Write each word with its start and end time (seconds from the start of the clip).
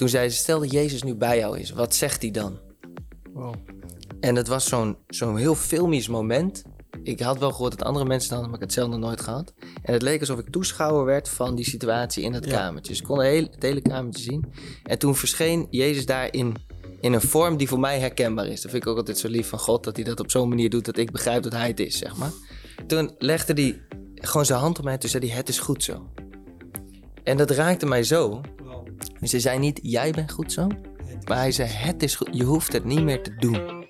Toen 0.00 0.08
zei 0.08 0.28
ze, 0.28 0.36
stel 0.36 0.60
dat 0.60 0.70
Jezus 0.70 1.02
nu 1.02 1.14
bij 1.14 1.38
jou 1.38 1.58
is, 1.58 1.70
wat 1.70 1.94
zegt 1.94 2.22
hij 2.22 2.30
dan? 2.30 2.58
Wow. 3.32 3.54
En 4.20 4.36
het 4.36 4.48
was 4.48 4.68
zo'n 4.68 4.96
zo'n 5.08 5.36
heel 5.36 5.54
filmisch 5.54 6.08
moment. 6.08 6.62
Ik 7.02 7.20
had 7.20 7.38
wel 7.38 7.52
gehoord 7.52 7.78
dat 7.78 7.86
andere 7.86 8.04
mensen 8.04 8.28
het 8.28 8.38
hadden, 8.38 8.50
maar 8.50 8.60
ik 8.60 8.66
had 8.66 8.76
het 8.76 8.86
zelf 8.86 9.00
nog 9.00 9.08
nooit 9.08 9.20
gehad. 9.20 9.54
En 9.82 9.92
het 9.92 10.02
leek 10.02 10.20
alsof 10.20 10.38
ik 10.38 10.50
toeschouwer 10.50 11.04
werd 11.04 11.28
van 11.28 11.54
die 11.54 11.64
situatie 11.64 12.22
in 12.22 12.32
het 12.32 12.46
kamertje. 12.46 12.92
Dus 12.92 13.00
ik 13.00 13.06
kon 13.06 13.18
het 13.18 13.26
hele, 13.26 13.48
het 13.50 13.62
hele 13.62 13.80
kamertje 13.80 14.22
zien. 14.22 14.52
En 14.82 14.98
toen 14.98 15.16
verscheen 15.16 15.66
Jezus 15.70 16.06
daar 16.06 16.32
in, 16.32 16.56
in 17.00 17.12
een 17.12 17.20
vorm 17.20 17.56
die 17.56 17.68
voor 17.68 17.80
mij 17.80 17.98
herkenbaar 17.98 18.46
is. 18.46 18.60
Dat 18.60 18.70
vind 18.70 18.82
ik 18.82 18.88
ook 18.88 18.96
altijd 18.96 19.18
zo 19.18 19.28
lief 19.28 19.48
van 19.48 19.58
God, 19.58 19.84
dat 19.84 19.96
hij 19.96 20.04
dat 20.04 20.20
op 20.20 20.30
zo'n 20.30 20.48
manier 20.48 20.70
doet 20.70 20.84
dat 20.84 20.96
ik 20.96 21.10
begrijp 21.10 21.42
dat 21.42 21.52
hij 21.52 21.68
het 21.68 21.80
is, 21.80 21.98
zeg 21.98 22.16
maar. 22.16 22.32
Toen 22.86 23.14
legde 23.18 23.52
hij 23.52 23.82
gewoon 24.14 24.46
zijn 24.46 24.60
hand 24.60 24.78
op 24.78 24.84
mij 24.84 24.92
en 24.92 25.00
toen 25.00 25.10
zei 25.10 25.26
hij, 25.26 25.36
het 25.36 25.48
is 25.48 25.58
goed 25.58 25.84
zo. 25.84 26.08
En 27.22 27.36
dat 27.36 27.50
raakte 27.50 27.86
mij 27.86 28.02
zo. 28.02 28.40
Dus 29.20 29.30
hij 29.30 29.40
zei 29.40 29.58
niet, 29.58 29.80
jij 29.82 30.10
bent 30.10 30.32
goed 30.32 30.52
zo. 30.52 30.66
Maar 31.26 31.38
hij 31.38 31.52
zei, 31.52 31.68
het 31.68 32.02
is 32.02 32.14
goed, 32.14 32.28
je 32.32 32.44
hoeft 32.44 32.72
het 32.72 32.84
niet 32.84 33.02
meer 33.02 33.22
te 33.22 33.34
doen. 33.36 33.84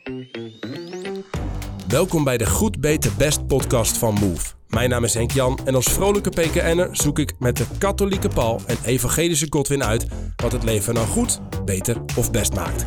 Welkom 1.89 2.25
bij 2.25 2.39
de 2.39 2.47
Goed 2.47 2.81
Beter 2.81 3.13
Best 3.17 3.47
podcast 3.47 3.99
van 3.99 4.15
Move. 4.15 4.53
Mijn 4.69 4.91
naam 4.91 5.05
is 5.05 5.15
Henk 5.15 5.31
Jan 5.31 5.59
en 5.65 5.75
als 5.75 5.87
vrolijke 5.87 6.31
PKN'er 6.31 6.89
zoek 6.93 7.19
ik 7.19 7.33
met 7.39 7.57
de 7.57 7.65
katholieke 7.79 8.29
Paul 8.29 8.61
en 8.67 8.77
evangelische 8.85 9.47
Godwin 9.51 9.85
uit 9.85 10.07
wat 10.37 10.53
het 10.53 10.63
leven 10.63 10.95
nou 10.95 11.07
goed, 11.07 11.41
beter 11.65 11.97
of 12.17 12.31
best 12.31 12.55
maakt. 12.55 12.87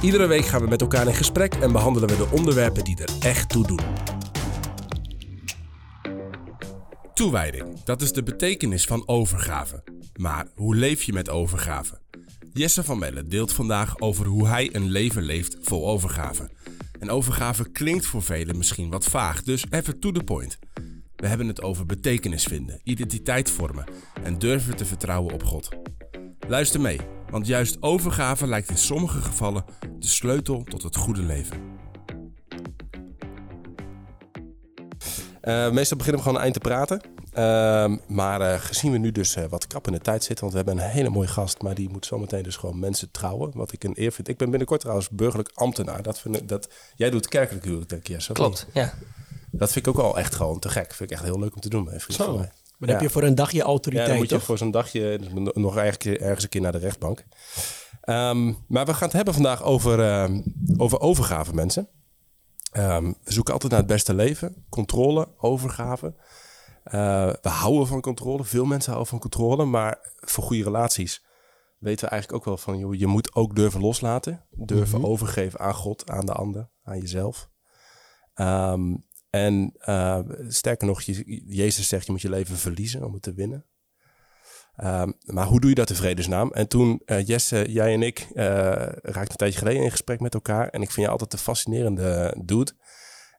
Iedere 0.00 0.26
week 0.26 0.44
gaan 0.44 0.60
we 0.60 0.68
met 0.68 0.80
elkaar 0.80 1.06
in 1.06 1.14
gesprek 1.14 1.54
en 1.54 1.72
behandelen 1.72 2.08
we 2.08 2.16
de 2.16 2.28
onderwerpen 2.30 2.84
die 2.84 2.96
er 2.98 3.28
echt 3.28 3.48
toe 3.48 3.66
doen. 3.66 3.80
Toewijding, 7.20 7.82
dat 7.84 8.02
is 8.02 8.12
de 8.12 8.22
betekenis 8.22 8.84
van 8.84 9.08
overgave. 9.08 9.82
Maar 10.16 10.46
hoe 10.54 10.74
leef 10.74 11.02
je 11.02 11.12
met 11.12 11.28
overgave? 11.28 12.00
Jesse 12.52 12.84
van 12.84 12.98
Melle 12.98 13.26
deelt 13.26 13.52
vandaag 13.52 13.98
over 13.98 14.26
hoe 14.26 14.48
hij 14.48 14.74
een 14.74 14.90
leven 14.90 15.22
leeft 15.22 15.56
vol 15.60 15.88
overgave. 15.88 16.50
En 16.98 17.10
overgave 17.10 17.70
klinkt 17.70 18.06
voor 18.06 18.22
velen 18.22 18.56
misschien 18.56 18.90
wat 18.90 19.04
vaag, 19.04 19.42
dus 19.42 19.64
even 19.70 19.98
to 20.00 20.12
the 20.12 20.24
point. 20.24 20.58
We 21.16 21.26
hebben 21.26 21.46
het 21.46 21.62
over 21.62 21.86
betekenis 21.86 22.44
vinden, 22.44 22.80
identiteit 22.84 23.50
vormen 23.50 23.84
en 24.22 24.38
durven 24.38 24.76
te 24.76 24.84
vertrouwen 24.84 25.34
op 25.34 25.44
God. 25.44 25.68
Luister 26.48 26.80
mee, 26.80 27.00
want 27.30 27.46
juist 27.46 27.82
overgave 27.82 28.46
lijkt 28.46 28.70
in 28.70 28.78
sommige 28.78 29.20
gevallen 29.20 29.64
de 29.98 30.06
sleutel 30.06 30.62
tot 30.62 30.82
het 30.82 30.96
goede 30.96 31.22
leven. 31.22 31.58
Uh, 35.42 35.70
meestal 35.70 35.96
beginnen 35.96 36.22
we 36.22 36.28
gewoon 36.28 36.42
eind 36.42 36.54
te 36.54 36.60
praten. 36.60 37.00
Uh, 37.34 37.96
maar 38.08 38.40
uh, 38.40 38.60
gezien 38.60 38.92
we 38.92 38.98
nu 38.98 39.12
dus 39.12 39.36
uh, 39.36 39.44
wat 39.44 39.66
krap 39.66 39.86
in 39.86 39.92
de 39.92 39.98
tijd 39.98 40.24
zitten, 40.24 40.40
want 40.44 40.52
we 40.52 40.64
hebben 40.64 40.84
een 40.84 40.90
hele 40.90 41.10
mooie 41.10 41.28
gast, 41.28 41.62
maar 41.62 41.74
die 41.74 41.88
moet 41.88 42.06
zometeen 42.06 42.42
dus 42.42 42.56
gewoon 42.56 42.78
mensen 42.78 43.10
trouwen. 43.10 43.50
Wat 43.54 43.72
ik 43.72 43.84
een 43.84 43.94
eer 43.94 44.12
vind. 44.12 44.28
Ik 44.28 44.36
ben 44.36 44.48
binnenkort 44.50 44.80
trouwens 44.80 45.08
burgerlijk 45.08 45.50
ambtenaar. 45.54 46.02
Dat 46.02 46.20
vind 46.20 46.36
ik, 46.36 46.48
dat, 46.48 46.68
jij 46.96 47.10
doet 47.10 47.28
kerkelijk 47.28 47.64
huwelijk, 47.64 47.90
denk 47.90 48.02
ik. 48.02 48.08
Yes, 48.08 48.30
Klopt, 48.32 48.66
ja. 48.72 48.94
Dat 49.50 49.72
vind 49.72 49.86
ik 49.86 49.94
ook 49.94 50.04
al 50.04 50.18
echt 50.18 50.34
gewoon 50.34 50.58
te 50.58 50.68
gek. 50.68 50.94
Vind 50.94 51.10
ik 51.10 51.16
echt 51.16 51.26
heel 51.26 51.38
leuk 51.38 51.54
om 51.54 51.60
te 51.60 51.68
doen. 51.68 51.86
Vriend 51.86 52.12
Zo. 52.12 52.36
Maar 52.36 52.88
dan 52.88 52.88
heb 52.88 53.00
je 53.00 53.10
voor 53.10 53.22
een 53.22 53.34
dagje 53.34 53.62
autoriteit, 53.62 54.06
Ja, 54.06 54.12
dan 54.12 54.20
moet 54.20 54.30
je 54.30 54.36
toch? 54.36 54.44
voor 54.44 54.58
zo'n 54.58 54.70
dagje 54.70 55.20
nog 55.54 55.76
eigenlijk 55.76 56.20
ergens 56.20 56.42
een 56.42 56.48
keer 56.48 56.60
naar 56.60 56.72
de 56.72 56.78
rechtbank. 56.78 57.24
Um, 58.04 58.56
maar 58.68 58.86
we 58.86 58.94
gaan 58.94 59.06
het 59.06 59.12
hebben 59.12 59.34
vandaag 59.34 59.62
over, 59.62 59.98
uh, 59.98 60.40
over 60.76 61.00
overgave, 61.00 61.54
mensen. 61.54 61.88
Um, 62.72 63.16
we 63.24 63.32
zoeken 63.32 63.52
altijd 63.52 63.72
naar 63.72 63.80
het 63.80 63.90
beste 63.90 64.14
leven. 64.14 64.64
Controle, 64.68 65.28
overgave. 65.38 66.14
Uh, 66.84 67.32
we 67.42 67.48
houden 67.48 67.86
van 67.86 68.00
controle. 68.00 68.44
Veel 68.44 68.64
mensen 68.64 68.92
houden 68.92 69.10
van 69.10 69.20
controle. 69.20 69.64
Maar 69.64 70.12
voor 70.16 70.44
goede 70.44 70.62
relaties 70.62 71.24
weten 71.78 72.04
we 72.04 72.10
eigenlijk 72.10 72.40
ook 72.40 72.48
wel 72.48 72.56
van... 72.56 72.78
Joh, 72.78 72.94
je 72.94 73.06
moet 73.06 73.34
ook 73.34 73.54
durven 73.54 73.80
loslaten. 73.80 74.46
Durven 74.50 74.98
mm 74.98 75.04
-hmm. 75.04 75.12
overgeven 75.12 75.60
aan 75.60 75.74
God, 75.74 76.10
aan 76.10 76.26
de 76.26 76.32
ander, 76.32 76.70
aan 76.82 76.98
jezelf. 76.98 77.50
Um, 78.34 79.08
en 79.30 79.72
uh, 79.84 80.18
sterker 80.48 80.86
nog, 80.86 81.02
je, 81.02 81.42
Jezus 81.46 81.88
zegt 81.88 82.06
je 82.06 82.12
moet 82.12 82.20
je 82.20 82.30
leven 82.30 82.56
verliezen 82.56 83.04
om 83.04 83.12
het 83.12 83.22
te 83.22 83.32
winnen. 83.32 83.64
Um, 84.84 85.14
maar 85.24 85.46
hoe 85.46 85.60
doe 85.60 85.68
je 85.68 85.74
dat 85.74 85.90
in 85.90 85.96
vredesnaam? 85.96 86.52
En 86.52 86.68
toen, 86.68 87.02
uh, 87.06 87.26
Jesse, 87.26 87.64
jij 87.68 87.94
en 87.94 88.02
ik 88.02 88.26
uh, 88.32 88.44
raakten 89.02 89.30
een 89.30 89.36
tijdje 89.36 89.58
geleden 89.58 89.82
in 89.82 89.90
gesprek 89.90 90.20
met 90.20 90.34
elkaar. 90.34 90.68
En 90.68 90.82
ik 90.82 90.90
vind 90.90 91.00
jou 91.00 91.10
altijd 91.10 91.32
een 91.32 91.38
fascinerende 91.38 92.36
dude. 92.44 92.72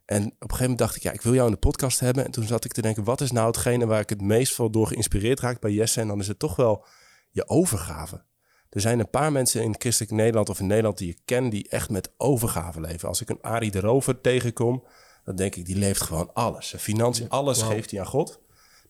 En 0.06 0.26
op 0.26 0.30
een 0.30 0.38
gegeven 0.40 0.62
moment 0.62 0.78
dacht 0.78 0.96
ik, 0.96 1.04
ja, 1.04 1.12
ik 1.12 1.22
wil 1.22 1.34
jou 1.34 1.46
in 1.46 1.54
de 1.54 1.60
podcast 1.60 2.00
hebben. 2.00 2.26
En 2.26 2.32
toen 2.32 2.44
zat 2.44 2.66
ik 2.66 2.74
te 2.74 2.82
denken, 2.82 3.04
wat 3.04 3.22
is 3.22 3.32
nou 3.32 3.48
hetgene 3.48 3.86
waar 3.86 4.00
ik 4.00 4.10
het 4.10 4.22
meest 4.22 4.56
van 4.56 4.72
door 4.72 4.88
geïnspireerd 4.88 5.40
raak 5.40 5.60
bij 5.60 5.72
Jesse? 5.72 6.02
En 6.02 6.08
dan 6.08 6.20
is 6.20 6.28
het 6.28 6.40
toch 6.40 6.56
wel 6.56 6.86
je 7.30 7.48
overgave. 7.48 8.24
Er 8.70 8.82
zijn 8.82 9.00
een 9.00 9.10
paar 9.10 9.32
mensen 9.32 9.64
in 9.64 9.76
christelijk 9.78 10.14
Nederland 10.14 10.50
of 10.50 10.60
in 10.60 10.68
Nederland 10.68 10.98
die 10.98 11.08
je 11.08 11.18
ken 11.26 11.50
die 11.50 11.70
echt 11.70 11.90
met 11.90 12.14
overgave 12.18 12.82
leven. 12.82 13.08
Als 13.08 13.22
ik 13.22 13.30
een 13.30 13.42
Arie 13.42 13.72
de 13.72 13.80
Rover 13.80 14.22
tegenkom, 14.22 14.84
dan 15.24 15.36
denk 15.36 15.56
ik, 15.56 15.66
die 15.66 15.78
leeft 15.78 16.02
gewoon 16.02 16.34
alles. 16.34 16.68
Zijn 16.68 16.82
financiën, 16.82 17.30
alles 17.30 17.62
wow. 17.62 17.72
geeft 17.72 17.92
hij 17.92 18.00
aan 18.00 18.06
God. 18.06 18.42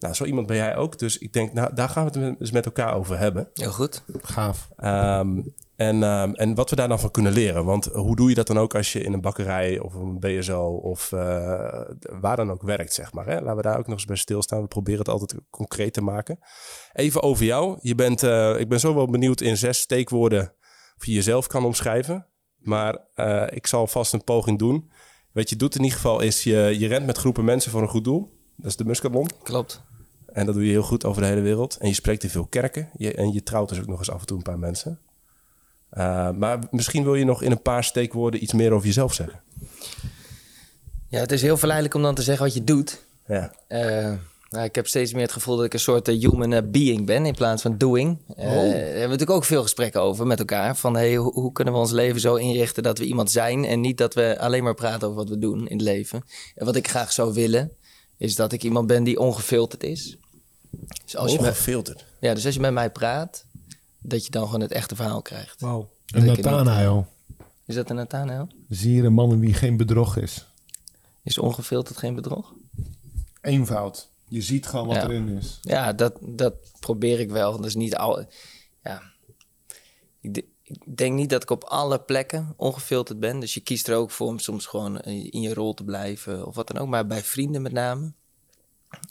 Nou, 0.01 0.13
zo 0.13 0.25
iemand 0.25 0.47
ben 0.47 0.55
jij 0.55 0.75
ook. 0.75 0.99
Dus 0.99 1.17
ik 1.17 1.33
denk, 1.33 1.53
nou, 1.53 1.73
daar 1.73 1.89
gaan 1.89 2.11
we 2.11 2.19
het 2.19 2.39
dus 2.39 2.51
met 2.51 2.65
elkaar 2.65 2.95
over 2.95 3.17
hebben. 3.17 3.49
Heel 3.53 3.71
goed. 3.71 4.03
Gaaf. 4.21 4.69
Um, 4.83 5.53
en, 5.75 6.03
um, 6.03 6.33
en 6.33 6.55
wat 6.55 6.69
we 6.69 6.75
daar 6.75 6.87
dan 6.87 6.99
van 6.99 7.11
kunnen 7.11 7.31
leren. 7.31 7.65
Want 7.65 7.85
hoe 7.85 8.15
doe 8.15 8.29
je 8.29 8.35
dat 8.35 8.47
dan 8.47 8.59
ook 8.59 8.75
als 8.75 8.93
je 8.93 9.03
in 9.03 9.13
een 9.13 9.21
bakkerij 9.21 9.79
of 9.79 9.93
een 9.93 10.19
BSO 10.19 10.63
of 10.63 11.11
uh, 11.11 11.19
waar 12.19 12.35
dan 12.35 12.51
ook 12.51 12.61
werkt, 12.61 12.93
zeg 12.93 13.13
maar. 13.13 13.25
Hè? 13.25 13.39
Laten 13.39 13.55
we 13.55 13.61
daar 13.61 13.77
ook 13.77 13.87
nog 13.87 13.95
eens 13.95 14.05
bij 14.05 14.15
stilstaan. 14.15 14.61
We 14.61 14.67
proberen 14.67 14.99
het 14.99 15.09
altijd 15.09 15.35
concreet 15.49 15.93
te 15.93 16.01
maken. 16.01 16.39
Even 16.93 17.23
over 17.23 17.45
jou. 17.45 17.77
Je 17.81 17.95
bent, 17.95 18.23
uh, 18.23 18.59
ik 18.59 18.69
ben 18.69 18.79
zo 18.79 18.95
wel 18.95 19.07
benieuwd 19.07 19.41
in 19.41 19.57
zes 19.57 19.79
steekwoorden 19.79 20.53
of 20.97 21.05
je 21.05 21.11
jezelf 21.11 21.47
kan 21.47 21.65
omschrijven. 21.65 22.27
Maar 22.57 22.97
uh, 23.15 23.47
ik 23.49 23.67
zal 23.67 23.87
vast 23.87 24.13
een 24.13 24.23
poging 24.23 24.59
doen. 24.59 24.91
Wat 25.31 25.49
je 25.49 25.55
doet 25.55 25.75
in 25.75 25.83
ieder 25.83 25.97
geval 25.97 26.21
is, 26.21 26.43
je, 26.43 26.75
je 26.79 26.87
rent 26.87 27.05
met 27.05 27.17
groepen 27.17 27.45
mensen 27.45 27.71
voor 27.71 27.81
een 27.81 27.87
goed 27.87 28.03
doel. 28.03 28.39
Dat 28.55 28.69
is 28.69 28.75
de 28.75 28.85
Muscatlon. 28.85 29.29
Klopt. 29.43 29.83
En 30.33 30.45
dat 30.45 30.55
doe 30.55 30.65
je 30.65 30.71
heel 30.71 30.81
goed 30.81 31.05
over 31.05 31.21
de 31.21 31.27
hele 31.27 31.41
wereld. 31.41 31.77
En 31.77 31.87
je 31.87 31.93
spreekt 31.93 32.23
in 32.23 32.29
veel 32.29 32.45
kerken. 32.45 32.89
Je, 32.97 33.13
en 33.13 33.33
je 33.33 33.43
trouwt 33.43 33.69
dus 33.69 33.79
ook 33.79 33.87
nog 33.87 33.99
eens 33.99 34.11
af 34.11 34.19
en 34.19 34.25
toe 34.25 34.37
een 34.37 34.43
paar 34.43 34.59
mensen. 34.59 34.99
Uh, 35.93 36.31
maar 36.31 36.59
misschien 36.71 37.03
wil 37.03 37.15
je 37.15 37.25
nog 37.25 37.41
in 37.41 37.51
een 37.51 37.61
paar 37.61 37.83
steekwoorden 37.83 38.43
iets 38.43 38.53
meer 38.53 38.71
over 38.71 38.87
jezelf 38.87 39.13
zeggen. 39.13 39.41
Ja, 41.07 41.19
het 41.19 41.31
is 41.31 41.41
heel 41.41 41.57
verleidelijk 41.57 41.95
om 41.95 42.01
dan 42.01 42.15
te 42.15 42.21
zeggen 42.21 42.45
wat 42.45 42.53
je 42.53 42.63
doet. 42.63 43.03
Ja. 43.27 43.53
Uh, 43.67 44.13
nou, 44.49 44.65
ik 44.65 44.75
heb 44.75 44.87
steeds 44.87 45.13
meer 45.13 45.21
het 45.21 45.31
gevoel 45.31 45.55
dat 45.55 45.65
ik 45.65 45.73
een 45.73 45.79
soort 45.79 46.09
uh, 46.09 46.29
human 46.29 46.71
being 46.71 47.05
ben 47.05 47.25
in 47.25 47.35
plaats 47.35 47.61
van 47.61 47.77
doing. 47.77 48.17
Oh. 48.27 48.37
Daar 48.37 48.53
hebben 48.53 48.93
we 48.93 48.99
natuurlijk 48.99 49.29
ook 49.29 49.45
veel 49.45 49.61
gesprekken 49.61 50.01
over 50.01 50.27
met 50.27 50.39
elkaar. 50.39 50.75
Van 50.75 50.95
hey, 50.95 51.15
hoe, 51.15 51.33
hoe, 51.33 51.51
kunnen 51.51 51.73
we 51.73 51.79
ons 51.79 51.91
leven 51.91 52.21
zo 52.21 52.35
inrichten 52.35 52.83
dat 52.83 52.97
we 52.97 53.05
iemand 53.05 53.31
zijn 53.31 53.65
en 53.65 53.81
niet 53.81 53.97
dat 53.97 54.13
we 54.13 54.39
alleen 54.39 54.63
maar 54.63 54.73
praten 54.73 55.07
over 55.07 55.19
wat 55.19 55.29
we 55.29 55.37
doen 55.37 55.67
in 55.67 55.77
het 55.77 55.85
leven. 55.85 56.23
En 56.55 56.65
wat 56.65 56.75
ik 56.75 56.87
graag 56.87 57.11
zou 57.11 57.33
willen, 57.33 57.71
is 58.21 58.35
dat 58.35 58.51
ik 58.51 58.63
iemand 58.63 58.87
ben 58.87 59.03
die 59.03 59.19
ongefilterd 59.19 59.83
is. 59.83 60.17
Dus 61.03 61.15
als 61.15 61.37
ongefilterd? 61.37 61.99
Je 61.99 62.05
met, 62.05 62.19
ja, 62.19 62.33
dus 62.33 62.45
als 62.45 62.53
je 62.53 62.59
met 62.59 62.73
mij 62.73 62.91
praat, 62.91 63.45
dat 63.99 64.25
je 64.25 64.31
dan 64.31 64.45
gewoon 64.45 64.61
het 64.61 64.71
echte 64.71 64.95
verhaal 64.95 65.21
krijgt. 65.21 65.61
Wauw. 65.61 65.89
Een 66.05 66.25
Nathanael. 66.25 67.07
Is 67.65 67.75
dat 67.75 67.89
een 67.89 67.95
Nathanael? 67.95 68.47
Zie 68.69 68.95
je 68.95 69.03
een 69.03 69.13
man 69.13 69.31
in 69.31 69.39
wie 69.39 69.53
geen 69.53 69.77
bedrog 69.77 70.17
is. 70.17 70.47
Is 71.23 71.37
ongefilterd 71.37 71.97
geen 71.97 72.15
bedrog? 72.15 72.53
Eenvoud. 73.41 74.09
Je 74.27 74.41
ziet 74.41 74.67
gewoon 74.67 74.87
wat 74.87 74.95
ja. 74.95 75.03
erin 75.03 75.27
is. 75.27 75.59
Ja, 75.61 75.93
dat, 75.93 76.17
dat 76.21 76.53
probeer 76.79 77.19
ik 77.19 77.29
wel. 77.29 77.51
Dat 77.55 77.65
is 77.65 77.75
niet 77.75 77.95
al. 77.95 78.25
Ja. 78.83 79.01
Ik, 80.19 80.45
ik, 80.71 80.97
denk 80.97 81.15
niet 81.15 81.29
dat 81.29 81.43
ik 81.43 81.49
op 81.49 81.63
alle 81.63 81.99
plekken 81.99 82.53
ongefilterd 82.57 83.19
ben. 83.19 83.39
Dus 83.39 83.53
je 83.53 83.59
kiest 83.59 83.87
er 83.87 83.95
ook 83.95 84.11
voor 84.11 84.27
om 84.27 84.39
soms 84.39 84.65
gewoon 84.65 84.99
in 85.01 85.41
je 85.41 85.53
rol 85.53 85.73
te 85.73 85.83
blijven 85.83 86.45
of 86.45 86.55
wat 86.55 86.67
dan 86.67 86.77
ook. 86.77 86.87
Maar 86.87 87.07
bij 87.07 87.23
vrienden 87.23 87.61
met 87.61 87.71
name. 87.71 88.13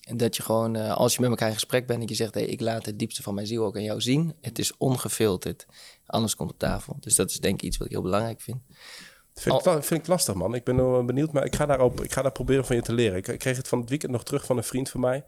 En 0.08 0.16
dat 0.16 0.36
je 0.36 0.42
gewoon, 0.42 0.76
uh, 0.76 0.96
als 0.96 1.14
je 1.14 1.20
met 1.20 1.30
elkaar 1.30 1.48
in 1.48 1.54
gesprek 1.54 1.86
bent 1.86 2.00
en 2.02 2.08
je 2.08 2.14
zegt: 2.14 2.34
hey, 2.34 2.44
ik 2.44 2.60
laat 2.60 2.86
het 2.86 2.98
diepste 2.98 3.22
van 3.22 3.34
mijn 3.34 3.46
ziel 3.46 3.64
ook 3.64 3.76
aan 3.76 3.82
jou 3.82 4.00
zien. 4.00 4.34
Het 4.40 4.58
is 4.58 4.76
ongefilterd. 4.76 5.66
Alles 6.06 6.36
komt 6.36 6.50
op 6.50 6.58
tafel. 6.58 6.96
Dus 7.00 7.14
dat 7.14 7.30
is 7.30 7.40
denk 7.40 7.54
ik 7.54 7.62
iets 7.62 7.76
wat 7.76 7.86
ik 7.86 7.92
heel 7.92 8.02
belangrijk 8.02 8.40
vind. 8.40 8.58
Vind 9.34 9.66
ik, 9.66 9.84
vind 9.84 10.00
ik 10.00 10.06
lastig, 10.06 10.34
man. 10.34 10.54
Ik 10.54 10.64
ben 10.64 10.76
wel 10.76 11.04
benieuwd, 11.04 11.32
maar 11.32 11.44
ik 11.44 11.54
ga, 11.56 11.66
daarop, 11.66 12.00
ik 12.00 12.12
ga 12.12 12.22
daar 12.22 12.32
proberen 12.32 12.64
van 12.64 12.76
je 12.76 12.82
te 12.82 12.92
leren. 12.92 13.16
Ik, 13.16 13.28
ik 13.28 13.38
kreeg 13.38 13.56
het 13.56 13.68
van 13.68 13.80
het 13.80 13.88
weekend 13.88 14.12
nog 14.12 14.24
terug 14.24 14.44
van 14.44 14.56
een 14.56 14.64
vriend 14.64 14.90
van 14.90 15.00
mij. 15.00 15.24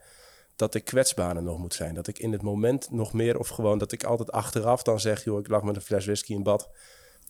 Dat 0.57 0.75
ik 0.75 0.85
kwetsbaarder 0.85 1.43
nog 1.43 1.59
moet 1.59 1.75
zijn. 1.75 1.95
Dat 1.95 2.07
ik 2.07 2.19
in 2.19 2.33
het 2.33 2.43
moment 2.43 2.91
nog 2.91 3.13
meer, 3.13 3.39
of 3.39 3.49
gewoon 3.49 3.79
dat 3.79 3.93
ik 3.93 4.05
altijd 4.05 4.33
achteraf 4.33 4.83
dan 4.83 5.01
zeg: 5.01 5.25
joh, 5.25 5.39
ik 5.39 5.49
lag 5.49 5.63
met 5.63 5.77
een 5.77 5.83
fles 5.83 6.05
whisky 6.05 6.33
in 6.33 6.43
bad. 6.43 6.69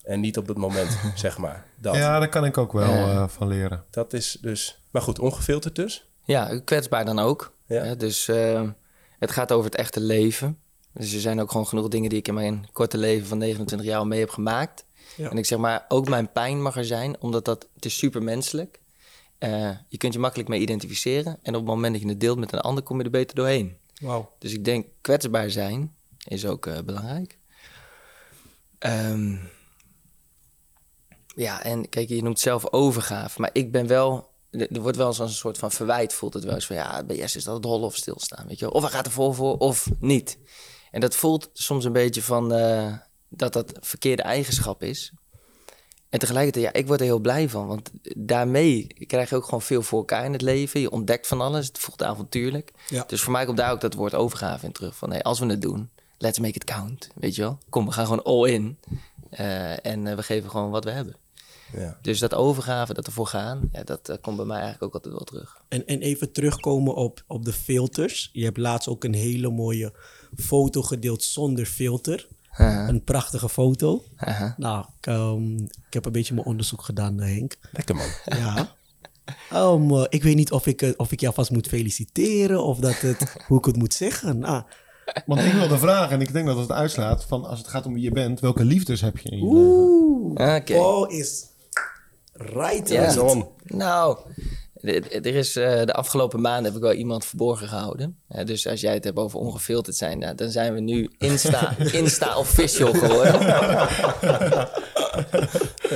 En 0.03 0.21
niet 0.21 0.39
op 0.39 0.47
het 0.47 0.57
moment, 0.57 0.99
zeg 1.15 1.39
maar. 1.39 1.67
Dat. 1.77 1.95
Ja, 1.95 2.19
daar 2.19 2.29
kan 2.29 2.45
ik 2.45 2.59
ook 2.59 2.73
wel 2.73 2.93
uh, 2.93 3.07
uh, 3.07 3.29
van 3.29 3.49
leren. 3.49 3.85
Dat 3.91 4.13
is 4.13 4.39
dus. 4.41 4.83
Maar 4.91 5.03
goed, 5.03 5.19
ongefilterd 5.19 5.75
dus. 5.75 6.07
Ja, 6.25 6.61
kwetsbaar 6.65 7.05
dan 7.05 7.19
ook. 7.19 7.53
Ja. 7.67 7.85
Ja, 7.85 7.95
dus 7.95 8.29
uh, 8.29 8.69
het 9.19 9.31
gaat 9.31 9.53
over 9.53 9.65
het 9.65 9.75
echte 9.75 10.01
leven. 10.01 10.59
Dus 10.93 11.15
er 11.15 11.21
zijn 11.21 11.41
ook 11.41 11.51
gewoon 11.51 11.67
genoeg 11.67 11.89
dingen 11.89 12.09
die 12.09 12.19
ik 12.19 12.29
in 12.29 12.35
mijn 12.35 12.67
korte 12.73 12.99
leven 12.99 13.27
van 13.27 13.39
29 13.39 13.87
jaar 13.87 13.99
al 13.99 14.07
mee 14.07 14.21
heb 14.21 14.31
gemaakt. 14.31 14.85
Ja. 15.17 15.31
En 15.31 15.39
ik 15.39 15.47
zeg 15.47 15.59
maar, 15.59 15.85
ook 15.89 16.09
mijn 16.09 16.33
pijn 16.33 16.63
mag 16.63 16.77
er 16.77 16.85
zijn, 16.85 17.21
omdat 17.21 17.45
dat 17.45 17.69
het 17.75 17.85
is 17.85 17.99
super 17.99 18.23
menselijk. 18.23 18.81
Uh, 19.45 19.71
je 19.89 19.97
kunt 19.97 20.13
je 20.13 20.19
makkelijk 20.19 20.49
mee 20.49 20.61
identificeren. 20.61 21.39
En 21.43 21.55
op 21.55 21.61
het 21.61 21.71
moment 21.71 21.93
dat 21.93 22.03
je 22.03 22.09
het 22.09 22.21
deelt 22.21 22.39
met 22.39 22.53
een 22.53 22.61
ander, 22.61 22.83
kom 22.83 22.99
je 22.99 23.05
er 23.05 23.11
beter 23.11 23.35
doorheen. 23.35 23.77
Wow. 24.01 24.27
Dus 24.39 24.53
ik 24.53 24.65
denk, 24.65 24.87
kwetsbaar 25.01 25.51
zijn 25.51 25.95
is 26.27 26.47
ook 26.47 26.67
uh, 26.67 26.79
belangrijk. 26.85 27.39
Ehm, 28.79 29.37
ja, 31.35 31.63
en 31.63 31.89
kijk, 31.89 32.09
je 32.09 32.23
noemt 32.23 32.41
zelf 32.41 32.73
overgave. 32.73 33.41
Maar 33.41 33.51
ik 33.53 33.73
ben 33.73 33.87
wel... 33.87 34.31
Er 34.51 34.81
wordt 34.81 34.97
wel 34.97 35.07
eens 35.07 35.21
als 35.21 35.31
een 35.31 35.37
soort 35.37 35.59
van 35.59 35.71
verwijt, 35.71 36.13
voelt 36.13 36.35
het 36.35 36.45
wel 36.45 36.55
eens 36.55 36.67
van... 36.67 36.77
Ja, 36.77 37.05
bij 37.05 37.17
Jesse 37.17 37.39
is 37.39 37.45
dat 37.45 37.55
het 37.55 37.65
rollen 37.65 37.87
of 37.87 37.97
stilstaan, 37.97 38.47
weet 38.47 38.59
je 38.59 38.65
wel. 38.65 38.75
Of 38.75 38.83
hij 38.83 38.91
gaat 38.91 39.07
er 39.07 39.13
vol 39.13 39.33
voor, 39.33 39.57
of 39.59 39.89
niet. 39.99 40.39
En 40.91 41.01
dat 41.01 41.15
voelt 41.15 41.51
soms 41.53 41.85
een 41.85 41.93
beetje 41.93 42.23
van... 42.23 42.53
eh, 42.53 42.95
dat 43.29 43.53
dat 43.53 43.73
verkeerde 43.81 44.23
eigenschap 44.23 44.83
is. 44.83 45.13
En 46.13 46.19
tegelijkertijd, 46.19 46.65
ja, 46.65 46.73
ik 46.73 46.87
word 46.87 47.01
er 47.01 47.07
heel 47.07 47.19
blij 47.19 47.49
van. 47.49 47.67
Want 47.67 47.91
daarmee 48.17 48.87
krijg 49.07 49.31
je 49.31 49.37
ook 49.37 49.45
gewoon 49.45 49.63
veel 49.63 49.83
voor 49.83 49.99
elkaar 49.99 50.25
in 50.25 50.33
het 50.33 50.43
leven. 50.43 50.81
Je 50.81 50.91
ontdekt 50.91 51.27
van 51.27 51.41
alles. 51.41 51.67
Het 51.67 51.79
voelt 51.79 52.03
avontuurlijk. 52.03 52.73
Ja. 52.89 53.05
Dus 53.07 53.21
voor 53.21 53.33
mij 53.33 53.45
komt 53.45 53.57
daar 53.57 53.73
ook 53.73 53.81
dat 53.81 53.95
woord 53.95 54.15
overgave 54.15 54.67
in 54.67 54.73
terug. 54.73 54.97
Van 54.97 55.09
nee, 55.09 55.23
als 55.23 55.39
we 55.39 55.47
het 55.47 55.63
doen, 55.63 55.91
let's 56.19 56.39
make 56.39 56.55
it 56.55 56.65
count. 56.65 57.11
Weet 57.15 57.35
je 57.35 57.43
wel? 57.43 57.59
Kom, 57.69 57.87
we 57.87 57.93
gaan 57.93 58.07
gewoon 58.07 58.23
all 58.23 58.51
in. 58.51 58.79
Eh, 59.31 59.87
en 59.87 60.07
eh, 60.07 60.17
we 60.17 60.23
geven 60.23 60.51
gewoon 60.51 60.71
wat 60.71 60.85
we 60.85 60.91
hebben. 60.91 61.17
Ja. 61.77 61.99
Dus 62.03 62.19
dat 62.19 62.35
overgave, 62.35 62.95
dat 62.95 63.07
ervoor 63.07 63.27
gaan, 63.27 63.69
ja, 63.73 63.83
dat 63.83 64.19
komt 64.21 64.37
bij 64.37 64.47
mij 64.47 64.61
eigenlijk 64.61 64.85
ook 64.85 64.95
altijd 64.95 65.15
wel 65.15 65.25
terug. 65.25 65.63
En, 65.69 65.87
en 65.87 66.01
even 66.01 66.33
terugkomen 66.33 66.95
op, 66.95 67.25
op 67.27 67.45
de 67.45 67.53
filters. 67.53 68.31
Je 68.33 68.45
hebt 68.45 68.57
laatst 68.57 68.89
ook 68.89 69.05
een 69.05 69.15
hele 69.15 69.51
mooie 69.51 69.93
foto 70.37 70.83
gedeeld 70.83 71.23
zonder 71.23 71.67
filter. 71.67 72.29
Haha. 72.53 72.89
Een 72.89 73.05
prachtige 73.05 73.49
foto. 73.49 74.05
Haha. 74.17 74.55
Nou, 74.57 74.85
ik, 74.99 75.07
ehm, 75.07 75.57
ik 75.63 75.93
heb 75.95 76.05
een 76.05 76.13
beetje 76.13 76.35
mijn 76.35 76.47
onderzoek 76.47 76.83
gedaan, 76.83 77.21
eh, 77.21 77.35
Henk. 77.35 77.57
Lekker 77.73 77.95
man. 77.95 78.07
Ja. 78.39 78.75
Um, 79.55 80.07
ik 80.09 80.23
weet 80.23 80.37
niet 80.37 80.53
of 80.53 80.67
ik, 80.67 80.83
eh, 80.83 80.91
of 80.97 81.13
ik 81.13 81.21
jou 81.21 81.35
vast 81.35 81.51
moet 81.51 81.67
feliciteren 81.69 82.65
of 82.65 82.79
dat 82.79 83.01
het, 83.01 83.37
hoe 83.49 83.59
ik 83.59 83.65
het 83.65 83.77
moet 83.77 83.95
zeggen. 83.95 84.45
Ah, 84.45 84.63
Want 85.27 85.41
ik 85.41 85.53
wilde 85.53 85.79
vragen, 85.79 86.11
en 86.11 86.21
ik 86.21 86.33
denk 86.33 86.47
dat 86.47 86.57
het 86.57 86.73
uitslaat 86.73 87.25
van 87.25 87.45
als 87.45 87.59
het 87.59 87.69
gaat 87.69 87.87
om 87.87 87.93
wie 87.93 88.03
je 88.03 88.11
bent, 88.11 88.41
welke 88.41 88.65
liefdes 88.65 89.01
heb 89.01 89.19
je 89.19 89.31
in 89.31 89.39
je 89.39 89.45
leven? 89.45 89.59
oeh. 89.61 90.55
Oké. 90.57 90.75
Oh, 90.75 91.13
is 91.13 91.47
right. 92.33 92.89
Ja. 92.89 93.13
right. 93.13 93.45
Nou, 93.65 94.19
er 94.83 95.27
is 95.27 95.57
eh, 95.57 95.85
de 95.85 95.93
afgelopen 95.93 96.41
maanden 96.41 96.65
heb 96.65 96.75
ik 96.75 96.81
wel 96.81 96.93
iemand 96.93 97.25
verborgen 97.25 97.69
gehouden. 97.69 98.19
Dus 98.45 98.67
als 98.67 98.81
jij 98.81 98.95
het 98.95 99.05
hebt 99.05 99.19
over 99.19 99.39
ongefilterd 99.39 99.97
zijn, 99.97 100.19
nou, 100.19 100.35
dan 100.35 100.51
zijn 100.51 100.75
we 100.75 100.81
nu 100.81 101.11
Insta, 101.19 101.77
Insta 101.93 102.37
official 102.37 102.93
geworden. 102.93 103.41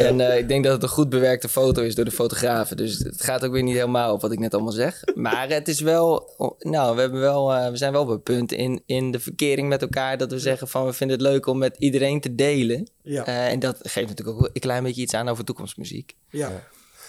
en 0.09 0.21
eh, 0.21 0.39
ik 0.39 0.49
denk 0.49 0.65
dat 0.65 0.73
het 0.73 0.83
een 0.83 0.89
goed 0.89 1.09
bewerkte 1.09 1.49
foto 1.49 1.83
is 1.83 1.95
door 1.95 2.05
de 2.05 2.11
fotografen. 2.11 2.77
Dus 2.77 2.99
het 2.99 3.23
gaat 3.23 3.45
ook 3.45 3.53
weer 3.53 3.63
niet 3.63 3.75
helemaal 3.75 4.13
op 4.13 4.21
wat 4.21 4.33
ik 4.33 4.39
net 4.39 4.55
allemaal 4.55 4.73
zeg. 4.73 5.03
Maar 5.15 5.49
het 5.49 5.69
is 5.69 5.81
wel, 5.81 6.31
nou, 6.59 6.95
we, 6.95 7.01
hebben 7.01 7.21
wel, 7.21 7.55
eh, 7.55 7.71
we 7.71 7.77
zijn 7.77 7.93
wel 7.93 8.03
op 8.03 8.09
een 8.09 8.23
punt 8.23 8.53
in, 8.53 8.83
in 8.87 9.11
de 9.11 9.21
verkering 9.21 9.69
met 9.69 9.83
elkaar 9.83 10.19
dat 10.19 10.31
we 10.31 10.39
zeggen 10.39 10.69
van 10.69 10.87
we 10.87 10.93
vinden 10.93 11.19
het 11.19 11.27
leuk 11.27 11.47
om 11.47 11.59
met 11.59 11.77
iedereen 11.79 12.21
te 12.21 12.35
delen. 12.35 12.91
Ja. 13.03 13.27
Eh, 13.27 13.47
en 13.47 13.59
dat 13.59 13.79
geeft 13.83 14.09
natuurlijk 14.09 14.39
ook 14.39 14.51
een 14.53 14.61
klein 14.61 14.83
beetje 14.83 15.03
iets 15.03 15.15
aan 15.15 15.29
over 15.29 15.45
toekomstmuziek. 15.45 16.17
Ja. 16.31 16.63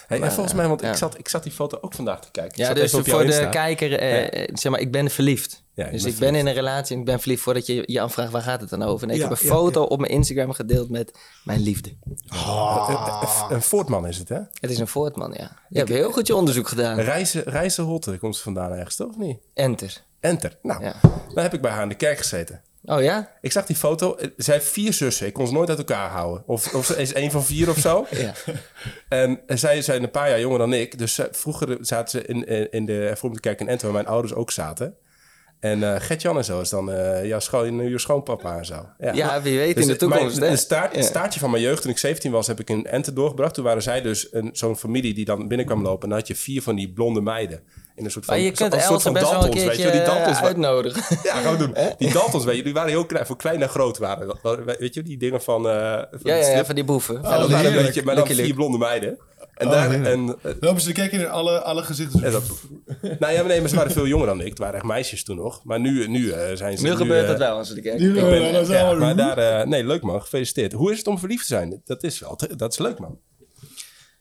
Hey, 0.08 0.20
en 0.20 0.32
volgens 0.32 0.54
mij, 0.54 0.68
want 0.68 0.82
ik, 0.82 0.94
zat, 0.94 1.18
ik 1.18 1.28
zat 1.28 1.42
die 1.42 1.52
foto 1.52 1.78
ook 1.80 1.94
vandaag 1.94 2.20
te 2.20 2.30
kijken. 2.30 2.52
Ik 2.52 2.58
Ja, 2.58 2.66
zat 2.66 2.76
dus 2.76 2.90
voor 2.90 3.02
de 3.18 3.24
Insta. 3.24 3.46
kijker, 3.48 3.98
eh, 3.98 4.42
eh, 4.42 4.48
zeg 4.54 4.72
maar, 4.72 4.80
ik 4.80 4.92
ben 4.92 5.10
verliefd. 5.10 5.62
Ja, 5.74 5.90
dus 5.90 6.04
ik 6.04 6.16
ben 6.18 6.34
in 6.34 6.46
een 6.46 6.54
relatie 6.54 6.94
en 6.94 7.00
ik 7.00 7.06
ben 7.06 7.20
verliefd 7.20 7.42
voordat 7.42 7.66
je 7.66 7.82
je 7.86 8.00
afvraagt 8.00 8.32
waar 8.32 8.42
gaat 8.42 8.60
het 8.60 8.70
dan 8.70 8.82
over. 8.82 9.08
En 9.08 9.14
ik 9.14 9.20
Ja, 9.20 9.28
heb 9.28 9.38
een 9.38 9.46
ja, 9.46 9.52
foto 9.54 9.82
op 9.82 9.98
mijn 10.00 10.12
Instagram 10.12 10.52
gedeeld 10.52 10.90
met 10.90 11.18
mijn 11.44 11.60
liefde. 11.60 11.88
Een- 11.88 12.18
een- 12.28 13.54
Een 13.54 13.62
Voortman 13.62 14.06
is 14.06 14.18
het, 14.18 14.28
hè? 14.28 14.38
Het 14.60 14.70
is 14.70 14.78
een 14.78 14.88
Voortman, 14.88 15.34
ja. 15.36 15.50
Je 15.68 15.78
hebt 15.78 15.90
heel 15.90 16.10
goed 16.12 16.26
je 16.26 16.34
onderzoek 16.36 16.68
gedaan. 16.68 17.00
Reizen, 17.00 17.42
reizen 17.42 17.84
Holte 17.84 18.18
komt 18.18 18.36
ze 18.36 18.42
vandaan 18.42 18.72
ergens, 18.72 18.96
toch? 18.96 19.08
Of 19.08 19.16
niet? 19.16 19.38
Enter. 19.54 20.02
Enter. 20.20 20.58
Nou, 20.62 20.82
Ja. 20.82 20.94
dan 21.34 21.42
heb 21.42 21.54
ik 21.54 21.60
bij 21.60 21.70
haar 21.70 21.82
in 21.82 21.88
de 21.88 21.94
kerk 21.94 22.18
gezeten. 22.18 22.62
Oh 22.90 23.02
ja? 23.02 23.30
Ik 23.40 23.52
zag 23.52 23.66
die 23.66 23.76
foto. 23.76 24.16
Zij 24.36 24.54
heeft 24.54 24.66
vier 24.66 24.92
zussen. 24.92 25.26
Ik 25.26 25.32
kon 25.32 25.46
ze 25.46 25.52
nooit 25.52 25.68
uit 25.68 25.78
elkaar 25.78 26.10
houden. 26.10 26.42
Of, 26.46 26.74
of 26.74 26.86
ze 26.86 26.96
is 26.96 27.12
één 27.12 27.30
van 27.30 27.44
vier 27.44 27.68
of 27.68 27.78
zo. 27.78 28.06
Ja. 28.10 28.32
En 29.08 29.40
zij 29.46 29.82
zijn 29.82 30.02
een 30.02 30.10
paar 30.10 30.28
jaar 30.28 30.40
jonger 30.40 30.58
dan 30.58 30.72
ik. 30.72 30.98
Dus 30.98 31.20
vroeger 31.30 31.76
zaten 31.80 32.20
ze 32.20 32.26
in, 32.26 32.46
in, 32.46 32.70
in 32.70 32.86
de 32.86 32.92
hervormde 32.92 33.40
kerk 33.40 33.60
in 33.60 33.68
Enter, 33.68 33.84
waar 33.86 33.94
mijn 34.02 34.06
ouders 34.06 34.34
ook 34.34 34.50
zaten. 34.50 34.94
En 35.60 35.82
eh 35.94 36.00
Gert-Jan 36.00 36.36
en 36.36 36.44
zo 36.44 36.60
is 36.60 36.68
dan 36.68 36.92
eh 36.92 37.24
jouw, 37.26 37.38
schoon, 37.40 37.88
jouw 37.88 37.98
schoonpapa 37.98 38.58
en 38.58 38.64
zo. 38.64 38.86
Ja, 38.98 39.42
wie 39.42 39.58
weet 39.58 39.68
in 39.68 39.74
Dus 39.74 39.86
de 39.86 39.96
toekomst, 39.96 40.34
Mijn, 40.34 40.46
hè? 40.46 40.50
een 40.50 40.58
staart, 40.58 40.94
Ja. 40.94 41.02
staartje 41.02 41.40
van 41.40 41.50
mijn 41.50 41.62
jeugd, 41.62 41.82
toen 41.82 41.90
ik 41.90 41.98
17 41.98 42.30
was, 42.30 42.46
heb 42.46 42.60
ik 42.60 42.70
in 42.70 42.86
Enter 42.86 43.14
doorgebracht. 43.14 43.54
Toen 43.54 43.64
waren 43.64 43.82
zij 43.82 44.00
dus 44.02 44.28
een, 44.32 44.50
zo'n 44.52 44.76
familie 44.76 45.14
die 45.14 45.24
dan 45.24 45.48
binnenkwam 45.48 45.82
lopen. 45.82 46.02
En 46.02 46.08
dan 46.08 46.18
had 46.18 46.28
je 46.28 46.34
vier 46.34 46.62
van 46.62 46.76
die 46.76 46.92
blonde 46.92 47.20
meiden. 47.20 47.62
In 47.98 48.04
een 48.04 48.10
soort 48.10 48.24
van, 48.24 48.34
Maar 48.34 48.44
je 48.44 48.50
kunt 48.50 48.72
soort 48.82 49.02
van 49.02 49.12
best 49.12 49.24
wel 49.30 49.34
een 49.34 49.40
Daltons, 49.40 49.64
weet 49.64 49.76
je. 49.76 49.90
Die 49.90 50.02
Daltons, 50.02 50.38
eh, 50.38 50.42
uitnodigen. 50.44 51.02
ja, 51.28 51.34
gaan 51.34 51.52
we 51.52 51.58
doen. 51.58 51.74
Die 51.98 52.12
Daltons, 52.12 52.44
weet 52.44 52.56
je, 52.56 52.62
die 52.62 52.72
waren 52.72 52.90
heel 52.90 53.06
klein, 53.06 53.26
voor 53.26 53.36
klein 53.36 53.62
en 53.62 53.68
groot 53.68 53.98
waren. 53.98 54.36
Weet 54.78 54.94
je, 54.94 55.02
die 55.02 55.16
dingen 55.18 55.42
van... 55.42 55.68
eh, 55.68 55.72
van 56.10 56.18
Ja, 56.22 56.40
die 56.40 56.50
ja, 56.50 56.64
van 56.64 56.74
die 56.74 56.84
boeven. 56.84 57.18
Ja, 57.22 57.38
dat 57.38 57.50
waren 57.50 57.76
een 57.76 57.82
beetje, 57.84 58.02
maar 58.02 58.14
dan 58.14 58.26
vier 58.26 58.54
blonde 58.54 58.78
meiden. 58.78 59.18
En 59.54 59.66
Oh, 59.66 59.72
daar, 59.72 60.04
en, 60.04 60.36
Lopen 60.60 60.80
ze 60.80 60.86
te 60.86 60.92
kijken 60.92 61.20
in 61.20 61.28
alle, 61.28 61.60
alle 61.60 61.82
gezichten. 61.82 62.22
en 62.24 62.32
dat, 62.32 62.42
nou 63.18 63.32
ja, 63.32 63.38
maar 63.38 63.48
nee, 63.48 63.60
maar 63.60 63.68
ze 63.68 63.76
waren 63.76 63.92
veel 63.92 64.06
jonger 64.06 64.26
dan 64.26 64.40
ik. 64.40 64.48
Het 64.48 64.58
waren 64.58 64.74
echt 64.74 64.84
meisjes 64.84 65.24
toen 65.24 65.36
nog. 65.36 65.60
Maar 65.64 65.80
nu, 65.80 66.08
nu 66.08 66.30
eh, 66.30 66.56
zijn 66.56 66.78
ze... 66.78 66.84
Nu 66.84 66.96
gebeurt 66.96 67.22
eh, 67.22 67.28
dat 67.28 67.38
wel 67.38 67.56
als 67.56 67.74
Nu 67.74 68.18
gebeurt 68.18 68.52
dat 68.52 68.66
Ja, 68.66 68.72
wel. 68.72 68.96
maar 68.96 69.16
daar... 69.16 69.68
nee, 69.68 69.84
leuk 69.84 70.02
man. 70.02 70.20
Gefeliciteerd. 70.20 70.72
Hoe 70.72 70.92
is 70.92 70.98
het 70.98 71.06
om 71.06 71.18
verliefd 71.18 71.40
te 71.46 71.54
zijn? 71.54 71.82
Dat 71.84 72.02
is 72.02 72.18
wel... 72.18 72.38
Dat 72.56 72.72
is 72.72 72.78
leuk 72.78 72.98
man. 72.98 73.18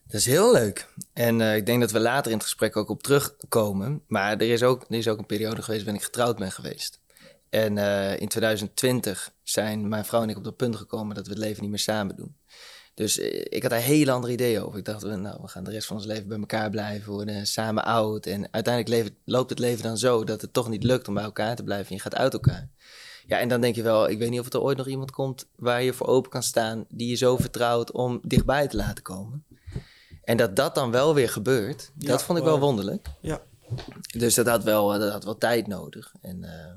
Dat 0.08 0.20
is 0.20 0.26
heel 0.26 0.52
leuk. 0.54 0.88
En 1.14 1.42
eh, 1.42 1.56
ik 1.56 1.66
denk 1.66 1.82
dat 1.82 1.92
we 1.92 2.00
later 2.00 2.32
in 2.32 2.38
het 2.38 2.46
gesprek 2.46 2.76
ook 2.78 2.90
op 2.90 3.04
terugkomen. 3.04 4.02
Maar 4.08 4.32
er 4.32 4.52
is 4.52 4.64
ook, 4.64 4.86
er 4.90 4.96
is 4.98 5.08
ook 5.08 5.18
een 5.18 5.26
periode 5.26 5.62
geweest 5.62 5.84
waarin 5.84 6.02
ik 6.02 6.08
getrouwd 6.08 6.38
ben 6.38 6.52
geweest. 6.52 7.00
En 7.50 7.78
eh, 7.78 8.20
in 8.20 8.28
2020 8.28 9.32
zijn 9.44 9.88
mijn 9.88 10.06
vrouw 10.06 10.22
en 10.22 10.30
ik 10.30 10.38
op 10.38 10.44
dat 10.44 10.56
punt 10.56 10.76
gekomen 10.76 11.16
dat 11.16 11.26
we 11.28 11.34
het 11.34 11.42
leven 11.42 11.62
niet 11.62 11.70
meer 11.70 11.80
samen 11.80 12.16
doen. 12.16 12.36
Dus 12.94 13.20
eh, 13.20 13.46
ik 13.50 13.62
had 13.62 13.72
daar 13.72 13.80
hele 13.82 14.12
andere 14.12 14.34
ideeën 14.34 14.62
over. 14.62 14.80
Ik 14.80 14.86
dacht, 14.86 15.02
we- 15.02 15.16
nou, 15.16 15.38
we 15.42 15.48
gaan 15.48 15.64
de 15.64 15.72
rest 15.72 15.88
van 15.88 15.96
ons 15.96 16.06
leven 16.06 16.28
bij 16.28 16.38
elkaar 16.40 16.70
blijven, 16.70 17.12
worden 17.12 17.48
samen 17.48 17.84
oud. 17.86 18.26
En 18.26 18.48
uiteindelijk 18.52 19.10
loopt 19.26 19.50
het 19.50 19.60
leven 19.60 19.84
dan 19.84 19.98
zo 19.98 20.24
dat 20.24 20.42
het 20.42 20.54
toch 20.54 20.70
niet 20.70 20.84
lukt 20.84 21.08
om 21.08 21.14
bij 21.14 21.24
elkaar 21.24 21.56
te 21.56 21.64
blijven. 21.64 21.88
En 21.90 21.96
je 21.96 22.02
gaat 22.02 22.16
uit 22.16 22.34
elkaar. 22.34 22.70
Ja, 23.28 23.40
en 23.40 23.48
dan 23.50 23.62
denk 23.62 23.76
je 23.76 23.82
wel, 23.84 24.10
ik 24.10 24.18
weet 24.20 24.30
niet 24.30 24.40
of 24.40 24.54
er 24.54 24.62
ooit 24.62 24.78
nog 24.78 24.88
iemand 24.88 25.12
komt 25.12 25.48
waar 25.56 25.84
je 25.84 25.94
voor 25.94 26.08
open 26.08 26.30
kan 26.32 26.44
staan, 26.44 26.86
die 26.90 27.10
je 27.10 27.16
zo 27.16 27.38
vertrouwt 27.38 27.92
om 27.92 28.20
dichtbij 28.24 28.68
te 28.68 28.76
laten 28.78 29.04
komen. 29.04 29.46
En 30.28 30.38
dat 30.38 30.56
dat 30.56 30.76
dan 30.76 30.92
wel 30.92 31.14
weer 31.14 31.30
gebeurt, 31.30 31.92
Ja, 31.98 32.08
dat 32.08 32.24
vond 32.24 32.38
ik 32.40 32.44
wel 32.44 32.60
wonderlijk. 32.60 33.08
Ja. 33.22 33.42
Dus 34.18 34.36
dat 34.36 34.48
had 34.48 34.64
wel, 34.64 35.00
dat 35.00 35.12
had 35.12 35.24
wel 35.24 35.38
tijd 35.38 35.68
nodig. 35.68 36.14
En, 36.22 36.44
eh, 36.44 36.74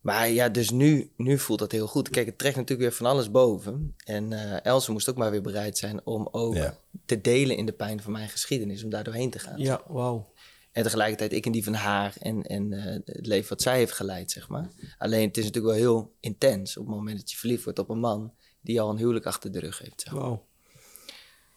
maar 0.00 0.28
ja, 0.28 0.48
dus 0.48 0.70
nu, 0.70 1.12
nu 1.16 1.38
voelt 1.38 1.58
dat 1.58 1.72
heel 1.72 1.86
goed. 1.86 2.08
Kijk, 2.10 2.26
het 2.26 2.38
trekt 2.38 2.56
natuurlijk 2.56 2.88
weer 2.88 2.98
van 2.98 3.06
alles 3.06 3.30
boven. 3.30 3.94
En 4.04 4.32
eh 4.32 4.64
Else 4.64 4.92
moest 4.92 5.08
ook 5.10 5.16
maar 5.16 5.30
weer 5.30 5.42
bereid 5.42 5.78
zijn 5.78 6.06
om 6.06 6.28
ook 6.30 6.54
Ja. 6.54 6.78
te 7.06 7.20
delen 7.20 7.56
in 7.56 7.66
de 7.66 7.72
pijn 7.72 8.02
van 8.02 8.12
mijn 8.12 8.28
geschiedenis, 8.28 8.84
om 8.84 8.90
daar 8.90 9.04
doorheen 9.04 9.30
te 9.30 9.38
gaan. 9.38 9.58
Ja, 9.58 9.82
wauw. 9.88 10.32
En 10.72 10.82
tegelijkertijd 10.82 11.32
ik 11.32 11.46
en 11.46 11.52
die 11.52 11.64
van 11.64 11.74
haar 11.74 12.14
en, 12.18 12.42
en 12.42 12.72
eh, 12.72 12.84
het 13.04 13.26
leven 13.26 13.48
wat 13.48 13.62
zij 13.62 13.76
heeft 13.78 13.92
geleid, 13.92 14.30
zeg 14.30 14.48
maar. 14.48 14.68
Alleen 14.98 15.26
het 15.28 15.36
is 15.36 15.44
natuurlijk 15.44 15.74
wel 15.74 15.82
heel 15.82 16.14
intens 16.20 16.76
op 16.76 16.86
het 16.86 16.94
moment 16.94 17.18
dat 17.18 17.30
je 17.30 17.36
verliefd 17.36 17.64
wordt 17.64 17.78
op 17.78 17.88
een 17.88 18.00
man 18.00 18.32
die 18.60 18.80
al 18.80 18.90
een 18.90 18.96
huwelijk 18.98 19.26
achter 19.26 19.52
de 19.52 19.60
rug 19.60 19.78
heeft. 19.78 20.00
Zeg 20.00 20.12
maar. 20.12 20.22
Wauw. 20.22 20.46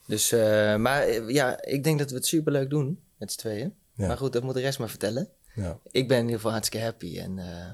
Dus, 0.08 0.32
eh, 0.32 0.76
maar 0.76 1.02
eh, 1.02 1.30
ja, 1.30 1.62
ik 1.64 1.84
denk 1.84 2.00
dat 2.00 2.10
we 2.10 2.16
het 2.16 2.26
superleuk 2.26 2.70
doen 2.70 3.00
met 3.18 3.32
z'n 3.32 3.38
tweeën. 3.40 3.74
Ja. 3.94 4.08
Maar 4.08 4.18
goed, 4.18 4.34
dat 4.34 4.44
moet 4.44 4.54
de 4.54 4.60
rest 4.62 4.80
maar 4.80 4.90
vertellen. 4.90 5.30
Ja. 5.56 5.80
Ik 5.92 6.08
ben 6.08 6.18
in 6.18 6.22
ieder 6.24 6.36
geval 6.36 6.52
hartstikke 6.52 6.86
happy. 6.86 7.20
En 7.20 7.40
eh, 7.40 7.70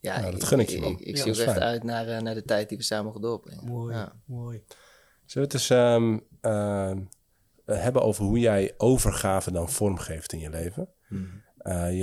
ja, 0.00 0.20
Nou, 0.20 0.32
dat 0.32 0.44
gun 0.44 0.60
ik 0.60 0.68
je, 0.68 0.80
man. 0.80 0.92
Ik, 0.92 1.00
ik 1.00 1.16
Ja, 1.16 1.22
zie 1.22 1.32
ook 1.32 1.38
echt 1.38 1.48
fijn. 1.50 1.62
uit 1.62 1.82
naar, 1.84 2.08
eh, 2.08 2.20
naar 2.20 2.34
de 2.34 2.44
tijd 2.44 2.68
die 2.68 2.78
we 2.78 2.84
samen 2.84 3.04
mogen 3.04 3.20
doorbrengen. 3.20 3.64
Mooi, 3.64 3.94
Ja. 3.94 4.12
mooi. 4.26 4.62
Zullen 5.26 5.48
we 5.48 5.54
het 5.54 5.62
eens 5.68 5.70
ehm, 5.70 6.18
ehm, 6.40 7.00
hebben 7.64 8.02
over 8.02 8.24
hoe 8.24 8.38
jij 8.38 8.74
overgave 8.76 9.52
dan 9.52 9.70
vormgeeft 9.70 10.32
in 10.32 10.38
je 10.38 10.50
leven? 10.50 10.88
Eh, 11.58 11.88
je, 11.90 11.98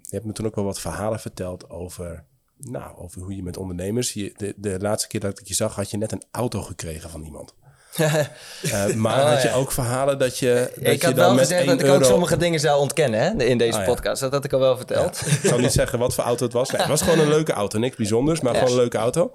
je 0.00 0.08
hebt 0.10 0.24
me 0.24 0.32
toen 0.32 0.46
ook 0.46 0.54
wel 0.54 0.64
wat 0.64 0.80
verhalen 0.80 1.20
verteld 1.20 1.70
over, 1.70 2.24
nou, 2.56 2.96
over 2.96 3.20
hoe 3.22 3.36
je 3.36 3.42
met 3.42 3.56
ondernemers... 3.56 4.12
Je, 4.12 4.32
de, 4.36 4.54
de 4.56 4.78
laatste 4.78 5.08
keer 5.08 5.20
dat 5.20 5.40
ik 5.40 5.46
je 5.46 5.54
zag, 5.54 5.74
had 5.74 5.90
je 5.90 5.96
net 5.96 6.12
een 6.12 6.22
auto 6.30 6.62
gekregen 6.62 7.10
van 7.10 7.22
iemand. 7.22 7.54
Eh, 7.96 8.94
maar 8.94 9.18
Oh, 9.22 9.28
had 9.30 9.42
je 9.42 9.48
ja. 9.48 9.54
ook 9.54 9.72
verhalen 9.72 10.18
dat 10.18 10.38
je, 10.38 10.72
dat 10.74 10.92
ik 10.92 11.00
je 11.00 11.06
had 11.06 11.16
dan 11.16 11.24
wel 11.24 11.34
met 11.34 11.40
gezegd 11.40 11.66
1 11.66 11.76
dat 11.78 11.86
ik 11.86 11.92
ook 11.92 12.04
sommige 12.04 12.36
dingen 12.36 12.60
zou 12.60 12.80
ontkennen 12.80 13.20
hè, 13.20 13.44
in 13.44 13.58
deze 13.58 13.72
Oh, 13.78 13.84
ja. 13.84 13.86
podcast. 13.90 14.20
Dat 14.20 14.32
had 14.32 14.44
ik 14.44 14.52
al 14.52 14.60
wel 14.60 14.76
verteld. 14.76 15.22
Ik 15.26 15.40
zal 15.48 15.58
niet 15.58 15.72
zeggen 15.72 15.98
wat 15.98 16.14
voor 16.14 16.24
auto 16.24 16.44
het 16.44 16.52
was. 16.52 16.70
Nee, 16.70 16.80
het 16.80 16.90
was 16.90 17.02
gewoon 17.02 17.18
een 17.18 17.28
leuke 17.28 17.52
auto. 17.52 17.78
Niks 17.78 17.96
bijzonders, 17.96 18.40
maar 18.40 18.52
Ja. 18.52 18.58
gewoon 18.58 18.72
een 18.74 18.80
leuke 18.80 18.98
auto. 18.98 19.34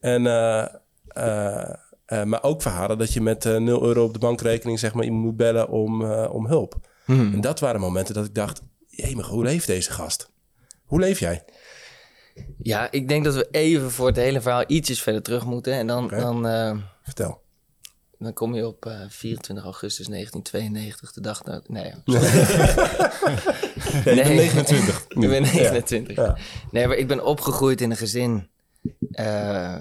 En, 0.00 0.26
eh, 0.26 0.66
eh, 2.06 2.22
maar 2.24 2.42
ook 2.42 2.62
verhalen 2.62 2.98
dat 2.98 3.12
je 3.12 3.20
met 3.20 3.44
eh 3.46 3.56
0 3.56 3.82
euro 3.84 4.04
op 4.04 4.12
de 4.12 4.18
bankrekening 4.18 4.78
zeg 4.78 4.94
maar, 4.94 5.04
iemand 5.04 5.24
moet 5.24 5.36
bellen 5.36 5.68
om, 5.68 6.04
om 6.12 6.46
hulp. 6.46 6.74
Hmm. 7.04 7.32
En 7.32 7.40
dat 7.40 7.60
waren 7.60 7.80
momenten 7.80 8.14
dat 8.14 8.24
ik 8.24 8.34
dacht, 8.34 8.60
jemig, 8.86 9.26
hoe 9.26 9.44
leeft 9.44 9.66
deze 9.66 9.92
gast? 9.92 10.30
Hoe 10.84 11.00
leef 11.00 11.18
jij? 11.18 11.44
Ja, 12.62 12.90
ik 12.90 13.08
denk 13.08 13.24
dat 13.24 13.34
we 13.34 13.48
even 13.50 13.90
voor 13.90 14.06
het 14.06 14.16
hele 14.16 14.40
verhaal 14.40 14.64
ietsjes 14.66 15.02
verder 15.02 15.22
terug 15.22 15.44
moeten. 15.44 15.72
En 15.72 15.86
dan, 15.86 16.08
dan, 16.08 16.46
Vertel. 17.02 17.40
Dan 18.18 18.32
kom 18.32 18.54
je 18.54 18.66
op 18.66 18.86
eh, 18.86 19.00
24 19.08 19.64
augustus 19.64 20.06
1992, 20.06 21.12
de 21.12 21.20
dag... 21.20 21.42
dat- 21.42 21.68
Nee, 21.68 21.92
Nee, 22.04 22.24
ik 23.94 24.04
ben 24.04 24.14
Nee. 24.16 24.24
29. 24.36 25.04
Ik 25.08 25.28
ben 25.28 25.42
29. 25.42 26.16
Ja. 26.16 26.36
Nee, 26.70 26.86
maar 26.86 26.96
ik 26.96 27.06
ben 27.08 27.24
opgegroeid 27.24 27.80
in 27.80 27.90
een 27.90 27.96
gezin. 27.96 28.48
eh, 29.10 29.76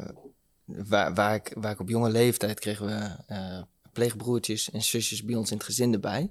waar, 0.65 1.13
waar, 1.13 1.35
ik, 1.35 1.53
waar 1.57 1.71
ik 1.71 1.79
op 1.79 1.89
jonge 1.89 2.09
leeftijd 2.09 2.59
kregen 2.59 2.85
we 2.85 3.15
eh, 3.27 3.61
pleegbroertjes 3.93 4.71
en 4.71 4.81
zusjes 4.83 5.23
bij 5.23 5.35
ons 5.35 5.51
in 5.51 5.57
het 5.57 5.65
gezin 5.65 5.93
erbij. 5.93 6.29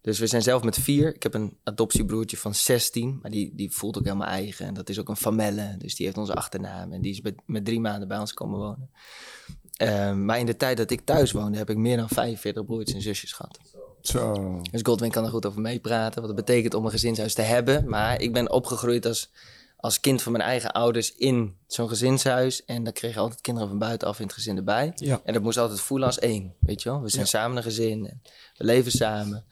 Dus 0.00 0.18
we 0.18 0.26
zijn 0.26 0.42
zelf 0.42 0.62
met 0.62 0.78
vier. 0.78 1.14
Ik 1.14 1.22
heb 1.22 1.34
een 1.34 1.56
adoptiebroertje 1.62 2.36
van 2.36 2.54
16, 2.54 3.18
maar 3.22 3.30
die, 3.30 3.52
die 3.54 3.70
voelt 3.72 3.98
ook 3.98 4.04
helemaal 4.04 4.28
eigen. 4.28 4.66
En 4.66 4.74
dat 4.74 4.88
is 4.88 4.98
ook 5.00 5.08
een 5.08 5.16
famelle, 5.16 5.74
dus 5.78 5.94
die 5.94 6.06
heeft 6.06 6.18
onze 6.18 6.34
achternaam. 6.34 6.92
En 6.92 7.00
die 7.00 7.12
is 7.12 7.20
met, 7.20 7.34
met 7.46 7.64
drie 7.64 7.80
maanden 7.80 8.08
bij 8.08 8.18
ons 8.18 8.32
komen 8.34 8.58
wonen. 8.58 8.90
Ehm, 9.76 10.24
maar 10.24 10.38
in 10.38 10.46
de 10.46 10.56
tijd 10.56 10.76
dat 10.76 10.90
ik 10.90 11.00
thuis 11.00 11.32
woonde, 11.32 11.58
heb 11.58 11.70
ik 11.70 11.76
meer 11.76 11.96
dan 11.96 12.08
45 12.08 12.64
broertjes 12.64 12.94
en 12.96 13.02
zusjes 13.02 13.32
gehad. 13.32 13.58
Zo. 14.00 14.60
Dus 14.70 14.80
Godwin 14.82 15.10
kan 15.10 15.24
er 15.24 15.30
goed 15.30 15.46
over 15.46 15.60
meepraten, 15.60 16.20
wat 16.20 16.30
het 16.36 16.44
betekent 16.46 16.74
om 16.74 16.84
een 16.84 16.90
gezinshuis 16.90 17.34
te 17.34 17.42
hebben. 17.42 17.88
Maar 17.88 18.20
ik 18.20 18.32
ben 18.32 18.50
opgegroeid 18.52 19.06
als, 19.06 19.30
als 19.76 20.00
kind 20.00 20.22
van 20.22 20.32
mijn 20.32 20.44
eigen 20.44 20.72
ouders 20.72 21.14
in 21.14 21.56
zo'n 21.66 21.88
gezinshuis. 21.88 22.64
En 22.64 22.84
dan 22.84 22.92
kreeg 22.92 23.14
je 23.14 23.20
altijd 23.20 23.40
kinderen 23.40 23.68
van 23.68 23.78
buitenaf 23.78 24.18
in 24.18 24.24
het 24.24 24.34
gezin 24.34 24.56
erbij. 24.56 24.92
Ja. 24.94 25.20
En 25.24 25.32
dat 25.32 25.42
moest 25.42 25.58
altijd 25.58 25.80
voelen 25.80 26.06
als 26.06 26.18
één, 26.18 26.54
weet 26.60 26.82
je 26.82 26.88
wel. 26.88 27.02
We 27.02 27.08
zijn 27.08 27.22
Ja. 27.22 27.28
samen 27.28 27.56
een 27.56 27.62
gezin, 27.62 28.06
en 28.06 28.22
we 28.56 28.64
leven 28.64 28.92
samen. 28.92 29.44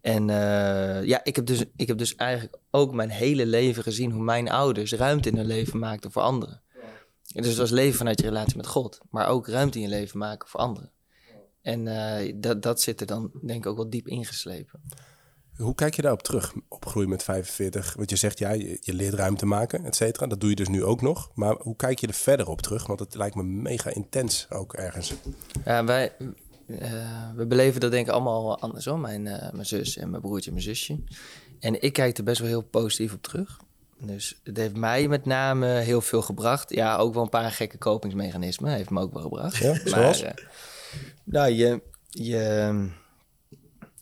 En 0.00 0.30
eh, 0.30 1.04
ja, 1.04 1.20
ik 1.24 1.36
heb, 1.36 1.46
dus, 1.46 1.62
ik 1.76 1.86
heb 1.88 1.98
dus 1.98 2.14
eigenlijk 2.14 2.56
ook 2.70 2.92
mijn 2.92 3.10
hele 3.10 3.46
leven 3.46 3.82
gezien... 3.82 4.10
hoe 4.10 4.22
mijn 4.22 4.50
ouders 4.50 4.92
ruimte 4.92 5.28
in 5.28 5.36
hun 5.36 5.46
leven 5.46 5.78
maakten 5.78 6.12
voor 6.12 6.22
anderen. 6.22 6.62
En 7.34 7.42
dus 7.42 7.56
dat 7.56 7.70
leven 7.70 7.98
vanuit 7.98 8.20
je 8.20 8.26
relatie 8.26 8.56
met 8.56 8.66
God. 8.66 9.00
Maar 9.10 9.28
ook 9.28 9.48
ruimte 9.48 9.78
in 9.78 9.84
je 9.84 9.90
leven 9.90 10.18
maken 10.18 10.48
voor 10.48 10.60
anderen. 10.60 10.92
En 11.62 11.86
eh, 11.86 12.34
dat, 12.36 12.62
dat 12.62 12.80
zit 12.80 13.00
er 13.00 13.06
dan 13.06 13.30
denk 13.42 13.64
ik 13.64 13.70
ook 13.70 13.76
wel 13.76 13.90
diep 13.90 14.08
ingeslepen. 14.08 14.80
Hoe 15.56 15.74
kijk 15.74 15.94
je 15.94 16.02
daarop 16.02 16.22
terug, 16.22 16.54
opgroeien 16.68 17.08
met 17.08 17.22
45? 17.22 17.94
Want 17.94 18.10
je 18.10 18.16
zegt, 18.16 18.38
ja, 18.38 18.50
je, 18.50 18.76
je 18.80 18.94
leert 18.94 19.14
ruimte 19.14 19.46
maken, 19.46 19.84
et 19.84 19.96
cetera. 19.96 20.26
Dat 20.26 20.40
doe 20.40 20.50
je 20.50 20.56
dus 20.56 20.68
nu 20.68 20.84
ook 20.84 21.00
nog. 21.00 21.30
Maar 21.34 21.56
hoe 21.58 21.76
kijk 21.76 21.98
je 21.98 22.06
er 22.06 22.14
verder 22.14 22.48
op 22.48 22.62
terug? 22.62 22.86
Want 22.86 23.00
het 23.00 23.14
lijkt 23.14 23.34
me 23.34 23.42
mega 23.42 23.90
intens 23.90 24.46
ook 24.50 24.72
ergens. 24.72 25.14
Ja, 25.64 25.84
wij, 25.84 26.12
eh, 26.66 27.30
we 27.36 27.46
beleven 27.46 27.80
dat 27.80 27.90
denk 27.90 28.06
ik 28.06 28.12
allemaal 28.12 28.58
anders 28.58 28.84
hoor. 28.84 28.98
Mijn, 28.98 29.26
eh, 29.26 29.52
mijn 29.52 29.66
zus 29.66 29.96
en 29.96 30.10
mijn 30.10 30.22
broertje 30.22 30.50
en 30.50 30.56
mijn 30.56 30.68
zusje. 30.68 31.02
En 31.60 31.82
ik 31.82 31.92
kijk 31.92 32.18
er 32.18 32.24
best 32.24 32.38
wel 32.38 32.48
heel 32.48 32.62
positief 32.62 33.12
op 33.12 33.22
terug. 33.22 33.60
Dus 34.00 34.40
het 34.44 34.56
heeft 34.56 34.76
mij 34.76 35.08
met 35.08 35.24
name 35.24 35.66
heel 35.66 36.00
veel 36.00 36.22
gebracht. 36.22 36.74
Ja, 36.74 36.96
ook 36.96 37.14
wel 37.14 37.22
een 37.22 37.28
paar 37.28 37.50
gekke 37.50 37.78
kopingsmechanismen 37.78 38.72
heeft 38.72 38.90
me 38.90 39.00
ook 39.00 39.12
wel 39.12 39.22
gebracht. 39.22 39.56
Ja, 39.56 39.80
zoals? 39.84 40.22
eh, 40.22 40.32
nou, 41.24 41.52
je, 41.52 41.82
je, 42.08 42.90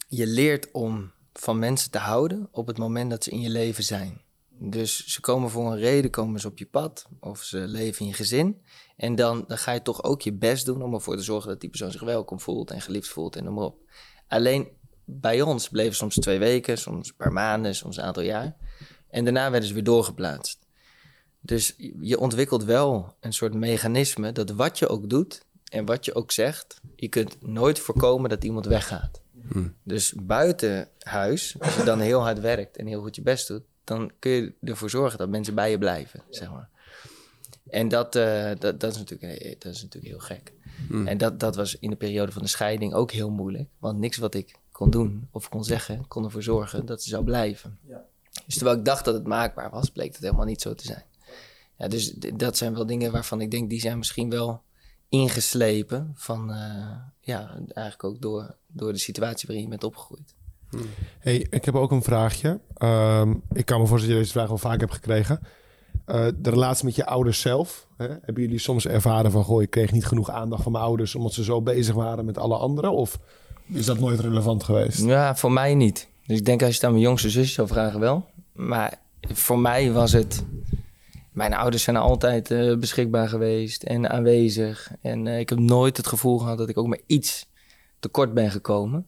je 0.08 0.26
leert 0.26 0.70
om 0.70 1.12
van 1.32 1.58
mensen 1.58 1.90
te 1.90 1.98
houden 1.98 2.48
op 2.50 2.66
het 2.66 2.78
moment 2.78 3.10
dat 3.10 3.24
ze 3.24 3.30
in 3.30 3.40
je 3.40 3.50
leven 3.50 3.84
zijn. 3.84 4.24
Dus 4.58 5.06
ze 5.06 5.20
komen 5.20 5.50
voor 5.50 5.72
een 5.72 5.78
reden, 5.78 6.10
komen 6.10 6.40
ze 6.40 6.46
op 6.46 6.58
je 6.58 6.66
pad 6.66 7.06
of 7.20 7.42
ze 7.42 7.58
leven 7.58 8.00
in 8.00 8.06
je 8.06 8.12
gezin. 8.12 8.62
En 8.96 9.14
dan, 9.14 9.44
dan 9.46 9.58
ga 9.58 9.72
je 9.72 9.82
toch 9.82 10.02
ook 10.02 10.22
je 10.22 10.32
best 10.32 10.66
doen 10.66 10.82
om 10.82 10.94
ervoor 10.94 11.16
te 11.16 11.22
zorgen 11.22 11.48
dat 11.48 11.60
die 11.60 11.70
persoon 11.70 11.90
zich 11.90 12.02
welkom 12.02 12.40
voelt 12.40 12.70
en 12.70 12.80
geliefd 12.80 13.08
voelt 13.08 13.36
en 13.36 13.44
noem 13.44 13.54
maar 13.54 13.64
op. 13.64 13.78
Alleen 14.28 14.68
bij 15.04 15.42
ons 15.42 15.68
bleven 15.68 15.94
soms 15.94 16.14
twee 16.14 16.38
weken, 16.38 16.78
soms 16.78 17.08
een 17.08 17.16
paar 17.16 17.32
maanden, 17.32 17.74
soms 17.74 17.96
een 17.96 18.04
aantal 18.04 18.22
jaar. 18.22 18.56
En 19.08 19.24
daarna 19.24 19.50
werden 19.50 19.68
ze 19.68 19.74
weer 19.74 19.84
doorgeplaatst. 19.84 20.58
Dus 21.40 21.74
je 22.00 22.18
ontwikkelt 22.18 22.64
wel 22.64 23.14
een 23.20 23.32
soort 23.32 23.54
mechanisme 23.54 24.32
dat 24.32 24.50
wat 24.50 24.78
je 24.78 24.88
ook 24.88 25.10
doet 25.10 25.44
en 25.64 25.84
wat 25.84 26.04
je 26.04 26.14
ook 26.14 26.32
zegt, 26.32 26.80
je 26.96 27.08
kunt 27.08 27.36
nooit 27.42 27.78
voorkomen 27.78 28.30
dat 28.30 28.44
iemand 28.44 28.66
weggaat. 28.66 29.20
Dus 29.82 30.14
buiten 30.22 30.88
huis, 30.98 31.56
als 31.58 31.76
je 31.76 31.84
dan 31.84 32.00
heel 32.00 32.20
hard 32.20 32.40
werkt 32.40 32.76
en 32.76 32.86
heel 32.86 33.00
goed 33.00 33.16
je 33.16 33.22
best 33.22 33.48
doet, 33.48 33.62
dan 33.84 34.10
kun 34.18 34.30
je 34.30 34.54
ervoor 34.60 34.90
zorgen 34.90 35.18
dat 35.18 35.28
mensen 35.28 35.54
bij 35.54 35.70
je 35.70 35.78
blijven, 35.78 36.22
zeg 36.30 36.50
maar. 36.50 36.68
En 37.68 37.88
dat, 37.88 38.16
eh, 38.16 38.50
dat, 38.58 38.80
dat, 38.80 38.92
is, 38.92 38.98
natuurlijk, 38.98 39.40
eh, 39.40 39.54
dat 39.58 39.72
is 39.72 39.82
natuurlijk 39.82 40.12
heel 40.12 40.22
gek. 40.22 40.52
En 41.06 41.18
dat, 41.18 41.40
dat 41.40 41.56
was 41.56 41.78
in 41.78 41.90
de 41.90 41.96
periode 41.96 42.32
van 42.32 42.42
de 42.42 42.48
scheiding 42.48 42.94
ook 42.94 43.10
heel 43.10 43.30
moeilijk. 43.30 43.68
Want 43.78 43.98
niks 43.98 44.16
wat 44.16 44.34
ik 44.34 44.56
kon 44.72 44.90
doen 44.90 45.28
of 45.30 45.48
kon 45.48 45.64
zeggen, 45.64 46.08
kon 46.08 46.24
ervoor 46.24 46.42
zorgen 46.42 46.86
dat 46.86 47.02
ze 47.02 47.08
zou 47.08 47.24
blijven. 47.24 47.78
Dus 48.46 48.54
terwijl 48.54 48.76
ik 48.76 48.84
dacht 48.84 49.04
dat 49.04 49.14
het 49.14 49.26
maakbaar 49.26 49.70
was, 49.70 49.90
bleek 49.90 50.12
het 50.12 50.22
helemaal 50.22 50.44
niet 50.44 50.62
zo 50.62 50.74
te 50.74 50.84
zijn. 50.84 51.04
Ja, 51.78 51.88
dus 51.88 52.14
dat 52.34 52.56
zijn 52.56 52.74
wel 52.74 52.86
dingen 52.86 53.12
waarvan 53.12 53.40
ik 53.40 53.50
denk, 53.50 53.70
die 53.70 53.80
zijn 53.80 53.98
misschien 53.98 54.30
wel 54.30 54.62
ingeslepen 55.08 56.12
van, 56.14 56.50
eh, 56.50 56.96
ja, 57.20 57.54
eigenlijk 57.56 58.04
ook 58.04 58.20
door, 58.20 58.56
door 58.66 58.92
de 58.92 58.98
situatie 58.98 59.46
waarin 59.46 59.64
je 59.64 59.70
bent 59.70 59.84
opgegroeid. 59.84 60.34
Hey, 61.18 61.46
ik 61.50 61.64
heb 61.64 61.74
ook 61.74 61.90
een 61.90 62.02
vraagje. 62.02 62.60
Ehm, 62.74 63.34
ik 63.52 63.66
kan 63.66 63.80
me 63.80 63.86
voorstellen 63.86 63.98
dat 63.98 64.08
je 64.08 64.14
deze 64.14 64.32
vraag 64.32 64.48
wel 64.48 64.58
vaak 64.58 64.80
hebt 64.80 64.92
gekregen. 64.92 65.40
Eh, 66.04 66.26
de 66.36 66.50
relatie 66.50 66.84
met 66.84 66.94
je 66.94 67.06
ouders 67.06 67.40
zelf. 67.40 67.86
Hè? 67.96 68.06
Hebben 68.06 68.42
jullie 68.42 68.58
soms 68.58 68.86
ervaren 68.86 69.30
van... 69.30 69.44
Goh, 69.44 69.62
ik 69.62 69.70
kreeg 69.70 69.92
niet 69.92 70.06
genoeg 70.06 70.30
aandacht 70.30 70.62
van 70.62 70.72
mijn 70.72 70.84
ouders... 70.84 71.14
omdat 71.14 71.32
ze 71.32 71.44
zo 71.44 71.62
bezig 71.62 71.94
waren 71.94 72.24
met 72.24 72.38
alle 72.38 72.56
anderen? 72.56 72.92
Of 72.92 73.18
is 73.66 73.86
dat 73.86 73.98
nooit 73.98 74.20
relevant 74.20 74.64
geweest? 74.64 75.04
Ja, 75.04 75.36
voor 75.36 75.52
mij 75.52 75.74
niet. 75.74 76.08
Dus 76.26 76.38
ik 76.38 76.44
denk 76.44 76.60
als 76.60 76.70
je 76.70 76.76
het 76.76 76.84
aan 76.84 76.92
mijn 76.92 77.04
jongste 77.04 77.30
zusje 77.30 77.52
zou 77.52 77.68
vragen 77.68 78.00
wel. 78.00 78.26
Maar 78.56 79.00
voor 79.20 79.58
mij 79.58 79.92
was 79.92 80.12
het... 80.12 80.44
Mijn 81.32 81.54
ouders 81.54 81.82
zijn 81.82 81.96
altijd 81.96 82.50
eh, 82.50 82.76
beschikbaar 82.76 83.28
geweest 83.28 83.82
en 83.82 84.10
aanwezig. 84.10 84.92
En 85.00 85.26
eh, 85.26 85.38
ik 85.38 85.48
heb 85.48 85.58
nooit 85.58 85.96
het 85.96 86.06
gevoel 86.06 86.38
gehad 86.38 86.58
dat 86.58 86.68
ik 86.68 86.78
ook 86.78 86.86
maar 86.86 87.00
iets 87.06 87.48
tekort 87.98 88.34
ben 88.34 88.50
gekomen. 88.50 89.06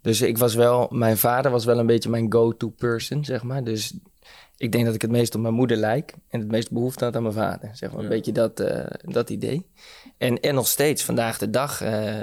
Dus 0.00 0.20
ik 0.20 0.38
was 0.38 0.54
wel... 0.54 0.88
Mijn 0.90 1.16
vader 1.16 1.50
was 1.50 1.64
wel 1.64 1.78
een 1.78 1.86
beetje 1.86 2.10
mijn 2.10 2.32
go-to 2.32 2.68
person, 2.68 3.24
zeg 3.24 3.42
maar. 3.42 3.64
Dus 3.64 3.94
ik 4.56 4.72
denk 4.72 4.84
dat 4.84 4.94
ik 4.94 5.02
het 5.02 5.10
meest 5.10 5.34
op 5.34 5.40
mijn 5.40 5.54
moeder 5.54 5.76
lijk. 5.76 6.14
En 6.28 6.40
het 6.40 6.50
meest 6.50 6.70
behoefte 6.70 7.04
had 7.04 7.16
aan 7.16 7.22
mijn 7.22 7.34
vader. 7.34 7.70
Zeg 7.72 7.92
maar. 7.92 8.02
Een 8.02 8.08
beetje 8.08 8.32
dat, 8.32 8.60
eh, 8.60 8.84
dat 9.02 9.30
idee. 9.30 9.66
En, 10.18 10.40
en 10.40 10.54
nog 10.54 10.66
steeds, 10.68 11.04
vandaag 11.04 11.38
de 11.38 11.50
dag, 11.50 11.80
eh, 11.80 12.18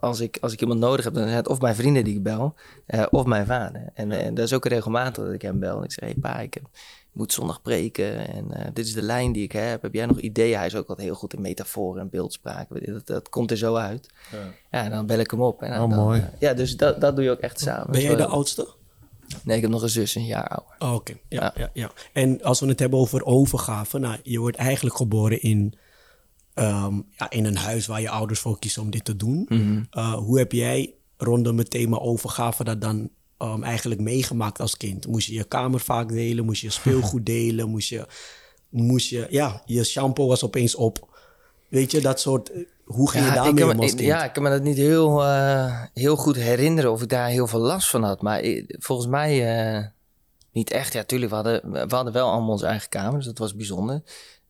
als, 0.00 0.20
ik, 0.20 0.38
als 0.40 0.52
ik 0.52 0.60
iemand 0.60 0.80
nodig 0.80 1.04
heb, 1.04 1.14
dan 1.14 1.24
is 1.28 1.34
het 1.34 1.48
of 1.48 1.60
mijn 1.60 1.74
vrienden 1.74 2.04
die 2.04 2.14
ik 2.16 2.22
bel, 2.22 2.54
eh, 2.86 3.06
of 3.10 3.24
mijn 3.24 3.46
vader. 3.46 3.90
En, 3.94 4.12
eh, 4.12 4.26
dat 4.34 4.44
is 4.44 4.52
ook 4.52 4.66
regelmatig 4.66 5.24
dat 5.24 5.32
ik 5.34 5.42
hem 5.42 5.58
bel. 5.58 5.76
En 5.78 5.84
ik 5.84 5.92
zeg, 5.92 6.04
hey 6.04 6.14
pa, 6.20 6.40
ik 6.40 6.54
heb- 6.54 6.68
ik 7.12 7.16
moet 7.16 7.32
zondag 7.32 7.62
preken 7.62 8.28
en 8.28 8.52
eh, 8.52 8.66
dit 8.72 8.86
is 8.86 8.92
de 8.94 9.02
lijn 9.02 9.32
die 9.32 9.42
ik 9.42 9.52
heb. 9.52 9.82
Heb 9.82 9.94
jij 9.94 10.06
nog 10.06 10.18
ideeën? 10.20 10.56
Hij 10.56 10.66
is 10.66 10.74
ook 10.76 10.88
altijd 10.88 11.06
heel 11.06 11.16
goed 11.16 11.32
in 11.34 11.40
metaforen 11.40 12.00
en 12.00 12.08
beeldspraak. 12.10 12.66
Dat, 12.86 13.06
dat 13.06 13.28
komt 13.28 13.50
er 13.50 13.56
zo 13.56 13.74
uit. 13.74 14.08
Ja, 14.70 14.84
en 14.84 14.90
dan 14.90 15.06
bel 15.06 15.18
ik 15.18 15.30
hem 15.30 15.40
op. 15.42 15.62
En 15.62 15.70
dan, 15.70 15.90
Oh, 15.90 15.96
mooi. 15.96 16.24
ja, 16.38 16.54
dus 16.54 16.76
dat, 16.76 17.00
dat 17.00 17.14
doe 17.16 17.24
je 17.24 17.30
ook 17.30 17.38
echt 17.40 17.60
samen. 17.60 17.90
Ben 17.90 18.00
jij 18.00 18.16
de 18.16 18.26
oudste? 18.26 18.68
Nee, 19.44 19.56
ik 19.56 19.62
heb 19.62 19.70
nog 19.70 19.82
een 19.82 19.88
zus, 19.88 20.14
een 20.14 20.24
jaar 20.26 20.48
ouder. 20.48 20.74
Oh, 20.78 20.94
Oké, 20.94 21.12
ja, 21.28 21.42
Ja. 21.42 21.52
ja. 21.56 21.70
Ja, 21.72 21.90
En 22.12 22.42
als 22.42 22.60
we 22.60 22.66
het 22.66 22.78
hebben 22.78 22.98
over 22.98 23.24
overgave, 23.24 23.98
nou, 23.98 24.18
je 24.22 24.38
wordt 24.38 24.56
eigenlijk 24.56 24.96
geboren 24.96 25.42
in, 25.42 25.74
ehm, 26.54 27.00
ja, 27.10 27.30
in 27.30 27.44
een 27.44 27.56
huis 27.56 27.86
waar 27.86 28.00
je 28.00 28.10
ouders 28.10 28.40
voor 28.40 28.58
kiezen 28.58 28.82
om 28.82 28.90
dit 28.90 29.04
te 29.04 29.16
doen. 29.16 29.46
Eh, 29.90 30.14
hoe 30.14 30.38
heb 30.38 30.52
jij 30.52 30.94
rondom 31.16 31.58
het 31.58 31.70
thema 31.70 31.98
overgave 31.98 32.64
dat 32.64 32.80
dan 32.80 33.10
ehm, 33.38 33.62
eigenlijk 33.62 34.00
meegemaakt 34.00 34.60
als 34.60 34.76
kind? 34.76 35.06
Moest 35.06 35.26
je 35.26 35.34
je 35.34 35.44
kamer 35.44 35.80
vaak 35.80 36.08
delen? 36.08 36.44
Moest 36.44 36.60
je 36.60 36.66
je 36.66 36.72
speelgoed 36.72 37.26
delen? 37.36 37.68
Moest 37.68 37.88
je, 37.88 38.06
moest 38.68 39.08
je, 39.08 39.26
ja, 39.30 39.62
je 39.66 39.84
shampoo 39.84 40.26
was 40.26 40.44
opeens 40.44 40.74
op. 40.74 41.08
Weet 41.68 41.90
je, 41.90 42.00
dat 42.00 42.20
soort, 42.20 42.50
hoe 42.90 43.10
ging 43.10 43.24
je 43.24 43.30
ik 43.30 43.36
daarmee 43.36 43.64
om 43.64 43.80
als 43.80 43.88
kind? 43.94 44.00
ja, 44.00 44.24
ik 44.24 44.32
kan 44.32 44.42
me 44.42 44.48
dat 44.50 44.62
niet 44.62 44.76
heel, 44.76 45.24
eh, 45.24 45.82
heel 45.94 46.16
goed 46.16 46.36
herinneren 46.36 46.92
of 46.92 47.02
ik 47.02 47.08
daar 47.08 47.28
heel 47.28 47.46
veel 47.46 47.60
last 47.60 47.90
van 47.90 48.02
had. 48.02 48.22
Maar 48.22 48.40
ik- 48.40 48.76
volgens 48.78 49.08
mij 49.08 49.56
eh, 49.78 49.84
niet 50.52 50.70
echt. 50.70 50.92
Ja, 50.92 51.02
tuurlijk, 51.04 51.30
we 51.30 51.36
hadden, 51.36 51.70
we 51.72 51.94
hadden 51.94 52.12
wel 52.12 52.30
allemaal 52.30 52.50
onze 52.50 52.66
eigen 52.66 52.88
kamer, 52.88 53.14
dus 53.16 53.24
dat 53.26 53.38
was 53.38 53.54
bijzonder. 53.54 54.02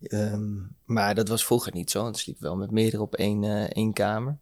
Ehm, 0.03 0.43
maar 0.85 1.15
dat 1.15 1.29
was 1.29 1.45
vroeger 1.45 1.73
niet 1.75 1.91
zo. 1.91 2.11
We 2.11 2.17
sliepen 2.17 2.43
wel 2.45 2.57
met 2.57 2.71
meerdere 2.71 3.03
op 3.03 3.15
één, 3.15 3.45
eh, 3.45 3.63
één 3.63 3.93
kamer. 3.93 4.37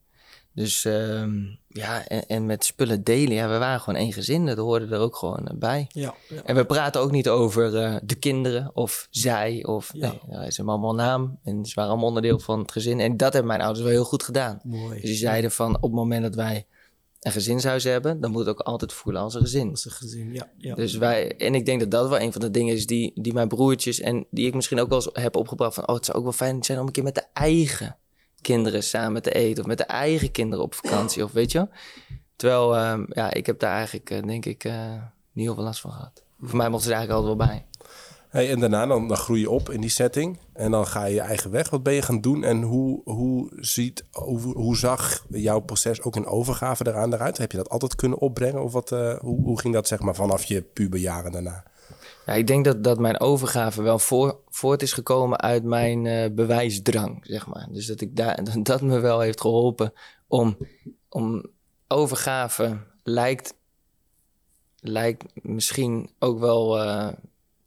Dus 0.59 0.85
ehm, 0.85 1.35
ja, 1.69 2.07
en, 2.07 2.27
en 2.27 2.47
met 2.47 2.65
spullen 2.65 3.05
delen. 3.05 3.35
Ja, 3.35 3.49
we 3.49 3.59
waren 3.59 3.81
gewoon 3.81 4.01
één 4.01 4.13
gezin. 4.13 4.47
Dat 4.47 4.57
hoorde 4.57 4.95
er 4.95 5.01
ook 5.01 5.17
gewoon 5.17 5.47
eh, 5.47 5.57
bij. 5.57 5.87
Ja, 5.89 6.15
ja. 6.29 6.43
En 6.43 6.55
we 6.55 6.65
praten 6.65 7.01
ook 7.01 7.11
niet 7.11 7.29
over 7.29 7.77
eh, 7.77 7.97
de 8.03 8.15
kinderen 8.15 8.71
of 8.75 9.07
zij. 9.11 9.65
Of, 9.65 9.91
Ja. 9.93 10.09
nee, 10.09 10.21
ja, 10.31 10.51
ze 10.51 10.57
hebben 10.57 10.75
allemaal 10.75 10.95
naam 10.95 11.39
en 11.43 11.65
ze 11.65 11.75
waren 11.75 11.91
allemaal 11.91 12.09
onderdeel 12.09 12.39
van 12.39 12.59
het 12.59 12.73
gezin. 12.73 13.01
En 13.01 13.17
dat 13.17 13.33
hebben 13.33 13.51
mijn 13.51 13.61
ouders 13.61 13.85
wel 13.85 13.95
heel 13.95 14.05
goed 14.05 14.23
gedaan. 14.23 14.61
Mooi. 14.63 15.01
Dus 15.01 15.11
die 15.11 15.19
zeiden 15.19 15.51
van 15.51 15.77
op 15.77 15.83
het 15.83 15.93
moment 15.93 16.23
dat 16.23 16.35
wij 16.35 16.67
een 17.21 17.33
gezinshuis 17.33 17.85
hebben, 17.85 18.21
dan 18.21 18.31
moet 18.31 18.41
het 18.41 18.49
ook 18.49 18.61
altijd 18.61 18.93
voelen 18.93 19.23
als 19.23 19.35
een 19.35 19.41
gezin. 19.41 19.71
Als 19.71 19.85
een 19.85 19.91
gezin, 19.91 20.33
ja. 20.33 20.51
ja. 20.57 20.75
Dus 20.75 20.95
wij, 20.95 21.37
en 21.37 21.55
ik 21.55 21.67
denk 21.67 21.81
dat 21.81 21.91
dat 21.91 22.09
wel 22.09 22.21
een 22.21 22.33
van 22.33 22.41
de 22.41 22.51
dingen 22.51 22.75
is 22.75 22.87
die, 22.87 23.13
die 23.15 23.33
mijn 23.33 23.49
broertjes 23.49 24.01
en 24.01 24.27
die 24.31 24.47
ik 24.47 24.55
misschien 24.55 24.81
ook 24.81 24.89
wel 24.89 24.99
eens 24.99 25.11
heb 25.13 25.37
opgebracht 25.37 25.75
van, 25.75 25.89
oh, 25.89 25.95
het 25.95 26.05
zou 26.05 26.19
ook 26.19 26.25
wel 26.25 26.33
fijn 26.33 26.65
zijn 26.65 26.79
om 26.79 26.87
een 26.87 26.93
keer 26.93 27.03
met 27.03 27.15
de 27.15 27.25
eigen 27.33 27.97
kinderen 28.41 28.83
samen 28.83 29.23
te 29.23 29.33
eten 29.33 29.63
of 29.63 29.69
met 29.69 29.79
de 29.79 29.85
eigen 29.85 30.31
kinderen 30.31 30.65
op 30.65 30.75
vakantie 30.75 31.25
of 31.25 31.33
weet 31.33 31.53
je. 31.53 31.59
wel. 31.59 31.69
Terwijl, 32.37 32.77
ehm, 32.77 33.05
ja, 33.09 33.33
ik 33.33 33.47
heb 33.47 33.59
daar 33.59 33.75
eigenlijk, 33.75 34.11
eh, 34.11 34.23
denk 34.23 34.45
ik, 34.45 34.65
eh, 34.65 34.93
niet 35.33 35.45
heel 35.45 35.55
veel 35.55 35.65
last 35.65 35.81
van 35.81 35.91
gehad. 35.91 36.23
Voor 36.41 36.57
mij 36.57 36.69
mochten 36.69 36.89
ze 36.89 36.95
eigenlijk 36.95 37.27
altijd 37.27 37.39
wel 37.39 37.49
bij. 37.49 37.67
Hey, 38.29 38.51
en 38.51 38.61
daarna 38.61 38.87
dan, 38.87 39.09
dan 39.09 39.17
groei 39.17 39.41
je 39.41 39.51
op 39.51 39.71
in 39.71 39.81
die 39.81 39.91
setting. 39.91 40.39
En 40.53 40.71
dan 40.71 40.87
ga 40.87 41.05
je 41.05 41.15
je 41.15 41.21
eigen 41.21 41.51
weg. 41.51 41.71
Wat 41.71 41.83
ben 41.83 41.93
je 41.93 42.03
gaan 42.03 42.21
doen? 42.21 42.45
En 42.45 42.63
hoe, 42.63 43.01
hoe, 43.05 43.51
ziet, 43.57 44.05
hoe, 44.11 44.41
hoe 44.41 44.77
zag 44.77 45.25
jouw 45.29 45.61
proces 45.61 46.03
ook 46.03 46.17
in 46.17 46.27
overgave 46.27 46.87
eraan 46.87 47.13
eruit? 47.13 47.39
Heb 47.39 47.51
je 47.51 47.57
dat 47.57 47.69
altijd 47.69 47.95
kunnen 47.95 48.19
opbrengen? 48.19 48.63
Of 48.63 48.73
wat, 48.73 48.93
eh, 48.93 49.19
hoe, 49.19 49.43
hoe 49.43 49.61
ging 49.61 49.75
dat 49.75 49.89
zeg 49.89 50.01
maar 50.01 50.15
vanaf 50.15 50.45
je 50.45 50.63
puberjaren 50.63 51.33
daarna? 51.33 51.65
Ja, 52.29 52.35
ik 52.35 52.47
denk 52.47 52.65
dat, 52.65 52.85
dat 52.85 52.99
mijn 52.99 53.21
overgave 53.21 53.83
wel 53.83 53.99
voor, 53.99 54.41
voort 54.49 54.83
is 54.83 54.93
gekomen 54.93 55.41
uit 55.41 55.65
mijn 55.65 56.07
eh, 56.07 56.31
bewijsdrang, 56.31 57.21
zeg 57.23 57.47
maar. 57.47 57.67
Dus 57.71 57.87
dat, 57.87 58.01
ik 58.01 58.17
daar, 58.17 58.41
dat 58.63 58.81
me 58.81 58.99
wel 58.99 59.21
heeft 59.21 59.41
geholpen 59.41 59.93
om, 60.27 60.57
om 61.09 61.47
overgave 61.87 62.79
lijkt, 63.03 63.55
lijkt 64.81 65.25
misschien 65.35 66.11
ook 66.19 66.39
wel 66.39 66.81
eh, 66.81 67.09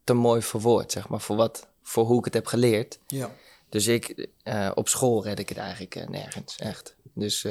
te 0.04 0.14
mooi 0.14 0.42
verwoord, 0.42 0.92
zeg 0.92 1.08
maar, 1.08 1.20
voor, 1.20 1.36
wat, 1.36 1.68
voor 1.82 2.04
hoe 2.04 2.18
ik 2.18 2.24
het 2.24 2.34
heb 2.34 2.46
geleerd. 2.46 2.98
Ja. 3.06 3.30
Dus 3.68 3.86
ik, 3.86 4.28
eh, 4.42 4.70
op 4.74 4.88
school 4.88 5.24
red 5.24 5.38
ik 5.38 5.48
het 5.48 5.58
eigenlijk 5.58 6.08
nergens, 6.08 6.56
echt. 6.56 6.96
Dus 7.14 7.46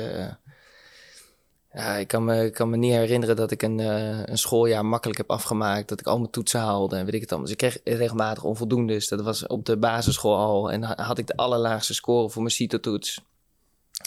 ja, 1.74 1.96
ik 1.96 2.08
kan, 2.08 2.24
me, 2.24 2.46
ik 2.46 2.54
kan 2.54 2.70
me 2.70 2.78
niet 2.78 2.94
herinneren 2.94 3.36
dat 3.36 3.52
ik 3.52 3.62
een, 3.62 3.80
eh, 3.80 4.20
een 4.26 4.38
schooljaar 4.38 4.86
makkelijk 4.86 5.18
heb 5.18 5.30
afgemaakt. 5.30 5.90
Dat 5.90 6.00
ik 6.00 6.08
al 6.08 6.18
mijn 6.18 6.32
toetsen 6.32 6.60
haalde 6.60 6.96
en 6.96 7.06
weet 7.06 7.14
ik 7.14 7.22
het 7.22 7.30
allemaal. 7.30 7.50
Dus 7.50 7.58
ik 7.62 7.70
kreeg 7.70 7.98
regelmatig 7.98 8.44
onvoldoendes. 8.44 9.08
Dat 9.08 9.22
was 9.22 9.48
op 9.48 9.66
de 9.66 9.78
basisschool 9.78 10.38
al. 10.38 10.72
En 10.72 10.84
had 10.84 11.18
ik 11.18 11.28
de 11.28 11.36
allerlaagste 11.36 11.94
score 11.94 12.30
voor 12.30 12.42
mijn 12.42 12.54
CITO-toets. 12.54 13.22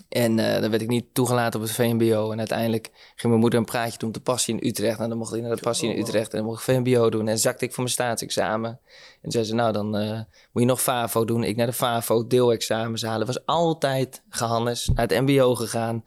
En 0.09 0.39
eh, 0.39 0.61
dan 0.61 0.71
werd 0.71 0.83
ik 0.83 0.89
niet 0.89 1.15
toegelaten 1.15 1.61
op 1.61 1.67
het 1.67 1.75
VMBO. 1.75 2.31
En 2.31 2.39
uiteindelijk 2.39 2.91
ging 2.93 3.23
mijn 3.23 3.41
moeder 3.41 3.59
een 3.59 3.65
praatje 3.65 3.99
doen 3.99 4.09
op 4.09 4.15
de 4.15 4.21
passie 4.21 4.55
in 4.55 4.69
Utrecht. 4.69 5.01
En 5.01 5.09
dan 5.09 5.19
mocht 5.19 5.35
ik 5.35 5.43
naar 5.43 5.57
de 5.57 5.63
passie 5.63 5.95
in 5.95 6.01
Utrecht 6.01 6.31
en 6.33 6.39
dan 6.39 6.47
mocht 6.47 6.69
ik 6.69 6.75
VMBO 6.75 7.11
doen. 7.11 7.29
En 7.29 7.39
zakte 7.39 7.65
ik 7.65 7.71
voor 7.73 7.83
mijn 7.83 7.95
staatsexamen. 7.95 8.81
En 9.23 9.31
zei 9.31 9.45
ze, 9.45 9.55
nou 9.55 9.73
dan 9.73 9.97
eh, 9.97 10.21
moet 10.53 10.63
je 10.63 10.65
nog 10.65 10.83
FAVO 10.83 11.25
doen. 11.25 11.45
Ik 11.45 11.57
naar 11.57 11.67
de 11.67 11.73
FAVO, 11.73 12.27
deelexamens 12.27 13.03
halen. 13.03 13.27
Was 13.27 13.47
altijd 13.47 14.23
gehannes, 14.29 14.91
naar 14.95 15.07
het 15.07 15.21
MBO 15.21 15.55
gegaan. 15.55 16.05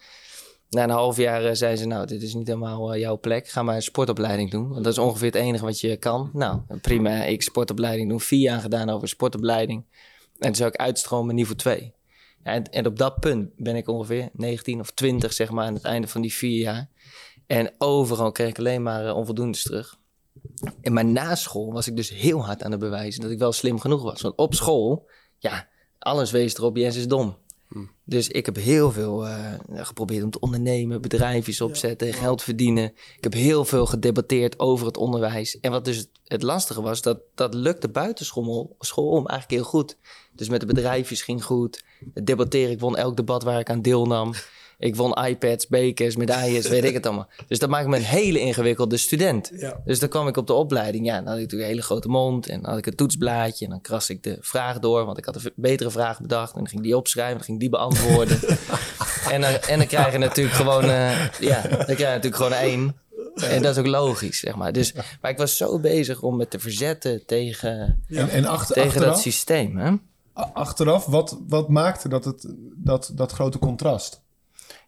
Na 0.69 0.83
een 0.83 0.89
half 0.89 1.17
jaar 1.17 1.45
eh, 1.45 1.53
zei 1.53 1.75
ze, 1.75 1.85
nou, 1.85 2.07
dit 2.07 2.21
is 2.21 2.33
niet 2.33 2.47
helemaal 2.47 2.93
eh, 2.93 2.99
jouw 2.99 3.19
plek. 3.19 3.47
Ga 3.47 3.63
maar 3.63 3.75
een 3.75 3.81
sportopleiding 3.81 4.51
doen. 4.51 4.69
Want 4.69 4.83
dat 4.83 4.93
is 4.93 4.99
ongeveer 4.99 5.25
het 5.27 5.35
enige 5.35 5.65
wat 5.65 5.79
je 5.79 5.97
kan. 5.97 6.29
Nou, 6.33 6.61
prima. 6.81 7.23
Ik 7.23 7.41
sportopleiding 7.41 8.09
doen. 8.09 8.19
Vier 8.19 8.39
jaar 8.39 8.61
gedaan 8.61 8.89
over 8.89 9.07
sportopleiding. 9.07 9.85
En 10.39 10.45
toen 10.45 10.55
zou 10.55 10.69
ik 10.69 10.75
uitstromen 10.75 11.35
niveau 11.35 11.57
2. 11.57 11.93
Ja, 12.43 12.51
en, 12.51 12.63
en 12.63 12.85
op 12.85 12.97
dat 12.97 13.19
punt 13.19 13.49
ben 13.55 13.75
ik 13.75 13.87
ongeveer 13.87 14.29
19 14.33 14.79
of 14.79 14.91
20, 14.91 15.33
zeg 15.33 15.51
maar, 15.51 15.65
aan 15.65 15.73
het 15.73 15.83
einde 15.83 16.07
van 16.07 16.21
die 16.21 16.33
vier 16.33 16.59
jaar. 16.59 16.89
En 17.47 17.73
overal 17.77 18.31
kreeg 18.31 18.49
ik 18.49 18.59
alleen 18.59 18.83
maar 18.83 19.05
uh, 19.05 19.15
onvoldoendes 19.15 19.63
terug. 19.63 19.97
En 20.81 20.93
maar 20.93 21.05
na 21.05 21.35
school 21.35 21.73
was 21.73 21.87
ik 21.87 21.95
dus 21.95 22.09
heel 22.09 22.45
hard 22.45 22.63
aan 22.63 22.71
het 22.71 22.79
bewijzen 22.79 23.21
dat 23.21 23.31
ik 23.31 23.39
wel 23.39 23.51
slim 23.51 23.79
genoeg 23.79 24.03
was. 24.03 24.21
Want 24.21 24.37
op 24.37 24.53
school, 24.53 25.09
ja, 25.37 25.67
alles 25.99 26.31
wees 26.31 26.57
erop, 26.57 26.77
Jens 26.77 26.95
is 26.95 27.07
dom. 27.07 27.37
Dus 28.03 28.27
ik 28.27 28.45
heb 28.45 28.55
heel 28.55 28.91
veel 28.91 29.27
uh, 29.27 29.53
geprobeerd 29.73 30.23
om 30.23 30.29
te 30.29 30.39
ondernemen, 30.39 31.01
bedrijfjes 31.01 31.61
opzetten, 31.61 32.13
geld 32.13 32.43
verdienen. 32.43 32.85
Ik 33.17 33.23
heb 33.23 33.33
heel 33.33 33.65
veel 33.65 33.85
gedebatteerd 33.85 34.59
over 34.59 34.85
het 34.85 34.97
onderwijs. 34.97 35.59
En 35.59 35.71
wat 35.71 35.85
dus 35.85 35.97
het, 35.97 36.09
het 36.23 36.41
lastige 36.41 36.81
was, 36.81 37.01
dat, 37.01 37.19
dat 37.35 37.53
lukte 37.53 37.89
buitenschool 37.89 38.75
school 38.79 39.09
om 39.09 39.27
eigenlijk 39.27 39.61
heel 39.61 39.69
goed. 39.69 39.97
Dus 40.31 40.49
met 40.49 40.59
de 40.59 40.65
bedrijfjes 40.65 41.21
ging 41.21 41.43
goed. 41.43 41.83
Het 42.13 42.25
debatteren, 42.25 42.71
ik 42.71 42.79
won 42.79 42.97
elk 42.97 43.15
debat 43.15 43.43
waar 43.43 43.59
ik 43.59 43.69
aan 43.69 43.81
deelnam. 43.81 44.33
Ik 44.79 44.95
won 44.95 45.13
iPads, 45.13 45.67
bekers, 45.67 46.15
medailles, 46.15 46.67
weet 46.67 46.83
ik 46.83 46.93
het 46.93 47.05
allemaal. 47.05 47.27
Dus 47.47 47.59
dat 47.59 47.69
maakt 47.69 47.87
me 47.87 47.95
een 47.95 48.03
hele 48.03 48.39
ingewikkelde 48.39 48.97
student. 48.97 49.51
Ja. 49.55 49.81
Dus 49.85 49.99
dan 49.99 50.09
kwam 50.09 50.27
ik 50.27 50.37
op 50.37 50.47
de 50.47 50.53
opleiding. 50.53 51.05
Ja, 51.05 51.15
dan 51.15 51.25
had 51.25 51.35
ik 51.35 51.41
natuurlijk 51.41 51.69
een 51.69 51.75
hele 51.75 51.85
grote 51.85 52.07
mond. 52.07 52.47
En 52.47 52.61
dan 52.61 52.69
had 52.69 52.79
ik 52.79 52.85
een 52.85 52.95
toetsblaadje. 52.95 53.65
En 53.65 53.71
dan 53.71 53.81
kras 53.81 54.09
ik 54.09 54.23
de 54.23 54.37
vraag 54.41 54.79
door. 54.79 55.05
Want 55.05 55.17
ik 55.17 55.25
had 55.25 55.35
een 55.35 55.51
betere 55.55 55.91
vraag 55.91 56.21
bedacht. 56.21 56.53
En 56.53 56.57
dan 56.57 56.67
ging 56.67 56.79
ik 56.79 56.87
die 56.87 56.97
opschrijven. 56.97 57.35
Dan 57.35 57.43
ging 57.43 57.57
ik 57.57 57.61
die 57.61 57.71
beantwoorden. 57.71 58.39
en, 59.33 59.41
dan, 59.41 59.53
en 59.53 59.77
dan 59.77 59.87
krijg 59.87 60.11
je 60.11 60.17
natuurlijk 60.17 60.55
gewoon... 60.55 60.83
eh, 60.83 61.29
ja, 61.39 61.61
dan 61.61 61.95
krijg 61.95 61.97
je 61.97 62.05
natuurlijk 62.05 62.35
gewoon 62.35 62.53
één. 62.53 62.95
En 63.35 63.61
dat 63.61 63.71
is 63.71 63.77
ook 63.77 63.87
logisch, 63.87 64.39
zeg 64.39 64.55
maar. 64.55 64.71
Dus, 64.71 64.93
maar 65.21 65.31
ik 65.31 65.37
was 65.37 65.57
zo 65.57 65.79
bezig 65.79 66.21
om 66.21 66.37
me 66.37 66.47
te 66.47 66.59
verzetten 66.59 67.25
tegen, 67.25 68.03
En, 68.07 68.29
en 68.29 68.45
achter, 68.45 68.75
tegen 68.75 69.01
dat 69.01 69.19
systeem. 69.19 69.77
Hè? 69.77 69.91
achteraf 70.53 71.05
wat, 71.05 71.39
wat 71.47 71.69
maakte 71.69 72.09
dat, 72.09 72.25
het, 72.25 72.53
dat, 72.75 73.11
dat 73.15 73.31
grote 73.31 73.59
contrast? 73.59 74.21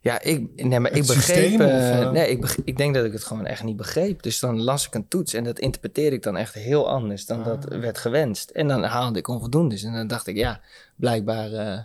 Ja, 0.02 0.22
ik, 0.22 0.64
nee, 0.64 0.80
maar 0.80 0.92
Het 0.92 1.00
ik 1.00 1.06
begreep. 1.08 1.36
systeem, 1.38 1.62
eh, 1.62 1.68
of, 1.68 2.06
eh? 2.06 2.12
nee, 2.12 2.30
ik, 2.30 2.56
ik 2.64 2.78
denk 2.78 2.94
dat 2.96 3.06
ik 3.06 3.12
het 3.12 3.24
gewoon 3.24 3.46
echt 3.46 3.64
niet 3.64 3.76
begreep. 3.78 4.24
Dus 4.24 4.40
dan 4.40 4.62
las 4.62 4.88
ik 4.88 4.94
een 4.96 5.08
toets 5.08 5.34
en 5.34 5.44
dat 5.44 5.60
interpreteerde 5.60 6.16
ik 6.16 6.24
dan 6.24 6.38
echt 6.38 6.54
heel 6.54 6.90
anders 6.90 7.26
dan 7.26 7.44
dat 7.44 7.70
Ah. 7.72 7.80
werd 7.80 7.98
gewenst. 7.98 8.50
En 8.50 8.68
dan 8.68 8.84
haalde 8.84 9.20
ik 9.20 9.28
onvoldoendes. 9.28 9.84
En 9.84 9.94
dan 9.94 10.08
dacht 10.08 10.28
ik, 10.28 10.36
ja, 10.36 10.62
blijkbaar. 10.96 11.46
eh, 11.54 11.80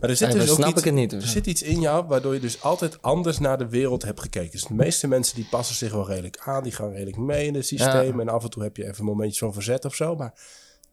Maar 0.00 0.10
er 0.10 0.16
zit 0.16 0.32
dus 0.32 0.50
ook 0.50 0.56
snap 0.56 0.68
iets, 0.68 0.78
ik 0.78 0.84
het 0.84 0.94
niet, 0.94 1.12
Er 1.12 1.22
zit 1.22 1.46
iets 1.46 1.62
in 1.62 1.80
jou 1.80 2.06
waardoor 2.06 2.34
je 2.34 2.40
dus 2.40 2.62
altijd 2.62 3.02
anders 3.02 3.38
naar 3.38 3.58
de 3.58 3.68
wereld 3.68 4.02
hebt 4.02 4.20
gekeken. 4.20 4.50
Dus 4.50 4.64
de 4.64 4.74
meeste 4.74 5.08
mensen 5.08 5.34
die 5.36 5.46
passen 5.50 5.76
zich 5.76 5.92
wel 5.92 6.06
redelijk 6.08 6.38
aan. 6.44 6.62
Die 6.62 6.72
gaan 6.72 6.92
redelijk 6.92 7.16
mee 7.16 7.46
in 7.46 7.54
het 7.54 7.66
systeem. 7.66 8.14
Ja. 8.16 8.20
En 8.20 8.28
af 8.28 8.44
en 8.44 8.50
toe 8.50 8.62
heb 8.62 8.76
je 8.76 8.86
even 8.88 9.04
momentjes 9.04 9.38
van 9.38 9.52
verzet 9.52 9.84
of 9.84 9.94
zo. 9.94 10.16
Maar 10.16 10.32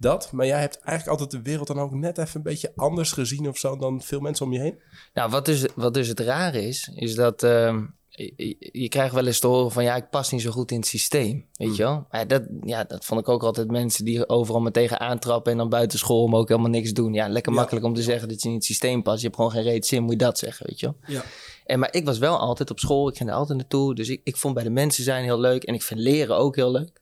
dat. 0.02 0.32
Maar 0.32 0.46
jij 0.46 0.60
hebt 0.60 0.80
eigenlijk 0.80 1.20
altijd 1.20 1.44
de 1.44 1.50
wereld 1.50 1.68
dan 1.68 1.80
ook 1.80 1.94
net 1.94 2.18
even 2.18 2.36
een 2.36 2.44
beetje 2.44 2.72
anders 2.76 3.12
gezien 3.12 3.48
of 3.48 3.58
zo 3.58 3.78
dan 3.78 4.02
veel 4.02 4.20
mensen 4.20 4.46
om 4.46 4.54
je 4.54 4.60
heen. 4.60 4.80
Nou, 5.14 5.30
wat 5.30 5.46
dus, 5.46 5.66
wat 5.76 5.94
dus 5.94 6.08
het 6.08 6.20
rare 6.20 6.68
is, 6.68 6.92
is 6.96 7.16
dat 7.16 7.44
ehm, 7.44 7.86
je, 8.72 8.88
krijgt 8.90 9.14
wel 9.14 9.26
eens 9.26 9.40
te 9.40 9.48
horen 9.48 9.72
van 9.72 9.84
ja, 9.84 9.96
ik 9.96 10.10
pas 10.10 10.32
niet 10.32 10.42
zo 10.42 10.52
goed 10.52 10.72
in 10.72 10.78
het 10.78 10.88
systeem. 10.88 11.46
Weet 11.54 11.76
je 11.76 11.84
wel? 11.84 12.08
Maar 12.12 12.28
dat, 12.28 12.44
ja, 12.64 12.84
dat 12.84 13.06
vond 13.06 13.20
ik 13.20 13.30
ook 13.30 13.44
altijd 13.44 13.72
mensen 13.72 14.06
die 14.06 14.30
overal 14.30 14.62
me 14.62 14.72
tegen 14.72 15.00
aantrappen 15.00 15.52
en 15.52 15.58
dan 15.58 15.70
buiten 15.70 16.00
school 16.00 16.28
maar 16.28 16.40
ook 16.40 16.50
helemaal 16.50 16.70
niks 16.70 16.94
doen. 16.94 17.14
Ja, 17.14 17.28
lekker 17.28 17.52
makkelijk 17.52 17.86
om 17.86 17.94
te 17.94 18.02
zeggen 18.02 18.28
dat 18.28 18.42
je 18.42 18.48
niet 18.48 18.56
in 18.56 18.60
het 18.60 18.64
systeem 18.64 19.02
past. 19.02 19.18
Je 19.18 19.26
hebt 19.26 19.36
gewoon 19.36 19.52
geen 19.52 19.64
reet 19.64 19.86
zin, 19.86 20.04
moet 20.04 20.12
je 20.12 20.18
dat 20.18 20.38
zeggen, 20.38 20.66
weet 20.68 20.80
je 20.80 20.86
wel? 20.86 20.96
Ja. 21.16 21.24
En, 21.66 21.80
maar 21.80 21.94
ik 21.94 22.06
was 22.06 22.18
wel 22.18 22.38
altijd 22.38 22.72
op 22.72 22.80
school, 22.80 23.08
ik 23.08 23.18
ging 23.18 23.30
er 23.30 23.36
altijd 23.36 23.58
naartoe. 23.58 23.96
Dus 23.96 24.10
ik, 24.10 24.22
ik 24.24 24.38
vond 24.38 24.54
bij 24.54 24.64
de 24.64 24.70
mensen 24.70 25.04
zijn 25.04 25.24
heel 25.24 25.40
leuk 25.40 25.64
en 25.64 25.74
ik 25.74 25.82
vind 25.82 26.00
leren 26.00 26.38
ook 26.38 26.56
heel 26.56 26.72
leuk. 26.72 27.02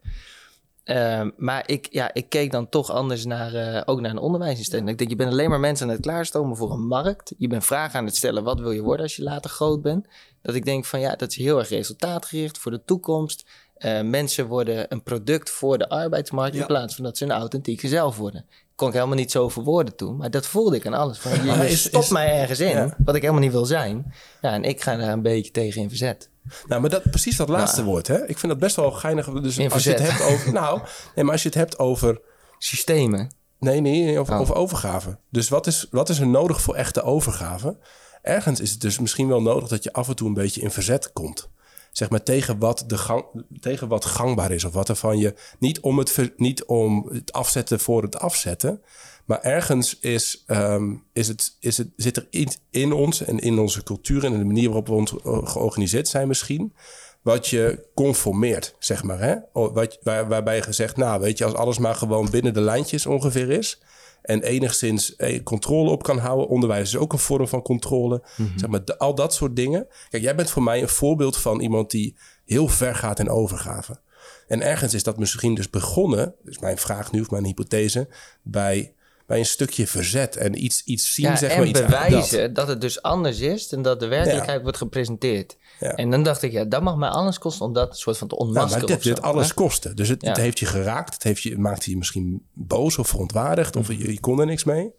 Ehm, 0.90 1.30
maar 1.38 1.64
ik, 1.70 1.88
ja, 1.92 2.14
ik 2.14 2.30
keek 2.30 2.52
dan 2.52 2.70
toch 2.70 2.92
anders 2.92 3.26
naar, 3.26 3.54
eh, 3.54 3.82
ook 3.86 4.02
naar 4.02 4.12
een 4.12 4.18
onderwijsinstelling. 4.18 4.90
Ik 4.90 4.98
denk, 4.98 5.10
je 5.10 5.16
bent 5.16 5.32
alleen 5.32 5.50
maar 5.50 5.60
mensen 5.60 5.86
aan 5.88 5.92
het 5.94 6.02
klaarstomen 6.02 6.58
voor 6.58 6.72
een 6.72 6.88
markt. 6.88 7.34
Je 7.38 7.48
bent 7.48 7.66
vragen 7.66 8.00
aan 8.00 8.06
het 8.06 8.16
stellen, 8.16 8.44
wat 8.44 8.60
wil 8.60 8.72
je 8.72 8.82
worden 8.82 9.04
als 9.04 9.16
je 9.16 9.24
later 9.24 9.50
groot 9.50 9.82
bent? 9.82 10.08
Dat 10.42 10.56
ik 10.56 10.66
denk 10.66 10.86
van, 10.86 11.00
ja, 11.00 11.16
dat 11.16 11.30
is 11.30 11.36
heel 11.36 11.60
erg 11.60 11.70
resultaatgericht 11.70 12.58
voor 12.58 12.72
de 12.72 12.82
toekomst. 12.86 13.46
Eh, 13.76 14.02
mensen 14.02 14.48
worden 14.48 14.86
een 14.90 15.04
product 15.04 15.50
voor 15.50 15.78
de 15.78 15.90
arbeidsmarkt... 15.90 16.54
Ja. 16.56 16.62
in 16.62 16.68
plaats 16.68 16.96
van 16.96 17.04
dat 17.04 17.18
ze 17.18 17.24
een 17.24 17.32
authentieke 17.32 17.88
zelf 17.88 18.18
worden. 18.18 18.46
Kon 18.76 18.88
ik 18.88 18.94
helemaal 18.94 19.16
niet 19.16 19.32
zo 19.32 19.50
verwoorden 19.50 19.96
toen, 19.96 20.18
maar 20.18 20.32
dat 20.32 20.46
voelde 20.46 20.76
ik 20.76 20.86
aan 20.88 20.94
alles. 20.94 21.18
Van, 21.18 21.32
je 21.46 21.70
is- 21.70 22.10
mij 22.10 22.40
ergens 22.40 22.60
in, 22.60 22.70
Ja. 22.70 22.96
wat 23.06 23.16
ik 23.16 23.22
helemaal 23.22 23.44
niet 23.44 23.52
wil 23.52 23.66
zijn. 23.66 24.14
Ja, 24.42 24.54
en 24.54 24.64
ik 24.64 24.82
ga 24.82 24.96
daar 24.96 25.12
een 25.12 25.22
beetje 25.22 25.52
tegen 25.52 25.82
in 25.82 25.88
verzet. 25.90 26.30
Nou, 26.68 26.82
maar 26.82 26.90
dat, 26.90 27.10
precies 27.10 27.38
dat 27.38 27.50
laatste 27.50 27.84
woord. 27.84 28.08
Hè? 28.08 28.28
Ik 28.28 28.38
vind 28.38 28.52
dat 28.52 28.62
best 28.62 28.76
wel 28.76 28.92
geinig. 28.92 29.30
Dus 29.30 29.70
als 29.70 29.84
je 29.84 29.90
het 29.90 30.00
hebt 30.12 30.22
over. 30.22 30.54
Nou, 30.54 30.82
nee, 31.16 31.24
maar 31.24 31.34
als 31.34 31.44
je 31.44 31.50
het 31.50 31.58
hebt 31.58 31.80
over. 31.80 32.22
Systemen. 32.58 33.32
Nee, 33.60 33.82
nee, 33.82 34.20
over, 34.20 34.34
Oh. 34.34 34.40
over 34.40 34.56
overgave. 34.56 35.18
Dus 35.30 35.50
wat 35.50 35.68
is, 35.68 35.88
wat 35.92 36.10
is 36.10 36.20
er 36.20 36.28
nodig 36.28 36.62
voor 36.62 36.76
echte 36.76 37.02
overgave? 37.02 37.78
Ergens 38.22 38.60
is 38.60 38.72
het 38.72 38.82
dus 38.82 39.00
misschien 39.00 39.28
wel 39.28 39.42
nodig 39.42 39.70
dat 39.70 39.84
je 39.84 39.94
af 39.94 40.08
en 40.08 40.16
toe 40.16 40.28
een 40.28 40.34
beetje 40.34 40.62
in 40.62 40.72
verzet 40.72 41.14
komt. 41.14 41.50
Zeg 41.92 42.10
maar 42.10 42.24
tegen 42.24 42.60
wat, 42.60 42.84
de 42.88 42.98
gang, 42.98 43.26
tegen 43.60 43.88
wat 43.88 44.06
gangbaar 44.06 44.52
is. 44.52 44.64
Of 44.64 44.74
wat 44.74 44.90
er 44.90 44.96
van 44.96 45.18
je. 45.18 45.34
Niet 45.60 45.80
om 45.80 45.98
het, 45.98 46.32
niet 46.38 46.66
om 46.66 47.10
het 47.12 47.32
afzetten 47.32 47.80
voor 47.80 48.02
het 48.02 48.20
afzetten. 48.20 48.82
Maar 49.30 49.42
ergens 49.42 50.00
is, 50.00 50.44
ehm, 50.46 50.96
is 51.14 51.28
het, 51.28 51.58
is 51.60 51.78
het, 51.78 51.88
zit 51.96 52.18
er 52.18 52.28
iets 52.30 52.60
in 52.70 52.92
ons 52.92 53.24
en 53.24 53.40
in 53.40 53.60
onze 53.60 53.84
cultuur 53.84 54.26
en 54.26 54.34
in 54.34 54.40
de 54.40 54.46
manier 54.46 54.66
waarop 54.68 54.88
we 54.88 54.94
ons 54.94 55.16
eh, 55.16 55.48
georganiseerd 55.48 56.08
zijn 56.08 56.28
misschien. 56.28 56.74
Wat 57.22 57.48
je 57.48 57.86
conformeert, 57.96 58.76
zeg 58.80 59.04
maar. 59.04 59.20
Hè? 59.20 59.36
Wat, 59.54 59.98
waar, 60.04 60.28
waarbij 60.28 60.56
je 60.56 60.62
gezegd, 60.62 60.98
nou 60.98 61.22
weet 61.22 61.38
je, 61.38 61.46
als 61.46 61.54
alles 61.54 61.78
maar 61.78 61.96
gewoon 61.96 62.30
binnen 62.30 62.54
de 62.54 62.62
lijntjes 62.62 63.06
ongeveer 63.06 63.50
is. 63.50 63.82
En 64.22 64.44
enigszins 64.44 65.16
eh, 65.16 65.44
controle 65.44 65.90
op 65.90 66.04
kan 66.04 66.18
houden. 66.18 66.48
Onderwijs 66.48 66.88
is 66.88 66.98
ook 66.98 67.14
een 67.14 67.20
vorm 67.20 67.48
van 67.48 67.62
controle. 67.62 68.24
Zeg 68.56 68.70
maar, 68.70 68.86
de- 68.86 68.98
al 68.98 69.16
dat 69.16 69.34
soort 69.34 69.56
dingen. 69.56 69.88
Kijk, 70.10 70.24
jij 70.24 70.36
bent 70.36 70.50
voor 70.50 70.64
mij 70.64 70.82
een 70.82 70.90
voorbeeld 70.90 71.38
van 71.38 71.60
iemand 71.60 71.92
die 71.92 72.16
heel 72.46 72.68
ver 72.68 72.96
gaat 72.96 73.20
in 73.20 73.30
overgave. 73.30 74.00
En 74.48 74.62
ergens 74.62 74.94
is 74.94 75.04
dat 75.04 75.18
misschien 75.20 75.56
dus 75.56 75.70
begonnen, 75.70 76.36
dus 76.44 76.60
mijn 76.60 76.78
vraag 76.78 77.12
nu 77.12 77.22
of 77.22 77.30
mijn 77.32 77.46
hypothese, 77.46 78.08
bij, 78.44 78.94
bij 79.30 79.40
een 79.40 79.46
stukje 79.46 79.88
verzet 79.88 80.36
en 80.38 80.64
iets, 80.64 80.84
iets 80.84 81.14
zien, 81.14 81.26
Ja, 81.26 81.36
zeg 81.36 81.52
en 81.52 81.58
maar. 81.58 81.68
Iets 81.68 81.80
bewijzen 81.82 82.54
dat. 82.54 82.68
het 82.68 82.82
dus 82.82 83.02
anders 83.02 83.40
is 83.40 83.70
dan 83.70 83.82
dat 83.82 84.00
de 84.00 84.08
werkelijkheid 84.08 84.62
wordt 84.62 84.78
gepresenteerd. 84.78 85.58
Ja. 85.80 85.96
En 85.96 86.10
dan 86.10 86.24
dacht 86.24 86.42
ik, 86.42 86.52
ja, 86.52 86.64
dat 86.66 86.82
mag 86.82 86.96
mij 86.96 87.10
alles 87.10 87.38
kosten 87.40 87.66
om 87.66 87.74
dat 87.74 87.98
soort 87.98 88.18
van 88.18 88.28
te 88.28 88.36
Nou, 88.36 88.48
onmaskeren. 88.48 88.80
maar 88.80 88.88
dit, 88.88 88.98
of 88.98 89.04
zo, 89.04 89.10
dit 89.10 89.22
alles 89.22 89.48
hè? 89.48 89.54
kostte. 89.54 89.94
Dus 89.94 90.08
het, 90.10 90.22
Ja. 90.22 90.28
het 90.28 90.38
heeft 90.38 90.60
je 90.60 90.66
geraakt. 90.66 91.14
Het 91.14 91.24
heeft 91.24 91.42
je, 91.42 91.58
maakte 91.58 91.90
je 91.90 91.98
misschien 91.98 92.46
boos 92.54 92.98
of 92.98 93.08
verontwaardigd. 93.08 93.76
Of 93.76 93.88
je, 93.88 94.12
je 94.12 94.20
kon 94.20 94.40
er 94.40 94.46
niks 94.46 94.64
mee. 94.64 94.92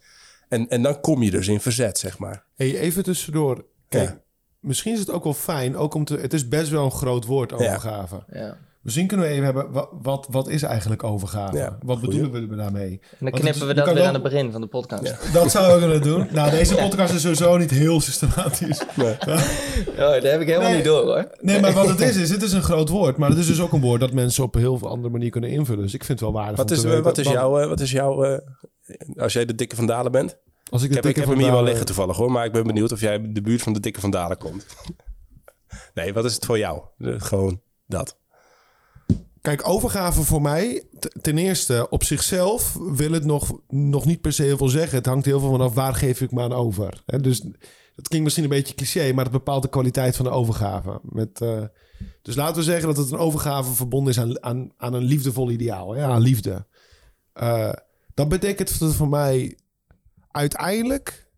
En, 0.49 0.69
en 0.69 0.83
dan 0.83 1.01
kom 1.01 1.23
je 1.23 1.31
dus 1.31 1.49
in 1.49 1.61
verzet, 1.61 1.99
zeg 1.99 2.19
maar. 2.19 2.45
Hey, 2.57 2.79
even 2.79 3.03
tussendoor. 3.03 3.65
Kijk, 3.89 4.09
Ja. 4.09 4.21
misschien 4.61 4.93
is 4.93 4.99
het 4.99 5.11
ook 5.11 5.25
wel 5.25 5.35
fijn, 5.35 5.77
ook 5.77 5.95
om 5.95 6.05
te... 6.05 6.17
Het 6.17 6.33
is 6.35 6.49
best 6.49 6.71
wel 6.71 6.85
een 6.85 6.91
groot 6.91 7.25
woord, 7.27 7.53
overgave. 7.53 8.25
Ja. 8.33 8.59
Misschien 8.83 9.07
kunnen 9.07 9.27
we 9.27 9.33
even 9.33 9.45
hebben, 9.45 9.71
wat, 9.73 9.89
wat, 10.03 10.27
wat 10.31 10.49
is 10.49 10.63
eigenlijk 10.63 11.05
overgave? 11.05 11.57
Ja, 11.57 11.79
wat 11.83 11.99
goeie. 11.99 12.21
bedoelen 12.21 12.49
we 12.49 12.57
daarmee? 12.57 12.91
En 12.91 12.99
dan 13.01 13.31
Want 13.31 13.35
knippen 13.43 13.47
het- 13.61 13.69
we 13.69 13.75
dat 13.75 13.85
weer 13.93 14.01
ook- 14.03 14.09
aan 14.09 14.15
het 14.15 14.23
begin 14.23 14.53
van 14.53 14.61
de 14.61 14.67
podcast. 14.67 15.33
Dat 15.33 15.51
zouden 15.51 15.75
we 15.75 15.81
kunnen 15.81 16.03
doen. 16.03 16.29
Nou, 16.37 16.51
deze 16.51 16.75
podcast 16.75 17.13
is 17.15 17.21
sowieso 17.21 17.57
niet 17.57 17.71
heel 17.71 18.01
systematisch. 18.01 18.83
Oh, 19.91 19.97
dat 19.97 20.23
heb 20.23 20.41
ik 20.41 20.47
helemaal 20.47 20.69
Nee. 20.69 20.77
niet 20.77 20.85
door 20.85 21.05
hoor. 21.05 21.31
Nee, 21.41 21.61
maar 21.61 21.73
wat 21.73 21.89
het 21.89 22.01
is, 22.01 22.17
is 22.17 22.31
het 22.31 22.43
is 22.43 22.53
een 22.53 22.63
groot 22.63 22.89
woord. 22.89 23.17
Maar 23.17 23.29
het 23.29 23.39
is 23.39 23.47
dus 23.47 23.61
ook 23.61 23.73
een 23.73 23.81
woord 23.81 24.01
dat 24.01 24.13
mensen 24.13 24.45
op 24.45 24.55
een 24.55 24.61
heel 24.61 24.79
veel 24.79 24.89
andere 24.89 25.13
manier 25.13 25.31
kunnen 25.31 25.51
invullen. 25.51 25.83
Dus 25.83 25.95
ik 25.95 26.05
vind 26.05 26.21
het 26.21 26.29
wel 26.31 26.39
waardevol 26.41 26.65
Wat 26.65 26.71
is, 26.71 26.83
eh, 26.83 26.89
weten. 26.89 27.03
wat 27.05 27.19
is 27.19 27.29
jouw... 27.29 27.59
eh, 27.59 27.69
Wat 27.69 27.81
is 27.81 27.91
jouw 27.91 28.25
eh, 28.25 28.39
als 29.17 29.33
jij 29.33 29.45
de 29.45 29.55
dikke 29.55 29.77
van 29.77 29.87
Dalen 29.87 30.13
bent? 30.13 30.39
Als 30.71 30.83
ik 30.83 30.89
Ik 30.89 30.95
de 30.95 31.01
heb, 31.01 31.11
ik 31.11 31.17
heb 31.17 31.25
van 31.25 31.35
hem 31.35 31.43
hier 31.43 31.53
wel 31.53 31.63
liggen 31.63 31.87
toevallig 31.87 32.17
hoor. 32.17 32.31
Maar 32.33 32.45
ik 32.45 32.53
ben 32.53 32.67
benieuwd 32.67 32.93
of 32.93 33.01
jij 33.01 33.15
in 33.15 33.33
de 33.35 33.41
buurt 33.41 33.63
van 33.63 33.73
de 33.73 33.81
dikke 33.81 34.01
van 34.01 34.11
Dalen 34.11 34.39
komt. 34.39 34.67
Nee, 35.95 36.13
wat 36.13 36.25
is 36.25 36.35
het 36.35 36.45
voor 36.47 36.59
jou? 36.59 36.81
Eh, 36.99 37.15
Gewoon 37.19 37.61
dat. 37.87 38.19
Kijk, 39.41 39.69
overgave 39.69 40.23
voor 40.23 40.43
mij, 40.43 40.85
ten 41.21 41.39
eerste 41.39 41.87
op 41.91 42.05
zichzelf 42.05 42.77
wil 42.81 43.13
het 43.13 43.25
nog, 43.25 43.61
nog 43.69 44.05
niet 44.05 44.21
per 44.21 44.33
se 44.33 44.43
heel 44.43 44.57
veel 44.57 44.69
zeggen. 44.69 44.99
Het 44.99 45.07
hangt 45.07 45.25
heel 45.25 45.41
veel 45.41 45.51
vanaf 45.51 45.75
waar 45.75 45.95
geef 45.95 46.21
ik 46.21 46.31
me 46.31 46.43
aan 46.43 46.53
over. 46.53 47.03
Hè, 47.07 47.21
dus 47.21 47.41
dat 47.95 48.09
klinkt 48.09 48.25
misschien 48.25 48.45
een 48.45 48.51
beetje 48.51 48.75
cliché, 48.75 49.13
maar 49.13 49.25
het 49.25 49.33
bepaalt 49.33 49.63
de 49.63 49.69
kwaliteit 49.69 50.17
van 50.17 50.25
de 50.25 50.31
overgave. 50.31 51.01
Met, 51.03 51.41
eh, 51.41 51.63
dus 52.23 52.35
laten 52.35 52.57
we 52.57 52.63
zeggen 52.63 52.87
dat 52.87 52.97
het 52.97 53.11
een 53.11 53.19
overgave 53.19 53.73
verbonden 53.73 54.13
is 54.13 54.21
aan, 54.21 54.43
aan, 54.43 54.73
aan 54.77 54.95
een 54.95 55.03
liefdevol 55.03 55.51
ideaal, 55.51 55.95
hè, 55.95 56.05
aan 56.05 56.21
liefde. 56.21 56.67
Eh, 57.33 57.73
dat 58.15 58.29
betekent 58.29 58.71
voor 58.71 59.09
mij 59.09 59.59
uiteindelijk 60.31 61.29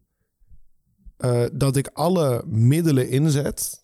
eh, 1.17 1.45
dat 1.53 1.77
ik 1.77 1.91
alle 1.93 2.45
middelen 2.47 3.09
inzet 3.09 3.82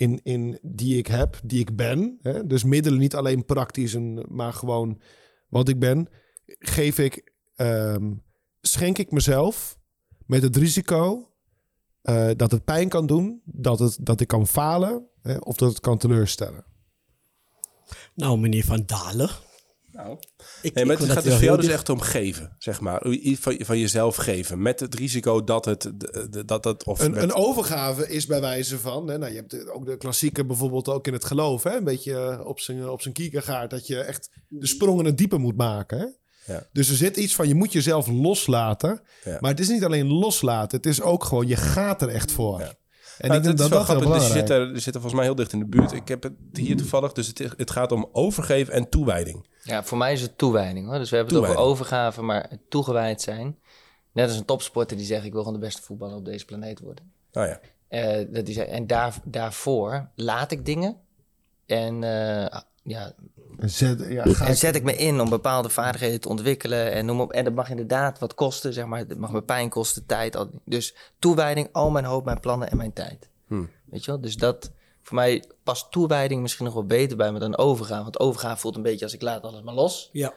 in, 0.00 0.20
in 0.22 0.58
die 0.62 0.98
ik 0.98 1.06
heb, 1.06 1.40
die 1.44 1.60
ik 1.60 1.76
ben. 1.76 2.18
Hè? 2.22 2.46
Dus 2.46 2.64
middelen 2.64 2.98
niet 2.98 3.14
alleen 3.14 3.44
praktisch, 3.44 3.96
maar 4.28 4.52
gewoon 4.52 5.00
wat 5.48 5.68
ik 5.68 5.78
ben. 5.78 6.08
Geef 6.46 6.98
ik, 6.98 7.34
ehm, 7.54 8.12
schenk 8.60 8.98
ik 8.98 9.10
mezelf 9.10 9.78
met 10.26 10.42
het 10.42 10.56
risico 10.56 11.32
eh, 12.02 12.30
dat 12.36 12.50
het 12.50 12.64
pijn 12.64 12.88
kan 12.88 13.06
doen, 13.06 13.42
dat, 13.44 13.78
het, 13.78 13.98
dat 14.00 14.20
ik 14.20 14.28
kan 14.28 14.46
falen 14.46 15.08
hè, 15.22 15.36
of 15.36 15.56
dat 15.56 15.68
het 15.68 15.80
kan 15.80 15.98
teleurstellen. 15.98 16.64
Nou, 18.14 18.38
meneer 18.38 18.64
Van 18.64 18.82
Dalen. 18.86 19.30
Nou. 20.02 20.18
Ik, 20.62 20.74
Nee, 20.74 20.84
maar 20.84 20.98
het 20.98 21.10
gaat 21.10 21.22
dus 21.24 21.34
voor 21.34 21.42
jou 21.44 21.60
dus 21.60 21.68
echt 21.70 21.88
om 21.88 22.00
geven, 22.00 22.56
zeg 22.58 22.80
maar. 22.80 23.06
Iets 23.06 23.40
van, 23.40 23.56
van 23.58 23.78
jezelf 23.78 24.16
geven. 24.16 24.62
Met 24.62 24.80
het 24.80 24.94
risico 24.94 25.44
dat 25.44 25.64
het... 25.64 25.90
Dat, 26.46 26.62
dat, 26.62 26.84
of 26.84 27.00
Een, 27.00 27.10
met- 27.10 27.22
een 27.22 27.34
overgave 27.34 28.08
is 28.08 28.26
bij 28.26 28.40
wijze 28.40 28.78
van, 28.78 29.08
hè, 29.08 29.18
nou, 29.18 29.30
je 29.32 29.36
hebt 29.38 29.50
de- 29.50 29.72
ook 29.72 29.86
de 29.86 29.96
klassieke 29.96 30.44
bijvoorbeeld 30.46 30.88
ook 30.88 31.06
in 31.06 31.12
het 31.12 31.24
geloof, 31.24 31.62
hè, 31.62 31.76
een 31.76 31.84
beetje 31.84 32.14
eh, 32.16 32.46
op 32.46 32.60
zijn, 32.60 32.88
op 32.88 33.02
zijn 33.02 33.14
kiekergaard, 33.14 33.70
dat 33.70 33.86
je 33.86 34.00
echt 34.00 34.30
de 34.48 34.66
sprongen 34.66 35.04
het 35.04 35.18
diepe 35.18 35.38
moet 35.38 35.56
maken. 35.56 35.98
Hè? 35.98 36.06
Ja. 36.52 36.66
Dus 36.72 36.88
er 36.88 36.96
zit 36.96 37.16
iets 37.16 37.34
van, 37.34 37.48
je 37.48 37.54
moet 37.54 37.72
jezelf 37.72 38.06
loslaten. 38.06 39.00
Ja. 39.24 39.36
Maar 39.40 39.50
het 39.50 39.60
is 39.60 39.68
niet 39.68 39.84
alleen 39.84 40.06
loslaten, 40.06 40.76
het 40.76 40.86
is 40.86 41.00
ook 41.02 41.24
gewoon, 41.24 41.46
je 41.46 41.56
gaat 41.56 42.02
er 42.02 42.08
echt 42.08 42.32
voor. 42.32 42.60
Ja. 42.60 42.72
En 43.20 43.28
Maar 43.28 43.36
ik 43.36 43.42
denk 43.42 43.54
is 43.54 43.60
dat 43.60 43.70
wel 43.70 43.78
dat 43.78 43.88
grappig. 43.88 44.12
Dus 44.12 44.26
je 44.26 44.32
zit, 44.32 44.50
er, 44.50 44.72
je 44.72 44.80
zit 44.80 44.94
er 44.94 45.00
volgens 45.00 45.14
mij 45.14 45.24
heel 45.24 45.34
dicht 45.34 45.52
in 45.52 45.58
de 45.58 45.64
buurt. 45.64 45.92
Ik 45.92 46.08
heb 46.08 46.22
het 46.22 46.32
hier 46.52 46.76
toevallig. 46.76 47.12
Dus 47.12 47.26
het, 47.26 47.38
het 47.56 47.70
gaat 47.70 47.92
om 47.92 48.08
overgeven 48.12 48.74
en 48.74 48.88
toewijding. 48.88 49.46
Ja, 49.62 49.84
voor 49.84 49.98
mij 49.98 50.12
is 50.12 50.22
het 50.22 50.38
toewijding 50.38 50.86
hoor. 50.86 50.98
Dus 50.98 51.10
we 51.10 51.16
hebben 51.16 51.34
het 51.34 51.44
over 51.44 51.56
overgave, 51.56 52.22
maar 52.22 52.50
toegewijd 52.68 53.22
zijn. 53.22 53.58
Net 54.12 54.28
als 54.28 54.36
een 54.36 54.44
topsporter 54.44 54.96
die 54.96 55.06
zegt: 55.06 55.24
Ik 55.24 55.32
wil 55.32 55.42
gewoon 55.42 55.60
de 55.60 55.66
beste 55.66 55.82
voetballer 55.82 56.16
op 56.16 56.24
deze 56.24 56.44
planeet 56.44 56.80
worden. 56.80 57.12
Nou 57.32 57.48
ja. 57.48 57.60
Eh, 57.88 58.26
dat 58.30 58.46
die 58.46 58.54
zegt, 58.54 58.68
en 58.68 58.86
daar, 58.86 59.14
daarvoor 59.24 60.08
laat 60.14 60.50
ik 60.50 60.64
dingen. 60.64 60.96
En, 61.66 62.04
eh, 62.04 62.60
ja, 62.90 63.12
Zet, 63.58 64.04
ja, 64.08 64.24
ga 64.24 64.44
en 64.44 64.50
ik- 64.52 64.58
zet 64.58 64.74
ik 64.74 64.82
me 64.82 64.96
in 64.96 65.20
om 65.20 65.28
bepaalde 65.28 65.68
vaardigheden 65.68 66.20
te 66.20 66.28
ontwikkelen. 66.28 66.92
En, 66.92 67.06
noem 67.06 67.20
op, 67.20 67.32
en 67.32 67.44
dat 67.44 67.54
mag 67.54 67.70
inderdaad 67.70 68.18
wat 68.18 68.34
kosten, 68.34 68.72
zeg 68.72 68.84
maar. 68.86 68.98
Het 68.98 69.18
mag 69.18 69.32
me 69.32 69.42
pijn 69.42 69.68
kosten, 69.68 70.06
tijd. 70.06 70.36
Al, 70.36 70.50
dus 70.64 70.94
toewijding, 71.18 71.68
al 71.72 71.90
mijn 71.90 72.04
hoop, 72.04 72.24
mijn 72.24 72.40
plannen 72.40 72.70
en 72.70 72.76
mijn 72.76 72.92
tijd. 72.92 73.28
Hmm. 73.46 73.70
Weet 73.84 74.04
je 74.04 74.10
wel? 74.10 74.20
Dus 74.20 74.36
dat, 74.36 74.70
voor 75.02 75.14
mij 75.14 75.44
past 75.62 75.90
toewijding 75.90 76.42
misschien 76.42 76.64
nog 76.64 76.74
wel 76.74 76.86
beter 76.86 77.16
bij 77.16 77.32
me 77.32 77.38
dan 77.38 77.56
overgave. 77.58 78.02
Want 78.02 78.20
overgave 78.20 78.60
voelt 78.60 78.76
een 78.76 78.82
beetje 78.82 79.04
als 79.04 79.14
ik 79.14 79.22
laat 79.22 79.42
alles 79.42 79.62
maar 79.62 79.74
los. 79.74 80.08
Ja. 80.12 80.32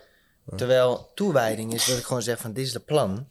Terwijl 0.56 1.12
toewijding 1.16 1.74
is 1.74 1.86
dat 1.86 1.98
ik 1.98 2.04
gewoon 2.04 2.22
zeg 2.22 2.40
van 2.40 2.54
dit 2.54 2.66
is 2.66 2.74
het 2.74 2.86
plan. 2.86 3.28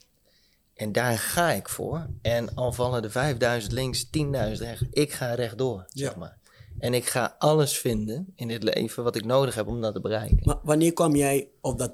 En 0.75 0.93
daar 0.93 1.19
ga 1.19 1.51
ik 1.51 1.69
voor. 1.69 2.07
En 2.23 2.55
al 2.55 2.73
vallen 2.73 3.03
er 3.05 3.11
5000 3.11 3.73
links, 3.73 4.05
10.000 4.11 4.11
rechts. 4.67 4.85
Ik 4.91 5.13
ga 5.13 5.35
rechtdoor, 5.35 5.85
zeg 5.89 6.11
Ja. 6.13 6.19
maar. 6.19 6.39
En 6.83 6.95
ik 6.95 7.07
ga 7.09 7.35
alles 7.38 7.79
vinden 7.79 8.33
in 8.37 8.49
dit 8.49 8.62
leven 8.62 9.05
wat 9.05 9.16
ik 9.16 9.25
nodig 9.25 9.55
heb 9.55 9.66
om 9.66 9.81
dat 9.81 9.95
te 9.95 10.01
bereiken. 10.01 10.38
Maar 10.42 10.57
wanneer 10.62 10.92
kwam 10.92 11.16
jij 11.16 11.49
op, 11.61 11.79
dat, 11.79 11.92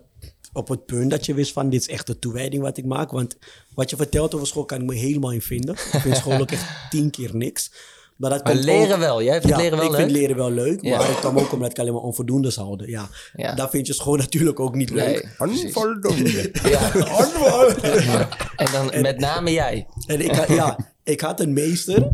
op 0.53 0.68
het 0.68 0.87
punt 0.87 1.11
dat 1.11 1.27
je 1.27 1.35
wist 1.35 1.53
van 1.53 1.70
dit 1.70 1.81
is 1.81 1.88
echt 1.88 2.07
de 2.07 2.18
toewijding 2.18 2.62
wat 2.62 2.77
ik 2.77 2.85
maak? 2.85 3.11
Want 3.11 3.37
wat 3.74 3.90
je 3.90 3.96
vertelt 3.96 4.35
over 4.35 4.46
school 4.46 4.64
kan 4.64 4.81
ik 4.81 4.87
me 4.87 4.94
helemaal 4.94 5.33
in 5.33 5.42
vinden. 5.42 5.74
Ik 5.74 6.01
vind 6.01 6.16
school 6.16 6.38
ook 6.40 6.51
echt 6.51 6.66
tien 6.90 7.11
keer 7.11 7.37
niks. 7.37 7.72
Maar, 8.16 8.31
dat 8.31 8.44
Maar 8.44 8.55
leren 8.55 8.92
ook- 8.94 9.01
wel. 9.01 9.22
Jij 9.22 9.40
vindt 9.40 9.57
ja, 9.57 9.62
leren 9.62 9.77
wel 9.79 9.87
ik 9.87 9.92
leuk? 9.92 10.01
vind 10.01 10.12
leren 10.12 10.37
wel 10.37 10.51
leuk. 10.51 10.83
Ja. 10.83 10.96
Maar 10.98 11.09
het 11.09 11.18
kwam 11.18 11.38
ook 11.38 11.53
omdat 11.53 11.70
ik 11.70 11.79
alleen 11.79 11.92
maar 11.92 12.03
onvoldoendes 12.03 12.57
haalde. 12.57 12.88
Ja. 12.90 13.09
Ja. 13.33 13.55
Daar 13.55 13.70
vind 13.70 13.87
je 13.87 13.92
school 13.92 14.16
natuurlijk 14.27 14.61
ook 14.61 14.74
niet 14.74 14.90
leuk. 14.90 15.35
Nee. 15.38 15.48
Onvoldoende. 15.48 16.51
Ja. 16.62 18.29
En 18.57 18.72
dan 18.72 19.01
met 19.03 19.18
name 19.18 19.53
jij. 19.53 19.87
En 20.07 20.20
ik, 20.20 20.48
ja, 20.48 20.79
ik 21.05 21.20
had 21.20 21.40
een 21.40 21.53
meester 21.53 22.09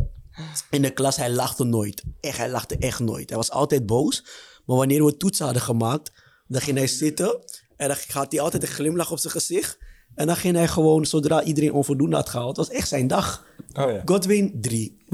in 0.69 0.81
de 0.81 0.89
klas, 0.89 1.15
hij 1.15 1.31
lachte 1.31 1.63
nooit. 1.63 2.03
Echt, 2.21 2.37
hij 2.37 2.49
lachte 2.49 2.77
echt 2.77 2.99
nooit. 2.99 3.29
Hij 3.29 3.37
was 3.37 3.51
altijd 3.51 3.85
boos. 3.85 4.25
Maar 4.65 4.77
wanneer 4.77 5.05
we 5.05 5.17
toetsen 5.17 5.45
hadden 5.45 5.63
gemaakt, 5.63 6.11
dan 6.47 6.61
ging 6.61 6.77
hij 6.77 6.87
zitten. 6.87 7.39
En 7.77 7.87
dan 7.87 7.97
had 8.11 8.31
hij 8.31 8.41
altijd 8.41 8.63
een 8.63 8.69
glimlach 8.69 9.11
op 9.11 9.19
zijn 9.19 9.33
gezicht. 9.33 9.77
En 10.15 10.27
dan 10.27 10.35
ging 10.35 10.55
hij 10.55 10.67
gewoon, 10.67 11.05
zodra 11.05 11.43
iedereen 11.43 11.73
onvoldoende 11.73 12.15
had 12.15 12.29
gehaald, 12.29 12.57
was 12.57 12.69
echt 12.69 12.87
zijn 12.87 13.07
dag. 13.07 13.45
Oh 13.73 13.91
ja. 13.91 14.01
Godwin 14.05 14.57
3. 14.61 15.05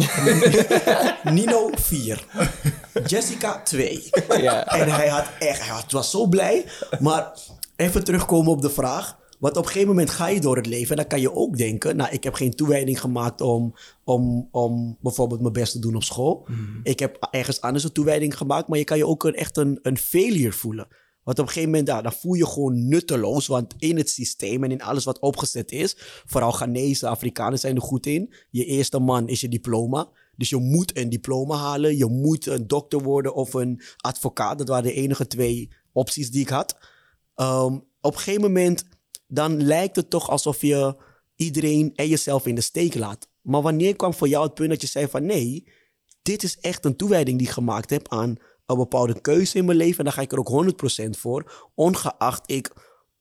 Nino 1.36 1.70
4. 1.74 2.26
Jessica 3.06 3.62
2. 3.62 4.10
Ja. 4.28 4.66
En 4.66 4.90
hij 4.90 5.08
had 5.08 5.26
echt, 5.40 5.66
hij 5.68 5.84
was 5.90 6.12
zo 6.12 6.28
blij. 6.28 6.66
Maar 7.00 7.32
even 7.76 8.04
terugkomen 8.04 8.52
op 8.52 8.62
de 8.62 8.70
vraag. 8.70 9.20
Want 9.42 9.58
op 9.58 9.64
een 9.64 9.70
gegeven 9.70 9.88
moment 9.88 10.10
ga 10.10 10.28
je 10.28 10.40
door 10.40 10.56
het 10.56 10.66
leven 10.66 10.90
en 10.90 10.96
dan 10.96 11.08
kan 11.08 11.22
je 11.22 11.36
ook 11.36 11.58
denken, 11.58 11.96
nou, 11.96 12.12
ik 12.12 12.24
heb 12.24 12.34
geen 12.34 12.56
toewijding 12.56 13.02
gemaakt 13.02 13.42
om, 13.42 13.74
om, 14.04 14.48
om 14.52 14.98
bijvoorbeeld 15.00 15.42
mijn 15.42 15.54
best 15.54 15.72
te 15.72 15.80
doen 15.80 15.96
op 15.96 16.04
school. 16.04 16.48
Ik 16.84 17.00
heb 17.00 17.28
ergens 17.32 17.62
anders 17.62 17.84
een 17.84 17.92
toewijding 17.92 18.38
gemaakt, 18.38 18.68
maar 18.68 18.78
je 18.78 18.84
kan 18.84 18.98
je 18.98 19.08
ook 19.08 19.24
een, 19.24 19.36
echt 19.36 19.58
een, 19.58 19.80
een 19.82 19.98
failure 19.98 20.52
voelen. 20.52 20.88
Want 21.24 21.40
op 21.40 21.46
een 21.46 21.52
gegeven 21.52 21.70
moment, 21.70 21.88
ja, 21.88 22.02
dan 22.02 22.14
voel 22.14 22.34
je 22.34 22.46
gewoon 22.46 22.88
nutteloos. 22.88 23.48
Want 23.48 23.74
in 23.78 23.98
het 23.98 24.10
systeem 24.10 24.64
en 24.64 24.72
in 24.72 24.82
alles 24.82 25.04
wat 25.04 25.20
opgezet 25.20 25.72
is, 25.72 25.96
vooral 26.26 26.52
Ghanese, 26.52 27.08
Afrikanen 27.08 27.60
zijn 27.60 27.76
er 27.76 27.82
goed 27.82 28.06
in. 28.06 28.34
Je 28.50 28.66
eerste 28.66 29.00
man 29.00 29.28
is 29.28 29.42
je 29.42 29.50
diploma. 29.50 30.10
Dus 30.36 30.50
je 30.50 30.58
moet 30.58 30.98
een 30.98 31.10
diploma 31.10 31.56
halen. 31.56 31.98
Je 31.98 32.06
moet 32.06 32.46
een 32.46 32.68
dokter 32.68 33.04
worden 33.04 33.34
of 33.34 33.54
een 33.54 33.82
advocaat. 33.98 34.58
Dat 34.58 34.68
waren 34.68 34.84
de 34.84 34.94
enige 34.94 35.28
twee 35.28 35.72
opties 35.92 36.32
die 36.32 36.42
ik 36.42 36.50
had. 36.50 36.78
Ehm, 37.36 37.74
op 38.02 38.14
een 38.14 38.20
gegeven 38.20 38.42
moment, 38.42 38.86
dan 39.34 39.64
lijkt 39.64 39.96
het 39.96 40.10
toch 40.10 40.30
alsof 40.30 40.62
je 40.62 40.96
iedereen 41.36 41.92
en 41.96 42.08
jezelf 42.08 42.46
in 42.46 42.56
de 42.56 42.62
steek 42.62 42.96
laat. 42.96 43.28
Maar 43.42 43.62
wanneer 43.62 43.96
kwam 43.96 44.14
voor 44.14 44.28
jou 44.28 44.44
het 44.46 44.54
punt 44.54 44.70
dat 44.70 44.82
je 44.82 44.88
zei 44.88 45.08
van 45.08 45.26
nee, 45.26 45.68
dit 46.22 46.44
is 46.44 46.60
echt 46.60 46.86
een 46.86 46.96
toewijding 46.96 47.38
die 47.38 47.48
ik 47.48 47.54
gemaakt 47.54 47.90
heb 47.90 48.10
aan 48.10 48.36
een 48.66 48.78
bepaalde 48.78 49.22
keuze 49.22 49.58
in 49.58 49.66
mijn 49.66 49.78
leven. 49.78 49.98
En 49.98 50.04
daar 50.04 50.14
ga 50.14 50.22
ik 50.22 50.32
er 50.32 50.40
ook 50.40 51.06
100% 51.06 51.10
voor. 51.10 51.70
Ongeacht 51.76 52.52
ik 52.52 52.74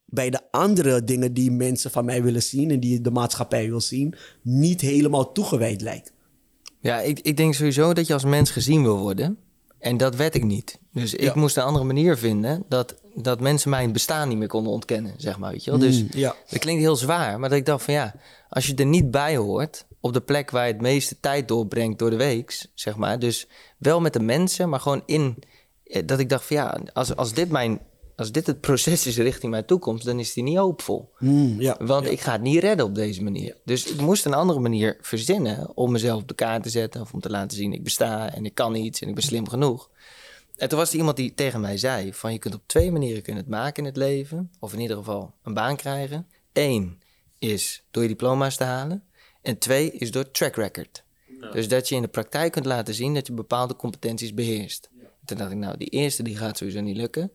bij 0.05 0.31
de 0.31 0.51
andere 0.51 1.05
dingen 1.05 1.35
die 1.35 1.51
mensen 1.51 1.91
van 1.91 2.05
mij 2.05 2.23
willen 2.23 2.43
zien 2.43 2.71
en 2.71 2.81
die 2.81 3.01
de 3.01 3.11
maatschappij 3.11 3.69
wil 3.69 3.81
zien, 3.81 4.15
niet 4.43 4.81
helemaal 4.81 5.33
toegewijd 5.33 5.81
lijkt. 5.81 6.13
Ja, 6.81 7.01
ik, 7.01 7.21
ik 7.21 7.37
denk 7.37 7.55
sowieso 7.55 7.93
dat 7.93 8.07
je 8.07 8.13
als 8.13 8.25
mens 8.25 8.51
gezien 8.51 8.83
wil 8.83 8.99
worden. 8.99 9.39
En 9.81 9.97
dat 9.97 10.17
werd 10.17 10.35
ik 10.35 10.45
niet. 10.45 10.79
Dus 10.93 11.15
ik 11.15 11.21
Ja. 11.21 11.33
moest 11.35 11.57
een 11.57 11.63
andere 11.63 11.85
manier 11.85 12.17
vinden 12.17 12.65
dat, 12.69 12.95
dat 13.15 13.41
mensen 13.41 13.71
mijn 13.71 13.93
bestaan 13.93 14.29
niet 14.29 14.39
meer 14.39 14.49
konden 14.49 14.73
ontkennen, 14.73 15.15
zeg 15.17 15.39
maar. 15.39 15.51
Weet 15.53 15.65
je 15.65 15.71
wel? 15.71 15.81
Dus 15.81 16.01
Mm, 16.03 16.09
ja. 16.13 16.35
dat 16.51 16.59
klinkt 16.59 16.81
heel 16.83 16.97
zwaar, 16.97 17.41
maar 17.41 17.49
dat 17.49 17.59
ik 17.59 17.67
dacht 17.67 17.85
van 17.85 17.95
ja, 17.95 18.15
als 18.49 18.67
je 18.67 18.75
er 18.75 18.87
niet 18.87 19.11
bij 19.11 19.37
hoort, 19.37 19.85
op 20.01 20.13
de 20.13 20.21
plek 20.21 20.51
waar 20.51 20.67
je 20.67 20.73
het 20.73 20.83
meeste 20.83 21.17
tijd 21.21 21.49
doorbrengt 21.49 21.99
door 21.99 22.11
de 22.11 22.17
week, 22.17 22.67
zeg 22.75 22.97
maar. 22.97 23.19
Dus 23.19 23.47
wel 23.79 24.01
met 24.01 24.13
de 24.13 24.21
mensen, 24.21 24.69
maar 24.69 24.81
gewoon 24.81 25.03
in, 25.07 25.37
eh, 25.85 26.03
dat 26.07 26.19
ik 26.19 26.29
dacht 26.29 26.45
van 26.45 26.57
ja, 26.57 26.81
als, 26.93 27.17
als 27.17 27.33
dit 27.33 27.51
mijn, 27.51 27.81
als 28.21 28.33
dit 28.33 28.47
het 28.47 28.61
proces 28.61 29.07
is 29.07 29.17
richting 29.17 29.51
mijn 29.51 29.65
toekomst, 29.65 30.05
dan 30.05 30.19
is 30.19 30.33
die 30.33 30.43
niet 30.43 30.57
hoopvol. 30.57 31.13
Mm, 31.19 31.61
ja. 31.61 31.77
Want 31.79 32.11
ik 32.11 32.21
ga 32.21 32.33
het 32.33 32.41
niet 32.43 32.61
redden 32.61 32.87
op 32.87 32.95
deze 32.95 33.23
manier. 33.23 33.57
Dus 33.65 33.87
ik 33.87 34.01
moest 34.01 34.25
een 34.25 34.35
andere 34.35 34.61
manier 34.61 34.99
verzinnen 35.01 35.77
om 35.77 35.93
mezelf 35.93 36.21
op 36.21 36.29
de 36.29 36.35
kaart 36.35 36.63
te 36.63 36.71
zetten. 36.71 37.01
Of 37.01 37.13
om 37.13 37.21
te 37.21 37.31
laten 37.31 37.57
zien, 37.57 37.73
ik 37.73 37.83
besta 37.85 38.35
en 38.35 38.45
ik 38.45 38.55
kan 38.55 38.75
iets 38.75 39.01
en 39.01 39.09
ik 39.09 39.15
ben 39.15 39.23
slim 39.23 39.49
genoeg. 39.49 39.91
En 40.57 40.69
toen 40.69 40.79
was 40.79 40.93
er 40.93 40.99
iemand 40.99 41.17
die 41.17 41.35
tegen 41.35 41.61
mij 41.61 41.79
zei 41.79 42.15
van 42.15 42.33
je 42.33 42.39
kunt 42.39 42.55
op 42.55 42.63
twee 42.67 42.93
manieren 42.93 43.23
kunnen 43.23 43.43
het 43.43 43.53
maken 43.53 43.83
in 43.83 43.89
het 43.89 43.97
leven. 43.97 44.51
Of 44.59 44.73
in 44.73 44.81
ieder 44.81 44.97
geval 44.97 45.35
een 45.43 45.55
baan 45.55 45.77
krijgen. 45.77 46.27
Eén 46.53 47.01
is 47.39 47.83
door 47.91 48.03
je 48.03 48.09
diploma's 48.09 48.57
te 48.57 48.65
halen. 48.65 49.05
En 49.43 49.59
twee 49.59 49.91
is 49.91 50.11
door 50.11 50.31
track 50.31 50.57
record. 50.57 51.05
Dus 51.53 51.69
dat 51.69 51.89
je 51.89 51.95
in 51.95 52.03
de 52.03 52.09
praktijk 52.09 52.53
kunt 52.53 52.67
laten 52.67 52.95
zien 52.95 53.15
dat 53.15 53.27
je 53.27 53.33
bepaalde 53.33 53.77
competenties 53.77 54.35
beheerst. 54.35 54.89
Toen 54.93 55.09
Toen 55.25 55.37
dacht 55.37 55.51
ik, 55.51 55.57
nou, 55.57 55.77
die 55.77 55.89
eerste 55.89 56.23
die 56.23 56.37
gaat 56.37 56.57
sowieso 56.57 56.81
niet 56.81 56.97
lukken. 56.97 57.31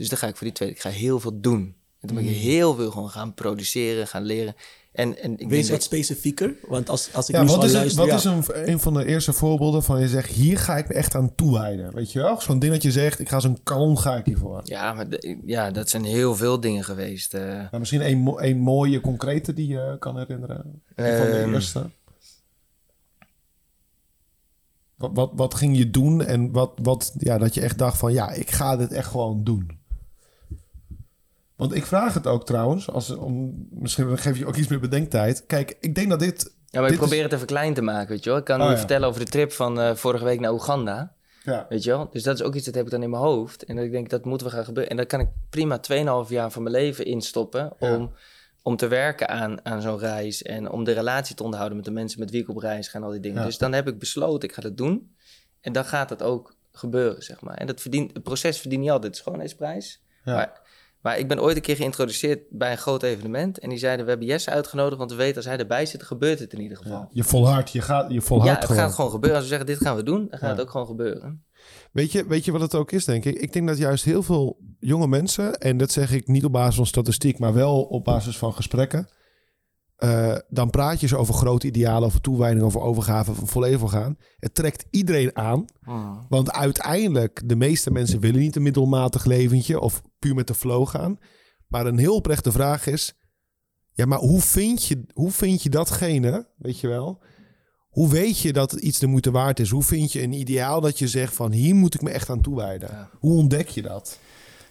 Dus 0.00 0.08
dan 0.08 0.18
ga 0.18 0.26
ik 0.26 0.36
voor 0.36 0.46
die 0.46 0.54
tweede, 0.56 0.74
ik 0.74 0.80
ga 0.80 0.88
heel 0.90 1.20
veel 1.20 1.40
doen. 1.40 1.74
En 2.00 2.08
toen 2.08 2.16
ben 2.16 2.26
ik 2.28 2.36
heel 2.36 2.74
veel 2.74 2.90
gewoon 2.90 3.10
gaan 3.10 3.34
produceren, 3.34 4.06
gaan 4.06 4.22
leren. 4.22 4.54
En, 4.92 5.22
en 5.22 5.32
ik 5.32 5.38
denk 5.38 5.50
Wees 5.50 5.62
wat 5.62 5.70
dat- 5.70 5.82
specifieker, 5.82 6.54
want 6.68 6.88
als, 6.88 7.14
als 7.14 7.28
ik 7.28 7.34
Ja, 7.34 7.40
nu 7.40 7.46
wat 7.46 7.70
zo 7.70 7.82
is, 7.84 7.94
wat 7.94 8.06
ja. 8.06 8.14
is 8.14 8.24
een, 8.24 8.42
een 8.70 8.80
van 8.80 8.94
de 8.94 9.04
eerste 9.04 9.32
voorbeelden 9.32 9.82
van 9.82 10.00
je 10.00 10.08
zegt, 10.08 10.30
hier 10.30 10.58
ga 10.58 10.76
ik 10.76 10.88
me 10.88 10.94
echt 10.94 11.14
aan 11.14 11.34
toewijden. 11.34 11.94
Weet 11.94 12.12
je 12.12 12.18
wel? 12.18 12.40
Zo'n 12.40 12.58
ding 12.58 12.72
dat 12.72 12.82
je 12.82 12.90
zegt, 12.92 13.18
ik 13.20 13.28
ga 13.28 13.40
zo'n 13.40 13.62
kanon 13.62 13.98
ga 13.98 14.16
ik 14.16 14.24
hiervoor. 14.26 14.60
Ja, 14.64 14.92
maar 14.92 15.08
de- 15.08 15.38
ja, 15.44 15.70
dat 15.70 15.88
zijn 15.90 16.04
heel 16.04 16.36
veel 16.36 16.60
dingen 16.60 16.84
geweest. 16.84 17.34
eh. 17.34 17.42
Nou, 17.42 17.78
misschien 17.78 18.06
een, 18.10 18.32
een 18.36 18.58
mooie, 18.58 19.00
concrete 19.00 19.52
die 19.54 19.66
je 19.66 19.96
kan 19.98 20.18
herinneren. 20.18 20.82
Een 20.94 21.16
van 21.16 21.26
de 21.26 21.32
Ehm. 21.38 21.54
eerste. 21.54 21.90
Wat, 24.96 25.10
wat, 25.14 25.30
wat 25.34 25.54
ging 25.54 25.76
je 25.76 25.90
doen 25.90 26.24
en 26.24 26.52
wat, 26.52 26.72
wat, 26.82 27.12
ja, 27.18 27.38
dat 27.38 27.54
je 27.54 27.60
echt 27.60 27.78
dacht 27.78 27.98
van, 27.98 28.12
ja, 28.12 28.30
ik 28.30 28.50
ga 28.50 28.76
dit 28.76 28.92
echt 28.92 29.08
gewoon 29.08 29.44
doen. 29.44 29.78
Want 31.60 31.74
ik 31.74 31.86
vraag 31.86 32.14
het 32.14 32.26
ook 32.26 32.46
trouwens, 32.46 32.90
als, 32.90 33.10
om, 33.10 33.66
misschien 33.70 34.18
geef 34.18 34.38
je 34.38 34.46
ook 34.46 34.56
iets 34.56 34.68
meer 34.68 34.80
bedenktijd. 34.80 35.46
Kijk, 35.46 35.76
ik 35.80 35.94
denk 35.94 36.10
dat 36.10 36.18
dit... 36.18 36.54
Ja, 36.66 36.80
maar 36.80 36.90
ik 36.90 36.98
probeer 36.98 37.22
het 37.22 37.32
even 37.32 37.46
klein 37.46 37.74
te 37.74 37.82
maken, 37.82 38.08
weet 38.08 38.24
je 38.24 38.30
wel. 38.30 38.38
Ik 38.38 38.44
kan 38.44 38.62
Oh, 38.62 38.70
ja. 38.70 38.76
vertellen 38.76 39.08
over 39.08 39.20
de 39.24 39.30
trip 39.30 39.52
van 39.52 39.80
eh, 39.80 39.94
vorige 39.94 40.24
week 40.24 40.40
naar 40.40 40.52
Oeganda. 40.52 41.12
Ja, 41.44 41.66
Weet 41.68 41.82
je 41.84 41.90
wel? 41.90 42.08
Dus 42.10 42.22
dat 42.22 42.34
is 42.34 42.42
ook 42.42 42.54
iets 42.54 42.64
dat 42.64 42.74
heb 42.74 42.84
ik 42.84 42.90
dan 42.90 43.02
in 43.02 43.10
mijn 43.10 43.22
hoofd. 43.22 43.64
En 43.64 43.76
dat 43.76 43.84
ik 43.84 43.90
denk, 43.90 44.10
dat 44.10 44.24
moeten 44.24 44.46
we 44.46 44.52
gaan 44.52 44.64
gebeuren. 44.64 44.90
En 44.90 44.96
daar 44.96 45.06
kan 45.06 45.20
ik 45.20 45.28
prima 45.50 45.80
2,5 46.24 46.28
jaar 46.28 46.50
van 46.50 46.62
mijn 46.62 46.74
leven 46.74 47.04
instoppen... 47.04 47.72
Ja. 47.78 47.96
om, 47.96 48.12
om 48.62 48.76
te 48.76 48.88
werken 48.88 49.28
aan, 49.28 49.64
aan 49.64 49.82
zo'n 49.82 49.98
reis... 49.98 50.42
en 50.42 50.70
om 50.70 50.84
de 50.84 50.92
relatie 50.92 51.34
te 51.34 51.42
onderhouden 51.42 51.78
met 51.78 51.86
de 51.86 51.92
mensen 51.92 52.20
met 52.20 52.30
wie 52.30 52.40
ik 52.40 52.48
op 52.48 52.56
reis 52.56 52.88
ga... 52.88 52.98
en 52.98 53.04
al 53.04 53.10
die 53.10 53.20
dingen. 53.20 53.38
Ja. 53.38 53.44
Dus 53.44 53.58
dan 53.58 53.72
heb 53.72 53.88
ik 53.88 53.98
besloten, 53.98 54.48
ik 54.48 54.54
ga 54.54 54.62
dat 54.62 54.76
doen. 54.76 55.14
En 55.60 55.72
dan 55.72 55.84
gaat 55.84 56.10
het 56.10 56.22
ook 56.22 56.54
gebeuren, 56.72 57.22
zeg 57.22 57.40
maar. 57.40 57.54
En 57.54 57.66
dat 57.66 57.80
verdient, 57.80 58.12
het 58.12 58.22
proces 58.22 58.58
verdient 58.58 58.82
niet 58.82 58.90
altijd 58.90 59.12
de 59.12 59.18
schoonheidsprijs. 59.18 60.02
Ja. 60.24 60.34
Maar, 60.34 60.59
maar 61.02 61.18
ik 61.18 61.28
ben 61.28 61.40
ooit 61.42 61.56
een 61.56 61.62
keer 61.62 61.76
geïntroduceerd 61.76 62.40
bij 62.50 62.70
een 62.70 62.78
groot 62.78 63.02
evenement... 63.02 63.58
en 63.58 63.68
die 63.68 63.78
zeiden, 63.78 64.04
we 64.04 64.10
hebben 64.10 64.28
Jesse 64.28 64.50
uitgenodigd... 64.50 64.98
want 64.98 65.10
we 65.10 65.16
weten 65.16 65.36
als 65.36 65.44
hij 65.44 65.56
erbij 65.58 65.86
zit, 65.86 66.02
gebeurt 66.02 66.38
het 66.38 66.52
in 66.52 66.60
ieder 66.60 66.76
geval. 66.76 67.08
je 67.10 67.24
volhardt, 67.24 67.70
je 67.70 67.80
gaat, 67.80 68.08
je 68.08 68.14
Ja, 68.14 68.20
volhardt 68.20 68.56
het 68.56 68.64
gewoon. 68.66 68.82
gaat 68.82 68.94
gewoon 68.94 69.10
gebeuren. 69.10 69.38
Als 69.38 69.48
we 69.48 69.56
zeggen, 69.56 69.74
dit 69.74 69.86
gaan 69.86 69.96
we 69.96 70.02
doen, 70.02 70.18
dan 70.30 70.38
gaat 70.38 70.40
Ja. 70.40 70.48
het 70.48 70.60
ook 70.60 70.70
gewoon 70.70 70.86
gebeuren. 70.86 71.44
Weet 71.92 72.12
je, 72.12 72.26
weet 72.26 72.44
je 72.44 72.52
wat 72.52 72.60
het 72.60 72.74
ook 72.74 72.92
is, 72.92 73.04
denk 73.04 73.24
ik? 73.24 73.38
Ik 73.38 73.52
denk 73.52 73.66
dat 73.66 73.78
juist 73.78 74.04
heel 74.04 74.22
veel 74.22 74.58
jonge 74.78 75.06
mensen, 75.06 75.58
en 75.58 75.76
dat 75.76 75.90
zeg 75.92 76.12
ik 76.12 76.26
niet 76.26 76.44
op 76.44 76.52
basis 76.52 76.74
van 76.74 76.86
statistiek, 76.86 77.38
maar 77.38 77.54
wel 77.54 77.82
op 77.82 78.04
basis 78.04 78.38
van 78.38 78.52
gesprekken. 78.52 79.08
Eh, 80.00 80.36
dan 80.48 80.70
praat 80.70 81.00
je 81.00 81.06
zo 81.06 81.16
over 81.16 81.34
grote 81.34 81.66
idealen, 81.66 82.08
over 82.08 82.20
toewijding, 82.20 82.64
over 82.64 82.80
overgave, 82.80 83.34
van 83.34 83.46
volledig 83.46 83.78
voor 83.78 83.88
gaan. 83.88 84.16
Het 84.38 84.54
trekt 84.54 84.84
iedereen 84.90 85.36
aan. 85.36 85.64
Want 86.28 86.52
uiteindelijk, 86.52 87.42
de 87.44 87.56
meeste 87.56 87.90
mensen 87.90 88.20
willen 88.20 88.40
niet 88.40 88.56
een 88.56 88.62
middelmatig 88.62 89.24
leventje 89.24 89.80
of 89.80 90.02
puur 90.18 90.34
met 90.34 90.46
de 90.46 90.54
flow 90.54 90.86
gaan. 90.86 91.18
Maar 91.68 91.86
een 91.86 91.98
heel 91.98 92.14
oprechte 92.14 92.52
vraag 92.52 92.86
is: 92.86 93.14
ja, 93.92 94.06
maar 94.06 94.18
hoe 94.18 94.40
vind 94.40 94.84
je, 94.84 95.04
hoe 95.12 95.30
vind 95.30 95.62
je 95.62 95.70
datgene, 95.70 96.48
weet 96.56 96.80
je 96.80 96.88
wel? 96.88 97.22
Hoe 97.88 98.08
weet 98.08 98.38
je 98.38 98.52
dat 98.52 98.72
iets 98.72 98.98
de 98.98 99.06
moeite 99.06 99.30
waard 99.30 99.60
is? 99.60 99.70
Hoe 99.70 99.82
vind 99.82 100.12
je 100.12 100.22
een 100.22 100.32
ideaal 100.32 100.80
dat 100.80 100.98
je 100.98 101.08
zegt 101.08 101.34
van 101.34 101.52
hier 101.52 101.74
moet 101.74 101.94
ik 101.94 102.02
me 102.02 102.10
echt 102.10 102.30
aan 102.30 102.40
toewijden? 102.40 102.88
Ja. 102.90 103.10
Hoe 103.18 103.36
ontdek 103.36 103.68
je 103.68 103.82
dat? 103.82 104.18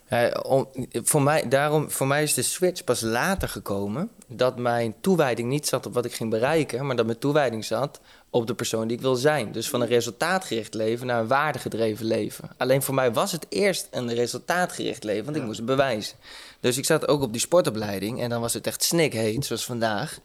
Ja, 0.10 0.30
om, 0.30 0.67
voor, 0.91 1.22
mij, 1.22 1.48
daarom, 1.48 1.91
voor 1.91 2.08
mij 2.08 2.24
is 2.24 2.34
de 2.34 2.41
switch 2.41 2.84
pas 2.84 3.02
later 3.02 3.50
gekomen. 3.50 4.10
Dat 4.28 4.58
mijn 4.58 4.95
toewijding 5.02 5.50
niet 5.50 5.67
zat 5.67 5.86
op 5.86 5.93
wat 5.93 6.06
ik 6.06 6.13
ging 6.13 6.30
bereiken, 6.30 6.86
maar 6.86 6.95
dat 6.95 7.06
mijn 7.06 7.19
toewijding 7.19 7.65
zat 7.65 8.00
op 8.30 8.48
de 8.48 8.54
persoon 8.54 8.88
die 8.88 8.98
ik 8.98 9.04
wil 9.04 9.15
zijn. 9.15 9.52
Dus 9.52 9.69
van 9.69 9.82
een 9.82 9.88
resultaatgericht 9.88 10.74
leven 10.74 11.08
naar 11.08 11.19
een 11.19 11.28
waardegedreven 11.28 12.06
leven. 12.06 12.50
Alleen 12.58 12.82
voor 12.82 12.93
mij 12.93 13.13
was 13.13 13.32
het 13.32 13.45
eerst 13.50 13.88
een 13.91 14.13
resultaatgericht 14.13 15.04
leven, 15.04 15.26
want 15.26 15.38
ik 15.38 15.43
moest 15.43 15.58
het 15.58 15.65
bewijzen. 15.65 16.17
Dus 16.60 16.78
ik 16.78 16.86
zat 16.86 17.08
ook 17.08 17.22
op 17.22 17.32
die 17.32 17.41
sportopleiding 17.41 18.22
en 18.22 18.30
dan 18.30 18.41
was 18.41 18.54
het 18.54 18.67
echt 18.67 18.84
snikheet, 18.84 19.45
zoals 19.45 19.65
vandaag. 19.65 20.19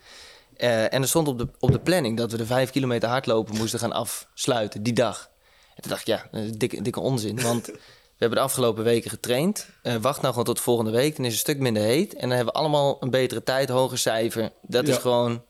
Eh, 0.57 0.93
en 0.93 1.03
er 1.03 1.09
stond 1.09 1.29
op 1.29 1.39
de, 1.39 1.49
op 1.59 1.73
de 1.73 1.81
planning 1.81 2.17
dat 2.17 2.31
we 2.31 2.37
de 2.37 2.47
vijf 2.47 2.71
kilometer 2.71 3.09
hardlopen 3.09 3.57
moesten 3.57 3.79
gaan 3.79 3.93
afsluiten 3.93 4.83
die 4.83 4.93
dag. 4.93 5.31
En 5.75 5.83
toen 5.83 5.91
dacht 5.91 6.01
ik, 6.01 6.07
ja, 6.07 6.29
dikke, 6.57 6.83
dikke 6.83 7.01
onzin. 7.01 7.41
Want 7.41 7.71
hebben 8.25 8.39
de 8.39 8.45
afgelopen 8.45 8.85
weken 8.85 9.11
getraind. 9.11 9.69
Eh, 9.83 9.95
wacht 9.95 10.21
nou 10.21 10.31
gewoon 10.31 10.45
tot 10.45 10.61
volgende 10.61 10.91
week. 10.91 11.17
Dan 11.17 11.25
is 11.25 11.31
het 11.31 11.41
een 11.41 11.53
stuk 11.53 11.63
minder 11.63 11.83
heet. 11.83 12.15
En 12.15 12.29
dan 12.29 12.37
hebben 12.37 12.55
we 12.55 12.61
allemaal 12.61 12.97
een 13.01 13.11
betere 13.11 13.43
tijd, 13.43 13.69
hoger 13.69 13.99
cijfer. 13.99 14.53
Dat 14.63 14.89
is 14.89 14.97
gewoon 14.97 15.43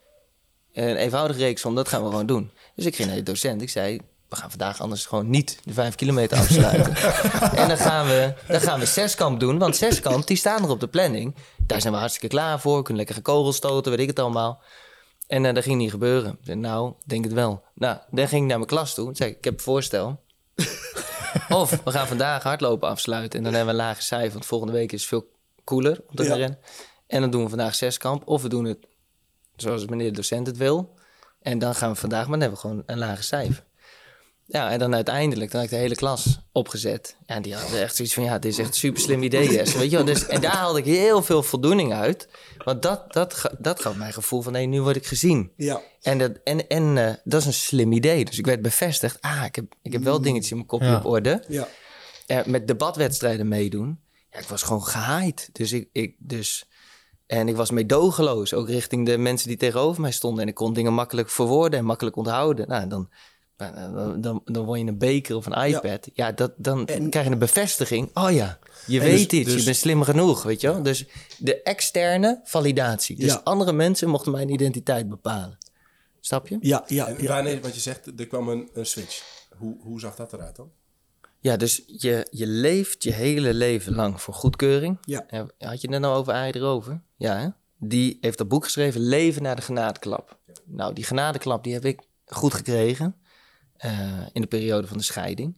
een 0.72 0.96
eenvoudige 0.96 1.38
reeksom. 1.38 1.74
Dat 1.74 1.88
gaan 1.88 2.02
we 2.02 2.08
gewoon 2.08 2.26
doen. 2.26 2.50
Dus 2.74 2.86
ik 2.86 2.96
ging 2.96 3.08
naar 3.08 3.16
de 3.16 3.22
docent. 3.22 3.62
Ik 3.62 3.70
zei, 3.70 4.00
we 4.28 4.36
gaan 4.36 4.50
vandaag 4.50 4.80
anders 4.80 5.06
gewoon 5.06 5.30
niet 5.30 5.58
de 5.64 5.72
vijf 5.72 5.94
kilometer 5.94 6.38
afsluiten. 6.38 6.96
en 7.60 7.68
dan 7.68 7.78
gaan, 7.78 8.06
we, 8.06 8.34
dan 8.48 8.60
gaan 8.60 8.78
we 8.78 8.86
zeskamp 8.86 9.40
doen. 9.40 9.58
Want 9.58 9.76
zeskamp, 9.76 10.26
die 10.26 10.36
staan 10.36 10.60
nog 10.60 10.70
op 10.70 10.80
de 10.80 10.88
planning. 10.88 11.34
Daar 11.66 11.80
zijn 11.80 11.92
we 11.92 11.98
hartstikke 11.98 12.36
klaar 12.36 12.60
voor. 12.60 12.76
Kunnen 12.76 12.96
lekker 12.96 13.14
gaan 13.14 13.34
kogels 13.34 13.56
stoten, 13.56 13.90
weet 13.90 14.00
ik 14.00 14.06
het 14.06 14.18
allemaal. 14.18 14.62
En 15.26 15.44
eh, 15.44 15.54
dat 15.54 15.62
ging 15.62 15.78
niet 15.78 15.90
gebeuren. 15.90 16.30
Ik 16.30 16.44
zei, 16.44 16.58
nou, 16.58 16.92
denk 17.06 17.24
het 17.24 17.32
wel. 17.32 17.62
Nou, 17.74 17.98
dan 18.10 18.28
ging 18.28 18.42
ik 18.42 18.48
naar 18.48 18.56
mijn 18.56 18.70
klas 18.70 18.94
toe. 18.94 19.10
Zei 19.14 19.30
ik, 19.30 19.36
ik 19.36 19.44
heb 19.44 19.54
een 19.54 19.60
voorstel. 19.60 20.22
of 21.48 21.80
we 21.84 21.90
gaan 21.90 22.06
vandaag 22.06 22.42
hardlopen 22.42 22.88
afsluiten. 22.88 23.38
En 23.38 23.44
dan 23.44 23.54
hebben 23.54 23.74
we 23.74 23.80
een 23.80 23.86
lage 23.86 24.02
cijfer. 24.02 24.32
Want 24.32 24.46
volgende 24.46 24.72
week 24.72 24.92
is 24.92 25.00
het 25.00 25.08
veel 25.08 25.30
cooler 25.64 26.00
om 26.08 26.16
te 26.16 26.22
Ja. 26.22 26.28
gaan 26.28 26.38
rennen. 26.38 26.58
En 27.06 27.20
dan 27.20 27.30
doen 27.30 27.42
we 27.42 27.48
vandaag 27.48 27.74
zeskamp. 27.74 28.28
Of 28.28 28.42
we 28.42 28.48
doen 28.48 28.64
het 28.64 28.78
zoals 29.56 29.86
meneer 29.86 30.08
de 30.08 30.12
docent 30.16 30.46
het 30.46 30.56
wil. 30.56 30.94
En 31.42 31.58
dan 31.58 31.74
gaan 31.74 31.90
we 31.90 31.96
vandaag, 31.96 32.22
maar 32.28 32.38
dan 32.38 32.40
hebben 32.40 32.58
we 32.60 32.66
gewoon 32.68 32.82
een 32.86 32.98
lage 32.98 33.22
cijfer. 33.22 33.64
Ja, 34.54 34.70
en 34.70 34.78
dan 34.78 34.94
uiteindelijk, 34.94 35.50
dan 35.50 35.60
had 35.60 35.70
ik 35.70 35.76
de 35.76 35.82
hele 35.82 35.94
klas 35.94 36.40
opgezet. 36.52 37.16
Ja, 37.26 37.34
en 37.34 37.42
die 37.42 37.54
hadden 37.54 37.80
echt 37.80 37.96
zoiets 37.96 38.14
van, 38.14 38.24
ja, 38.24 38.38
dit 38.38 38.52
is 38.52 38.58
echt 38.58 38.68
een 38.68 38.74
super 38.74 39.00
slim 39.02 39.22
idee, 39.22 39.50
Jesse. 39.52 39.78
Weet 39.78 39.90
je 39.90 39.96
wel? 39.96 40.04
Dus, 40.04 40.26
en 40.26 40.40
daar 40.40 40.52
haalde 40.56 40.78
ik 40.78 40.84
heel 40.84 41.22
veel 41.22 41.42
voldoening 41.42 41.92
uit. 41.92 42.28
Want 42.64 42.82
dat, 42.82 43.12
dat, 43.12 43.50
dat 43.58 43.80
gaf 43.80 43.96
mij 43.96 44.06
het 44.06 44.14
gevoel 44.14 44.42
van, 44.42 44.52
nee, 44.52 44.66
nu 44.66 44.82
word 44.82 44.96
ik 44.96 45.06
gezien. 45.06 45.52
Ja. 45.56 45.80
En, 46.02 46.18
dat, 46.18 46.32
en, 46.44 46.68
en 46.68 47.08
eh, 47.08 47.14
dat 47.24 47.40
is 47.40 47.46
een 47.46 47.52
slim 47.52 47.92
idee. 47.92 48.24
Dus 48.24 48.38
ik 48.38 48.46
werd 48.46 48.62
bevestigd, 48.62 49.18
ah, 49.20 49.42
ik 49.46 49.54
heb, 49.54 49.64
ik 49.82 49.92
heb 49.92 50.02
wel 50.02 50.20
dingetjes 50.20 50.50
in 50.50 50.56
mijn 50.56 50.68
kopje 50.68 50.86
Ja. 50.86 50.96
op 50.96 51.04
orde. 51.04 51.44
Ja. 51.48 51.68
Eh, 52.26 52.44
met 52.44 52.66
debatwedstrijden 52.66 53.48
meedoen. 53.48 54.00
Ja, 54.30 54.38
ik 54.38 54.46
was 54.46 54.62
gewoon 54.62 54.84
gehaaid. 54.84 55.48
Dus 55.52 55.72
ik, 55.72 55.88
ik 55.92 56.14
dus... 56.18 56.68
En 57.26 57.48
ik 57.48 57.56
was 57.56 57.70
meedogenloos, 57.70 58.54
ook 58.54 58.68
richting 58.68 59.06
de 59.06 59.18
mensen 59.18 59.48
die 59.48 59.56
tegenover 59.56 60.00
mij 60.00 60.10
stonden. 60.10 60.42
En 60.42 60.48
ik 60.48 60.54
kon 60.54 60.72
dingen 60.72 60.92
makkelijk 60.92 61.30
verwoorden 61.30 61.78
en 61.78 61.84
makkelijk 61.84 62.16
onthouden. 62.16 62.68
Nou, 62.68 62.88
dan, 62.88 63.08
dan, 63.56 64.20
dan, 64.20 64.40
dan 64.44 64.64
won 64.64 64.78
je 64.78 64.84
een 64.84 64.98
beker 64.98 65.36
of 65.36 65.46
een 65.46 65.66
iPad. 65.66 66.08
Ja, 66.14 66.32
dat, 66.32 66.52
dan 66.56 66.86
En- 66.86 67.10
krijg 67.10 67.26
je 67.26 67.32
een 67.32 67.38
bevestiging. 67.38 68.10
Oh 68.16 68.30
ja, 68.30 68.58
je 68.86 69.00
weet 69.00 69.30
dus- 69.30 69.38
iets, 69.40 69.50
dus- 69.50 69.58
je 69.58 69.64
bent 69.64 69.76
slim 69.76 70.02
genoeg, 70.02 70.42
weet 70.42 70.60
je 70.60 70.72
wel. 70.72 70.82
Dus 70.82 71.04
de 71.38 71.62
externe 71.62 72.40
validatie. 72.44 73.16
Dus 73.16 73.32
Ja. 73.32 73.40
andere 73.44 73.72
mensen 73.72 74.08
mochten 74.08 74.32
mijn 74.32 74.48
identiteit 74.52 75.08
bepalen. 75.08 75.58
Snap 76.20 76.48
je? 76.48 76.58
Ja, 76.60 76.84
ja, 76.86 77.06
En 77.06 77.22
ja. 77.22 77.28
wanneer, 77.34 77.60
wat 77.60 77.74
je 77.74 77.80
zegt, 77.80 78.20
er 78.20 78.26
kwam 78.26 78.48
een, 78.48 78.68
een 78.72 78.86
switch. 78.86 79.22
Hoe, 79.56 79.76
hoe 79.80 80.00
zag 80.00 80.14
dat 80.16 80.32
eruit 80.32 80.56
dan? 80.56 80.70
Ja, 81.40 81.56
dus 81.56 81.82
je, 81.86 82.26
je 82.30 82.46
leeft 82.46 83.02
je 83.02 83.12
hele 83.12 83.54
leven 83.54 83.94
lang 83.94 84.20
voor 84.20 84.34
goedkeuring. 84.34 84.98
Ja. 85.04 85.24
Had 85.30 85.50
je 85.58 85.66
het 85.80 85.90
net 85.90 86.00
nou 86.00 86.16
over 86.16 86.32
Arie 86.32 86.54
erover? 86.56 87.00
Ja, 87.16 87.38
hè? 87.38 87.48
Die 87.78 88.18
heeft 88.20 88.38
dat 88.38 88.48
boek 88.48 88.64
geschreven, 88.64 89.00
Leven 89.00 89.42
naar 89.42 89.56
de 89.56 89.62
genadeklap. 89.62 90.38
Nou, 90.64 90.92
die 90.92 91.04
genadeklap 91.04 91.64
die 91.64 91.72
heb 91.72 91.84
ik 91.84 92.00
goed 92.26 92.54
gekregen 92.54 93.16
in 94.32 94.40
de 94.40 94.46
periode 94.46 94.86
van 94.86 94.96
de 94.96 95.02
scheiding. 95.02 95.54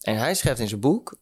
En 0.00 0.16
hij 0.16 0.34
schrijft 0.34 0.60
in 0.60 0.68
zijn 0.68 0.80
boek 0.80 1.16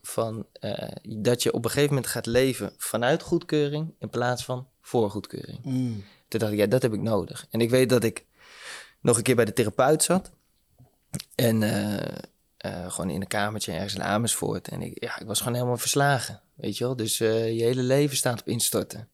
van, 0.00 0.46
eh, 0.52 0.88
dat 1.02 1.42
je 1.42 1.52
op 1.52 1.64
een 1.64 1.70
gegeven 1.70 1.94
moment 1.94 2.12
gaat 2.12 2.26
leven 2.26 2.72
vanuit 2.76 3.22
goedkeuring 3.22 3.94
in 3.98 4.10
plaats 4.10 4.44
van 4.44 4.68
voor 4.80 5.10
goedkeuring. 5.10 5.58
Mm. 5.62 6.04
Toen 6.28 6.40
dacht 6.40 6.52
ik, 6.52 6.58
ja, 6.58 6.66
dat 6.66 6.82
heb 6.82 6.92
ik 6.92 7.00
nodig. 7.00 7.46
En 7.50 7.60
ik 7.60 7.70
weet 7.70 7.88
dat 7.88 8.04
ik 8.04 8.24
nog 9.00 9.16
een 9.16 9.22
keer 9.22 9.36
bij 9.36 9.44
de 9.44 9.52
therapeut 9.52 10.02
zat. 10.02 10.30
En 11.34 11.62
eh, 11.62 12.16
eh, 12.56 12.92
gewoon 12.92 13.10
in 13.10 13.20
een 13.20 13.26
kamertje 13.26 13.72
ergens 13.72 13.94
in 13.94 14.02
Amersfoort. 14.02 14.68
En 14.68 14.82
ik, 14.82 15.04
ja, 15.04 15.20
ik 15.20 15.26
was 15.26 15.38
gewoon 15.38 15.54
helemaal 15.54 15.76
verslagen, 15.76 16.40
weet 16.54 16.78
je 16.78 16.84
wel. 16.84 16.96
Dus 16.96 17.20
eh, 17.20 17.58
je 17.58 17.62
hele 17.62 17.82
leven 17.82 18.16
staat 18.16 18.40
op 18.40 18.48
instorten. 18.48 19.08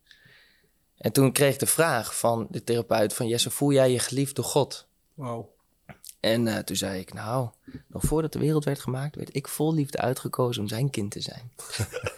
En 0.96 1.12
toen 1.12 1.32
kreeg 1.32 1.52
ik 1.52 1.60
de 1.60 1.66
vraag 1.66 2.18
van 2.18 2.46
de 2.50 2.64
therapeut 2.64 3.14
van... 3.14 3.26
Jesse, 3.26 3.50
voel 3.50 3.72
jij 3.72 3.90
je 3.90 3.98
geliefd 3.98 4.36
door 4.36 4.44
God? 4.44 4.88
Wauw. 5.14 5.54
En 6.20 6.46
eh, 6.48 6.58
toen 6.58 6.76
zei 6.76 7.00
ik, 7.00 7.12
nou, 7.12 7.48
nog 7.86 8.02
voordat 8.02 8.32
de 8.32 8.38
wereld 8.38 8.64
werd 8.64 8.80
gemaakt... 8.80 9.16
werd 9.16 9.34
ik 9.34 9.48
vol 9.48 9.74
liefde 9.74 9.98
uitgekozen 9.98 10.62
om 10.62 10.68
zijn 10.68 10.90
kind 10.90 11.10
te 11.10 11.20
zijn. 11.20 11.52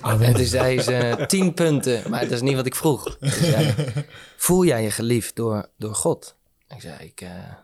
En 0.21 0.35
toen 0.35 0.45
zei 0.45 0.81
ze, 0.81 1.25
tien 1.27 1.55
punten, 1.55 2.11
maar 2.11 2.23
dat 2.23 2.31
is 2.31 2.41
niet 2.41 2.55
wat 2.55 2.67
ik 2.67 2.75
vroeg. 2.75 3.17
Toen 3.19 3.31
zei, 3.31 3.75
voel 4.37 4.65
jij 4.65 4.83
je 4.83 4.91
geliefd 4.91 5.37
door, 5.37 5.69
door 5.77 5.95
God? 5.95 6.37
Ik 6.69 6.81
zei, 6.81 7.05
ik, 7.05 7.21
eh, 7.21 7.55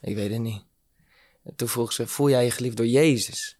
ik 0.00 0.14
weet 0.14 0.30
het 0.30 0.40
niet. 0.40 0.62
En 1.42 1.54
toen 1.56 1.68
vroeg 1.68 1.92
ze, 1.92 2.06
voel 2.06 2.30
jij 2.30 2.44
je 2.44 2.50
geliefd 2.50 2.76
door 2.76 2.86
Jezus? 2.86 3.58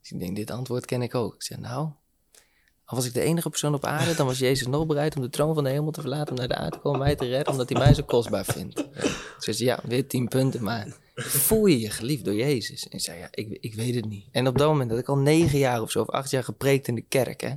Dus 0.00 0.10
ik 0.10 0.18
denk, 0.18 0.36
dit 0.36 0.50
antwoord 0.50 0.84
ken 0.84 1.02
ik 1.02 1.14
ook. 1.14 1.34
Ik 1.34 1.42
zei, 1.42 1.60
nou, 1.60 1.90
al 2.92 2.98
was 2.98 3.06
ik 3.06 3.14
de 3.14 3.20
enige 3.20 3.48
persoon 3.48 3.74
op 3.74 3.84
aarde... 3.84 4.14
dan 4.14 4.26
was 4.26 4.38
Jezus 4.38 4.66
nog 4.66 4.86
bereid 4.86 5.16
om 5.16 5.22
de 5.22 5.30
troon 5.30 5.54
van 5.54 5.64
de 5.64 5.70
hemel 5.70 5.90
te 5.90 6.00
verlaten... 6.00 6.30
om 6.32 6.38
naar 6.38 6.48
de 6.48 6.54
aarde 6.54 6.70
te 6.70 6.78
komen 6.78 6.98
mij 6.98 7.16
te 7.16 7.26
redden... 7.26 7.52
omdat 7.52 7.68
hij 7.68 7.78
mij 7.78 7.94
zo 7.94 8.02
kostbaar 8.02 8.44
vindt. 8.44 8.84
Ze 9.38 9.52
zei, 9.52 9.68
ja, 9.68 9.80
weer 9.82 10.06
tien 10.06 10.28
punten, 10.28 10.62
maar 10.62 10.86
voel 11.14 11.66
je 11.66 11.80
je 11.80 11.90
geliefd 11.90 12.24
door 12.24 12.34
Jezus? 12.34 12.88
En 12.88 13.00
zei, 13.00 13.18
ja, 13.18 13.28
ik, 13.30 13.58
ik 13.60 13.74
weet 13.74 13.94
het 13.94 14.04
niet. 14.04 14.28
En 14.32 14.46
op 14.46 14.58
dat 14.58 14.68
moment 14.68 14.90
had 14.90 14.98
ik 14.98 15.08
al 15.08 15.18
negen 15.18 15.58
jaar 15.58 15.82
of 15.82 15.90
zo, 15.90 16.00
of 16.00 16.08
acht 16.08 16.30
jaar 16.30 16.44
gepreekt 16.44 16.88
in 16.88 16.94
de 16.94 17.04
kerk, 17.08 17.40
hè. 17.40 17.54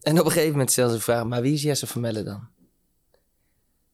En 0.00 0.18
op 0.18 0.24
een 0.24 0.32
gegeven 0.32 0.50
moment 0.50 0.70
stelde 0.70 0.90
ze 0.90 0.96
de 0.96 1.02
vraag, 1.02 1.24
maar 1.24 1.42
wie 1.42 1.54
is 1.54 1.62
Jesse 1.62 1.86
Vermelle 1.86 2.22
dan? 2.22 2.48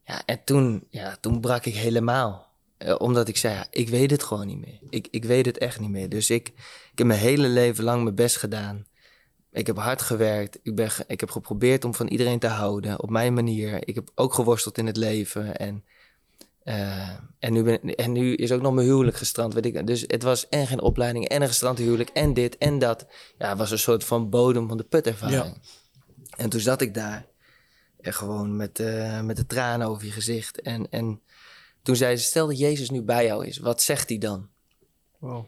Ja, 0.05 0.23
en 0.25 0.45
toen, 0.45 0.87
ja, 0.91 1.17
toen 1.21 1.41
brak 1.41 1.65
ik 1.65 1.75
helemaal. 1.75 2.47
Eh, 2.79 2.95
omdat 2.99 3.29
ik 3.29 3.37
zei, 3.37 3.55
ja, 3.55 3.67
ik 3.71 3.89
weet 3.89 4.11
het 4.11 4.23
gewoon 4.23 4.47
niet 4.47 4.59
meer. 4.59 4.79
Ik, 4.91 5.09
ik 5.11 5.25
weet 5.25 5.47
het 5.47 5.59
echt 5.59 5.81
niet 5.81 5.91
meer. 5.91 6.09
Dus 6.09 6.31
ik, 6.31 6.49
ik 6.93 6.99
heb 6.99 7.07
mijn 7.07 7.21
hele 7.21 7.49
leven 7.49 7.85
lang 7.85 8.03
mijn 8.03 8.15
best 8.15 8.37
gedaan. 8.37 8.87
Ik 9.57 9.67
heb 9.67 9.79
hard 9.79 10.03
gewerkt. 10.03 10.59
Ik, 10.63 10.75
ben, 10.75 10.91
ik 11.07 11.21
heb 11.21 11.31
geprobeerd 11.31 11.85
om 11.85 11.95
van 11.95 12.07
iedereen 12.07 12.39
te 12.39 12.47
houden. 12.47 13.03
Op 13.03 13.11
mijn 13.11 13.35
manier. 13.35 13.89
Ik 13.89 13.95
heb 13.95 14.11
ook 14.15 14.35
geworsteld 14.35 14.79
in 14.79 14.87
het 14.87 14.97
leven. 14.97 15.57
En, 15.57 15.85
eh, 16.63 17.11
en, 17.39 17.53
nu, 17.53 17.63
ben, 17.63 17.95
en 17.95 18.13
nu 18.13 18.35
is 18.35 18.53
ook 18.53 18.61
nog 18.61 18.75
mijn 18.75 18.87
huwelijk 18.87 19.17
gestrand. 19.17 19.55
Weet 19.55 19.67
ik. 19.67 19.87
Dus 19.87 20.05
het 20.07 20.23
was 20.23 20.49
en 20.49 20.67
geen 20.67 20.81
opleiding. 20.81 21.29
En 21.29 21.43
een 21.43 21.49
gestrand 21.49 21.79
huwelijk. 21.79 22.09
En 22.09 22.35
dit 22.35 22.59
en 22.59 22.79
dat. 22.79 23.07
Ja, 23.39 23.49
het 23.49 23.59
was 23.59 23.71
een 23.71 23.79
soort 23.79 24.05
van 24.05 24.31
bodem 24.31 24.69
van 24.69 24.77
de 24.77 24.85
put 24.85 25.07
ervaring. 25.07 25.59
En 26.37 26.49
toen 26.49 26.61
zat 26.61 26.81
ik 26.81 26.95
daar. 26.95 27.27
En 28.01 28.15
gewoon 28.15 28.57
met, 28.57 28.81
eh, 28.81 29.21
met 29.21 29.37
de 29.37 29.47
tranen 29.47 29.87
over 29.87 30.05
je 30.07 30.13
gezicht. 30.13 30.61
En, 30.61 30.91
en 30.91 31.21
toen 31.83 31.97
zei 31.97 32.17
ze, 32.17 32.25
stel 32.25 32.47
dat 32.47 32.59
Jezus 32.59 32.91
nu 32.91 33.03
bij 33.03 33.25
jou 33.25 33.47
is. 33.47 33.59
Wat 33.59 33.83
zegt 33.83 34.09
hij 34.09 34.19
dan? 34.19 34.49
Wow. 35.19 35.45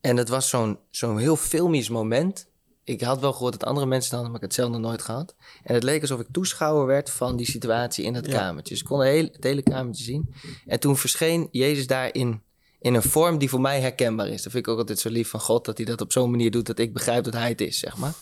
En 0.00 0.16
het 0.16 0.28
was 0.28 0.48
zo'n 0.48 0.78
zo'n 0.90 1.18
heel 1.18 1.36
filmisch 1.36 1.88
moment. 1.88 2.48
Ik 2.90 3.00
had 3.00 3.20
wel 3.20 3.32
gehoord 3.32 3.52
dat 3.60 3.64
andere 3.68 3.86
mensen 3.86 4.10
dan, 4.10 4.20
maar 4.20 4.34
ik 4.34 4.40
had 4.40 4.42
het 4.42 4.54
zelf 4.54 4.70
nog 4.70 4.80
nooit 4.80 5.02
gehad. 5.02 5.34
En 5.62 5.74
het 5.74 5.82
leek 5.82 6.00
alsof 6.00 6.20
ik 6.20 6.26
toeschouwer 6.32 6.86
werd 6.86 7.10
van 7.10 7.36
die 7.36 7.46
situatie 7.46 8.04
in 8.04 8.14
het 8.14 8.26
Ja. 8.26 8.32
kamertje. 8.32 8.72
Dus 8.72 8.82
ik 8.82 8.88
kon 8.88 8.98
het 9.00 9.08
hele, 9.08 9.28
het 9.32 9.44
hele 9.44 9.62
kamertje 9.62 10.04
zien. 10.04 10.34
En 10.66 10.80
toen 10.80 10.96
verscheen 10.96 11.48
Jezus 11.50 11.86
daarin 11.86 12.42
in 12.80 12.94
een 12.94 13.02
vorm 13.02 13.38
die 13.38 13.48
voor 13.48 13.60
mij 13.60 13.80
herkenbaar 13.80 14.28
is. 14.28 14.42
Dat 14.42 14.52
vind 14.52 14.66
ik 14.66 14.72
ook 14.72 14.78
altijd 14.78 14.98
zo 14.98 15.08
lief 15.10 15.28
van 15.28 15.40
God, 15.40 15.64
dat 15.64 15.76
hij 15.76 15.86
dat 15.86 16.00
op 16.00 16.12
zo'n 16.12 16.30
manier 16.30 16.50
doet 16.50 16.66
dat 16.66 16.78
ik 16.78 16.92
begrijp 16.92 17.24
dat 17.24 17.32
hij 17.34 17.48
het 17.48 17.60
is, 17.60 17.78
zeg 17.78 17.96
maar. 17.96 18.12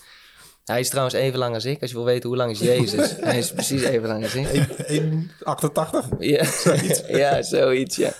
Hij 0.64 0.80
is 0.80 0.88
trouwens 0.88 1.14
even 1.16 1.38
lang 1.38 1.54
als 1.54 1.64
ik. 1.64 1.80
Als 1.80 1.90
je 1.90 1.96
wil 1.96 2.04
weten 2.04 2.28
hoe 2.28 2.38
lang 2.38 2.50
is 2.50 2.58
Jezus. 2.58 3.14
hij 3.20 3.38
is 3.38 3.52
precies 3.52 3.82
even 3.82 4.08
lang 4.08 4.22
als 4.22 4.34
ik. 4.34 4.46
1,88. 4.46 6.18
Ja, 6.18 6.44
zoiets. 6.44 7.00
ja, 7.22 7.42
zoiets, 7.42 7.96
ja. 7.96 8.12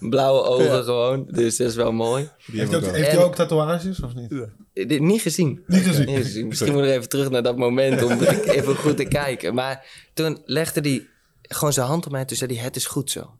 Blauwe 0.00 0.42
ogen 0.42 0.84
gewoon, 0.84 1.26
dus 1.30 1.56
dat 1.56 1.68
is 1.68 1.74
wel 1.74 1.92
mooi. 1.92 2.28
Heeft 2.52 2.70
hij 2.70 2.78
ook, 2.80 2.84
heeft 2.84 3.08
En- 3.08 3.14
hij 3.16 3.24
ook 3.24 3.34
tatoeages 3.34 4.02
of 4.02 4.14
niet? 4.14 4.32
Eh, 4.32 4.38
dit- 4.86 5.00
Niet 5.00 5.22
gezien. 5.22 5.62
Niet 5.66 5.82
gezien. 5.82 6.06
Niet 6.06 6.16
gezien. 6.16 6.46
Misschien 6.46 6.72
moet 6.72 6.82
ik 6.84 6.90
even 6.90 7.08
terug 7.08 7.30
naar 7.30 7.42
dat 7.42 7.56
moment 7.56 8.02
om 8.02 8.20
even 8.56 8.76
goed 8.76 8.96
te 8.96 9.04
kijken. 9.04 9.54
Maar 9.54 9.86
toen 10.14 10.42
legde 10.44 10.80
hij 10.80 11.06
gewoon 11.42 11.72
zijn 11.72 11.86
hand 11.86 12.06
op 12.06 12.12
mij 12.12 12.20
en 12.20 12.26
toen 12.26 12.36
zei 12.36 12.54
hij, 12.54 12.64
het 12.64 12.76
is 12.76 12.86
goed 12.86 13.10
zo. 13.10 13.36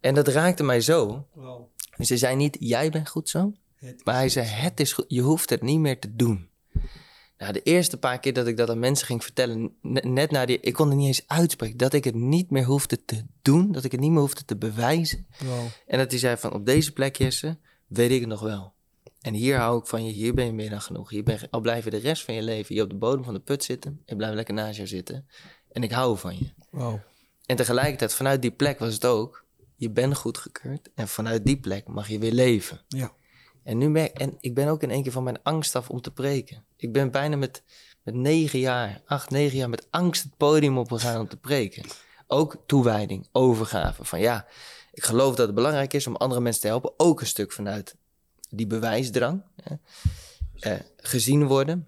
En 0.00 0.14
dat 0.14 0.28
raakte 0.28 0.62
mij 0.62 0.80
zo. 0.80 1.26
Wow. 1.34 1.66
Ze 1.98 2.16
zei 2.16 2.36
niet, 2.36 2.56
jij 2.60 2.90
bent 2.90 3.08
goed 3.08 3.28
zo. 3.28 3.52
Maar 4.04 4.14
hij 4.14 4.28
zei, 4.28 4.46
het 4.46 4.80
is 4.80 4.92
goed. 4.92 5.04
Je 5.08 5.20
hoeft 5.20 5.50
het 5.50 5.62
niet 5.62 5.78
meer 5.78 5.98
te 5.98 6.14
doen. 6.16 6.48
Nou, 7.38 7.52
de 7.52 7.62
eerste 7.62 7.96
paar 7.98 8.18
keer 8.20 8.32
dat 8.32 8.46
ik 8.46 8.56
dat 8.56 8.70
aan 8.70 8.78
mensen 8.78 9.06
ging 9.06 9.22
vertellen, 9.22 9.72
ne- 9.82 10.00
net 10.00 10.30
na 10.30 10.46
die, 10.46 10.60
ik 10.60 10.72
kon 10.72 10.88
het 10.88 10.96
niet 10.96 11.06
eens 11.06 11.22
uitspreken, 11.26 11.76
dat 11.76 11.92
ik 11.92 12.04
het 12.04 12.14
niet 12.14 12.50
meer 12.50 12.64
hoefde 12.64 13.04
te 13.04 13.22
doen, 13.42 13.72
dat 13.72 13.84
ik 13.84 13.92
het 13.92 14.00
niet 14.00 14.10
meer 14.10 14.20
hoefde 14.20 14.44
te 14.44 14.56
bewijzen. 14.56 15.26
Wow. 15.44 15.66
En 15.86 15.98
dat 15.98 16.10
hij 16.10 16.18
zei 16.20 16.36
van, 16.36 16.52
op 16.52 16.66
deze 16.66 16.92
plek, 16.92 17.16
Jesse, 17.16 17.58
weet 17.86 18.10
ik 18.10 18.20
het 18.20 18.28
nog 18.28 18.40
wel. 18.40 18.72
En 19.20 19.34
hier 19.34 19.56
hou 19.58 19.78
ik 19.80 19.86
van 19.86 20.04
je, 20.04 20.12
hier 20.12 20.34
ben 20.34 20.44
je 20.44 20.52
meer 20.52 20.70
dan 20.70 20.80
genoeg. 20.80 21.10
Hier 21.10 21.22
ben, 21.22 21.38
je- 21.40 21.48
al 21.50 21.60
blijf 21.60 21.84
je 21.84 21.90
de 21.90 21.96
rest 21.96 22.24
van 22.24 22.34
je 22.34 22.42
leven 22.42 22.74
hier 22.74 22.82
op 22.84 22.90
de 22.90 22.96
bodem 22.96 23.24
van 23.24 23.34
de 23.34 23.40
put 23.40 23.64
zitten, 23.64 24.02
ik 24.04 24.16
blijf 24.16 24.34
lekker 24.34 24.54
naast 24.54 24.76
jou 24.76 24.88
zitten. 24.88 25.28
En 25.72 25.82
ik 25.82 25.90
hou 25.92 26.18
van 26.18 26.38
je. 26.38 26.50
Wow. 26.70 26.98
En 27.46 27.56
tegelijkertijd, 27.56 28.14
vanuit 28.14 28.42
die 28.42 28.50
plek 28.50 28.78
was 28.78 28.94
het 28.94 29.04
ook, 29.04 29.44
je 29.76 29.90
bent 29.90 30.16
goedgekeurd. 30.16 30.88
En 30.94 31.08
vanuit 31.08 31.44
die 31.46 31.60
plek 31.60 31.86
mag 31.88 32.08
je 32.08 32.18
weer 32.18 32.32
leven. 32.32 32.80
Ja. 32.88 33.12
En, 33.62 33.78
nu 33.78 33.88
merk, 33.88 34.18
en 34.18 34.36
ik 34.40 34.54
ben 34.54 34.68
ook 34.68 34.82
in 34.82 34.90
één 34.90 35.02
keer 35.02 35.12
van 35.12 35.22
mijn 35.22 35.42
angst 35.42 35.76
af 35.76 35.90
om 35.90 36.00
te 36.00 36.10
preken. 36.12 36.64
Ik 36.76 36.92
ben 36.92 37.10
bijna 37.10 37.36
met, 37.36 37.62
met 38.02 38.14
negen 38.14 38.58
jaar, 38.58 39.02
acht, 39.06 39.30
negen 39.30 39.58
jaar 39.58 39.68
met 39.68 39.86
angst 39.90 40.22
het 40.22 40.36
podium 40.36 40.78
opgegaan 40.78 41.20
om 41.20 41.28
te 41.28 41.36
preken. 41.36 41.84
Ook 42.26 42.56
toewijding, 42.66 43.28
overgave. 43.32 44.04
Van 44.04 44.20
ja, 44.20 44.46
ik 44.92 45.04
geloof 45.04 45.34
dat 45.34 45.46
het 45.46 45.54
belangrijk 45.54 45.92
is 45.92 46.06
om 46.06 46.16
andere 46.16 46.40
mensen 46.40 46.60
te 46.62 46.66
helpen. 46.68 46.92
Ook 46.96 47.20
een 47.20 47.26
stuk 47.26 47.52
vanuit 47.52 47.96
die 48.48 48.66
bewijsdrang. 48.66 49.42
Hè. 49.62 49.74
Eh, 50.60 50.80
gezien 50.96 51.46
worden. 51.46 51.86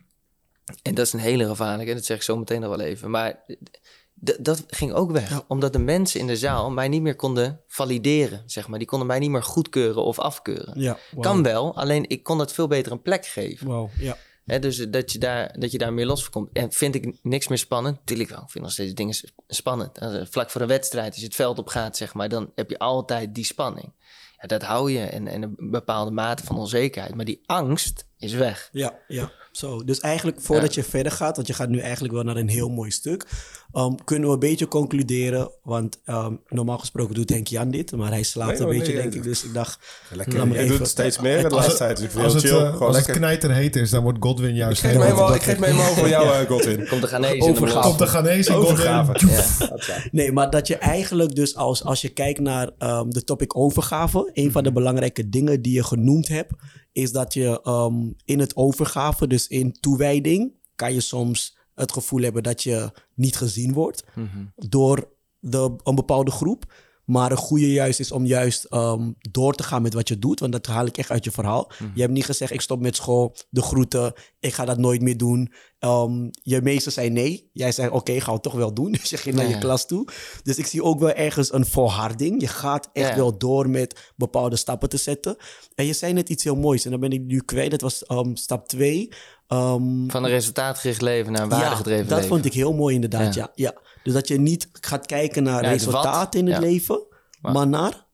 En 0.82 0.94
dat 0.94 1.06
is 1.06 1.12
een 1.12 1.18
hele 1.18 1.46
gevaarlijke, 1.46 1.90
en 1.90 1.96
dat 1.96 2.06
zeg 2.06 2.16
ik 2.16 2.22
zo 2.22 2.36
meteen 2.36 2.60
nog 2.60 2.76
wel 2.76 2.86
even. 2.86 3.10
Maar 3.10 3.44
dat 4.38 4.64
ging 4.66 4.92
ook 4.92 5.10
weg. 5.10 5.30
Ja. 5.30 5.44
Omdat 5.48 5.72
de 5.72 5.78
mensen 5.78 6.20
in 6.20 6.26
de 6.26 6.36
zaal 6.36 6.70
mij 6.70 6.88
niet 6.88 7.02
meer 7.02 7.16
konden 7.16 7.60
valideren, 7.66 8.42
zeg 8.46 8.68
maar. 8.68 8.78
Die 8.78 8.88
konden 8.88 9.06
mij 9.06 9.18
niet 9.18 9.30
meer 9.30 9.42
goedkeuren 9.42 10.04
of 10.04 10.18
afkeuren. 10.18 10.80
Ja. 10.80 10.98
Wow. 11.10 11.22
Kan 11.22 11.42
wel, 11.42 11.76
alleen 11.76 12.08
ik 12.08 12.22
kon 12.22 12.38
dat 12.38 12.52
veel 12.52 12.66
beter 12.66 12.92
een 12.92 13.02
plek 13.02 13.26
geven. 13.26 13.66
Wow. 13.66 13.90
Ja. 13.98 14.16
Dus 14.58 14.90
dat 14.90 15.12
je, 15.12 15.18
daar, 15.18 15.54
dat 15.58 15.70
je 15.70 15.78
daar 15.78 15.92
meer 15.92 16.06
los 16.06 16.22
van 16.22 16.32
komt. 16.32 16.48
En 16.52 16.72
vind 16.72 16.94
ik 16.94 17.18
niks 17.22 17.48
meer 17.48 17.58
spannend? 17.58 17.98
Tuurlijk 18.04 18.28
wel. 18.28 18.42
Ik 18.42 18.50
vind 18.50 18.64
nog 18.64 18.72
steeds 18.72 18.94
dingen 18.94 19.14
spannend. 19.46 19.98
Vlak 20.30 20.50
voor 20.50 20.60
een 20.60 20.66
wedstrijd, 20.66 21.10
als 21.10 21.18
je 21.20 21.24
het 21.24 21.34
veld 21.34 21.58
op 21.58 21.68
gaat, 21.68 21.96
zeg 21.96 22.14
maar, 22.14 22.28
dan 22.28 22.52
heb 22.54 22.70
je 22.70 22.78
altijd 22.78 23.34
die 23.34 23.44
spanning. 23.44 23.92
Dat 24.46 24.62
hou 24.62 24.90
je 24.90 25.04
en, 25.04 25.26
en 25.26 25.42
een 25.42 25.56
bepaalde 25.70 26.10
mate 26.10 26.44
van 26.44 26.58
onzekerheid. 26.58 27.14
Maar 27.14 27.24
die 27.24 27.42
angst 27.46 28.09
is 28.20 28.32
weg. 28.32 28.68
Ja, 28.72 28.98
ja. 29.08 29.30
Zo, 29.52 29.84
dus 29.84 30.00
eigenlijk 30.00 30.40
voordat 30.40 30.74
je 30.74 30.82
verder 30.82 31.12
gaat, 31.12 31.36
want 31.36 31.48
je 31.48 31.54
gaat 31.54 31.68
nu 31.68 31.78
eigenlijk 31.78 32.14
wel 32.14 32.22
naar 32.22 32.36
een 32.36 32.48
heel 32.48 32.68
mooi 32.68 32.90
stuk, 32.90 33.26
um, 33.74 34.04
kunnen 34.04 34.28
we 34.28 34.34
een 34.34 34.40
beetje 34.40 34.68
concluderen, 34.68 35.50
want 35.62 35.98
um, 36.06 36.40
normaal 36.48 36.78
gesproken 36.78 37.14
doet 37.14 37.30
Henk 37.30 37.46
Jan 37.46 37.70
dit, 37.70 37.92
maar 37.92 38.10
hij 38.10 38.22
slaapt 38.22 38.58
Nee, 38.58 38.68
een 38.68 38.78
beetje, 38.78 38.92
nee, 38.92 39.02
denk 39.02 39.14
ik. 39.14 39.22
Dus 39.22 39.44
ik 39.44 39.54
dacht, 39.54 39.78
Lekker. 40.10 40.48
Je 40.48 40.58
even... 40.58 40.78
doet 40.78 40.88
steeds 40.88 41.20
meer 41.20 41.42
de 41.42 41.54
laatste 41.54 41.76
tijd. 41.76 41.98
Dus 41.98 42.16
Als 42.16 42.34
het 42.34 42.42
chill. 42.42 42.56
eh, 42.56 42.80
als 42.80 42.96
het 42.96 43.06
lekker. 43.06 43.14
knijterheet 43.14 43.76
is, 43.76 43.90
dan 43.90 44.02
wordt 44.02 44.18
Godwin 44.20 44.54
juist 44.54 44.82
Ik 44.82 44.88
geef 44.88 44.98
me 44.98 45.04
helemaal... 45.04 45.32
helemaal, 45.32 45.34
ik 45.34 45.42
geef 45.42 45.58
me 45.58 45.66
helemaal 45.66 45.90
over 45.90 46.08
jou, 46.08 46.28
eh, 46.28 46.48
Godwin. 46.48 46.86
Komt 46.88 47.00
de 47.00 47.08
Ghanese 47.08 47.48
Overgave. 47.48 47.96
De 47.96 48.06
Ghanese 48.06 48.52
Overgave. 48.54 49.12
Godwin. 49.18 50.08
Nee, 50.12 50.32
maar 50.32 50.50
dat 50.50 50.66
je 50.66 50.76
eigenlijk 50.76 51.34
dus 51.34 51.56
als, 51.56 51.84
als 51.84 52.00
je 52.00 52.08
kijkt 52.08 52.40
naar 52.40 52.70
um, 52.78 53.10
de 53.10 53.24
topic 53.24 53.56
overgave, 53.56 54.30
een 54.32 54.52
van 54.52 54.62
de 54.62 54.72
belangrijke 54.72 55.28
dingen 55.28 55.62
die 55.62 55.72
je 55.72 55.84
genoemd 55.84 56.28
hebt, 56.28 56.52
is 56.92 57.12
dat 57.12 57.34
je 57.34 57.60
um, 57.68 58.14
in 58.24 58.38
het 58.38 58.56
overgave, 58.56 59.26
dus 59.26 59.46
in 59.46 59.72
toewijding, 59.72 60.52
kan 60.74 60.94
je 60.94 61.00
soms 61.00 61.58
het 61.74 61.92
gevoel 61.92 62.22
hebben 62.22 62.42
dat 62.42 62.62
je 62.62 62.90
niet 63.14 63.36
gezien 63.36 63.72
wordt 63.72 64.04
door 64.54 65.08
de, 65.38 65.76
een 65.82 65.94
bepaalde 65.94 66.30
groep. 66.30 66.72
Maar 67.10 67.30
een 67.30 67.36
goede 67.36 67.72
juist 67.72 68.00
is 68.00 68.12
om 68.12 68.26
juist 68.26 68.66
um, 68.70 69.14
door 69.30 69.54
te 69.54 69.62
gaan 69.62 69.82
met 69.82 69.94
wat 69.94 70.08
je 70.08 70.18
doet. 70.18 70.40
Want 70.40 70.52
dat 70.52 70.66
haal 70.66 70.86
ik 70.86 70.96
echt 70.98 71.10
uit 71.10 71.24
je 71.24 71.30
verhaal. 71.30 71.70
Je 71.94 72.00
hebt 72.00 72.12
niet 72.12 72.24
gezegd, 72.24 72.52
ik 72.52 72.60
stop 72.60 72.80
met 72.80 72.96
school, 72.96 73.36
de 73.48 73.62
groeten, 73.62 74.12
ik 74.40 74.54
ga 74.54 74.64
dat 74.64 74.78
nooit 74.78 75.02
meer 75.02 75.16
doen. 75.16 75.52
Um, 75.80 76.30
je 76.42 76.62
meester 76.62 76.92
zei 76.92 77.10
nee. 77.10 77.50
Jij 77.52 77.72
zei, 77.72 77.88
oké, 77.88 77.96
okay, 77.96 78.20
ga 78.20 78.32
het 78.32 78.42
toch 78.42 78.54
wel 78.54 78.74
doen. 78.74 78.92
Dus 79.00 79.10
je 79.10 79.16
ging 79.16 79.34
naar 79.34 79.44
Ja. 79.48 79.50
je 79.54 79.58
klas 79.58 79.86
toe. 79.86 80.08
Dus 80.42 80.58
ik 80.58 80.66
zie 80.66 80.82
ook 80.82 80.98
wel 81.00 81.12
ergens 81.12 81.52
een 81.52 81.66
volharding. 81.66 82.40
Je 82.40 82.46
gaat 82.48 82.88
echt 82.92 83.08
Ja. 83.08 83.16
wel 83.16 83.38
door 83.38 83.68
met 83.70 84.12
bepaalde 84.16 84.56
stappen 84.56 84.88
te 84.88 84.96
zetten. 84.96 85.36
En 85.74 85.86
je 85.86 85.92
zei 85.92 86.12
net 86.12 86.28
iets 86.28 86.44
heel 86.44 86.56
moois. 86.56 86.84
En 86.84 86.90
dan 86.90 87.00
ben 87.00 87.12
ik 87.12 87.20
nu 87.22 87.40
kwijt. 87.40 87.70
Dat 87.70 87.80
was 87.80 88.04
um, 88.08 88.36
stap 88.36 88.68
twee. 88.68 89.08
Um, 89.48 90.10
Van 90.10 90.24
een 90.24 90.30
resultaatgericht 90.30 91.00
leven 91.00 91.32
naar 91.32 91.42
een 91.42 91.48
waardegedreven 91.48 92.06
dat 92.06 92.14
leven. 92.16 92.28
vond 92.28 92.44
ik 92.44 92.52
heel 92.52 92.72
mooi 92.72 92.94
inderdaad, 92.94 93.34
ja. 93.34 93.50
Ja. 93.54 93.74
Dus 94.02 94.12
dat 94.12 94.28
je 94.28 94.38
niet 94.38 94.68
gaat 94.72 95.06
kijken 95.06 95.42
naar 95.42 95.64
resultaten 95.64 96.40
in 96.40 96.46
het 96.46 96.54
Ja. 96.54 96.60
leven, 96.60 97.02
maar 97.40 97.68
naar... 97.68 98.08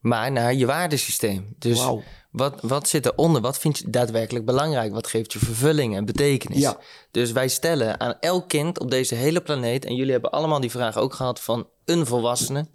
Maar 0.00 0.32
naar 0.32 0.54
je 0.54 0.66
waardesysteem. 0.66 1.54
Dus 1.58 1.86
wat, 2.30 2.60
wat 2.60 2.88
zit 2.88 3.06
eronder? 3.06 3.42
Wat 3.42 3.58
vind 3.58 3.78
je 3.78 3.90
daadwerkelijk 3.90 4.44
belangrijk? 4.44 4.92
Wat 4.92 5.06
geeft 5.06 5.32
je 5.32 5.38
vervulling 5.38 5.96
en 5.96 6.04
betekenis? 6.04 6.58
Ja. 6.58 6.78
Dus 7.10 7.32
wij 7.32 7.48
stellen 7.48 8.00
aan 8.00 8.14
elk 8.20 8.48
kind 8.48 8.78
op 8.78 8.90
deze 8.90 9.14
hele 9.14 9.40
planeet... 9.40 9.84
en 9.84 9.94
jullie 9.94 10.12
hebben 10.12 10.30
allemaal 10.30 10.60
die 10.60 10.70
vraag 10.70 10.96
ook 10.96 11.14
gehad 11.14 11.40
van 11.40 11.66
een 11.84 12.06
volwassene... 12.06 12.66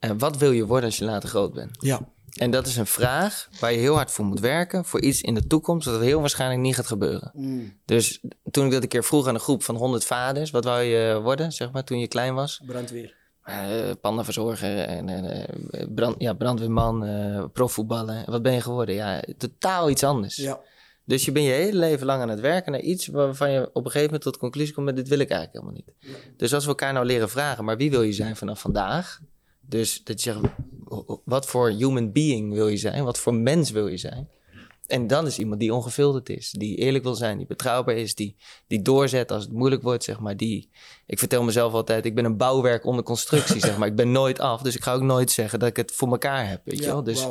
En 0.00 0.18
wat 0.18 0.36
wil 0.36 0.50
je 0.50 0.66
worden 0.66 0.84
als 0.84 0.98
je 0.98 1.04
later 1.04 1.28
groot 1.28 1.52
bent? 1.52 1.76
Ja, 1.80 2.00
En 2.36 2.50
dat 2.50 2.66
is 2.66 2.76
een 2.76 2.86
vraag 2.86 3.48
waar 3.60 3.72
je 3.72 3.78
heel 3.78 3.94
hard 3.94 4.10
voor 4.10 4.24
moet 4.24 4.40
werken... 4.40 4.84
voor 4.84 5.00
iets 5.00 5.20
in 5.20 5.34
de 5.34 5.46
toekomst 5.46 5.86
dat 5.86 6.00
heel 6.00 6.20
waarschijnlijk 6.20 6.60
niet 6.60 6.74
gaat 6.74 6.86
gebeuren. 6.86 7.32
Dus 7.84 8.20
toen 8.50 8.66
ik 8.66 8.72
dat 8.72 8.82
een 8.82 8.88
keer 8.88 9.04
vroeg 9.04 9.26
aan 9.28 9.34
een 9.34 9.40
groep 9.40 9.62
van 9.62 9.76
100 9.76 10.04
vaders... 10.04 10.50
wat 10.50 10.64
wou 10.64 10.82
je 10.82 11.20
worden, 11.22 11.52
zeg 11.52 11.72
maar, 11.72 11.84
toen 11.84 11.98
je 11.98 12.08
klein 12.08 12.34
was... 12.34 12.60
brandweer. 12.66 13.14
Uh, 13.48 13.90
pandaverzorger 14.00 14.78
en 14.78 15.08
uh, 15.08 15.86
brand, 15.94 16.14
ja, 16.18 16.32
brandweerman, 16.32 17.08
uh, 17.08 17.44
profvoetballen. 17.52 18.30
Wat 18.30 18.42
ben 18.42 18.52
je 18.52 18.60
geworden? 18.60 18.94
Ja, 18.94 19.22
totaal 19.36 19.90
iets 19.90 20.04
anders. 20.04 20.36
Ja. 20.36 20.60
Dus 21.04 21.24
je 21.24 21.32
bent 21.32 21.46
je 21.46 21.52
hele 21.52 21.78
leven 21.78 22.06
lang 22.06 22.22
aan 22.22 22.28
het 22.28 22.40
werken 22.40 22.72
naar 22.72 22.80
iets 22.80 23.06
waarvan 23.06 23.50
je 23.50 23.60
op 23.60 23.84
een 23.84 23.90
gegeven 23.90 24.04
moment 24.04 24.22
tot 24.22 24.32
de 24.32 24.38
conclusie 24.38 24.74
komt: 24.74 24.96
dit 24.96 25.08
wil 25.08 25.18
ik 25.18 25.30
eigenlijk 25.30 25.52
helemaal 25.52 25.82
niet. 25.86 25.94
Ja. 25.98 26.32
Dus 26.36 26.54
als 26.54 26.62
we 26.62 26.68
elkaar 26.68 26.92
nou 26.92 27.06
leren 27.06 27.28
vragen, 27.28 27.64
maar 27.64 27.76
wie 27.76 27.90
wil 27.90 28.02
je 28.02 28.12
zijn 28.12 28.36
vanaf 28.36 28.60
vandaag? 28.60 29.20
Dus 29.68 30.00
dat 30.04 30.22
je 30.22 30.32
zegt, 30.32 30.44
wat 31.24 31.46
voor 31.46 31.70
human 31.70 32.12
being 32.12 32.52
wil 32.52 32.68
je 32.68 32.76
zijn? 32.76 33.04
Wat 33.04 33.18
voor 33.18 33.34
mens 33.34 33.70
wil 33.70 33.86
je 33.86 33.96
zijn? 33.96 34.28
En 34.86 35.06
dan 35.06 35.26
is 35.26 35.38
iemand 35.38 35.60
die 35.60 35.74
ongefilterd 35.74 36.28
is, 36.28 36.50
die 36.50 36.76
eerlijk 36.76 37.04
wil 37.04 37.14
zijn, 37.14 37.38
die 37.38 37.46
betrouwbaar 37.46 37.94
is, 37.96 38.14
die, 38.14 38.36
die 38.66 38.82
doorzet 38.82 39.30
als 39.32 39.42
het 39.44 39.52
moeilijk 39.52 39.82
wordt, 39.82 40.04
zeg 40.04 40.20
maar. 40.20 40.36
Die, 40.36 40.70
ik 41.06 41.18
vertel 41.18 41.42
mezelf 41.42 41.72
altijd, 41.72 42.04
ik 42.04 42.14
ben 42.14 42.24
een 42.24 42.36
bouwwerk 42.36 42.84
onder 42.84 43.04
constructie, 43.04 43.60
zeg 43.60 43.78
maar. 43.78 43.88
Ik 43.88 43.96
ben 43.96 44.12
nooit 44.12 44.38
af, 44.40 44.62
dus 44.62 44.74
ik 44.76 44.82
ga 44.82 44.92
ook 44.94 45.02
nooit 45.02 45.30
zeggen 45.30 45.58
dat 45.58 45.68
ik 45.68 45.76
het 45.76 45.92
voor 45.92 46.08
elkaar 46.08 46.48
heb, 46.48 46.60
weet 46.64 46.78
je 46.78 46.84
wel. 46.84 47.02
Dus, 47.02 47.26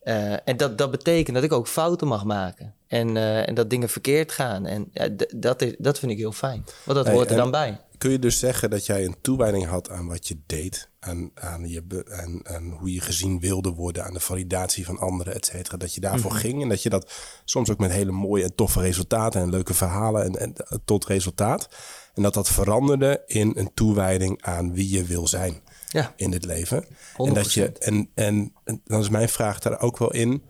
eh, 0.00 0.48
en 0.48 0.56
dat, 0.56 0.78
dat 0.78 0.90
betekent 0.90 1.34
dat 1.34 1.44
ik 1.44 1.52
ook 1.52 1.68
fouten 1.68 2.06
mag 2.08 2.24
maken. 2.24 2.74
En, 2.86 3.16
eh, 3.16 3.48
en 3.48 3.54
dat 3.54 3.70
dingen 3.70 3.88
verkeerd 3.88 4.32
gaan. 4.32 4.66
En 4.66 4.90
dat, 5.36 5.62
is, 5.62 5.74
dat 5.78 5.98
vind 5.98 6.12
ik 6.12 6.18
heel 6.18 6.32
fijn. 6.32 6.64
Want 6.84 6.96
dat 6.98 7.06
Hey, 7.06 7.14
hoort 7.14 7.26
er 7.26 7.32
en- 7.32 7.38
dan 7.38 7.50
bij. 7.50 7.80
Kun 7.98 8.10
je 8.10 8.18
dus 8.18 8.38
zeggen 8.38 8.70
dat 8.70 8.86
jij 8.86 9.04
een 9.04 9.16
toewijding 9.20 9.66
had 9.66 9.90
aan 9.90 10.06
wat 10.06 10.28
je 10.28 10.38
deed, 10.46 10.90
aan, 11.00 11.30
aan, 11.34 11.68
je 11.68 12.04
aan, 12.10 12.48
aan 12.48 12.70
hoe 12.70 12.92
je 12.92 13.00
gezien 13.00 13.40
wilde 13.40 13.70
worden, 13.70 14.04
aan 14.04 14.12
de 14.12 14.20
validatie 14.20 14.84
van 14.84 14.98
anderen, 14.98 15.34
et 15.34 15.46
cetera, 15.46 15.76
dat 15.76 15.94
je 15.94 16.00
daarvoor 16.00 16.30
Mhm. 16.30 16.40
ging 16.40 16.62
en 16.62 16.68
dat 16.68 16.82
je 16.82 16.88
dat 16.90 17.12
soms 17.44 17.70
ook 17.70 17.78
met 17.78 17.90
hele 17.90 18.10
mooie 18.12 18.44
en 18.44 18.54
toffe 18.54 18.80
resultaten 18.80 19.40
en 19.40 19.50
leuke 19.50 19.74
verhalen 19.74 20.24
en, 20.24 20.34
en 20.36 20.54
eh, 20.56 20.78
tot 20.84 21.06
resultaat. 21.06 21.68
En 22.14 22.22
dat 22.22 22.34
dat 22.34 22.48
veranderde 22.48 23.22
in 23.26 23.52
een 23.56 23.70
toewijding 23.74 24.42
aan 24.42 24.72
wie 24.72 24.90
je 24.90 25.04
wil 25.04 25.26
zijn 25.26 25.60
Ja, 25.88 26.12
in 26.16 26.30
dit 26.30 26.44
leven. 26.44 26.84
En, 27.16 27.34
dat 27.34 27.52
je, 27.52 27.68
100%. 27.68 27.72
en, 27.78 28.10
en, 28.14 28.52
en 28.64 28.80
dan 28.84 29.00
is 29.00 29.08
mijn 29.08 29.28
vraag 29.28 29.58
daar 29.58 29.80
ook 29.80 29.98
wel 29.98 30.12
in. 30.12 30.42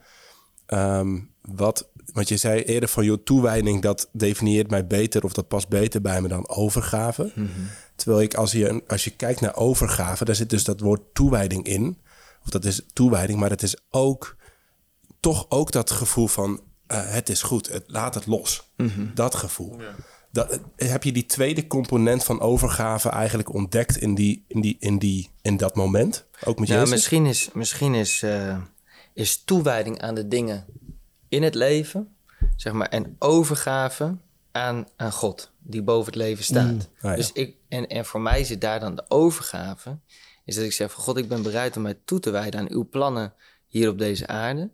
ehm, 0.66 1.18
wat, 1.42 1.88
want 2.12 2.28
je 2.28 2.36
zei 2.36 2.62
eerder 2.62 2.88
van, 2.88 3.04
joh, 3.04 3.18
toewijding, 3.24 3.82
dat 3.82 4.08
definieert 4.12 4.70
mij 4.70 4.86
beter 4.86 5.24
of 5.24 5.32
dat 5.32 5.48
past 5.48 5.68
beter 5.68 6.00
bij 6.00 6.20
me 6.20 6.28
dan 6.28 6.48
overgave. 6.48 7.32
Terwijl 7.96 8.22
ik, 8.22 8.34
als 8.34 8.52
je, 8.52 8.82
als 8.86 9.04
je 9.04 9.10
kijkt 9.10 9.40
naar 9.40 9.56
overgave, 9.56 10.24
daar 10.24 10.34
zit 10.34 10.50
dus 10.50 10.64
dat 10.64 10.80
woord 10.80 11.00
toewijding 11.12 11.66
in. 11.66 11.98
Of 12.44 12.50
dat 12.50 12.64
is 12.64 12.82
toewijding, 12.92 13.38
maar 13.38 13.50
het 13.50 13.62
is 13.62 13.76
ook 13.90 14.36
toch 15.20 15.46
ook 15.48 15.72
dat 15.72 15.90
gevoel 15.90 16.26
van, 16.26 16.60
eh, 16.86 17.00
het 17.04 17.28
is 17.28 17.42
goed, 17.42 17.68
het, 17.68 17.84
laat 17.86 18.14
het 18.14 18.26
los. 18.26 18.72
Dat 19.14 19.34
gevoel. 19.34 19.76
Dat, 20.32 20.60
eh, 20.76 20.90
heb 20.90 21.02
je 21.02 21.12
die 21.12 21.26
tweede 21.26 21.66
component 21.66 22.24
van 22.24 22.40
overgave 22.40 23.08
eigenlijk 23.08 23.54
ontdekt 23.54 23.96
in, 23.96 24.14
die, 24.14 24.44
in, 24.48 24.60
die, 24.60 24.76
in, 24.78 24.98
die, 24.98 25.30
in 25.42 25.56
dat 25.56 25.74
moment? 25.74 26.26
Ook 26.44 26.58
met 26.58 26.68
Ja, 26.68 26.74
Jezus? 26.74 26.90
misschien 26.90 27.26
is, 27.26 27.50
misschien 27.52 27.94
is, 27.94 28.22
eh, 28.22 28.56
is 29.14 29.42
toewijding 29.44 30.00
aan 30.00 30.14
de 30.14 30.28
dingen 30.28 30.64
in 31.28 31.42
het 31.42 31.54
leven, 31.54 32.16
zeg 32.56 32.72
maar, 32.72 32.88
en 32.88 33.16
overgave 33.18 34.16
aan, 34.52 34.86
aan 34.96 35.12
God, 35.12 35.50
die 35.58 35.82
boven 35.82 36.06
het 36.06 36.14
leven 36.14 36.44
staat. 36.44 36.88
Ah, 36.96 37.10
ja. 37.10 37.16
dus 37.16 37.32
ik, 37.32 37.56
en, 37.68 37.88
en 37.88 38.04
voor 38.04 38.20
mij 38.20 38.44
zit 38.44 38.60
daar 38.60 38.80
dan 38.80 38.94
de 38.94 39.04
overgave, 39.08 39.98
is 40.44 40.54
dat 40.54 40.64
ik 40.64 40.72
zeg 40.72 40.92
van 40.92 41.02
God, 41.02 41.16
ik 41.16 41.28
ben 41.28 41.42
bereid 41.42 41.76
om 41.76 41.82
mij 41.82 41.98
toe 42.04 42.20
te 42.20 42.30
wijden 42.30 42.60
aan 42.60 42.70
uw 42.70 42.88
plannen 42.88 43.32
hier 43.66 43.88
op 43.88 43.98
deze 43.98 44.26
aarde. 44.26 44.70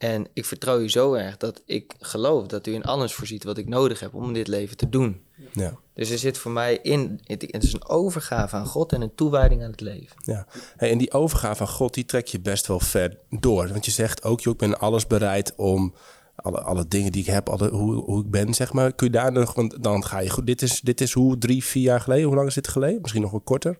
En 0.00 0.26
ik 0.32 0.44
vertrouw 0.44 0.80
u 0.80 0.90
zo 0.90 1.12
erg 1.14 1.36
dat 1.36 1.62
ik 1.66 1.94
geloof 1.98 2.46
dat 2.46 2.66
u 2.66 2.72
in 2.74 2.82
alles 2.84 3.12
voorziet 3.14 3.44
wat 3.44 3.58
ik 3.58 3.68
nodig 3.68 4.00
heb 4.00 4.14
om 4.14 4.32
dit 4.32 4.48
leven 4.48 4.76
te 4.76 4.88
doen. 4.88 5.22
Ja, 5.52 5.74
Dus 5.94 6.10
er 6.10 6.18
zit 6.18 6.38
voor 6.38 6.50
mij 6.50 6.78
in, 6.82 7.20
het, 7.24 7.42
het 7.50 7.62
is 7.62 7.72
een 7.72 7.88
overgave 7.88 8.56
aan 8.56 8.66
God 8.66 8.92
en 8.92 9.00
een 9.00 9.14
toewijding 9.14 9.62
aan 9.62 9.70
het 9.70 9.80
leven. 9.80 10.16
ja. 10.24 10.46
Hey, 10.76 10.90
en 10.90 10.98
die 10.98 11.12
overgave 11.12 11.60
aan 11.62 11.68
God, 11.68 11.94
die 11.94 12.04
trek 12.04 12.26
je 12.26 12.40
best 12.40 12.66
wel 12.66 12.80
ver 12.80 13.18
door. 13.30 13.68
Want 13.68 13.84
je 13.84 13.90
zegt 13.90 14.22
ook, 14.24 14.40
joh, 14.40 14.52
ik 14.52 14.58
ben 14.58 14.78
alles 14.78 15.06
bereid 15.06 15.54
om 15.56 15.94
alle, 16.36 16.60
alle 16.60 16.88
dingen 16.88 17.12
die 17.12 17.20
ik 17.22 17.28
heb, 17.30 17.48
alle, 17.48 17.70
hoe, 17.70 17.94
hoe 17.94 18.24
ik 18.24 18.30
ben, 18.30 18.54
zeg 18.54 18.72
maar. 18.72 18.92
Kun 18.92 19.06
je 19.06 19.12
daar 19.12 19.32
nog, 19.32 19.54
want 19.54 19.82
dan 19.82 20.04
ga 20.04 20.18
je 20.18 20.30
goed. 20.30 20.46
Dit 20.46 20.62
is, 20.62 20.80
dit 20.80 21.00
is 21.00 21.12
hoe, 21.12 21.38
drie, 21.38 21.64
vier 21.64 21.82
jaar 21.82 22.00
geleden, 22.00 22.26
hoe 22.26 22.34
lang 22.36 22.48
is 22.48 22.54
dit 22.54 22.68
geleden? 22.68 23.00
Misschien 23.00 23.22
nog 23.22 23.30
wel 23.30 23.40
korter. 23.40 23.78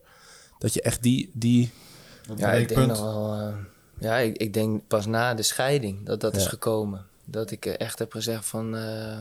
Dat 0.59 0.75
je 0.75 0.83
echt 0.83 1.03
die, 1.03 1.31
die 1.35 1.71
Ja, 2.37 2.53
ik 2.53 2.69
denk 2.69 2.87
nog 2.87 3.01
wel. 3.01 3.33
eh, 3.35 3.55
ja, 4.01 4.17
ik, 4.17 4.37
ik 4.37 4.53
denk 4.55 4.83
pas 4.87 5.07
na 5.07 5.35
de 5.35 5.43
scheiding 5.43 6.07
dat 6.07 6.21
dat 6.21 6.37
is 6.37 6.47
gekomen. 6.47 7.07
Dat 7.25 7.51
ik 7.51 7.67
eh, 7.67 7.75
echt 7.79 7.99
heb 7.99 8.13
gezegd 8.13 8.47
van. 8.47 8.77
eh, 8.77 9.13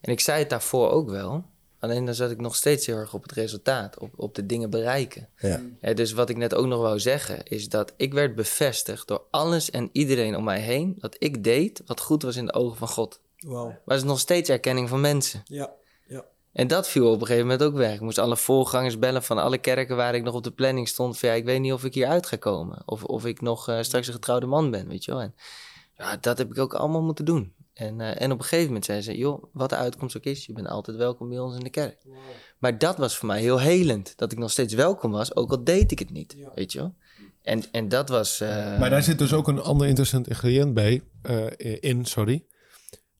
En 0.00 0.12
ik 0.12 0.20
zei 0.20 0.38
het 0.38 0.50
daarvoor 0.50 0.90
ook 0.90 1.10
wel. 1.10 1.44
Alleen 1.78 2.04
dan 2.04 2.14
zat 2.14 2.30
ik 2.30 2.40
nog 2.40 2.56
steeds 2.56 2.86
heel 2.86 2.96
erg 2.96 3.14
op 3.14 3.22
het 3.22 3.32
resultaat, 3.32 3.98
op, 3.98 4.12
op 4.16 4.34
de 4.34 4.46
dingen 4.46 4.70
bereiken. 4.70 5.28
ja, 5.38 5.60
Ja, 5.80 5.92
dus 5.94 6.12
wat 6.12 6.28
ik 6.28 6.36
net 6.36 6.54
ook 6.54 6.66
nog 6.66 6.80
wou 6.80 7.00
zeggen, 7.00 7.44
is 7.44 7.68
dat 7.68 7.92
ik 7.96 8.12
werd 8.12 8.34
bevestigd 8.34 9.08
door 9.08 9.22
alles 9.30 9.70
en 9.70 9.88
iedereen 9.92 10.36
om 10.36 10.44
mij 10.44 10.60
heen. 10.60 10.94
Dat 10.98 11.16
ik 11.18 11.44
deed 11.44 11.82
wat 11.86 12.00
goed 12.00 12.22
was 12.22 12.36
in 12.36 12.46
de 12.46 12.52
ogen 12.54 12.76
van 12.76 12.88
God. 12.88 13.20
Wauw. 13.38 13.66
Maar 13.66 13.80
het 13.96 13.96
is 13.96 14.02
nog 14.10 14.18
steeds 14.18 14.48
erkenning 14.50 14.88
van 14.88 15.00
mensen. 15.00 15.42
Ja. 15.44 15.70
En 16.56 16.66
dat 16.66 16.88
viel 16.88 17.06
op 17.06 17.20
een 17.20 17.26
gegeven 17.26 17.46
moment 17.46 17.62
ook 17.62 17.74
weg. 17.74 17.94
Ik 17.94 18.00
moest 18.00 18.18
alle 18.18 18.36
voorgangers 18.36 18.98
bellen 18.98 19.22
van 19.22 19.38
alle 19.38 19.58
kerken 19.58 19.96
waar 19.96 20.14
ik 20.14 20.22
nog 20.22 20.34
op 20.34 20.44
de 20.44 20.50
planning 20.50 20.88
stond. 20.88 21.18
Van 21.18 21.28
ja, 21.28 21.34
ik 21.34 21.44
weet 21.44 21.60
niet 21.60 21.72
of 21.72 21.84
ik 21.84 21.94
hier 21.94 22.06
uit 22.06 22.26
ga 22.26 22.36
komen. 22.36 22.82
Of, 22.84 23.04
of 23.04 23.26
ik 23.26 23.40
nog 23.40 23.68
eh, 23.68 23.82
straks 23.82 24.06
een 24.06 24.12
getrouwde 24.12 24.46
man 24.46 24.70
ben, 24.70 24.88
weet 24.88 25.04
je 25.04 25.10
wel. 25.10 25.20
En 25.20 25.34
ja, 25.96 26.16
dat 26.20 26.38
heb 26.38 26.50
ik 26.50 26.58
ook 26.58 26.74
allemaal 26.74 27.02
moeten 27.02 27.24
doen. 27.24 27.52
En, 27.74 28.00
eh, 28.00 28.20
en 28.22 28.32
op 28.32 28.38
een 28.38 28.44
gegeven 28.44 28.66
moment 28.66 28.84
zei 28.84 29.00
ze, 29.00 29.16
joh, 29.16 29.44
wat 29.52 29.70
de 29.70 29.76
uitkomst 29.76 30.16
ook 30.16 30.24
is, 30.24 30.46
je 30.46 30.52
bent 30.52 30.68
altijd 30.68 30.96
welkom 30.96 31.28
bij 31.28 31.38
ons 31.38 31.54
in 31.56 31.64
de 31.64 31.70
kerk. 31.70 32.02
Maar 32.58 32.78
dat 32.78 32.96
was 32.96 33.16
voor 33.16 33.26
mij 33.28 33.40
heel 33.40 33.60
helend. 33.60 34.12
Dat 34.16 34.32
ik 34.32 34.38
nog 34.38 34.50
steeds 34.50 34.74
welkom 34.74 35.10
was, 35.10 35.36
ook 35.36 35.50
al 35.50 35.64
deed 35.64 35.90
ik 35.90 35.98
het 35.98 36.10
niet, 36.10 36.36
weet 36.54 36.72
je 36.72 36.78
wel. 36.78 36.94
En, 37.42 37.62
en 37.72 37.88
dat 37.88 38.08
was... 38.08 38.40
eh, 38.40 38.78
Maar 38.78 38.90
daar 38.90 39.02
zit 39.02 39.18
dus 39.18 39.32
ook 39.32 39.48
een 39.48 39.60
ander 39.60 39.86
interessant 39.86 40.28
ingrediënt 40.28 40.74
bij, 40.74 41.02
eh, 41.22 41.76
in, 41.80 42.04
sorry. 42.04 42.44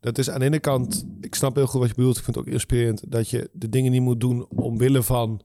Dat 0.06 0.18
is 0.18 0.30
aan 0.30 0.38
de 0.38 0.44
ene 0.44 0.58
kant, 0.58 1.06
ik 1.20 1.34
snap 1.34 1.54
heel 1.54 1.66
goed 1.66 1.80
wat 1.80 1.88
je 1.88 1.94
bedoelt. 1.94 2.16
Ik 2.16 2.24
vind 2.24 2.36
het 2.36 2.46
ook 2.46 2.52
inspirerend 2.52 3.12
dat 3.12 3.30
je 3.30 3.50
de 3.52 3.68
dingen 3.68 3.92
niet 3.92 4.00
moet 4.00 4.20
doen 4.20 4.46
omwille 4.48 5.02
van 5.02 5.40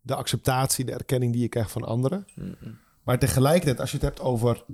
de 0.00 0.14
acceptatie, 0.14 0.84
de 0.84 0.92
erkenning 0.92 1.32
die 1.32 1.42
je 1.42 1.48
krijgt 1.48 1.70
van 1.70 1.84
anderen. 1.84 2.24
Maar 3.04 3.18
tegelijkertijd, 3.18 3.80
als 3.80 3.90
je 3.90 3.96
het 3.96 4.06
hebt 4.06 4.20
over, 4.20 4.64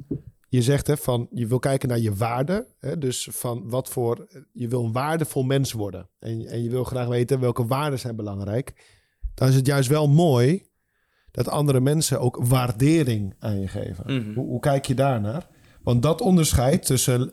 je 0.49 0.63
zegt 0.63 0.87
hè, 0.87 0.97
van 0.97 1.29
je 1.31 1.47
wil 1.47 1.59
kijken 1.59 1.89
naar 1.89 1.99
je 1.99 2.15
waarde. 2.15 2.67
Hè, 2.79 2.99
dus 2.99 3.29
van 3.33 3.69
wat 3.69 3.89
voor, 3.89 4.29
je 4.53 4.69
wil 4.69 4.85
een 4.85 4.93
waardevol 4.93 5.43
mens 5.43 5.73
worden. 5.73 6.09
En, 6.19 6.47
en 6.47 6.63
je 6.63 6.71
wil 6.71 6.85
graag 6.85 7.07
weten 7.07 7.41
welke 7.41 7.67
waarden 7.67 7.99
zijn 7.99 8.17
belangrijk. 8.17 8.73
Dan 9.35 9.49
is 9.49 9.55
het 9.55 9.67
juist 9.67 9.89
wel 9.89 10.09
mooi 10.09 10.67
dat 11.31 11.49
andere 11.49 11.81
mensen 11.81 12.21
ook 12.21 12.37
waardering 12.43 13.35
aan 13.39 13.61
je 13.61 13.69
geven. 13.69 14.05
Mhm. 14.15 14.35
Hoe, 14.35 14.47
hoe 14.47 14.61
kijk 14.61 14.87
je 14.87 14.95
daarnaar? 14.95 15.49
Want 15.83 16.03
dat 16.03 16.21
onderscheid 16.21 16.87
tussen 16.87 17.31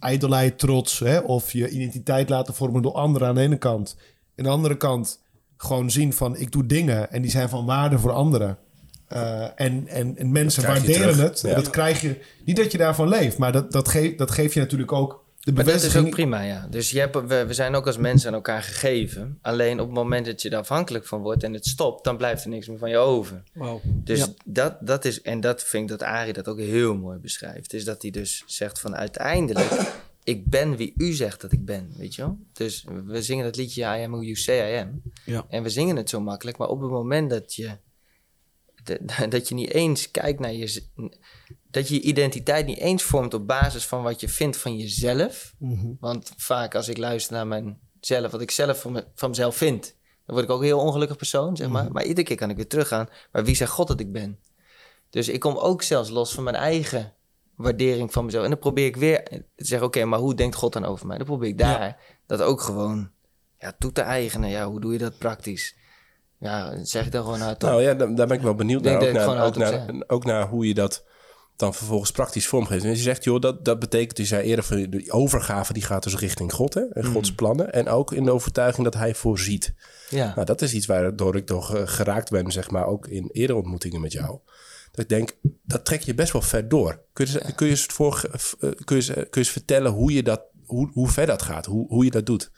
ijdelheid, 0.00 0.58
trots 0.58 0.98
hè, 0.98 1.18
of 1.18 1.52
je 1.52 1.68
identiteit 1.68 2.28
laten 2.28 2.54
vormen 2.54 2.82
door 2.82 2.92
anderen 2.92 3.28
aan 3.28 3.34
de 3.34 3.40
ene 3.40 3.56
kant. 3.56 3.96
En 3.98 4.04
aan 4.36 4.44
de 4.44 4.56
andere 4.56 4.76
kant 4.76 5.20
gewoon 5.56 5.90
zien 5.90 6.12
van 6.12 6.36
ik 6.36 6.52
doe 6.52 6.66
dingen 6.66 7.12
en 7.12 7.22
die 7.22 7.30
zijn 7.30 7.48
van 7.48 7.66
waarde 7.66 7.98
voor 7.98 8.12
anderen. 8.12 8.58
Eh, 9.08 9.42
en, 9.60 9.86
en, 9.86 10.16
en 10.16 10.32
mensen 10.32 10.66
waarderen 10.66 11.18
het. 11.18 11.40
Ja. 11.40 11.54
Dat 11.54 11.70
krijg 11.70 12.00
je. 12.00 12.20
Niet 12.44 12.56
dat 12.56 12.72
je 12.72 12.78
daarvan 12.78 13.08
leeft, 13.08 13.38
maar 13.38 13.52
dat, 13.52 13.72
dat, 13.72 13.88
geeft 13.88 14.18
dat 14.18 14.30
geeft 14.30 14.54
je 14.54 14.60
natuurlijk 14.60 14.92
ook 14.92 15.24
de 15.46 15.52
Maar 15.52 15.64
dat 15.64 15.82
is 15.82 15.96
ook 15.96 16.10
prima, 16.10 16.40
ja. 16.40 16.66
Dus 16.70 16.90
je 16.90 16.98
hebt, 16.98 17.14
we, 17.26 17.46
we 17.46 17.54
zijn 17.54 17.74
ook 17.74 17.86
als 17.86 17.96
mensen 17.96 18.28
aan 18.28 18.34
elkaar 18.34 18.62
gegeven. 18.62 19.38
Alleen 19.42 19.80
op 19.80 19.86
het 19.86 19.94
moment 19.96 20.26
dat 20.26 20.42
je 20.42 20.50
er 20.50 20.56
afhankelijk 20.58 21.06
van 21.06 21.20
wordt 21.22 21.42
en 21.42 21.52
het 21.52 21.66
stopt, 21.66 22.04
dan 22.04 22.16
blijft 22.16 22.44
er 22.44 22.50
niks 22.50 22.68
meer 22.68 22.78
van 22.78 22.90
je 22.90 22.96
over. 22.96 23.42
Wauw. 23.52 23.80
Dus 23.84 24.18
Ja. 24.18 24.26
dat, 24.44 24.76
dat 24.80 25.04
is, 25.04 25.22
en 25.22 25.40
dat 25.40 25.62
vind 25.62 25.82
ik 25.90 25.98
dat 25.98 26.08
Arie 26.08 26.32
dat 26.32 26.48
ook 26.48 26.58
heel 26.58 26.96
mooi 26.96 27.18
beschrijft. 27.18 27.72
Is 27.72 27.84
dat 27.84 28.02
hij 28.02 28.10
dus 28.10 28.42
zegt 28.46 28.80
van 28.80 28.96
uiteindelijk, 28.96 29.70
ik 30.24 30.46
ben 30.46 30.76
wie 30.76 30.92
u 30.96 31.12
zegt 31.12 31.40
dat 31.40 31.52
ik 31.52 31.64
ben, 31.64 31.92
weet 31.96 32.14
je 32.14 32.22
wel? 32.22 32.38
Dus 32.52 32.84
we 33.06 33.22
zingen 33.22 33.44
dat 33.44 33.56
liedje 33.56 33.82
I 33.82 34.04
am 34.04 34.10
who 34.10 34.22
you 34.22 34.36
say 34.36 34.74
I 34.74 34.80
am. 34.80 35.02
Ja. 35.24 35.46
En 35.48 35.62
we 35.62 35.68
zingen 35.68 35.96
het 35.96 36.08
zo 36.10 36.20
makkelijk, 36.20 36.56
maar 36.58 36.68
op 36.68 36.80
het 36.80 36.90
moment 36.90 37.30
dat 37.30 37.54
je, 37.54 37.70
de- 38.84 39.00
dat 39.28 39.48
je 39.48 39.54
niet 39.54 39.70
eens 39.72 40.10
kijkt 40.10 40.40
naar 40.40 40.52
je, 40.52 40.82
dat 41.76 41.88
je 41.88 41.94
je 41.94 42.00
identiteit 42.00 42.66
niet 42.66 42.78
eens 42.78 43.02
vormt 43.02 43.34
op 43.34 43.46
basis 43.46 43.86
van 43.86 44.02
wat 44.02 44.20
je 44.20 44.28
vindt 44.28 44.56
van 44.56 44.76
jezelf. 44.76 45.54
Mhm. 45.58 45.92
Want 46.00 46.32
vaak 46.36 46.74
als 46.74 46.88
ik 46.88 46.96
luister 46.96 47.32
naar 47.34 47.46
mijzelf, 47.46 48.32
wat 48.32 48.40
ik 48.40 48.50
zelf 48.50 48.80
van, 48.80 48.92
me, 48.92 49.04
van 49.14 49.28
mezelf 49.28 49.56
vind, 49.56 49.82
dan 50.26 50.34
word 50.34 50.44
ik 50.44 50.50
ook 50.50 50.60
een 50.60 50.66
heel 50.66 50.80
ongelukkig 50.80 51.16
persoon, 51.16 51.56
zeg 51.56 51.68
maar. 51.68 51.92
Maar 51.92 52.04
iedere 52.04 52.26
keer 52.26 52.36
kan 52.36 52.50
ik 52.50 52.56
weer 52.56 52.66
teruggaan. 52.66 53.08
Maar 53.32 53.44
wie 53.44 53.54
zegt 53.54 53.70
God 53.70 53.88
dat 53.88 54.00
ik 54.00 54.12
ben? 54.12 54.38
Dus 55.10 55.28
ik 55.28 55.40
kom 55.40 55.56
ook 55.56 55.82
zelfs 55.82 56.10
los 56.10 56.34
van 56.34 56.44
mijn 56.44 56.56
eigen 56.56 57.12
waardering 57.54 58.12
van 58.12 58.24
mezelf. 58.24 58.44
En 58.44 58.50
dan 58.50 58.58
probeer 58.58 58.86
ik 58.86 58.96
weer 58.96 59.22
te 59.22 59.44
zeggen, 59.56 59.86
oké, 59.86 60.04
maar 60.04 60.18
hoe 60.18 60.34
denkt 60.34 60.54
God 60.54 60.72
dan 60.72 60.84
over 60.84 61.06
mij? 61.06 61.16
Dan 61.16 61.26
probeer 61.26 61.48
ik 61.48 61.58
daar 61.58 62.00
dat 62.26 62.42
ook 62.42 62.60
gewoon 62.60 63.10
ja, 63.58 63.74
toe 63.78 63.92
te 63.92 64.00
eigenen. 64.00 64.50
Ja, 64.50 64.66
hoe 64.66 64.80
doe 64.80 64.92
je 64.92 64.98
dat 64.98 65.18
praktisch? 65.18 65.76
Ja, 66.38 66.84
zeg 66.84 67.06
ik 67.06 67.12
dan 67.12 67.24
gewoon 67.24 67.42
uit. 67.42 67.60
Nou 67.60 67.82
ja, 67.82 67.94
daar, 67.94 68.14
daar 68.14 68.26
ben 68.26 68.36
ik 68.36 68.42
wel 68.42 68.54
benieuwd 68.54 68.82
naar. 68.82 68.94
Ook 68.94 69.12
naar, 69.12 69.44
ook, 69.44 69.56
naar, 69.56 70.04
ook 70.06 70.24
naar 70.24 70.48
hoe 70.48 70.66
je 70.66 70.74
dat 70.74 71.04
dan 71.56 71.74
vervolgens 71.74 72.10
praktisch 72.10 72.46
vormgeeft. 72.46 72.84
En 72.84 72.90
je 72.90 72.96
zegt, 72.96 73.24
joh, 73.24 73.40
dat, 73.40 73.64
dat 73.64 73.78
betekent, 73.78 74.18
je 74.18 74.24
zei 74.24 74.46
eerder, 74.46 74.64
van 74.64 74.90
die 74.90 75.12
overgave 75.12 75.72
die 75.72 75.82
gaat 75.82 76.02
dus 76.02 76.16
richting 76.16 76.52
God 76.52 76.74
hè, 76.74 76.80
en 76.80 77.04
Gods 77.04 77.34
plannen. 77.34 77.72
En 77.72 77.88
ook 77.88 78.12
in 78.12 78.24
de 78.24 78.30
overtuiging 78.30 78.84
dat 78.84 78.94
hij 78.94 79.14
voorziet. 79.14 79.74
ja. 80.10 80.32
Nou, 80.34 80.46
dat 80.46 80.62
is 80.62 80.74
iets 80.74 80.86
waardoor 80.86 81.36
ik 81.36 81.46
toch 81.46 81.94
geraakt 81.94 82.30
ben, 82.30 82.52
zeg 82.52 82.70
maar, 82.70 82.86
ook 82.86 83.06
in 83.06 83.28
eerdere 83.32 83.58
ontmoetingen 83.58 84.00
met 84.00 84.12
jou. 84.12 84.38
Dat 84.90 85.04
ik 85.04 85.08
denk, 85.08 85.36
dat 85.62 85.84
trek 85.84 86.00
je 86.00 86.14
best 86.14 86.32
wel 86.32 86.42
ver 86.42 86.68
door. 86.68 87.04
Kun 87.12 87.26
je, 87.26 87.52
kun 87.54 87.66
je, 87.66 87.72
eens, 87.72 87.84
voor, 87.84 88.30
eh, 88.60 88.70
kun 88.84 88.96
je, 88.96 89.12
kun 89.12 89.14
je 89.14 89.28
eens 89.30 89.50
vertellen 89.50 89.92
hoe, 89.92 90.12
je 90.12 90.22
dat, 90.22 90.42
hoe, 90.64 90.90
hoe 90.92 91.08
ver 91.08 91.26
dat 91.26 91.42
gaat, 91.42 91.66
hoe, 91.66 91.88
hoe 91.88 92.04
je 92.04 92.10
dat 92.10 92.26
doet? 92.26 92.50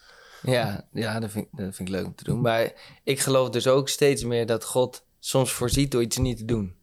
Ja, 0.42 0.88
ja 0.92 1.20
dat, 1.20 1.30
vind, 1.30 1.46
dat 1.51 1.74
vind 1.74 1.88
ik 1.88 1.94
leuk 1.94 2.07
om 2.07 2.14
te 2.14 2.24
doen. 2.24 2.40
Maar 2.40 2.72
ik 3.05 3.20
geloof 3.20 3.51
dus 3.51 3.66
ook 3.66 3.88
steeds 3.88 4.24
meer 4.24 4.46
dat 4.46 4.64
God 4.64 5.07
soms 5.18 5.53
voorziet 5.53 5.90
door 5.90 6.03
iets 6.03 6.16
niet 6.16 6.36
te 6.36 6.44
doen. 6.44 6.76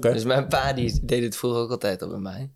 Dus 0.00 0.24
mijn 0.24 0.48
pa 0.48 0.72
die 0.72 1.00
deed 1.02 1.22
het 1.22 1.36
vroeger 1.36 1.60
ook 1.60 1.70
altijd 1.70 2.02
al 2.02 2.08
bij 2.08 2.18
mij. 2.18 2.50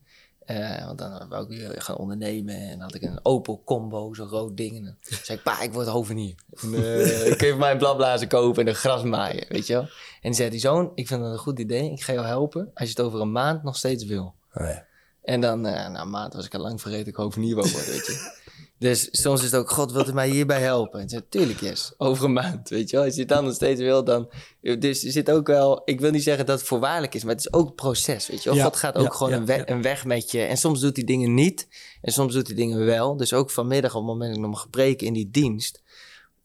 Eh, 0.44 0.84
want 0.86 0.98
dan 0.98 1.28
wou 1.28 1.42
ik 1.42 1.48
weer 1.48 1.82
gaan 1.82 1.96
ondernemen 1.96 2.54
en 2.54 2.70
dan 2.70 2.80
had 2.80 2.94
ik 2.94 3.02
een 3.02 3.20
Opel 3.22 3.62
Combo, 3.64 4.14
zo'n 4.14 4.28
rood 4.28 4.56
ding. 4.56 4.76
En 4.76 4.84
dan 4.84 4.96
zei 5.22 5.38
ik, 5.38 5.44
pa, 5.44 5.60
ik 5.60 5.72
word 5.72 5.86
hovenier. 5.86 6.34
En, 6.62 6.74
eh, 6.74 7.26
ik 7.32 7.42
even 7.42 7.58
mijn 7.58 7.78
bladblazen 7.78 8.28
kopen 8.28 8.62
en 8.62 8.68
een 8.68 8.74
gras 8.74 9.02
maaien, 9.02 9.46
weet 9.48 9.66
je 9.66 9.72
wel. 9.72 9.82
En 9.82 9.88
die 10.20 10.34
zei, 10.34 10.50
die 10.50 10.60
zoon, 10.60 10.92
ik 10.94 11.06
vind 11.06 11.20
dat 11.20 11.32
een 11.32 11.38
goed 11.38 11.58
idee. 11.58 11.90
Ik 11.90 12.02
ga 12.02 12.12
jou 12.12 12.26
helpen 12.26 12.70
als 12.74 12.88
je 12.88 12.94
het 12.96 13.06
over 13.06 13.20
een 13.20 13.32
maand 13.32 13.62
nog 13.62 13.76
steeds 13.76 14.04
wil. 14.04 14.34
Oh, 14.54 14.66
ja. 14.66 14.86
En 15.22 15.40
dan, 15.40 15.66
eh, 15.66 15.88
na 15.88 16.00
een 16.00 16.10
maand 16.10 16.34
was 16.34 16.46
ik 16.46 16.54
al 16.54 16.60
lang 16.60 16.80
vergeten 16.80 17.04
dat 17.04 17.14
ik 17.14 17.20
hovenier 17.20 17.54
wou 17.54 17.70
worden, 17.70 17.90
weet 17.90 18.06
je. 18.06 18.42
Dus 18.84 19.08
soms 19.10 19.42
is 19.42 19.50
het 19.50 19.60
ook, 19.60 19.70
God, 19.70 19.92
wilt 19.92 20.08
u 20.08 20.12
mij 20.12 20.28
hierbij 20.28 20.60
helpen? 20.60 21.00
En 21.00 21.08
zei, 21.08 21.22
tuurlijk, 21.28 21.60
yes. 21.60 21.94
Over 21.96 22.24
een 22.24 22.32
maand, 22.32 22.68
weet 22.68 22.90
je 22.90 22.96
wel. 22.96 23.04
Als 23.04 23.14
je 23.14 23.20
het 23.20 23.28
dan 23.28 23.44
nog 23.44 23.54
steeds 23.54 23.80
wil, 23.80 24.04
dan... 24.04 24.30
Dus 24.60 25.04
er 25.04 25.10
zit 25.10 25.30
ook 25.30 25.46
wel... 25.46 25.82
Ik 25.84 26.00
wil 26.00 26.10
niet 26.10 26.22
zeggen 26.22 26.46
dat 26.46 26.58
het 26.58 26.68
voorwaardelijk 26.68 27.14
is, 27.14 27.24
maar 27.24 27.34
het 27.34 27.46
is 27.46 27.52
ook 27.52 27.66
het 27.66 27.74
proces, 27.74 28.26
weet 28.28 28.42
je 28.42 28.48
wel. 28.48 28.58
Ja, 28.58 28.64
God 28.64 28.76
gaat 28.76 28.96
ook 28.96 29.04
ja, 29.04 29.10
gewoon 29.10 29.32
ja, 29.32 29.38
een, 29.66 29.82
weg, 29.82 30.02
een 30.02 30.08
met 30.08 30.30
je. 30.30 30.42
En 30.42 30.56
soms 30.56 30.80
doet 30.80 30.96
hij 30.96 31.04
dingen 31.04 31.34
niet. 31.34 31.68
En 32.02 32.12
soms 32.12 32.32
doet 32.34 32.46
hij 32.46 32.56
dingen 32.56 32.84
wel. 32.84 33.16
Dus 33.16 33.32
ook 33.32 33.50
vanmiddag, 33.50 33.94
op 33.94 34.00
het 34.00 34.10
moment 34.10 34.28
dat 34.28 34.36
ik 34.36 34.42
nog 34.46 34.54
mag 34.54 34.70
preken 34.70 35.06
in 35.06 35.12
die 35.12 35.30
dienst... 35.30 35.82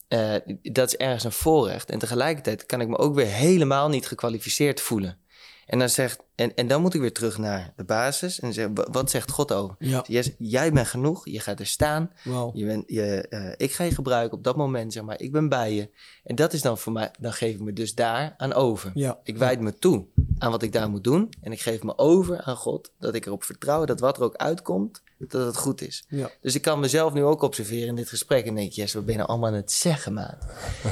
eh, 0.07 0.35
dat 0.61 0.87
is 0.87 0.95
ergens 0.95 1.23
een 1.23 1.31
voorrecht. 1.31 1.89
En 1.89 1.99
tegelijkertijd 1.99 2.65
kan 2.65 2.81
ik 2.81 2.87
me 2.87 2.97
ook 2.97 3.15
weer 3.15 3.25
helemaal 3.25 3.89
niet 3.89 4.07
gekwalificeerd 4.07 4.81
voelen. 4.81 5.17
En 5.65 5.79
dan, 5.79 5.89
zegt, 5.89 6.19
en, 6.39 6.55
en 6.55 6.67
dan 6.67 6.81
moet 6.81 6.93
ik 6.93 7.01
weer 7.01 7.13
terug 7.13 7.37
naar 7.37 7.73
de 7.75 7.83
basis. 7.83 8.39
En 8.39 8.53
zeggen, 8.53 8.75
wa- 8.75 8.87
wat 8.91 9.09
zegt 9.09 9.31
God 9.31 9.51
over? 9.51 9.75
Ja. 9.79 10.03
Jij 10.37 10.71
bent 10.71 10.87
genoeg, 10.87 11.25
je 11.29 11.39
gaat 11.39 11.59
er 11.59 11.65
staan. 11.65 12.11
Je 12.53 12.65
bent, 12.65 12.83
je, 12.87 13.27
eh, 13.29 13.53
ik 13.57 13.71
ga 13.71 13.83
je 13.83 13.91
gebruiken 13.91 14.37
op 14.37 14.43
dat 14.43 14.55
moment, 14.55 14.93
zeg 14.93 15.03
maar. 15.03 15.19
Ik 15.19 15.31
ben 15.31 15.49
bij 15.49 15.73
je. 15.73 15.89
En 16.23 16.35
dat 16.35 16.53
is 16.53 16.61
dan 16.61 16.77
voor 16.77 16.91
mij, 16.93 17.11
dan 17.19 17.33
geef 17.33 17.53
ik 17.53 17.59
me 17.61 17.73
dus 17.73 17.95
daar 17.95 18.33
aan 18.37 18.53
over. 18.53 18.91
Ja. 18.93 19.19
Ik 19.23 19.37
wijd 19.37 19.59
me 19.59 19.75
toe 19.75 20.05
aan 20.37 20.51
wat 20.51 20.63
ik 20.63 20.71
daar 20.73 20.89
moet 20.89 21.03
doen. 21.03 21.29
En 21.41 21.51
ik 21.51 21.61
geef 21.61 21.83
me 21.83 21.97
over 21.97 22.41
aan 22.41 22.55
God. 22.55 22.91
Dat 22.99 23.15
ik 23.15 23.25
erop 23.25 23.43
vertrouw 23.43 23.85
dat 23.85 23.99
wat 23.99 24.17
er 24.17 24.23
ook 24.23 24.35
uitkomt, 24.35 25.01
dat 25.17 25.45
het 25.45 25.57
goed 25.57 25.81
is. 25.81 26.05
Ja. 26.09 26.29
Dus 26.41 26.55
ik 26.55 26.61
kan 26.61 26.79
mezelf 26.79 27.13
nu 27.13 27.23
ook 27.23 27.41
observeren 27.41 27.87
in 27.87 27.95
dit 27.95 28.09
gesprek. 28.09 28.45
En 28.45 28.55
denk, 28.55 28.71
yes, 28.71 28.93
wat 28.93 29.03
ben 29.03 29.11
je 29.13 29.17
nou 29.19 29.29
allemaal 29.31 29.49
aan 29.49 29.55
het 29.55 29.71
zeggen, 29.71 30.13
maat? 30.13 30.45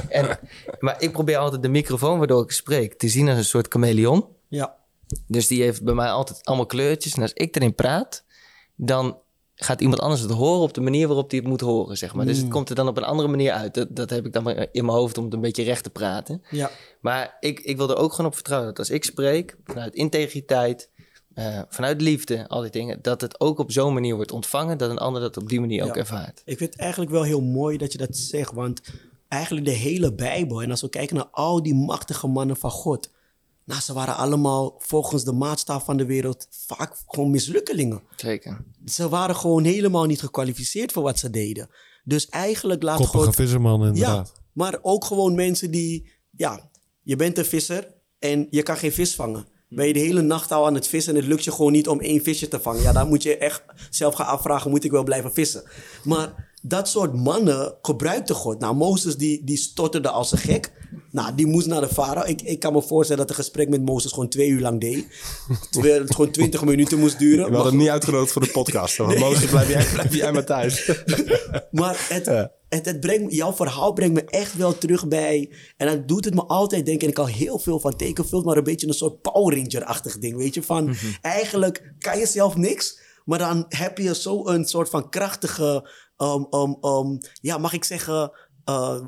en, 0.08 0.38
maar 0.80 1.02
ik 1.02 1.12
probeer 1.12 1.36
altijd 1.36 1.62
de 1.62 1.68
microfoon 1.68 2.18
waardoor 2.18 2.42
ik 2.42 2.50
spreek 2.50 2.98
te 2.98 3.08
zien 3.08 3.28
als 3.28 3.38
een 3.38 3.44
soort 3.44 3.66
chameleon. 3.68 4.26
Ja. 4.48 4.76
Dus 5.26 5.46
die 5.46 5.62
heeft 5.62 5.82
bij 5.84 5.94
mij 5.94 6.10
altijd 6.10 6.44
allemaal 6.44 6.66
kleurtjes. 6.66 7.14
En 7.14 7.22
als 7.22 7.32
ik 7.32 7.56
erin 7.56 7.74
praat, 7.74 8.24
dan 8.76 9.18
gaat 9.54 9.80
iemand 9.80 10.00
anders 10.00 10.20
het 10.20 10.30
horen 10.30 10.60
op 10.62 10.74
de 10.74 10.80
manier 10.80 11.06
waarop 11.06 11.30
hij 11.30 11.38
het 11.38 11.48
moet 11.48 11.60
horen, 11.60 11.96
zeg 11.96 12.14
maar. 12.14 12.26
Dus 12.26 12.36
Mm. 12.36 12.42
het 12.42 12.52
komt 12.52 12.68
er 12.68 12.74
dan 12.74 12.88
op 12.88 12.96
een 12.96 13.04
andere 13.04 13.28
manier 13.28 13.52
uit. 13.52 13.74
Dat, 13.74 13.96
dat 13.96 14.10
heb 14.10 14.26
ik 14.26 14.32
dan 14.32 14.48
in 14.48 14.84
mijn 14.84 14.98
hoofd 14.98 15.18
om 15.18 15.24
het 15.24 15.32
een 15.32 15.40
beetje 15.40 15.62
recht 15.62 15.82
te 15.82 15.90
praten. 15.90 16.42
Ja. 16.50 16.70
Maar 17.00 17.36
ik, 17.40 17.60
ik 17.60 17.76
wil 17.76 17.90
er 17.90 17.96
ook 17.96 18.10
gewoon 18.10 18.26
op 18.26 18.34
vertrouwen 18.34 18.68
dat 18.68 18.78
als 18.78 18.90
ik 18.90 19.04
spreek, 19.04 19.56
vanuit 19.64 19.94
integriteit, 19.94 20.90
eh, 21.34 21.60
vanuit 21.68 22.00
liefde, 22.00 22.48
al 22.48 22.60
die 22.60 22.70
dingen, 22.70 22.98
dat 23.02 23.20
het 23.20 23.40
ook 23.40 23.58
op 23.58 23.72
zo'n 23.72 23.94
manier 23.94 24.14
wordt 24.14 24.32
ontvangen, 24.32 24.78
dat 24.78 24.90
een 24.90 24.98
ander 24.98 25.20
dat 25.20 25.36
op 25.36 25.48
die 25.48 25.60
manier 25.60 25.84
ook 25.84 25.96
ervaart. 25.96 26.42
Ik 26.44 26.58
vind 26.58 26.72
het 26.72 26.80
eigenlijk 26.80 27.10
wel 27.10 27.22
heel 27.22 27.42
mooi 27.42 27.76
dat 27.76 27.92
je 27.92 27.98
dat 27.98 28.16
zegt, 28.16 28.52
want 28.52 28.80
eigenlijk 29.28 29.66
de 29.66 29.72
hele 29.72 30.14
Bijbel, 30.14 30.62
en 30.62 30.70
als 30.70 30.80
we 30.80 30.88
kijken 30.88 31.16
naar 31.16 31.28
al 31.30 31.62
die 31.62 31.74
machtige 31.74 32.26
mannen 32.26 32.56
van 32.56 32.70
God, 32.70 33.10
nou, 33.68 33.80
ze 33.80 33.92
waren 33.92 34.16
allemaal 34.16 34.74
volgens 34.78 35.24
de 35.24 35.32
maatstaf 35.32 35.84
van 35.84 35.96
de 35.96 36.04
wereld 36.04 36.46
vaak 36.50 36.96
gewoon 37.06 37.30
mislukkelingen. 37.30 38.02
Zeker. 38.16 38.64
Ze 38.84 39.08
waren 39.08 39.36
gewoon 39.36 39.64
helemaal 39.64 40.04
niet 40.04 40.20
gekwalificeerd 40.20 40.92
voor 40.92 41.02
wat 41.02 41.18
ze 41.18 41.30
deden. 41.30 41.68
Dus 42.04 42.28
eigenlijk 42.28 42.82
laat 42.82 42.96
Koppige 42.96 43.24
God... 43.24 43.34
visserman 43.34 43.86
inderdaad. 43.86 44.32
Ja, 44.34 44.42
maar 44.52 44.78
ook 44.82 45.04
gewoon 45.04 45.34
mensen 45.34 45.70
die, 45.70 46.10
ja, 46.30 46.70
je 47.02 47.16
bent 47.16 47.38
een 47.38 47.44
visser 47.44 47.94
en 48.18 48.46
je 48.50 48.62
kan 48.62 48.76
geen 48.76 48.92
vis 48.92 49.14
vangen. 49.14 49.46
Ben 49.68 49.86
je 49.86 49.92
de 49.92 49.98
hele 49.98 50.22
nacht 50.22 50.52
al 50.52 50.66
aan 50.66 50.74
het 50.74 50.88
vissen 50.88 51.14
en 51.14 51.20
het 51.20 51.28
lukt 51.28 51.44
je 51.44 51.52
gewoon 51.52 51.72
niet 51.72 51.88
om 51.88 52.00
één 52.00 52.22
visje 52.22 52.48
te 52.48 52.60
vangen. 52.60 52.82
Ja, 52.82 52.92
dan 52.92 53.08
moet 53.08 53.22
je 53.22 53.36
echt 53.36 53.62
zelf 53.90 54.14
gaan 54.14 54.26
afvragen, 54.26 54.70
moet 54.70 54.84
ik 54.84 54.90
wel 54.90 55.04
blijven 55.04 55.32
vissen? 55.32 55.62
Maar 56.04 56.47
dat 56.62 56.88
soort 56.88 57.14
mannen 57.14 57.74
gebruikte 57.82 58.34
God. 58.34 58.58
Nou, 58.60 58.74
Mozes 58.74 59.16
die, 59.16 59.44
die 59.44 59.56
stotterde 59.56 60.08
als 60.08 60.32
een 60.32 60.38
gek. 60.38 60.72
Nou, 61.10 61.34
die 61.34 61.46
moest 61.46 61.66
naar 61.66 61.80
de 61.80 61.88
farao. 61.88 62.24
Ik, 62.26 62.42
ik 62.42 62.60
kan 62.60 62.72
me 62.72 62.82
voorstellen 62.82 63.26
dat 63.26 63.30
een 63.36 63.42
gesprek 63.44 63.68
met 63.68 63.84
Mozes 63.84 64.12
gewoon 64.12 64.28
twee 64.28 64.48
uur 64.48 64.60
lang 64.60 64.80
deed. 64.80 65.06
Terwijl 65.70 66.00
het 66.00 66.14
gewoon 66.14 66.30
twintig 66.30 66.64
minuten 66.64 66.98
moest 66.98 67.18
duren. 67.18 67.48
We 67.48 67.54
hadden 67.54 67.72
hem 67.72 67.80
niet 67.82 67.90
uitgenodigd 67.90 68.32
voor 68.32 68.42
de 68.42 68.50
podcast. 68.50 68.98
Nee. 68.98 69.18
Mozes, 69.18 69.50
blijf 69.50 69.68
jij, 69.68 69.86
blijf 69.92 70.14
jij 70.14 70.32
maar 70.32 70.44
thuis. 70.44 70.90
Maar 71.70 72.06
het, 72.08 72.24
Ja. 72.24 72.50
het, 72.68 72.84
het 72.86 73.00
brengt, 73.00 73.32
jouw 73.34 73.52
verhaal 73.54 73.92
brengt 73.92 74.14
me 74.14 74.24
echt 74.24 74.56
wel 74.56 74.78
terug 74.78 75.08
bij. 75.08 75.50
En 75.76 75.86
dan 75.86 76.02
doet 76.06 76.24
het 76.24 76.34
me 76.34 76.42
altijd 76.46 76.86
denken. 76.86 77.04
En 77.06 77.12
ik 77.12 77.18
al 77.18 77.26
heel 77.26 77.58
veel 77.58 77.80
van 77.80 77.96
tekenfilms, 77.96 78.44
maar 78.44 78.56
een 78.56 78.64
beetje 78.64 78.86
een 78.86 78.92
soort 78.94 79.20
Power 79.22 79.56
Ranger-achtig 79.56 80.18
ding. 80.18 80.36
Weet 80.36 80.54
je, 80.54 80.62
van 80.62 80.84
Mhm. 80.84 80.96
eigenlijk 81.20 81.92
kan 81.98 82.18
je 82.18 82.26
zelf 82.26 82.56
niks. 82.56 82.98
Maar 83.24 83.38
dan 83.38 83.64
heb 83.68 83.98
je 83.98 84.14
zo 84.14 84.46
een 84.46 84.64
soort 84.64 84.88
van 84.88 85.08
krachtige, 85.10 85.90
um, 86.18 86.46
um, 86.50 86.76
um, 86.84 87.18
ja, 87.40 87.58
mag 87.58 87.72
ik 87.72 87.84
zeggen, 87.84 88.32
uh, 88.64 89.00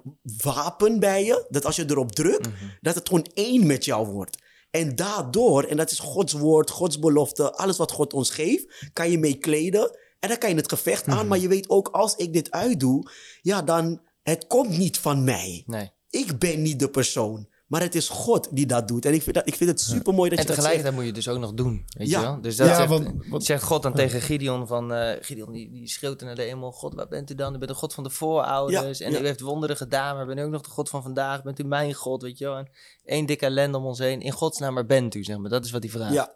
wapen 0.42 0.98
bij 1.00 1.24
je. 1.24 1.46
Dat 1.48 1.64
als 1.64 1.76
je 1.76 1.84
erop 1.90 2.12
drukt, 2.12 2.46
Mhm. 2.48 2.64
dat 2.80 2.94
het 2.94 3.08
gewoon 3.08 3.26
één 3.34 3.66
met 3.66 3.84
jou 3.84 4.06
wordt. 4.06 4.38
En 4.70 4.96
daardoor, 4.96 5.62
en 5.64 5.76
dat 5.76 5.90
is 5.90 5.98
Gods 5.98 6.32
woord, 6.32 6.70
Gods 6.70 6.98
belofte, 6.98 7.52
alles 7.52 7.76
wat 7.76 7.92
God 7.92 8.12
ons 8.12 8.30
geeft, 8.30 8.88
kan 8.92 9.10
je 9.10 9.18
mee 9.18 9.34
kleden. 9.38 9.98
En 10.18 10.28
dan 10.28 10.38
kan 10.38 10.50
je 10.50 10.56
het 10.56 10.68
gevecht 10.68 11.06
aan. 11.06 11.28
Maar 11.28 11.38
je 11.38 11.48
weet 11.48 11.68
ook, 11.68 11.88
als 11.88 12.14
ik 12.16 12.32
dit 12.32 12.50
uitdoe, 12.50 13.10
ja, 13.42 13.62
dan, 13.62 14.00
het 14.22 14.46
komt 14.46 14.78
niet 14.78 14.98
van 14.98 15.24
mij. 15.24 15.62
Nee. 15.66 15.90
Ik 16.10 16.38
ben 16.38 16.62
niet 16.62 16.78
de 16.78 16.90
persoon. 16.90 17.48
Maar 17.70 17.80
het 17.80 17.94
is 17.94 18.08
God 18.08 18.48
die 18.50 18.66
dat 18.66 18.88
doet. 18.88 19.04
En 19.04 19.14
ik 19.14 19.22
vind, 19.22 19.34
dat, 19.36 19.46
ik 19.46 19.54
vind 19.54 19.70
het 19.70 19.80
super 19.80 20.14
mooi 20.14 20.30
dat 20.30 20.38
En 20.38 20.44
je 20.44 20.50
dat 20.50 20.56
tegelijkertijd 20.56 20.80
zegt. 20.82 20.94
moet 20.94 21.02
je 21.02 21.06
het 21.06 21.24
dus 21.24 21.28
ook 21.34 21.40
nog 21.40 21.52
doen, 21.54 21.84
weet 21.98 22.08
Ja. 22.08 22.20
je 22.20 22.26
wel? 22.26 22.40
Dus 22.40 22.56
dat 22.56 22.68
Ja, 22.68 22.74
zegt, 22.76 22.88
want- 22.88 23.26
want- 23.28 23.44
zegt 23.44 23.62
God 23.62 23.82
dan 23.82 23.92
tegen 23.94 24.20
Gideon 24.20 24.66
van... 24.66 24.92
eh, 24.92 25.16
Gideon 25.20 25.52
die, 25.52 25.70
die 25.70 25.88
schreeuwt 25.88 26.20
naar 26.20 26.34
de 26.34 26.42
hemel... 26.42 26.72
God, 26.72 26.94
waar 26.94 27.08
bent 27.08 27.30
u 27.30 27.34
dan? 27.34 27.54
U 27.54 27.58
bent 27.58 27.70
de 27.70 27.76
God 27.76 27.94
van 27.94 28.04
de 28.04 28.10
voorouders. 28.10 28.98
Ja, 28.98 29.06
en 29.06 29.12
ja. 29.12 29.20
u 29.20 29.26
heeft 29.26 29.40
wonderen 29.40 29.76
gedaan, 29.76 30.16
maar 30.16 30.26
ben 30.26 30.38
u 30.38 30.42
ook 30.42 30.50
nog 30.50 30.62
de 30.62 30.70
God 30.70 30.88
van 30.88 31.02
vandaag? 31.02 31.42
Bent 31.42 31.58
u 31.58 31.64
mijn 31.64 31.94
God, 31.94 32.22
weet 32.22 32.38
je 32.38 32.44
wel? 32.44 32.56
En 32.56 32.68
één 33.04 33.26
dikke 33.26 33.44
ellende 33.46 33.78
om 33.78 33.84
ons 33.86 33.98
heen. 33.98 34.20
In 34.20 34.32
Gods 34.32 34.58
naam, 34.58 34.74
maar 34.74 34.86
bent 34.86 35.14
u, 35.14 35.24
zeg 35.24 35.38
maar. 35.38 35.50
Dat 35.50 35.64
is 35.64 35.70
wat 35.70 35.82
hij 35.82 35.92
vraagt. 35.92 36.14
Ja, 36.14 36.34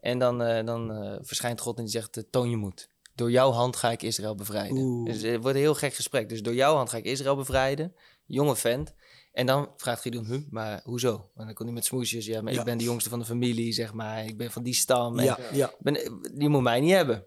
En 0.00 0.18
dan, 0.18 0.42
eh, 0.42 0.66
dan 0.66 0.92
eh, 0.92 1.16
verschijnt 1.22 1.60
God 1.60 1.76
en 1.78 1.82
die 1.82 1.92
zegt, 1.92 2.24
toon 2.30 2.50
je 2.50 2.56
moed. 2.56 2.88
Door 3.14 3.30
jouw 3.30 3.50
hand 3.50 3.76
ga 3.76 3.90
ik 3.90 4.02
Israël 4.02 4.34
bevrijden. 4.34 4.76
Oeh. 4.76 5.06
Dus 5.12 5.22
het 5.22 5.40
wordt 5.42 5.56
een 5.56 5.62
heel 5.62 5.74
gek 5.74 5.94
gesprek. 5.94 6.28
Dus 6.28 6.42
door 6.42 6.54
jouw 6.54 6.74
hand 6.74 6.90
ga 6.90 6.96
ik 6.96 7.04
Israël 7.04 7.36
bevrijden. 7.36 7.94
Jonge 8.26 8.56
vent. 8.56 8.94
En 9.38 9.46
dan 9.46 9.68
vraagt 9.76 10.00
Gideon, 10.02 10.24
huh, 10.26 10.40
maar 10.50 10.80
hoezo? 10.84 11.30
En 11.36 11.44
dan 11.44 11.54
komt 11.54 11.68
hij 11.68 11.72
met 11.72 11.84
smoesjes. 11.84 12.26
Ja, 12.26 12.42
maar 12.42 12.52
Ja. 12.52 12.58
ik 12.58 12.64
ben 12.64 12.78
de 12.78 12.84
jongste 12.84 13.08
van 13.10 13.18
de 13.18 13.24
familie, 13.24 13.72
zeg 13.72 13.92
maar. 13.92 14.24
Ik 14.24 14.36
ben 14.36 14.50
van 14.50 14.62
die 14.62 14.74
stam. 14.74 15.18
En 15.18 15.24
ja, 15.24 15.38
ja. 15.52 15.72
ben, 15.78 16.20
die 16.34 16.48
moet 16.48 16.62
mij 16.62 16.80
niet 16.80 16.92
hebben. 16.92 17.24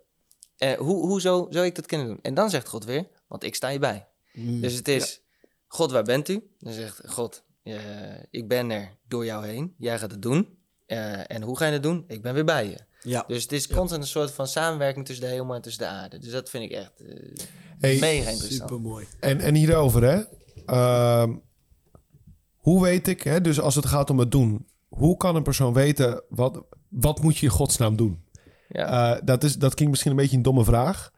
Eh, 0.57 0.73
hoe, 0.77 1.05
hoezo 1.07 1.47
zou 1.49 1.65
ik 1.65 1.75
dat 1.75 1.85
kunnen 1.85 2.07
doen? 2.07 2.19
En 2.21 2.33
dan 2.33 2.49
zegt 2.49 2.67
God 2.67 2.85
weer, 2.85 3.07
want 3.27 3.43
ik 3.43 3.55
sta 3.55 3.67
je 3.69 3.79
bij. 3.79 4.07
Mm. 4.33 4.61
Dus 4.61 4.73
het 4.73 4.87
is, 4.87 5.21
God, 5.67 5.91
waar 5.91 6.03
bent 6.03 6.29
u? 6.29 6.43
Dan 6.59 6.73
zegt 6.73 7.01
God, 7.05 7.43
ik 8.29 8.47
ben 8.47 8.71
er 8.71 8.97
door 9.07 9.25
jou 9.25 9.45
heen. 9.45 9.75
Jij 9.77 9.99
gaat 9.99 10.11
het 10.11 10.21
doen. 10.21 10.57
Eh, 10.85 11.31
en 11.31 11.41
hoe 11.41 11.57
ga 11.57 11.65
je 11.65 11.71
het 11.71 11.83
doen? 11.83 12.03
Ik 12.07 12.21
ben 12.21 12.33
weer 12.33 12.45
bij 12.45 12.69
je. 12.69 12.77
ja. 13.01 13.23
Dus 13.27 13.41
het 13.43 13.51
is 13.51 13.67
constant 13.67 14.01
een 14.01 14.07
soort 14.07 14.31
van 14.31 14.47
samenwerking 14.47 15.05
tussen 15.05 15.25
de 15.25 15.31
hemel 15.31 15.55
en 15.55 15.61
tussen 15.61 15.81
de 15.83 15.87
aarde. 15.89 16.17
Dus 16.19 16.31
dat 16.31 16.49
vind 16.49 16.63
ik 16.63 16.71
echt 16.71 17.01
eh, 17.01 17.45
Hey, 17.79 17.99
mega 17.99 18.29
interessant. 18.29 18.69
Super 18.69 18.81
mooi. 18.81 19.07
En, 19.19 19.39
en 19.39 19.55
hierover, 19.55 20.03
hè. 20.03 20.21
Ehm, 20.65 21.35
hoe 22.61 22.81
weet 22.81 23.07
ik, 23.07 23.21
hè, 23.21 23.41
dus 23.41 23.59
als 23.59 23.75
het 23.75 23.85
gaat 23.85 24.09
om 24.09 24.19
het 24.19 24.31
doen... 24.31 24.65
Hoe 24.87 25.17
kan 25.17 25.35
een 25.35 25.43
persoon 25.43 25.73
weten, 25.73 26.23
wat, 26.29 26.63
wat 26.89 27.21
moet 27.21 27.37
je 27.37 27.45
in 27.45 27.51
godsnaam 27.51 27.95
doen? 27.95 28.23
Ja. 28.67 29.15
Eh, 29.15 29.21
dat, 29.23 29.43
is, 29.43 29.55
dat 29.55 29.73
klinkt 29.73 29.91
misschien 29.91 30.11
een 30.11 30.17
beetje 30.17 30.37
een 30.37 30.43
domme 30.43 30.63
vraag. 30.63 31.11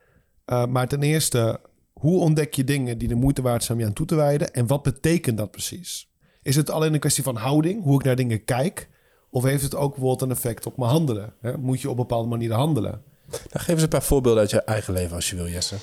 Eh, 0.46 0.66
maar 0.66 0.88
ten 0.88 1.04
eerste, 1.04 1.60
hoe 1.94 2.20
ontdek 2.20 2.54
je 2.54 2.64
dingen 2.64 2.98
die 2.98 3.08
de 3.08 3.16
moeite 3.16 3.42
waard 3.42 3.64
zijn 3.64 3.78
om 3.78 3.84
je 3.84 3.90
aan 3.90 3.96
toe 3.96 4.06
te 4.06 4.16
wijden? 4.16 4.54
En 4.54 4.68
wat 4.68 4.84
betekent 4.84 5.38
dat 5.38 5.52
precies? 5.52 6.10
Is 6.42 6.56
het 6.56 6.70
alleen 6.70 6.94
een 6.94 7.00
kwestie 7.00 7.24
van 7.24 7.36
houding, 7.36 7.84
hoe 7.84 8.00
ik 8.00 8.06
naar 8.06 8.16
dingen 8.16 8.44
kijk? 8.44 8.90
Of 9.30 9.44
heeft 9.44 9.64
het 9.64 9.76
ook 9.76 9.92
bijvoorbeeld 9.92 10.22
een 10.22 10.32
effect 10.32 10.66
op 10.66 10.78
mijn 10.78 10.92
handelen? 10.92 11.34
Hè? 11.42 11.58
Moet 11.58 11.82
je 11.82 11.90
op 11.90 11.98
bepaalde 11.98 12.28
manieren 12.28 12.58
handelen? 12.58 13.02
Nou, 13.30 13.42
geef 13.52 13.74
eens 13.74 13.82
een 13.82 13.90
paar 13.90 14.04
voorbeelden 14.04 14.42
uit 14.42 14.50
je 14.50 14.62
eigen 14.62 14.94
leven 14.94 15.16
als 15.16 15.30
je 15.30 15.36
wil, 15.36 15.48
Jesse. 15.48 15.76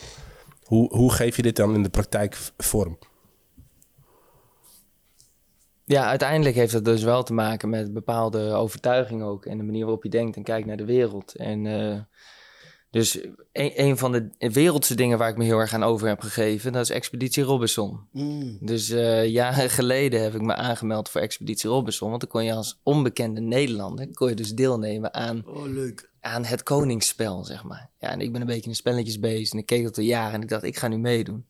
Hoe, 0.65 0.97
hoe 0.97 1.13
geef 1.13 1.37
je 1.37 1.43
dit 1.43 1.57
dan 1.57 1.75
in 1.75 1.83
de 1.83 1.89
praktijk 1.89 2.39
vorm? 2.57 2.99
Ja, 5.91 6.07
uiteindelijk 6.07 6.57
heeft 6.57 6.73
dat 6.73 6.85
dus 6.85 7.03
wel 7.03 7.23
te 7.23 7.33
maken 7.33 7.69
met 7.69 7.93
bepaalde 7.93 8.53
overtuiging 8.53 9.23
ook. 9.23 9.47
En 9.47 9.57
de 9.59 9.65
manier 9.65 9.85
waarop 9.85 10.03
je 10.03 10.11
denkt 10.11 10.37
en 10.37 10.43
kijkt 10.43 10.67
naar 10.67 10.77
de 10.77 10.85
wereld. 10.85 11.35
En 11.35 11.67
eh, 11.67 11.99
dus 12.91 13.15
een, 13.53 13.73
een 13.75 13.99
van 13.99 14.13
de 14.13 14.31
wereldse 14.39 14.95
dingen 14.95 15.19
waar 15.19 15.29
ik 15.29 15.37
me 15.37 15.45
heel 15.45 15.59
erg 15.59 15.75
aan 15.75 15.83
over 15.83 16.09
heb 16.09 16.21
gegeven... 16.21 16.73
dat 16.73 16.83
is 16.83 16.91
Expeditie 16.91 17.43
Robinson. 17.43 18.01
Mm. 18.13 18.59
Dus 18.61 18.91
eh, 18.91 19.27
jaren 19.27 19.71
geleden 19.81 20.23
heb 20.23 20.35
ik 20.35 20.41
me 20.41 20.55
aangemeld 20.55 21.09
voor 21.09 21.21
Expeditie 21.21 21.71
Robinson. 21.71 22.09
Want 22.09 22.21
dan 22.21 22.31
kon 22.31 22.45
je 22.45 22.55
als 22.55 22.81
onbekende 22.83 23.41
Nederlander... 23.41 24.09
kon 24.13 24.29
je 24.29 24.35
dus 24.35 24.55
deelnemen 24.55 25.15
aan 25.15 25.43
Oh, 25.47 25.67
leuk. 25.67 26.11
aan 26.21 26.45
het 26.45 26.63
koningsspel, 26.63 27.45
zeg 27.45 27.65
maar. 27.65 27.91
Ja, 27.99 28.11
en 28.11 28.21
ik 28.21 28.33
ben 28.33 28.41
een 28.41 28.47
beetje 28.47 28.71
in 28.71 28.77
spelletjes 28.77 29.19
bezig 29.19 29.53
en 29.53 29.59
ik 29.59 29.67
keek 29.67 29.83
dat 29.83 29.99
al 29.99 30.05
jaren 30.05 30.35
en 30.35 30.43
ik 30.43 30.49
dacht, 30.49 30.63
ik 30.63 30.77
ga 30.77 30.89
nu 30.89 30.99
meedoen. 30.99 31.47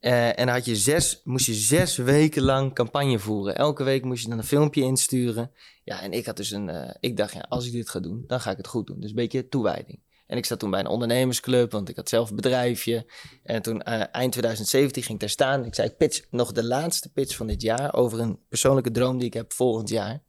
Eh, 0.00 0.38
en 0.38 0.48
had 0.48 0.64
je 0.64 0.76
zes, 0.76 1.20
moest 1.24 1.46
je 1.46 1.54
zes 1.54 1.96
weken 1.96 2.42
lang 2.42 2.74
campagne 2.74 3.18
voeren. 3.18 3.56
Elke 3.56 3.84
week 3.84 4.04
moest 4.04 4.22
je 4.22 4.28
dan 4.28 4.38
een 4.38 4.44
filmpje 4.44 4.82
insturen. 4.82 5.50
Ja, 5.84 6.00
en 6.02 6.12
ik 6.12 6.26
had 6.26 6.36
dus 6.36 6.50
een, 6.50 6.68
eh, 6.68 6.94
ik 7.00 7.16
dacht, 7.16 7.32
ja, 7.32 7.46
als 7.48 7.66
ik 7.66 7.72
dit 7.72 7.88
ga 7.88 8.00
doen, 8.00 8.24
dan 8.26 8.40
ga 8.40 8.50
ik 8.50 8.56
het 8.56 8.66
goed 8.66 8.86
doen. 8.86 9.00
Dus 9.00 9.10
een 9.10 9.16
beetje 9.16 9.48
toewijding. 9.48 10.00
En 10.26 10.36
ik 10.36 10.44
zat 10.44 10.58
toen 10.58 10.70
bij 10.70 10.80
een 10.80 10.86
ondernemersclub, 10.86 11.72
want 11.72 11.88
ik 11.88 11.96
had 11.96 12.08
zelf 12.08 12.30
een 12.30 12.36
bedrijfje. 12.36 13.06
En 13.42 13.62
toen 13.62 13.82
eh, 13.82 14.02
eind 14.12 14.32
2017 14.32 15.02
ging 15.02 15.14
ik 15.14 15.20
daar 15.20 15.28
staan. 15.28 15.64
Ik 15.64 15.74
zei, 15.74 15.88
ik 15.88 15.96
pitch 15.96 16.26
nog 16.30 16.52
de 16.52 16.64
laatste 16.64 17.12
pitch 17.12 17.36
van 17.36 17.46
dit 17.46 17.62
jaar 17.62 17.94
over 17.94 18.20
een 18.20 18.38
persoonlijke 18.48 18.90
droom 18.90 19.18
die 19.18 19.26
ik 19.26 19.34
heb 19.34 19.52
volgend 19.52 19.88
jaar. 19.88 20.22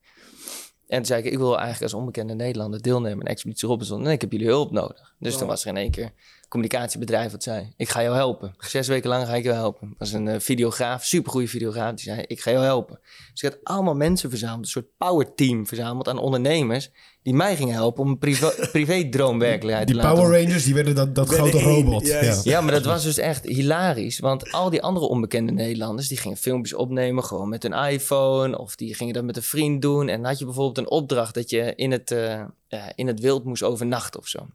En 0.87 0.97
toen 0.97 1.05
zei 1.05 1.23
ik, 1.23 1.31
ik 1.31 1.37
wil 1.37 1.53
eigenlijk 1.53 1.83
als 1.83 1.93
onbekende 1.93 2.33
Nederlander 2.33 2.81
deelnemen 2.81 3.19
aan 3.19 3.31
Expeditie 3.31 3.67
Robinson. 3.67 4.05
En 4.05 4.11
ik 4.11 4.21
heb 4.21 4.31
jullie 4.31 4.47
hulp 4.47 4.71
nodig. 4.71 5.15
Dus 5.19 5.37
toen 5.37 5.47
was 5.47 5.63
er 5.63 5.69
in 5.69 5.77
één 5.77 5.91
keer 5.91 6.11
communicatiebedrijf 6.49 7.31
wat 7.31 7.43
zei, 7.43 7.73
ik 7.77 7.89
ga 7.89 8.01
jou 8.01 8.15
helpen. 8.15 8.53
Zes 8.57 8.87
weken 8.87 9.09
lang 9.09 9.27
ga 9.27 9.35
ik 9.35 9.43
jou 9.43 9.55
helpen. 9.55 9.87
Dat 9.87 9.97
was 9.97 10.11
een 10.11 10.25
uh, 10.25 10.35
videograaf, 10.39 11.05
supergoeie 11.05 11.49
videograaf. 11.49 11.93
Die 11.93 12.03
zei, 12.03 12.23
ik 12.27 12.41
ga 12.41 12.51
jou 12.51 12.63
helpen. 12.63 12.99
Dus 13.31 13.41
ik 13.41 13.51
had 13.51 13.59
allemaal 13.63 13.95
mensen 13.95 14.29
verzameld, 14.29 14.59
een 14.59 14.71
soort 14.71 14.97
powerteam 14.97 15.67
verzameld 15.67 16.07
aan 16.07 16.17
ondernemers. 16.17 16.91
Die 17.21 17.33
mij 17.33 17.55
gingen 17.55 17.73
helpen 17.73 18.03
om 18.03 18.09
een 18.09 18.17
privé, 18.17 18.53
privé 18.71 19.09
droomwerkelijkheid 19.09 19.87
Die 19.87 19.95
te 19.95 20.01
laten 20.01 20.23
Power 20.23 20.41
Rangers, 20.41 20.63
die 20.63 20.73
werden 20.73 20.95
dat, 20.95 21.15
dat 21.15 21.29
grote 21.29 21.59
robot. 21.59 22.07
Ja. 22.07 22.39
ja, 22.43 22.61
maar 22.61 22.71
dat 22.71 22.85
was 22.85 23.03
dus 23.03 23.17
echt 23.17 23.45
hilarisch. 23.45 24.19
Want 24.19 24.51
al 24.51 24.69
die 24.69 24.81
andere 24.81 25.05
onbekende 25.05 25.51
Nederlanders... 25.51 26.07
die 26.07 26.17
gingen 26.17 26.37
filmpjes 26.37 26.73
opnemen 26.73 27.23
gewoon 27.23 27.49
met 27.49 27.63
een 27.63 27.73
iPhone... 27.73 28.57
of 28.57 28.75
die 28.75 28.93
gingen 28.93 29.13
dat 29.13 29.23
met 29.23 29.37
een 29.37 29.43
vriend 29.43 29.81
doen. 29.81 30.07
En 30.07 30.17
dan 30.21 30.29
had 30.29 30.39
je 30.39 30.45
bijvoorbeeld 30.45 30.77
een 30.77 30.91
opdracht... 30.91 31.33
dat 31.33 31.49
je 31.49 31.73
in 31.75 31.91
het, 31.91 32.11
eh, 32.11 32.43
ja, 32.67 32.91
in 32.95 33.07
het 33.07 33.19
wild 33.19 33.43
moest 33.43 33.63
overnachten 33.63 34.19
of 34.19 34.27
zo. 34.27 34.47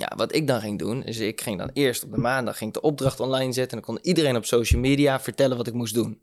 Ja, 0.00 0.12
wat 0.16 0.34
ik 0.34 0.46
dan 0.46 0.60
ging 0.60 0.78
doen... 0.78 1.04
is 1.04 1.18
ik 1.18 1.40
ging 1.40 1.58
dan 1.58 1.70
eerst 1.72 2.04
op 2.04 2.10
de 2.10 2.18
maandag 2.18 2.58
ging 2.58 2.72
de 2.72 2.80
opdracht 2.80 3.20
online 3.20 3.52
zetten... 3.52 3.78
en 3.78 3.84
dan 3.84 3.94
kon 3.94 4.04
iedereen 4.04 4.36
op 4.36 4.44
social 4.44 4.80
media 4.80 5.20
vertellen 5.20 5.56
wat 5.56 5.66
ik 5.66 5.74
moest 5.74 5.94
doen. 5.94 6.22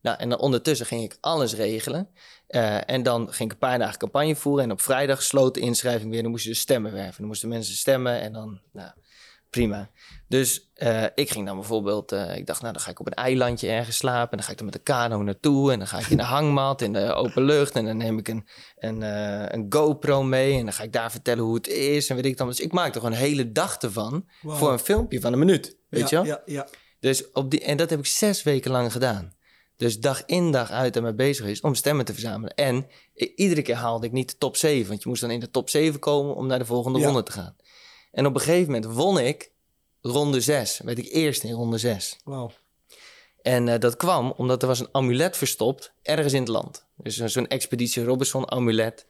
Nou, 0.00 0.18
en 0.18 0.28
dan 0.28 0.38
ondertussen 0.38 0.86
ging 0.86 1.02
ik 1.02 1.16
alles 1.20 1.54
regelen. 1.54 2.08
Eh, 2.46 2.90
en 2.90 3.02
dan 3.02 3.32
ging 3.32 3.48
ik 3.48 3.52
een 3.52 3.68
paar 3.68 3.78
dagen 3.78 3.98
campagne 3.98 4.36
voeren. 4.36 4.64
En 4.64 4.70
op 4.70 4.80
vrijdag 4.80 5.22
sloot 5.22 5.54
de 5.54 5.60
inschrijving 5.60 6.10
weer. 6.10 6.22
Dan 6.22 6.30
moest 6.30 6.44
je 6.44 6.50
dus 6.50 6.60
stemmen 6.60 6.92
werven. 6.92 7.16
Dan 7.16 7.26
moesten 7.26 7.48
mensen 7.48 7.74
stemmen 7.74 8.20
en 8.20 8.32
dan, 8.32 8.60
nou, 8.72 8.90
prima. 9.50 9.90
Dus 10.28 10.70
eh, 10.74 11.04
ik 11.14 11.30
ging 11.30 11.46
dan 11.46 11.56
bijvoorbeeld, 11.56 12.12
eh, 12.12 12.36
ik 12.36 12.46
dacht, 12.46 12.60
nou, 12.60 12.72
dan 12.72 12.82
ga 12.82 12.90
ik 12.90 13.00
op 13.00 13.06
een 13.06 13.14
eilandje 13.14 13.68
ergens 13.68 13.96
slapen. 13.96 14.30
En 14.30 14.36
dan 14.36 14.46
ga 14.46 14.52
ik 14.52 14.58
er 14.58 14.64
met 14.64 14.74
de 14.74 14.80
kano 14.80 15.22
naartoe. 15.22 15.72
En 15.72 15.78
dan 15.78 15.88
ga 15.88 15.98
ik 15.98 16.06
in 16.06 16.16
de 16.16 16.22
hangmat, 16.36 16.82
in 16.82 16.92
de 16.92 17.12
open 17.12 17.42
lucht. 17.42 17.74
En 17.74 17.84
dan 17.84 17.96
neem 17.96 18.18
ik 18.18 18.28
een, 18.28 18.48
een, 18.78 19.02
eh, 19.02 19.44
een 19.48 19.66
GoPro 19.68 20.22
mee. 20.22 20.58
En 20.58 20.64
dan 20.64 20.72
ga 20.72 20.82
ik 20.82 20.92
daar 20.92 21.10
vertellen 21.10 21.44
hoe 21.44 21.54
het 21.54 21.68
is. 21.68 22.08
En 22.08 22.16
weet 22.16 22.24
ik 22.24 22.36
dan. 22.36 22.46
Dus 22.46 22.60
ik 22.60 22.72
maakte 22.72 22.98
gewoon 22.98 23.14
een 23.14 23.20
hele 23.20 23.52
dag 23.52 23.76
ervan 23.76 24.28
Wow. 24.42 24.56
voor 24.56 24.72
een 24.72 24.78
filmpje 24.78 25.20
van 25.20 25.32
een 25.32 25.38
minuut. 25.38 25.76
Weet 25.88 26.08
je 26.08 26.16
ja, 26.16 26.22
wel? 26.22 26.32
Ja, 26.32 26.42
ja. 26.54 26.68
Dus 27.00 27.32
op 27.32 27.50
die, 27.50 27.60
en 27.60 27.76
dat 27.76 27.90
heb 27.90 27.98
ik 27.98 28.06
zes 28.06 28.42
weken 28.42 28.70
lang 28.70 28.92
gedaan. 28.92 29.34
Dus 29.76 30.00
dag 30.00 30.22
in 30.26 30.50
dag 30.50 30.70
uit 30.70 30.96
ermee 30.96 31.14
bezig 31.14 31.36
geweest 31.36 31.62
om 31.62 31.74
stemmen 31.74 32.04
te 32.04 32.12
verzamelen. 32.12 32.54
En 32.54 32.86
iedere 33.14 33.62
keer 33.62 33.74
haalde 33.74 34.06
ik 34.06 34.12
niet 34.12 34.30
de 34.30 34.36
top 34.38 34.56
7. 34.56 34.88
Want 34.88 35.02
je 35.02 35.08
moest 35.08 35.20
dan 35.20 35.30
in 35.30 35.40
de 35.40 35.50
top 35.50 35.70
7 35.70 36.00
komen 36.00 36.34
om 36.34 36.46
naar 36.46 36.58
de 36.58 36.64
volgende 36.64 37.04
ronde 37.04 37.22
te 37.22 37.32
gaan. 37.32 37.56
En 38.12 38.26
op 38.26 38.34
een 38.34 38.40
gegeven 38.40 38.72
moment 38.72 38.94
won 38.94 39.18
ik 39.18 39.54
ronde 40.10 40.40
6. 40.40 40.80
Werd 40.84 40.98
ik 40.98 41.08
eerst 41.12 41.42
in 41.42 41.52
ronde 41.52 41.78
6. 41.78 42.16
Wauw. 42.24 42.50
En 43.42 43.68
eh, 43.68 43.78
dat 43.80 43.96
kwam 43.96 44.32
omdat 44.36 44.62
er 44.62 44.68
was 44.68 44.80
een 44.80 44.88
amulet 44.92 45.36
verstopt 45.36 45.92
ergens 46.02 46.32
in 46.32 46.40
het 46.40 46.48
land. 46.48 46.84
Dus 46.96 47.16
zo- 47.16 47.26
zo'n 47.26 47.46
Expeditie 47.48 48.04
Robinson 48.04 48.50
amulet. 48.50 49.06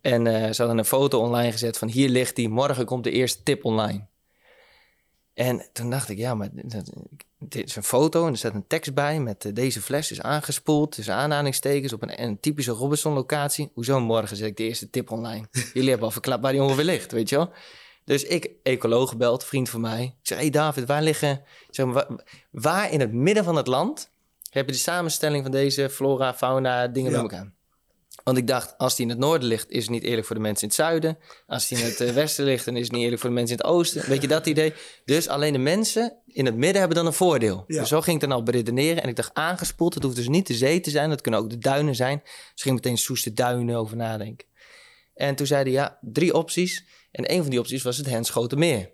En 0.00 0.26
eh, 0.26 0.52
ze 0.52 0.60
hadden 0.62 0.78
een 0.78 0.84
foto 0.84 1.20
online 1.20 1.52
gezet 1.52 1.78
van 1.78 1.88
hier 1.88 2.08
ligt 2.08 2.36
die, 2.36 2.48
morgen 2.48 2.84
komt 2.84 3.04
de 3.04 3.10
eerste 3.10 3.42
tip 3.42 3.64
online. 3.64 4.06
En 5.34 5.66
toen 5.72 5.90
dacht 5.90 6.08
ik, 6.08 6.18
ja, 6.18 6.34
maar 6.34 6.48
dit 7.38 7.64
is 7.68 7.76
een 7.76 7.82
foto 7.82 8.26
en 8.26 8.32
er 8.32 8.38
staat 8.38 8.54
een 8.54 8.66
tekst 8.66 8.94
bij 8.94 9.20
met 9.20 9.44
eh, 9.44 9.54
deze 9.54 9.80
fles 9.82 10.10
is 10.10 10.20
aangespoeld, 10.20 10.92
tussen 10.92 11.14
aanhalingstekens 11.14 11.92
op 11.92 12.02
een, 12.02 12.22
een 12.22 12.40
typische 12.40 12.70
Robinson 12.72 13.12
locatie. 13.12 13.70
Hoezo 13.74 14.00
morgen 14.00 14.36
zet 14.36 14.46
ik 14.46 14.56
de 14.56 14.62
eerste 14.64 14.90
tip 14.90 15.10
online? 15.10 15.46
Jullie 15.74 15.88
hebben 15.88 16.06
al 16.06 16.12
verklapt 16.12 16.42
waar 16.42 16.52
die 16.52 16.62
ongeveer 16.62 16.84
ligt, 16.84 17.12
weet 17.12 17.28
je 17.28 17.36
wel? 17.36 17.50
Dus 18.08 18.24
ik, 18.24 18.50
ecoloog 18.62 19.08
gebeld, 19.08 19.44
vriend 19.44 19.68
van 19.68 19.80
mij. 19.80 20.02
Ik 20.02 20.26
zeg, 20.26 20.38
hey 20.38 20.50
David, 20.50 20.86
waar 20.86 21.02
liggen... 21.02 21.42
Zeg 21.70 21.86
maar, 21.86 21.94
waar, 21.94 22.24
waar 22.50 22.92
in 22.92 23.00
het 23.00 23.12
midden 23.12 23.44
van 23.44 23.56
het 23.56 23.66
land 23.66 24.10
heb 24.50 24.66
je 24.66 24.72
de 24.72 24.78
samenstelling 24.78 25.42
van 25.42 25.52
deze 25.52 25.90
flora, 25.90 26.34
fauna, 26.34 26.86
dingen 26.86 27.10
Ja. 27.10 27.22
bij 27.22 27.30
elkaar? 27.30 27.52
Want 28.24 28.36
ik 28.36 28.46
dacht, 28.46 28.78
als 28.78 28.96
die 28.96 29.04
in 29.04 29.10
het 29.10 29.20
noorden 29.20 29.48
ligt, 29.48 29.70
is 29.70 29.82
het 29.82 29.90
niet 29.90 30.02
eerlijk 30.02 30.26
voor 30.26 30.36
de 30.36 30.42
mensen 30.42 30.62
in 30.62 30.68
het 30.68 30.76
zuiden. 30.76 31.18
Als 31.46 31.68
die 31.68 31.78
in 31.78 31.84
het 31.84 32.00
eh, 32.00 32.10
westen 32.10 32.44
ligt, 32.44 32.64
dan 32.64 32.76
is 32.76 32.82
het 32.82 32.92
niet 32.92 33.02
eerlijk 33.02 33.20
voor 33.20 33.30
de 33.30 33.36
mensen 33.36 33.56
in 33.56 33.62
het 33.62 33.72
oosten. 33.72 34.08
Weet 34.08 34.22
je 34.22 34.28
dat 34.28 34.46
idee? 34.46 34.74
Dus 35.04 35.28
alleen 35.28 35.52
de 35.52 35.58
mensen 35.58 36.16
in 36.26 36.46
het 36.46 36.56
midden 36.56 36.78
hebben 36.78 36.96
dan 36.96 37.06
een 37.06 37.12
voordeel. 37.12 37.64
Ja. 37.66 37.80
Dus 37.80 37.88
zo 37.88 38.00
ging 38.00 38.22
ik 38.22 38.28
dan 38.28 38.36
al 38.36 38.42
beredeneren. 38.42 39.02
En 39.02 39.08
ik 39.08 39.16
dacht, 39.16 39.34
aangespoeld, 39.34 39.94
het 39.94 40.02
hoeft 40.02 40.16
dus 40.16 40.28
niet 40.28 40.46
de 40.46 40.54
zee 40.54 40.80
te 40.80 40.90
zijn. 40.90 41.10
Dat 41.10 41.20
kunnen 41.20 41.40
ook 41.40 41.50
de 41.50 41.58
duinen 41.58 41.94
zijn. 41.94 42.20
Dus 42.52 42.62
ging 42.62 42.74
meteen 42.74 42.98
Soeste 42.98 43.32
duinen 43.32 43.76
over 43.76 43.96
nadenken. 43.96 44.46
En 45.14 45.34
toen 45.34 45.46
zeiden 45.46 45.72
ja, 45.72 45.98
drie 46.00 46.34
opties. 46.34 46.84
En 47.18 47.32
een 47.32 47.40
van 47.40 47.50
die 47.50 47.58
opties 47.58 47.82
was 47.82 47.96
het 47.96 48.06
Henschotenmeer. 48.06 48.90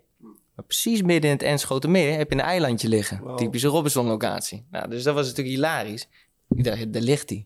Maar 0.55 0.65
precies 0.65 1.01
midden 1.01 1.29
in 1.29 1.37
het 1.37 1.45
Henschotenmeer 1.45 2.17
heb 2.17 2.29
je 2.29 2.35
een 2.35 2.43
eilandje 2.43 2.87
liggen. 2.87 3.19
Wow. 3.19 3.37
Typische 3.37 3.67
Robinson-locatie. 3.67 4.65
Nou, 4.71 4.89
dus 4.89 5.03
dat 5.03 5.13
was 5.13 5.27
natuurlijk 5.27 5.55
hilarisch. 5.55 6.07
Ik 6.49 6.63
dacht, 6.63 6.93
daar 6.93 7.01
ligt 7.01 7.29
hij. 7.29 7.45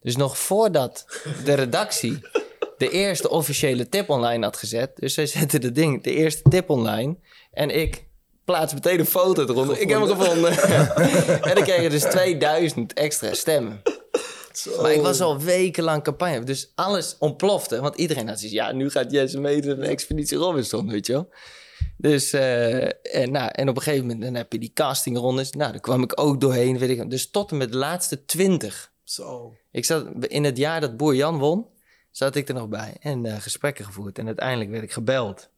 Dus 0.00 0.16
nog 0.16 0.38
voordat 0.38 1.04
de 1.44 1.54
redactie 1.54 2.18
de 2.78 2.90
eerste 2.90 3.30
officiële 3.30 3.88
tip 3.88 4.10
online 4.10 4.44
had 4.44 4.56
gezet. 4.56 4.96
Dus 4.96 5.14
zij 5.14 5.26
zette 5.26 5.58
de 5.58 5.72
ding, 5.72 6.02
de 6.02 6.14
eerste 6.14 6.42
tip 6.48 6.70
online. 6.70 7.16
En 7.52 7.70
ik 7.70 8.04
plaats 8.44 8.74
meteen 8.74 8.98
een 8.98 9.06
foto 9.06 9.42
eronder. 9.42 9.80
Ik 9.80 9.88
heb 9.88 10.00
hem 10.00 10.08
gevonden. 10.08 10.50
en 11.48 11.54
dan 11.54 11.64
kreeg 11.64 11.82
je 11.82 11.90
dus 11.90 12.02
2000 12.02 12.92
extra 12.92 13.34
stemmen. 13.34 13.82
Maar 14.80 14.92
ik 14.92 15.00
was 15.00 15.20
al 15.20 15.40
wekenlang 15.40 16.02
campagne. 16.02 16.44
Dus 16.44 16.72
alles 16.74 17.16
ontplofte. 17.18 17.80
Want 17.80 17.96
iedereen 17.96 18.28
had 18.28 18.38
zoiets 18.38 18.56
ja, 18.56 18.72
nu 18.72 18.90
gaat 18.90 19.10
Jesse 19.10 19.40
meedoen 19.40 19.72
aan 19.72 19.80
de 19.80 19.86
Expeditie 19.86 20.38
Robinson, 20.38 20.88
weet 20.88 21.06
je 21.06 21.12
wel. 21.12 21.28
Dus, 21.96 22.32
eh, 22.32 22.84
en, 23.14 23.32
nou, 23.32 23.50
en 23.52 23.68
op 23.68 23.76
een 23.76 23.82
gegeven 23.82 24.06
moment 24.06 24.24
dan 24.24 24.34
heb 24.34 24.52
je 24.52 24.58
die 24.58 24.72
castingrondes. 24.74 25.50
Nou, 25.50 25.72
daar 25.72 25.80
kwam 25.80 26.02
ik 26.02 26.20
ook 26.20 26.40
doorheen, 26.40 26.78
weet 26.78 26.98
ik. 26.98 27.10
Dus 27.10 27.30
tot 27.30 27.50
en 27.50 27.56
met 27.56 27.72
de 27.72 27.78
laatste 27.78 28.24
20. 28.24 28.92
Zo. 29.04 29.56
Ik 29.70 29.84
zat 29.84 30.06
in 30.26 30.44
het 30.44 30.56
jaar 30.56 30.80
dat 30.80 30.96
Boer 30.96 31.14
Jan 31.14 31.38
won, 31.38 31.66
zat 32.10 32.34
ik 32.34 32.48
er 32.48 32.54
nog 32.54 32.68
bij. 32.68 32.96
En 33.00 33.26
eh, 33.26 33.40
gesprekken 33.40 33.84
gevoerd. 33.84 34.18
En 34.18 34.26
uiteindelijk 34.26 34.70
werd 34.70 34.82
ik 34.82 34.92
gebeld. 34.92 35.50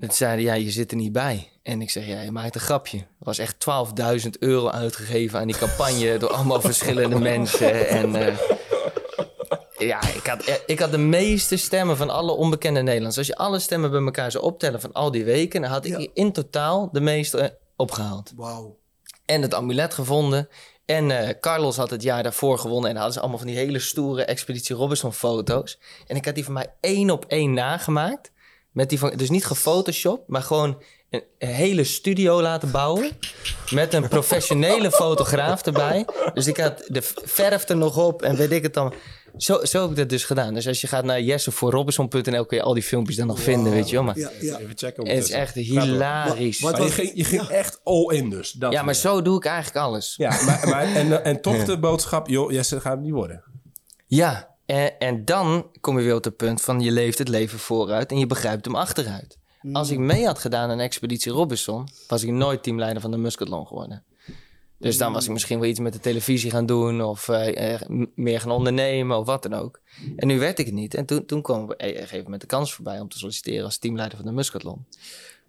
Dat 0.00 0.14
zeiden, 0.14 0.44
ja, 0.44 0.54
je 0.54 0.70
zit 0.70 0.90
er 0.90 0.96
niet 0.96 1.12
bij. 1.12 1.48
En 1.62 1.80
ik 1.82 1.90
zeg, 1.90 2.06
ja, 2.06 2.20
je 2.20 2.30
maakt 2.30 2.54
een 2.54 2.60
grapje. 2.60 2.98
Er 2.98 3.04
was 3.18 3.38
echt 3.38 3.54
12.000 4.22 4.28
euro 4.38 4.68
uitgegeven 4.68 5.38
aan 5.38 5.46
die 5.46 5.56
campagne... 5.56 6.16
door 6.18 6.30
allemaal 6.32 6.60
verschillende 6.60 7.18
mensen. 7.18 7.88
En 7.88 8.14
eh, 8.14 8.36
ja, 9.78 10.02
ik 10.14 10.26
had, 10.26 10.60
ik 10.66 10.78
had 10.78 10.90
de 10.90 10.98
meeste 10.98 11.56
stemmen 11.56 11.96
van 11.96 12.10
alle 12.10 12.32
onbekende 12.32 12.80
Nederlanders. 12.80 13.18
Als 13.18 13.26
je 13.26 13.36
alle 13.36 13.58
stemmen 13.58 13.90
bij 13.90 14.00
elkaar 14.02 14.30
zou 14.30 14.44
optellen 14.44 14.80
van 14.80 14.92
al 14.92 15.10
die 15.10 15.24
weken... 15.24 15.60
dan 15.62 15.70
had 15.70 15.84
ik 15.84 15.98
Ja. 15.98 16.06
in 16.14 16.32
totaal 16.32 16.88
de 16.92 17.00
meeste 17.00 17.38
eh, 17.38 17.48
opgehaald 17.76 18.32
Wauw. 18.36 18.76
en 19.24 19.42
het 19.42 19.54
amulet 19.54 19.94
gevonden. 19.94 20.48
En 20.84 21.10
eh, 21.10 21.34
Carlos 21.40 21.76
had 21.76 21.90
het 21.90 22.02
jaar 22.02 22.22
daarvoor 22.22 22.58
gewonnen. 22.58 22.88
En 22.88 22.94
dan 22.94 23.02
hadden 23.02 23.12
ze 23.14 23.20
allemaal 23.20 23.38
van 23.38 23.46
die 23.48 23.56
hele 23.56 23.78
stoere 23.78 24.24
Expeditie 24.24 24.76
Robinson 24.76 25.12
foto's. 25.12 25.78
En 26.06 26.16
ik 26.16 26.24
had 26.24 26.34
die 26.34 26.44
van 26.44 26.52
mij 26.52 26.74
één 26.80 27.10
op 27.10 27.24
één 27.24 27.52
nagemaakt. 27.52 28.30
Met 28.72 28.88
die 28.88 28.98
van, 28.98 29.12
dus 29.16 29.30
niet 29.30 29.44
gefotoshopt, 29.44 30.28
maar 30.28 30.42
gewoon 30.42 30.82
een, 31.10 31.22
hele 31.38 31.84
studio 31.84 32.42
laten 32.42 32.70
bouwen. 32.70 33.10
Met 33.70 33.94
een 33.94 34.08
professionele 34.08 34.90
fotograaf 35.02 35.62
erbij. 35.66 36.06
Dus 36.34 36.46
ik 36.46 36.56
had 36.56 36.84
de 36.86 37.02
verf 37.24 37.68
er 37.68 37.76
nog 37.76 37.96
op 37.98 38.22
en 38.22 38.36
weet 38.36 38.50
ik 38.50 38.62
het 38.62 38.74
dan. 38.74 38.94
Zo, 39.36 39.64
zo 39.64 39.80
heb 39.80 39.90
ik 39.90 39.96
dat 39.96 40.08
dus 40.08 40.24
gedaan. 40.24 40.54
Dus 40.54 40.66
als 40.66 40.80
je 40.80 40.86
gaat 40.86 41.04
naar 41.04 41.20
jessevoorrobinson.nl 41.20 42.46
kun 42.46 42.56
je 42.56 42.62
al 42.62 42.74
die 42.74 42.82
filmpjes 42.82 43.16
dan 43.16 43.26
nog 43.26 43.40
vinden, 43.40 43.72
weet 43.72 43.88
je 43.88 43.94
wel. 43.96 44.04
Maar 44.04 44.18
Ja, 44.18 44.30
ja. 44.40 44.58
Even 44.58 44.72
checken. 44.78 45.08
het 45.08 45.24
is 45.24 45.30
echt 45.30 45.54
hilarisch. 45.54 46.60
Wat- 46.60 46.72
Maar 46.72 46.82
je 46.82 46.90
ging, 46.90 47.10
je 47.14 47.24
ging 47.24 47.42
echt 47.42 47.80
all 47.84 48.14
in 48.16 48.30
dus. 48.30 48.52
Dat 48.52 48.72
ja, 48.72 48.82
maar 48.82 48.94
zo 48.94 49.22
doe 49.22 49.36
ik 49.36 49.44
eigenlijk 49.44 49.76
alles. 49.86 50.14
Ja, 50.16 50.42
maar, 50.44 50.68
maar, 50.68 50.94
en, 50.94 51.24
en 51.24 51.40
toch 51.40 51.64
de 51.64 51.78
boodschap, 51.78 52.28
joh, 52.28 52.50
Jesse 52.50 52.80
gaat 52.80 52.92
het 52.92 53.02
niet 53.02 53.12
worden. 53.12 53.44
Ja, 54.06 54.54
en, 54.70 54.98
en 54.98 55.24
dan 55.24 55.66
kom 55.80 55.98
je 55.98 56.04
weer 56.04 56.14
op 56.14 56.24
het 56.24 56.36
punt 56.36 56.60
van 56.60 56.80
je 56.80 56.90
leeft 56.90 57.18
het 57.18 57.28
leven 57.28 57.58
vooruit 57.58 58.10
en 58.10 58.18
je 58.18 58.26
begrijpt 58.26 58.64
hem 58.64 58.74
achteruit. 58.74 59.38
Als 59.72 59.90
ik 59.90 59.98
mee 59.98 60.26
had 60.26 60.38
gedaan 60.38 60.70
aan 60.70 60.80
Expeditie 60.80 61.32
Robinson, 61.32 61.88
was 62.08 62.22
ik 62.22 62.30
nooit 62.30 62.62
teamleider 62.62 63.02
van 63.02 63.10
de 63.10 63.16
Muscatlon 63.16 63.66
geworden. 63.66 64.04
Dus 64.78 64.98
dan 64.98 65.12
was 65.12 65.24
ik 65.24 65.30
misschien 65.30 65.60
wel 65.60 65.68
iets 65.68 65.80
met 65.80 65.92
de 65.92 66.00
televisie 66.00 66.50
gaan 66.50 66.66
doen 66.66 67.02
of 67.02 67.28
eh, 67.28 67.74
eh, 67.74 67.80
meer 68.14 68.40
gaan 68.40 68.50
ondernemen 68.50 69.18
of 69.18 69.26
wat 69.26 69.42
dan 69.42 69.54
ook. 69.54 69.80
En 70.16 70.26
nu 70.26 70.38
werd 70.38 70.58
ik 70.58 70.66
het 70.66 70.74
niet. 70.74 70.94
En 70.94 71.06
toen, 71.06 71.26
toen 71.26 71.42
kwam 71.42 71.62
op 71.62 71.74
een 71.76 71.94
gegeven 71.94 72.22
moment 72.22 72.40
de 72.40 72.46
kans 72.46 72.74
voorbij 72.74 73.00
om 73.00 73.08
te 73.08 73.18
solliciteren 73.18 73.64
als 73.64 73.78
teamleider 73.78 74.16
van 74.16 74.26
de 74.26 74.32
Muscatlon. 74.32 74.86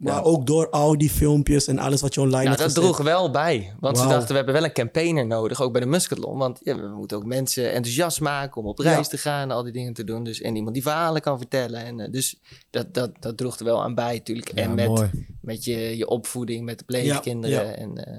Maar 0.02 0.24
ook 0.24 0.46
door 0.46 0.70
al 0.70 0.98
die 0.98 1.10
filmpjes 1.10 1.68
en 1.68 1.80
alles 1.80 2.02
wat 2.02 2.14
je 2.14 2.22
online 2.22 2.44
Ja, 2.44 2.50
hebt 2.50 2.60
dat 2.62 2.72
gezet. 2.72 2.84
droeg 2.84 2.98
wel 3.06 3.32
bij. 3.32 3.74
Want 3.80 3.98
ze 3.98 4.08
dachten, 4.08 4.28
we 4.28 4.36
hebben 4.36 4.54
wel 4.54 4.64
een 4.64 4.74
campaigner 4.74 5.28
nodig, 5.28 5.62
ook 5.62 5.72
bij 5.72 5.82
de 5.82 5.88
Muscatlon. 5.88 6.38
Want 6.38 6.60
ja, 6.64 6.76
we 6.76 6.88
moeten 6.88 7.18
ook 7.18 7.26
mensen 7.26 7.72
enthousiast 7.72 8.20
maken 8.22 8.62
om 8.62 8.68
op 8.68 8.80
reis 8.80 8.96
Ja. 8.98 9.04
te 9.04 9.18
gaan 9.18 9.42
en 9.42 9.52
al 9.56 9.64
die 9.64 9.72
dingen 9.74 9.94
te 9.94 10.04
doen. 10.04 10.24
Dus, 10.24 10.42
en 10.42 10.56
iemand 10.56 10.74
die 10.74 10.84
verhalen 10.84 11.22
kan 11.22 11.38
vertellen. 11.38 11.86
En, 11.86 12.00
eh, 12.00 12.12
dus 12.12 12.40
dat, 12.70 12.94
dat, 12.94 13.12
dat 13.20 13.38
droeg 13.38 13.58
er 13.60 13.66
wel 13.66 13.84
aan 13.84 13.96
bij 13.96 14.14
natuurlijk. 14.14 14.52
Ja, 14.58 14.64
en 14.64 14.76
met, 14.76 14.88
mooi. 14.88 15.10
met 15.42 15.64
je, 15.64 15.98
je 15.98 16.08
opvoeding, 16.08 16.66
met 16.66 16.80
de 16.80 16.86
pleegkinderen 16.86 17.66
Ja, 17.66 17.72
En, 17.74 18.06
eh, 18.06 18.18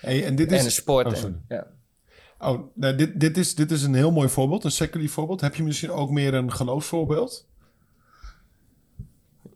Hey, 0.00 0.24
en 0.24 0.36
dit 0.36 0.52
is... 0.52 0.58
en 0.58 0.64
de 0.64 0.70
sport. 0.70 1.06
Oh, 1.06 1.12
en- 1.12 1.18
sorry. 1.18 1.36
ja. 1.48 1.66
Oh, 2.38 2.60
nou, 2.74 2.94
dit, 2.96 3.20
dit, 3.20 3.36
is, 3.36 3.54
dit 3.54 3.70
is 3.70 3.82
een 3.82 3.94
heel 3.94 4.10
mooi 4.10 4.28
voorbeeld, 4.28 4.64
een 4.64 4.70
seculier 4.70 5.10
voorbeeld. 5.10 5.40
Heb 5.40 5.54
je 5.54 5.62
misschien 5.62 5.90
ook 5.90 6.10
meer 6.10 6.34
een 6.34 6.52
geloofsvoorbeeld? 6.52 7.48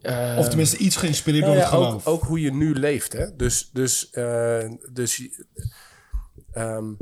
Eh, 0.04 0.36
Of 0.38 0.48
tenminste 0.48 0.76
iets 0.76 0.96
geïnspireerd 0.96 1.44
Nou 1.44 1.56
door 1.56 1.64
ja, 1.64 1.70
het 1.70 1.78
ook, 1.80 1.86
geloof. 1.86 2.06
ook 2.06 2.22
hoe 2.22 2.40
je 2.40 2.52
nu 2.54 2.74
leeft. 2.74 3.12
Hè? 3.12 3.36
Dus, 3.36 3.70
dus, 3.72 4.10
eh, 4.10 4.70
dus 4.92 5.28
ehm, 6.52 6.92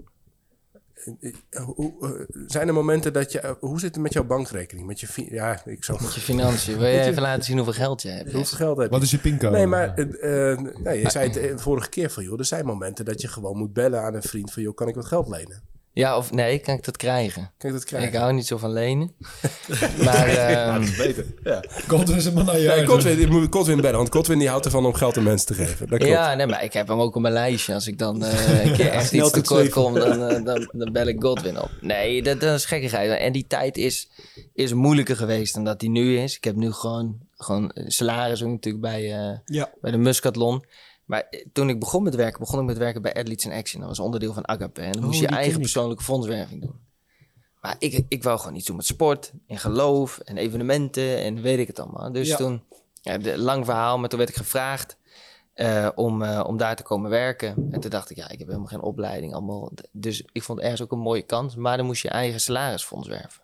eh, 1.50 1.62
hoe- 1.64 2.26
zijn 2.46 2.68
er 2.68 2.74
momenten 2.74 3.12
dat 3.12 3.32
je... 3.32 3.56
hoe 3.60 3.80
zit 3.80 3.94
het 3.94 4.02
met 4.02 4.12
jouw 4.12 4.24
bankrekening? 4.24 4.86
Met 4.86 5.00
je... 5.00 5.06
fi- 5.06 5.28
Ja, 5.34 5.62
ik 5.64 5.84
zou... 5.84 6.02
Met 6.02 6.14
je 6.14 6.20
financiën. 6.20 6.78
Wil 6.78 6.86
je 6.88 7.00
even 7.00 7.22
laten 7.22 7.44
zien 7.44 7.56
hoeveel 7.56 7.74
geld 7.74 8.02
je 8.02 8.08
hebt? 8.08 8.32
Hoeveel 8.32 8.56
geld 8.56 8.76
heb 8.76 8.86
je? 8.86 8.92
Wat 8.92 9.02
is 9.02 9.10
je 9.10 9.18
pincode? 9.18 9.56
Nee, 9.56 9.66
maar 9.66 9.94
nee, 10.82 11.00
je 11.00 11.10
zei 11.10 11.24
het 11.30 11.34
de 11.34 11.58
vorige 11.58 11.88
keer 11.88 12.10
van... 12.10 12.24
joh, 12.24 12.38
er 12.38 12.44
zijn 12.44 12.66
momenten 12.66 13.04
dat 13.04 13.20
je 13.20 13.28
gewoon 13.28 13.56
moet 13.56 13.72
bellen 13.72 14.02
aan 14.02 14.14
een 14.14 14.22
vriend... 14.22 14.52
van 14.52 14.62
joh, 14.62 14.74
kan 14.74 14.88
ik 14.88 14.94
wat 14.94 15.06
geld 15.06 15.28
lenen? 15.28 15.62
Ja, 15.94 16.16
of 16.16 16.32
nee, 16.32 16.58
kan 16.58 16.74
ik 16.74 16.84
dat 16.84 16.96
krijgen? 16.96 17.50
Kan 17.58 17.70
ik 17.70 17.76
dat 17.76 17.84
krijgen? 17.84 18.08
Ik 18.08 18.14
hou 18.14 18.32
niet 18.32 18.46
zo 18.46 18.56
van 18.56 18.72
lenen. 18.72 19.12
maar 20.04 20.30
Ja, 20.30 20.48
ehm, 20.48 20.80
dat 20.80 20.88
is 20.88 20.96
beter. 20.96 21.26
Ja. 21.44 21.64
Godwin 21.88 22.16
is 22.16 22.24
een 22.24 22.34
man 22.34 22.44
naar 22.44 22.58
je 22.58 22.66
Nee, 22.66 22.76
huis. 22.76 22.88
Godwin, 22.88 23.46
Godwin 23.50 23.80
bellen, 23.80 23.96
want 23.96 24.12
Godwin 24.14 24.38
die 24.38 24.48
houdt 24.48 24.64
ervan 24.64 24.86
om 24.86 24.94
geld 24.94 25.16
aan 25.16 25.22
mensen 25.22 25.46
te 25.46 25.54
geven. 25.54 25.88
Dat 25.88 25.98
klopt. 25.98 26.12
ja, 26.12 26.34
nee, 26.34 26.46
maar 26.46 26.64
ik 26.64 26.72
heb 26.72 26.88
hem 26.88 27.00
ook 27.00 27.14
op 27.16 27.22
mijn 27.22 27.34
lijstje. 27.34 27.74
Als 27.74 27.86
ik 27.86 27.98
dan 27.98 28.24
eh, 28.24 28.64
een 28.64 28.72
keer 28.72 28.88
echt 28.98 29.12
iets 29.12 29.22
tot 29.22 29.32
tekort 29.32 29.68
kom, 29.68 29.94
dan, 29.94 30.28
eh, 30.28 30.44
dan, 30.44 30.70
dan 30.72 30.92
bel 30.92 31.06
ik 31.06 31.22
Godwin 31.22 31.60
op. 31.60 31.70
Nee, 31.80 32.22
dat, 32.22 32.40
dat 32.40 32.54
is 32.58 32.64
gekkigheid. 32.64 33.18
En 33.18 33.32
die 33.32 33.46
tijd 33.46 33.76
is, 33.76 34.08
is 34.54 34.72
moeilijker 34.72 35.16
geweest 35.16 35.54
dan 35.54 35.64
dat 35.64 35.80
die 35.80 35.90
nu 35.90 36.18
is. 36.18 36.36
Ik 36.36 36.44
heb 36.44 36.56
nu 36.56 36.72
gewoon, 36.72 37.18
gewoon 37.36 37.70
salaris 37.74 38.42
ook 38.42 38.50
natuurlijk 38.50 38.84
bij, 38.84 39.12
eh, 39.12 39.38
Ja. 39.44 39.70
bij 39.80 39.90
de 39.90 39.98
Muscatlon. 39.98 40.64
Maar 41.12 41.26
eh, 41.30 41.44
toen 41.52 41.68
ik 41.68 41.78
begon 41.80 42.02
met 42.02 42.14
werken, 42.14 42.40
begon 42.40 42.60
ik 42.60 42.66
met 42.66 42.78
werken 42.78 43.02
bij 43.02 43.14
Athletes 43.14 43.44
in 43.44 43.52
Action. 43.52 43.80
Dat 43.80 43.88
was 43.88 43.98
onderdeel 43.98 44.32
van 44.32 44.48
Agape. 44.48 44.80
En 44.80 44.92
dan 44.92 45.00
Oh, 45.00 45.06
moest 45.06 45.20
je 45.20 45.26
eigen 45.26 45.60
persoonlijke 45.60 46.02
fondswerving 46.04 46.60
doen. 46.60 46.74
Maar 47.60 47.76
ik, 47.78 48.04
ik 48.08 48.22
wou 48.22 48.38
gewoon 48.38 48.54
iets 48.56 48.66
doen 48.66 48.76
met 48.76 48.86
sport 48.86 49.32
en 49.46 49.58
geloof 49.58 50.18
en 50.18 50.36
evenementen 50.36 51.18
en 51.18 51.42
weet 51.42 51.58
ik 51.58 51.66
het 51.66 51.78
allemaal. 51.80 52.12
Dus 52.12 52.28
Ja. 52.28 52.36
toen, 52.36 52.62
ja, 53.00 53.18
de, 53.18 53.38
lang 53.38 53.64
verhaal, 53.64 53.98
maar 53.98 54.08
toen 54.08 54.18
werd 54.18 54.30
ik 54.30 54.36
gevraagd 54.36 54.96
eh, 55.52 55.88
om, 55.94 56.22
eh, 56.22 56.44
om 56.46 56.56
daar 56.56 56.76
te 56.76 56.82
komen 56.82 57.10
werken. 57.10 57.68
En 57.70 57.80
toen 57.80 57.90
dacht 57.90 58.10
ik, 58.10 58.16
ja, 58.16 58.28
ik 58.28 58.38
heb 58.38 58.46
helemaal 58.46 58.68
geen 58.68 58.82
opleiding. 58.82 59.32
Allemaal. 59.34 59.70
Dus 59.90 60.24
ik 60.32 60.42
vond 60.42 60.60
ergens 60.60 60.82
ook 60.82 60.92
een 60.92 60.98
mooie 60.98 61.22
kans. 61.22 61.56
Maar 61.56 61.76
dan 61.76 61.86
moest 61.86 62.02
je 62.02 62.08
eigen 62.08 62.40
salarisfonds 62.40 63.08
werven. 63.08 63.42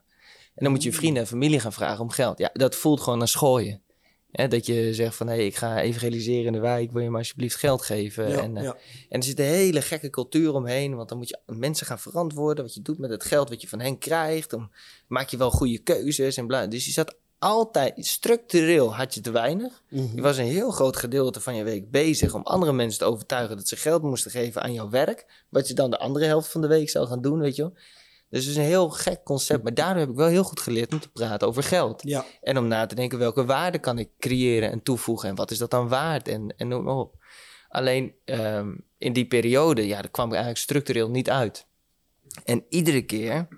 En 0.55 0.65
dan 0.65 0.71
moet 0.73 0.83
je 0.83 0.89
je 0.91 0.95
vrienden 0.97 1.23
en 1.23 1.29
familie 1.29 1.61
gaan 1.61 1.73
vragen 1.73 2.01
om 2.01 2.11
geld. 2.11 2.39
Ja, 2.39 2.51
dat 2.53 2.75
voelt 2.75 3.01
gewoon 3.01 3.19
naar 3.19 3.29
schooien. 3.29 3.83
Hè, 4.31 4.49
dat 4.49 4.67
je 4.67 4.95
zegt 4.95 5.15
van, 5.15 5.29
hé, 5.29 5.37
ik 5.37 5.57
ga 5.57 5.81
evangeliseren 5.81 6.47
in 6.47 6.53
de 6.53 6.59
wijk. 6.59 6.93
Wil 6.93 7.03
je 7.03 7.11
me 7.11 7.19
alsjeblieft 7.19 7.57
geld 7.57 7.83
geven? 7.83 8.29
Ja, 8.29 8.41
en, 8.41 8.57
eh, 8.57 8.63
ja. 8.63 8.77
en 9.09 9.19
er 9.19 9.25
zit 9.27 9.39
een 9.39 9.45
hele 9.45 9.83
gekke 9.83 10.11
cultuur 10.11 10.55
omheen. 10.55 10.97
Want 10.97 11.09
dan 11.09 11.19
moet 11.19 11.29
je 11.29 11.39
mensen 11.47 11.87
gaan 11.87 11.99
verantwoorden. 11.99 12.65
Wat 12.65 12.75
je 12.75 12.83
doet 12.83 12.99
met 12.99 13.11
het 13.11 13.25
geld 13.25 13.49
wat 13.49 13.61
je 13.61 13.69
van 13.69 13.81
hen 13.81 13.99
krijgt. 13.99 14.51
Dan 14.51 14.71
maak 15.07 15.29
je 15.29 15.37
wel 15.37 15.51
goede 15.51 15.79
keuzes. 15.79 16.37
En 16.37 16.47
bla. 16.47 16.67
Dus 16.67 16.85
je 16.85 16.93
zat 16.93 17.17
altijd, 17.39 18.07
structureel 18.07 18.95
had 18.95 19.15
je 19.15 19.21
te 19.21 19.31
weinig. 19.31 19.83
Mhm. 19.89 20.15
Je 20.15 20.23
was 20.23 20.37
een 20.37 20.45
heel 20.45 20.71
groot 20.71 20.97
gedeelte 20.97 21.41
van 21.41 21.55
je 21.55 21.65
week 21.65 21.91
bezig 21.91 22.35
om 22.35 22.43
andere 22.43 22.73
mensen 22.73 22.99
te 22.99 23.05
overtuigen 23.05 23.57
dat 23.57 23.69
ze 23.69 23.77
geld 23.77 24.03
moesten 24.03 24.31
geven 24.31 24.63
aan 24.63 24.73
jouw 24.73 24.91
werk. 24.91 25.45
Wat 25.49 25.69
je 25.69 25.75
dan 25.75 25.91
de 25.91 25.99
andere 25.99 26.25
helft 26.25 26.49
van 26.49 26.61
de 26.61 26.67
week 26.67 26.91
zou 26.91 27.07
gaan 27.07 27.23
doen, 27.23 27.39
weet 27.39 27.57
je 27.57 27.63
wel. 27.63 27.75
Dus 28.31 28.41
het 28.41 28.51
is 28.51 28.57
een 28.57 28.69
heel 28.69 28.91
gek 28.91 29.25
concept. 29.25 29.63
Maar 29.63 29.75
daardoor 29.75 30.01
heb 30.01 30.11
ik 30.11 30.17
wel 30.17 30.29
heel 30.29 30.45
goed 30.45 30.61
geleerd 30.61 30.93
om 30.93 31.01
te 31.01 31.11
praten 31.11 31.49
over 31.49 31.63
geld. 31.63 32.03
Ja. 32.03 32.25
En 32.41 32.59
om 32.59 32.67
na 32.67 32.87
te 32.87 32.95
denken 32.95 33.19
welke 33.19 33.45
waarde 33.45 33.79
kan 33.79 33.99
ik 33.99 34.11
creëren 34.19 34.71
en 34.71 34.83
toevoegen. 34.83 35.29
En 35.29 35.35
wat 35.35 35.51
is 35.51 35.59
dat 35.59 35.71
dan 35.71 35.89
waard? 35.89 36.29
En, 36.29 36.55
en 36.57 36.69
noem 36.69 36.85
maar 36.85 36.95
op. 36.95 37.17
Alleen 37.69 38.15
ehm, 38.25 38.75
in 38.99 39.13
die 39.13 39.27
periode, 39.27 39.87
ja, 39.87 40.01
daar 40.01 40.11
kwam 40.11 40.27
ik 40.27 40.33
eigenlijk 40.33 40.63
structureel 40.63 41.11
niet 41.11 41.31
uit. 41.31 41.67
En 42.45 42.65
iedere 42.69 43.03
keer, 43.03 43.49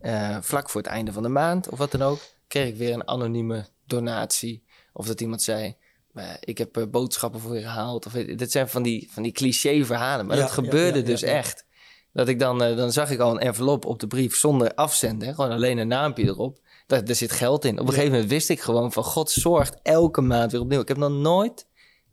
eh, 0.00 0.36
vlak 0.40 0.70
voor 0.70 0.80
het 0.80 0.90
einde 0.90 1.12
van 1.12 1.22
de 1.22 1.28
maand 1.28 1.68
of 1.68 1.78
wat 1.78 1.90
dan 1.90 2.02
ook, 2.02 2.20
kreeg 2.48 2.68
ik 2.68 2.76
weer 2.76 2.92
een 2.92 3.08
anonieme 3.08 3.66
donatie. 3.86 4.64
Of 4.92 5.06
dat 5.06 5.20
iemand 5.20 5.42
zei, 5.42 5.76
ik 6.40 6.58
heb 6.58 6.76
eh, 6.76 6.86
boodschappen 6.86 7.40
voor 7.40 7.54
je 7.54 7.60
gehaald. 7.60 8.06
Of, 8.06 8.12
dit 8.12 8.50
zijn 8.50 8.68
van 8.68 8.82
die, 8.82 9.08
van 9.12 9.22
die 9.22 9.32
cliché 9.32 9.84
verhalen. 9.84 10.26
Maar 10.26 10.36
Ja, 10.36 10.42
dat 10.42 10.52
gebeurde 10.52 10.98
ja, 10.98 11.04
dus 11.04 11.22
echt. 11.22 11.64
Dat 12.12 12.28
ik 12.28 12.38
dan, 12.38 12.62
eh, 12.62 12.76
dan 12.76 12.92
zag 12.92 13.10
ik 13.10 13.20
al 13.20 13.30
een 13.30 13.38
envelop 13.38 13.84
op 13.84 14.00
de 14.00 14.06
brief 14.06 14.36
zonder 14.36 14.74
afzender. 14.74 15.34
Gewoon 15.34 15.50
alleen 15.50 15.78
een 15.78 15.88
naampje 15.88 16.24
erop. 16.24 16.58
Daar, 16.86 17.04
daar 17.04 17.14
zit 17.14 17.32
geld 17.32 17.64
in. 17.64 17.78
Op 17.80 17.86
een 17.86 17.92
gegeven 17.92 18.12
moment 18.12 18.30
wist 18.30 18.48
ik 18.48 18.60
gewoon 18.60 18.92
van 18.92 19.04
God 19.04 19.30
zorgt 19.30 19.76
elke 19.82 20.20
maand 20.20 20.52
weer 20.52 20.60
opnieuw. 20.60 20.80
Ik 20.80 20.88
heb 20.88 20.96
nog 20.96 21.10
nooit 21.10 21.66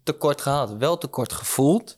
tekort 0.04 0.42
gehad. 0.42 0.76
Wel 0.78 0.98
tekort 0.98 1.34
gevoeld, 1.34 1.98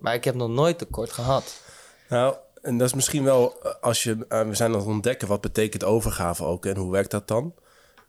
maar 0.00 0.14
ik 0.14 0.24
heb 0.24 0.34
nog 0.34 0.48
nooit 0.48 0.78
tekort 0.78 1.12
gehad. 1.12 1.60
Nou, 2.08 2.34
en 2.62 2.78
dat 2.78 2.86
is 2.88 2.94
misschien 2.94 3.24
wel, 3.24 3.62
eh, 3.62 3.72
als 3.80 4.02
je, 4.02 4.24
eh, 4.28 4.42
we 4.48 4.54
zijn 4.54 4.72
aan 4.72 4.78
het 4.78 4.86
ontdekken, 4.86 5.28
wat 5.28 5.40
betekent 5.40 5.84
overgave 5.84 6.44
ook 6.44 6.66
en 6.66 6.76
hoe 6.76 6.92
werkt 6.92 7.10
dat 7.10 7.28
dan? 7.28 7.54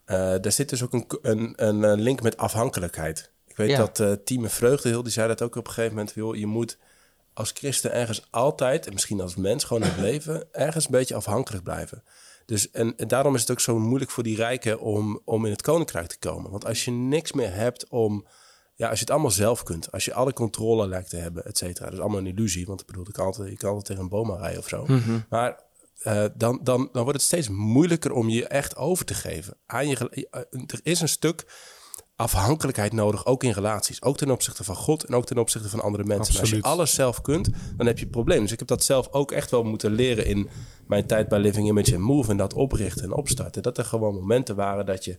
Eh 0.04 0.16
daar 0.40 0.52
zit 0.52 0.68
dus 0.68 0.82
ook 0.82 0.92
een, 1.22 1.52
een, 1.56 1.82
een 1.82 2.00
link 2.00 2.22
met 2.22 2.36
afhankelijkheid. 2.36 3.30
Ik 3.46 3.56
weet 3.56 3.70
Ja. 3.70 3.76
dat 3.76 4.00
eh 4.00 4.12
Team 4.24 4.48
Vreugdehil, 4.48 5.02
die 5.02 5.12
zei 5.12 5.28
dat 5.28 5.42
ook 5.42 5.56
op 5.56 5.66
een 5.66 5.72
gegeven 5.72 5.96
moment, 5.96 6.14
joh, 6.14 6.36
je 6.36 6.46
moet 6.46 6.78
als 7.34 7.50
christen 7.54 7.92
ergens 7.92 8.26
altijd, 8.30 8.86
en 8.86 8.92
misschien 8.92 9.20
als 9.20 9.34
mens 9.34 9.64
gewoon 9.64 9.82
in 9.82 9.88
het 9.88 10.00
leven, 10.10 10.48
ergens 10.52 10.84
een 10.84 10.90
beetje 10.90 11.14
afhankelijk 11.14 11.64
blijven. 11.64 12.02
Dus, 12.46 12.70
en, 12.70 12.96
en 12.96 13.08
daarom 13.08 13.34
is 13.34 13.40
het 13.40 13.50
ook 13.50 13.60
zo 13.60 13.78
moeilijk 13.78 14.10
voor 14.10 14.22
die 14.22 14.36
rijken 14.36 14.80
om, 14.80 15.20
om 15.24 15.44
in 15.44 15.50
het 15.50 15.62
koninkrijk 15.62 16.06
te 16.06 16.18
komen. 16.18 16.50
Want 16.50 16.64
als 16.64 16.84
je 16.84 16.90
niks 16.90 17.32
meer 17.32 17.54
hebt 17.54 17.88
om 17.88 18.26
ja, 18.76 18.88
als 18.88 18.98
je 18.98 19.04
het 19.04 19.14
allemaal 19.14 19.30
zelf 19.30 19.62
kunt, 19.62 19.92
als 19.92 20.04
je 20.04 20.14
alle 20.14 20.32
controle 20.32 20.88
lijkt 20.88 21.10
te 21.10 21.16
hebben, 21.16 21.44
et 21.44 21.58
cetera. 21.58 21.84
Dat 21.84 21.94
is 21.94 22.00
allemaal 22.00 22.18
een 22.18 22.26
illusie, 22.26 22.66
want 22.66 22.80
ik 22.80 22.86
bedoel, 22.86 23.06
ik 23.06 23.12
kan 23.12 23.26
altijd, 23.26 23.50
je 23.50 23.56
kan 23.56 23.68
altijd 23.68 23.86
tegen 23.86 24.02
een 24.02 24.08
boom 24.08 24.32
rijden 24.32 24.58
of 24.58 24.68
zo. 24.68 24.86
Maar 25.28 25.60
eh, 26.02 26.24
dan, 26.34 26.60
dan, 26.62 26.88
dan 26.92 27.02
wordt 27.02 27.18
het 27.18 27.22
steeds 27.22 27.48
moeilijker 27.48 28.12
om 28.12 28.28
je 28.28 28.46
echt 28.46 28.76
over 28.76 29.04
te 29.04 29.14
geven. 29.14 29.56
Aan 29.66 29.88
je, 29.88 30.26
eh, 30.30 30.40
er 30.66 30.80
is 30.82 31.00
een 31.00 31.08
stuk 31.08 31.44
afhankelijkheid 32.16 32.92
nodig, 32.92 33.26
ook 33.26 33.42
in 33.42 33.50
relaties. 33.50 34.02
Ook 34.02 34.16
ten 34.16 34.30
opzichte 34.30 34.64
van 34.64 34.76
God 34.76 35.04
en 35.04 35.14
ook 35.14 35.26
ten 35.26 35.38
opzichte 35.38 35.68
van 35.68 35.80
andere 35.80 36.04
mensen. 36.04 36.34
En 36.34 36.40
als 36.40 36.50
je 36.50 36.62
alles 36.62 36.94
zelf 36.94 37.20
kunt, 37.20 37.48
dan 37.76 37.86
heb 37.86 37.98
je 37.98 38.04
een 38.04 38.10
probleem. 38.10 38.40
Dus 38.42 38.52
ik 38.52 38.58
heb 38.58 38.68
dat 38.68 38.84
zelf 38.84 39.08
ook 39.10 39.32
echt 39.32 39.50
wel 39.50 39.62
moeten 39.62 39.92
leren 39.92 40.26
in 40.26 40.48
mijn 40.86 41.06
tijd 41.06 41.28
bij 41.28 41.38
Living 41.38 41.68
Image 41.68 41.94
and 41.94 42.04
Move... 42.04 42.30
en 42.30 42.36
dat 42.36 42.54
oprichten 42.54 43.04
en 43.04 43.12
opstarten. 43.12 43.62
Dat 43.62 43.78
er 43.78 43.84
gewoon 43.84 44.14
momenten 44.14 44.56
waren 44.56 44.86
dat 44.86 45.04
je 45.04 45.18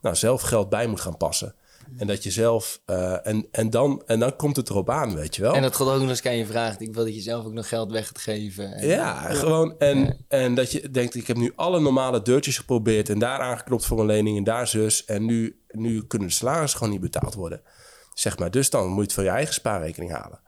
nou, 0.00 0.16
zelf 0.16 0.42
geld 0.42 0.68
bij 0.68 0.86
moet 0.86 1.00
gaan 1.00 1.16
passen. 1.16 1.54
En 1.96 2.06
dat 2.06 2.22
je 2.22 2.30
zelf... 2.30 2.80
eh, 2.84 3.26
en, 3.26 3.46
en, 3.50 3.70
dan, 3.70 4.02
en 4.06 4.18
dan 4.18 4.36
komt 4.36 4.56
het 4.56 4.68
erop 4.68 4.90
aan, 4.90 5.14
weet 5.14 5.36
je 5.36 5.42
wel. 5.42 5.54
En 5.54 5.62
dat 5.62 5.76
God 5.76 5.88
ook 5.88 6.00
nog 6.00 6.08
eens 6.08 6.20
kan 6.22 6.36
je 6.36 6.46
vragen. 6.46 6.80
Ik 6.80 6.94
wil 6.94 7.04
dat 7.04 7.14
je 7.14 7.20
zelf 7.20 7.44
ook 7.44 7.52
nog 7.52 7.68
geld 7.68 7.90
weg 7.92 8.06
gaat 8.06 8.18
geven. 8.18 8.72
En- 8.72 8.86
Ja, 8.88 9.14
gewoon. 9.34 9.78
En, 9.78 10.24
en 10.28 10.54
dat 10.54 10.72
je 10.72 10.90
denkt, 10.90 11.14
ik 11.14 11.26
heb 11.26 11.36
nu 11.36 11.52
alle 11.56 11.80
normale 11.80 12.22
deurtjes 12.22 12.58
geprobeerd 12.58 13.08
en 13.08 13.18
daar 13.18 13.38
aangeklopt 13.40 13.84
voor 13.86 14.00
een 14.00 14.06
lening 14.06 14.36
en 14.36 14.44
daar 14.44 14.68
zus. 14.68 15.04
En 15.04 15.24
nu, 15.24 15.60
nu 15.68 16.06
kunnen 16.06 16.28
de 16.28 16.34
salarissen 16.34 16.78
gewoon 16.78 16.92
niet 16.92 17.02
betaald 17.02 17.34
worden. 17.34 17.60
Zeg 18.14 18.38
maar, 18.38 18.50
dus 18.50 18.70
dan 18.70 18.86
moet 18.88 18.96
je 18.96 19.02
het 19.02 19.12
van 19.12 19.24
je 19.24 19.30
eigen 19.30 19.54
spaarrekening 19.54 20.12
halen. 20.12 20.40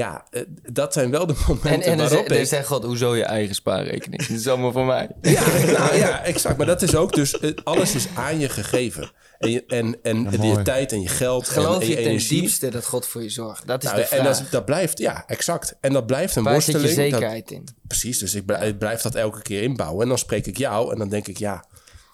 Ja, 0.00 0.24
eh, 0.30 0.42
dat 0.72 0.92
zijn 0.92 1.10
wel 1.10 1.26
de 1.26 1.34
momenten 1.46 1.70
En, 1.70 1.82
en 1.82 1.98
dan, 1.98 2.08
waarop 2.08 2.28
ik... 2.32 2.46
zegt 2.46 2.66
God, 2.66 2.84
hoezo 2.84 3.16
je 3.16 3.24
eigen 3.24 3.54
spaarrekening? 3.54 4.26
Dat 4.26 4.36
is 4.36 4.48
allemaal 4.48 4.72
voor 4.72 4.84
mij. 4.84 5.10
Ja, 5.22 5.46
nou 5.78 5.96
ja, 5.96 6.24
exact. 6.24 6.56
Maar 6.56 6.66
dat 6.66 6.82
is 6.82 6.94
ook 6.96 7.14
dus, 7.14 7.38
eh, 7.38 7.50
alles 7.64 7.94
is 7.94 8.06
aan 8.14 8.38
je 8.38 8.48
gegeven. 8.48 9.12
En 9.38 9.50
je, 9.50 9.64
en, 9.66 9.98
en 10.02 10.22
Ja, 10.30 10.44
je 10.56 10.62
tijd 10.62 10.92
en 10.92 11.00
je 11.00 11.08
geld 11.08 11.46
en, 11.46 11.52
Geloof 11.52 11.74
en 11.80 11.86
je 11.88 11.88
je 11.88 11.94
ten 11.96 12.04
energie. 12.04 12.40
diepste 12.40 12.68
dat 12.68 12.84
God 12.86 13.06
voor 13.06 13.22
je 13.22 13.28
zorgt? 13.28 13.66
Dat 13.66 13.82
is 13.82 13.88
Nou, 13.88 14.00
de 14.00 14.06
vraag. 14.06 14.18
en 14.18 14.24
dat, 14.24 14.42
dat 14.50 14.64
blijft, 14.64 14.98
ja, 14.98 15.24
exact. 15.26 15.76
En 15.80 15.92
dat 15.92 16.06
blijft 16.06 16.36
een 16.36 16.42
Waar 16.42 16.62
zit 16.62 16.74
je 16.74 16.80
worsteling. 16.80 17.10
dat- 17.10 17.20
zekerheid 17.20 17.50
in? 17.50 17.64
precies, 17.86 18.18
dus 18.18 18.34
ik 18.34 18.46
blijf, 18.46 18.62
ik 18.64 18.78
blijf 18.78 19.00
dat 19.00 19.14
elke 19.14 19.42
keer 19.42 19.62
inbouwen. 19.62 20.02
En 20.02 20.08
dan 20.08 20.18
spreek 20.18 20.46
ik 20.46 20.56
jou 20.58 20.92
en 20.92 20.98
dan 20.98 21.08
denk 21.08 21.26
ik, 21.28 21.38
ja, 21.38 21.64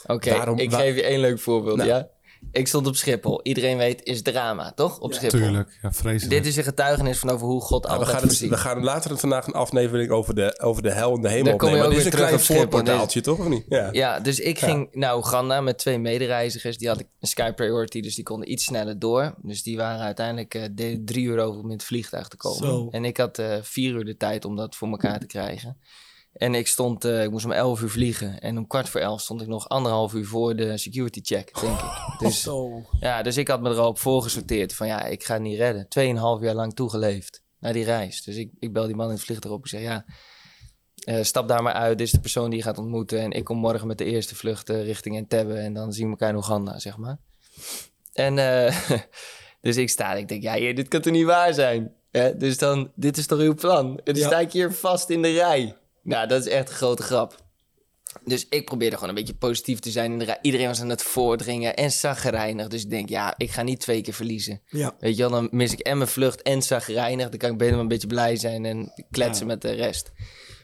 Oké, 0.06 0.52
ik 0.56 0.70
wa- 0.70 0.78
geef 0.78 0.94
je 0.94 1.02
één 1.02 1.20
leuk 1.20 1.40
voorbeeld, 1.40 1.76
Nou. 1.76 1.88
ja? 1.88 2.08
Ik 2.52 2.68
stond 2.68 2.86
op 2.86 2.96
Schiphol. 2.96 3.40
Iedereen 3.42 3.76
weet, 3.76 4.02
is 4.02 4.22
drama, 4.22 4.72
toch? 4.72 4.98
Op 5.00 5.12
Schiphol. 5.12 5.38
Tuurlijk, 5.40 5.78
ja, 5.82 5.92
vreselijk. 5.92 6.30
Dit 6.42 6.46
is 6.46 6.56
een 6.56 6.64
getuigenis 6.64 7.18
van 7.18 7.30
over 7.30 7.46
hoe 7.46 7.60
God 7.60 7.82
Nou, 7.82 7.82
we, 7.82 7.88
altijd 7.98 8.08
gaan 8.08 8.16
het, 8.16 8.26
voorziet. 8.36 8.50
we 8.50 8.56
gaan 8.56 8.84
later 8.84 9.18
vandaag 9.18 9.46
een 9.46 9.52
aflevering 9.52 10.10
over 10.10 10.34
de, 10.34 10.60
over 10.62 10.82
de 10.82 10.92
hel 10.92 11.14
en 11.14 11.20
de 11.22 11.28
hemel 11.28 11.44
Dan 11.44 11.56
kom 11.56 11.68
je 11.68 11.74
opnemen. 11.74 11.86
ook 11.86 11.92
Maar 11.94 12.04
dit 12.04 12.12
is 12.12 12.18
weer 12.18 12.22
een 12.22 12.28
terug 12.38 12.46
klein 12.46 12.60
voorportaaltje, 12.60 13.20
toch? 13.20 13.38
Of 13.38 13.48
niet? 13.48 13.64
Ja. 13.68 13.88
Ja, 13.92 14.20
dus 14.20 14.40
ik 14.40 14.58
ging 14.58 14.88
naar 14.92 15.16
Oeganda 15.16 15.60
met 15.60 15.78
twee 15.78 15.98
medereizigers. 15.98 16.78
Die 16.78 16.88
had 16.88 17.00
ik 17.00 17.06
een 17.20 17.28
Sky 17.28 17.52
Priority, 17.52 18.00
dus 18.00 18.14
die 18.14 18.24
konden 18.24 18.50
iets 18.52 18.64
sneller 18.64 18.98
door. 18.98 19.34
Dus 19.42 19.62
die 19.62 19.76
waren 19.76 20.00
uiteindelijk 20.00 20.54
eh, 20.54 20.62
de- 20.72 21.02
drie 21.04 21.24
uur 21.24 21.38
over 21.38 21.60
om 21.60 21.66
in 21.66 21.72
het 21.76 21.84
vliegtuig 21.84 22.28
te 22.28 22.36
komen. 22.36 22.68
Zo. 22.68 22.88
En 22.90 23.04
ik 23.04 23.16
had 23.16 23.38
eh, 23.38 23.56
vier 23.62 23.94
uur 23.94 24.04
de 24.04 24.16
tijd 24.16 24.44
om 24.44 24.56
dat 24.56 24.76
voor 24.76 24.88
elkaar 24.88 25.18
te 25.20 25.26
krijgen. 25.26 25.76
En 26.36 26.54
ik 26.54 26.66
stond, 26.66 27.04
eh, 27.04 27.22
ik 27.22 27.30
moest 27.30 27.44
om 27.44 27.52
elf 27.52 27.82
uur 27.82 27.90
vliegen. 27.90 28.40
En 28.40 28.58
om 28.58 28.66
kwart 28.66 28.88
voor 28.88 29.00
elf 29.00 29.20
stond 29.20 29.40
ik 29.40 29.46
nog 29.48 29.68
anderhalf 29.68 30.14
uur 30.14 30.26
voor 30.26 30.56
de 30.56 30.78
security 30.78 31.20
check, 31.22 31.60
denk 31.60 31.78
ik. 31.80 32.04
Dus, 32.18 32.48
ja, 33.00 33.22
dus 33.22 33.36
ik 33.36 33.48
had 33.48 33.60
me 33.60 33.70
er 33.70 33.78
al 33.78 33.88
op 33.88 33.98
voorgesorteerd 33.98 34.74
van 34.74 34.86
ja, 34.86 35.04
ik 35.04 35.24
ga 35.24 35.32
het 35.32 35.42
niet 35.42 35.58
redden. 35.58 35.88
Tweeënhalf 35.88 36.40
jaar 36.40 36.54
lang 36.54 36.74
toegeleefd 36.74 37.42
naar 37.58 37.72
die 37.72 37.84
reis. 37.84 38.22
Dus 38.22 38.36
ik, 38.36 38.50
ik 38.58 38.72
bel 38.72 38.86
die 38.86 38.94
man 38.96 39.06
in 39.06 39.12
het 39.14 39.22
vliegtuig 39.22 39.54
op. 39.54 39.60
Ik 39.60 39.70
zeg 39.70 39.80
ja, 39.80 40.04
eh, 41.04 41.22
stap 41.22 41.48
daar 41.48 41.62
maar 41.62 41.72
uit. 41.72 41.98
Dit 41.98 42.06
is 42.06 42.12
de 42.12 42.20
persoon 42.20 42.50
die 42.50 42.58
je 42.58 42.64
gaat 42.64 42.78
ontmoeten. 42.78 43.20
En 43.20 43.30
ik 43.30 43.44
kom 43.44 43.56
morgen 43.58 43.86
met 43.86 43.98
de 43.98 44.04
eerste 44.04 44.34
vlucht 44.34 44.70
eh, 44.70 44.84
richting 44.84 45.16
Entebbe. 45.16 45.54
En 45.54 45.72
dan 45.72 45.92
zien 45.92 46.04
we 46.04 46.10
elkaar 46.10 46.28
in 46.28 46.36
Oeganda, 46.36 46.78
zeg 46.78 46.96
maar. 46.96 47.18
En 48.12 48.38
eh, 48.38 48.80
dus 49.60 49.76
ik 49.76 49.90
sta 49.90 50.12
en 50.12 50.18
ik 50.18 50.28
denk, 50.28 50.42
ja, 50.42 50.74
dit 50.74 50.88
kan 50.88 51.00
toch 51.00 51.12
niet 51.12 51.24
waar 51.26 51.54
zijn? 51.54 51.94
Dus 52.36 52.58
dan, 52.58 52.92
dit 52.94 53.16
is 53.16 53.26
toch 53.26 53.38
uw 53.38 53.54
plan? 53.54 53.86
En 54.04 54.14
dan 54.14 54.22
Ja. 54.22 54.26
sta 54.26 54.38
ik 54.40 54.52
hier 54.52 54.72
vast 54.72 55.10
in 55.10 55.22
de 55.22 55.32
rij. 55.32 55.76
Nou, 56.06 56.26
dat 56.28 56.46
is 56.46 56.52
echt 56.52 56.68
een 56.68 56.74
grote 56.74 57.02
grap. 57.02 57.44
Dus 58.24 58.46
ik 58.48 58.64
probeerde 58.64 58.94
gewoon 58.94 59.08
een 59.08 59.14
beetje 59.14 59.34
positief 59.34 59.78
te 59.78 59.90
zijn. 59.90 60.28
Iedereen 60.42 60.66
was 60.66 60.80
aan 60.80 60.88
het 60.88 61.02
voordringen 61.02 61.76
en 61.76 61.92
zagrijnig. 61.92 62.68
Dus 62.68 62.82
ik 62.82 62.90
denk, 62.90 63.08
ja, 63.08 63.34
ik 63.36 63.50
ga 63.50 63.62
niet 63.62 63.80
twee 63.80 64.00
keer 64.00 64.14
verliezen. 64.14 64.60
Ja. 64.68 64.94
Weet 64.98 65.16
je 65.16 65.22
wel, 65.22 65.30
dan 65.30 65.48
mis 65.50 65.72
ik 65.72 65.78
en 65.78 65.96
mijn 65.98 66.10
vlucht 66.10 66.42
en 66.42 66.62
zagrijnig. 66.62 67.28
Dan 67.28 67.38
kan 67.38 67.50
ik 67.50 67.58
beter 67.58 67.78
een 67.78 67.88
beetje 67.88 68.06
blij 68.06 68.36
zijn 68.36 68.64
en 68.64 68.92
kletsen 69.10 69.46
Ja. 69.46 69.52
met 69.52 69.62
de 69.62 69.72
rest. 69.72 70.12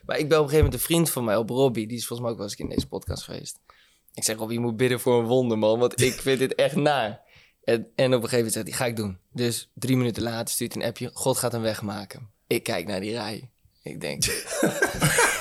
Maar 0.07 0.19
ik 0.19 0.29
ben 0.29 0.39
op 0.39 0.45
een 0.45 0.51
gegeven 0.51 0.65
moment 0.65 0.75
een 0.75 0.87
vriend 0.87 1.11
van 1.11 1.25
mij, 1.25 1.37
op 1.37 1.51
Robbie. 1.51 1.87
Die 1.87 1.97
is 1.97 2.07
volgens 2.07 2.21
mij 2.21 2.31
ook 2.31 2.37
wel 2.37 2.47
eens 2.47 2.57
in 2.57 2.69
deze 2.69 2.87
podcast 2.89 3.23
geweest. 3.23 3.59
Ik 4.15 4.25
zeg, 4.25 4.37
Robbie, 4.37 4.59
je 4.59 4.65
moet 4.65 4.77
bidden 4.77 5.01
voor 5.01 5.19
een 5.21 5.27
wonder, 5.27 5.59
man. 5.59 5.79
Want 5.79 6.01
ik 6.01 6.13
vind 6.13 6.39
dit 6.39 6.55
echt 6.55 6.75
naar. 6.77 7.21
En, 7.65 7.75
en 7.95 8.07
op 8.07 8.23
een 8.23 8.29
gegeven 8.29 8.37
moment 8.37 8.53
zegt 8.53 8.67
hij, 8.69 8.77
ga 8.77 8.87
ik 8.87 8.97
doen. 8.97 9.19
Dus 9.33 9.71
drie 9.75 9.97
minuten 9.97 10.23
later 10.23 10.55
stuurt 10.55 10.73
hij 10.75 10.83
een 10.83 10.89
appje. 10.89 11.11
God 11.13 11.39
gaat 11.39 11.53
hem 11.53 11.63
wegmaken. 11.63 12.31
Ik 12.47 12.63
kijk 12.63 12.87
naar 12.87 13.01
die 13.01 13.13
rij. 13.13 13.51
Ik 13.83 14.01
denk... 14.01 14.23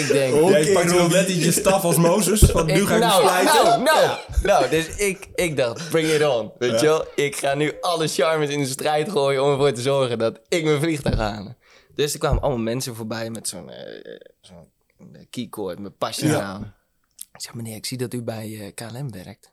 ik 0.00 0.12
denk... 0.12 0.48
Jij 0.48 0.72
pakt 0.72 0.92
wel 0.92 1.08
net 1.08 1.28
je 1.28 1.52
staf 1.52 1.84
als 1.84 1.96
Mozes. 1.96 2.40
Van 2.40 2.66
nu 2.66 2.86
ga 2.86 2.94
ik 2.94 3.00
nou, 3.00 3.22
slijten. 3.22 3.64
nou, 3.64 3.82
nou, 3.82 4.18
nou, 4.42 4.68
dus 4.68 4.96
ik, 4.96 5.28
ik 5.34 5.56
dacht, 5.56 5.88
bring 5.90 6.08
it 6.08 6.26
on. 6.26 6.52
Weet 6.58 6.80
je 6.80 6.86
wel? 6.86 7.04
Ik 7.14 7.36
ga 7.36 7.54
nu 7.54 7.72
alle 7.80 8.08
charmes 8.08 8.48
in 8.48 8.58
de 8.58 8.66
strijd 8.66 9.10
gooien 9.10 9.42
om 9.42 9.50
ervoor 9.50 9.72
te 9.72 9.82
zorgen 9.82 10.18
dat 10.18 10.40
ik 10.48 10.64
mijn 10.64 10.80
vliegtuig 10.80 11.16
ga 11.16 11.32
halen. 11.32 11.56
Dus 11.94 12.12
er 12.12 12.18
kwamen 12.18 12.42
allemaal 12.42 12.62
mensen 12.62 12.94
voorbij 12.94 13.30
met 13.30 13.48
zo'n 13.48 13.70
zo'n 14.40 15.26
keycord 15.30 15.78
met 15.78 15.98
pasjes 15.98 16.32
aan. 16.32 16.74
Ik 17.32 17.40
zeg, 17.40 17.54
meneer, 17.54 17.76
ik 17.76 17.86
zie 17.86 17.98
dat 17.98 18.14
u 18.14 18.22
bij 18.22 18.58
eh, 18.60 18.74
KLM 18.74 19.10
werkt. 19.10 19.52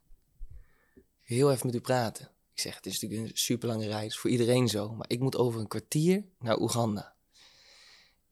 Heel 1.21 1.51
even 1.51 1.65
met 1.65 1.75
u 1.75 1.79
praten. 1.81 2.29
Ik 2.53 2.61
zeg, 2.61 2.75
het 2.75 2.85
is 2.85 2.99
natuurlijk 2.99 3.29
een 3.29 3.37
super 3.37 3.67
lange 3.67 3.87
reis, 3.87 4.17
voor 4.17 4.29
iedereen 4.29 4.67
zo. 4.67 4.89
Maar 4.89 5.09
ik 5.09 5.19
moet 5.19 5.35
over 5.35 5.59
een 5.59 5.67
kwartier 5.67 6.23
naar 6.39 6.59
Oeganda. 6.59 7.13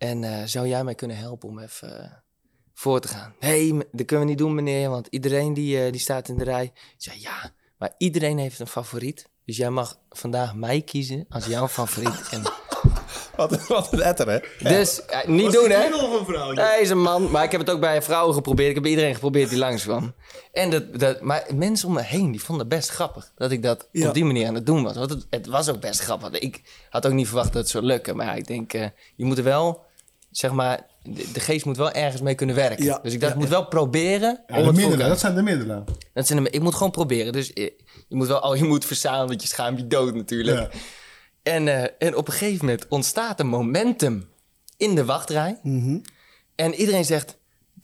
En 0.06 0.24
eh, 0.24 0.46
zou 0.46 0.68
jij 0.68 0.84
mij 0.84 0.96
kunnen 0.96 1.18
helpen 1.18 1.50
om 1.50 1.60
even 1.60 2.02
eh, 2.04 2.12
voor 2.74 3.00
te 3.00 3.08
gaan? 3.08 3.36
Nee, 3.40 3.74
dat 3.92 4.06
kunnen 4.06 4.26
we 4.26 4.32
niet 4.32 4.38
doen, 4.38 4.56
meneer, 4.56 4.90
want 4.90 5.08
iedereen 5.10 5.54
die, 5.54 5.84
eh, 5.86 5.92
die 5.92 6.02
staat 6.02 6.28
in 6.28 6.38
de 6.38 6.44
rij. 6.44 6.72
Zei, 6.98 7.22
ja, 7.22 7.52
maar 7.78 7.94
iedereen 7.98 8.38
heeft 8.38 8.60
een 8.60 8.68
favoriet. 8.68 9.30
Dus 9.46 9.58
jij 9.58 9.70
mag 9.70 10.00
vandaag 10.10 10.56
mij 10.56 10.82
kiezen 10.82 11.26
als 11.30 11.46
jouw 11.46 11.68
favoriet. 11.68 12.30
En 12.32 12.44
Wat, 13.36 13.68
wat 13.68 13.94
een 13.94 14.02
etter, 14.02 14.30
hè? 14.30 14.40
dus, 14.70 15.02
niet 15.26 15.52
doen, 15.52 15.70
hè? 15.70 15.96
of 15.96 16.20
een 16.20 16.26
vrouw? 16.26 16.54
Hij 16.54 16.82
is 16.82 16.90
een 16.90 17.02
man, 17.02 17.32
maar 17.32 17.44
ik 17.44 17.52
heb 17.52 17.60
het 17.60 17.70
ook 17.70 17.80
bij 17.80 18.02
vrouwen 18.02 18.34
geprobeerd. 18.34 18.68
Ik 18.68 18.74
heb 18.74 18.84
bij 18.84 18.92
iedereen 18.92 19.14
geprobeerd 19.14 19.50
die 19.50 19.58
langs 19.58 19.84
kwam. 19.84 20.14
En 20.52 20.70
dat, 20.70 21.00
dat, 21.00 21.22
maar 21.22 21.46
mensen 21.56 21.88
om 21.88 21.94
me 21.94 22.02
heen, 22.02 22.32
die 22.32 22.44
vonden 22.44 22.66
het 22.66 22.76
best 22.76 22.90
grappig. 22.90 23.32
Dat 23.36 23.52
ik 23.52 23.64
dat 23.64 23.88
Ja. 23.92 24.08
op 24.08 24.14
die 24.14 24.26
manier 24.26 24.48
aan 24.48 24.56
het 24.56 24.66
doen 24.66 24.84
was. 24.84 24.96
Want 24.96 25.10
het, 25.10 25.28
het 25.30 25.48
was 25.48 25.70
ook 25.70 25.80
best 25.80 26.00
grappig. 26.00 26.30
Ik 26.40 26.62
had 26.90 27.06
ook 27.08 27.14
niet 27.14 27.28
verwacht 27.28 27.54
dat 27.54 27.62
het 27.62 27.72
zou 27.72 27.84
lukken. 27.84 28.16
Maar 28.16 28.26
ja, 28.26 28.34
ik 28.34 28.48
denk, 28.48 28.72
je 29.16 29.26
moet 29.26 29.38
er 29.38 29.44
wel, 29.44 29.85
zeg 30.38 30.52
maar... 30.52 30.86
De, 31.04 31.32
de 31.34 31.40
geest 31.40 31.66
moet 31.66 31.78
wel 31.78 31.92
ergens 31.92 32.22
mee 32.22 32.36
kunnen 32.36 32.56
werken. 32.56 32.86
Ja. 32.86 33.00
Dus 33.04 33.14
ik 33.14 33.20
dacht, 33.20 33.32
Ja, 33.32 33.38
ik 33.38 33.44
moet 33.44 33.54
wel 33.54 33.68
proberen. 33.68 34.44
Ja, 34.48 34.58
om 34.60 34.66
de 34.66 34.74
middelen, 34.74 35.08
dat 35.08 35.20
zijn 35.20 35.36
de 35.36 35.42
middelen. 35.42 35.84
dat 36.14 36.28
zijn 36.28 36.44
de, 36.44 36.50
ik 36.50 36.62
moet 36.62 36.76
gewoon 36.76 36.92
proberen. 36.92 37.34
Dus 37.34 37.54
eh, 37.54 37.70
je 38.08 38.16
moet 38.16 38.28
wel 38.28 38.40
al 38.40 38.56
je 38.56 38.64
moet 38.64 38.86
verzamelen, 38.86 39.28
want 39.28 39.42
je 39.42 39.48
schaamt 39.48 39.80
je 39.80 39.88
dood 39.88 40.16
natuurlijk. 40.16 40.74
En, 41.44 41.68
eh, 41.68 42.08
en 42.08 42.16
op 42.16 42.28
een 42.28 42.34
gegeven 42.34 42.66
moment 42.66 42.88
ontstaat 42.88 43.40
een 43.40 43.48
momentum 43.48 44.30
in 44.78 44.96
de 44.96 45.06
wachtrij. 45.06 45.60
En 46.56 46.74
iedereen 46.74 47.06
zegt, 47.06 47.38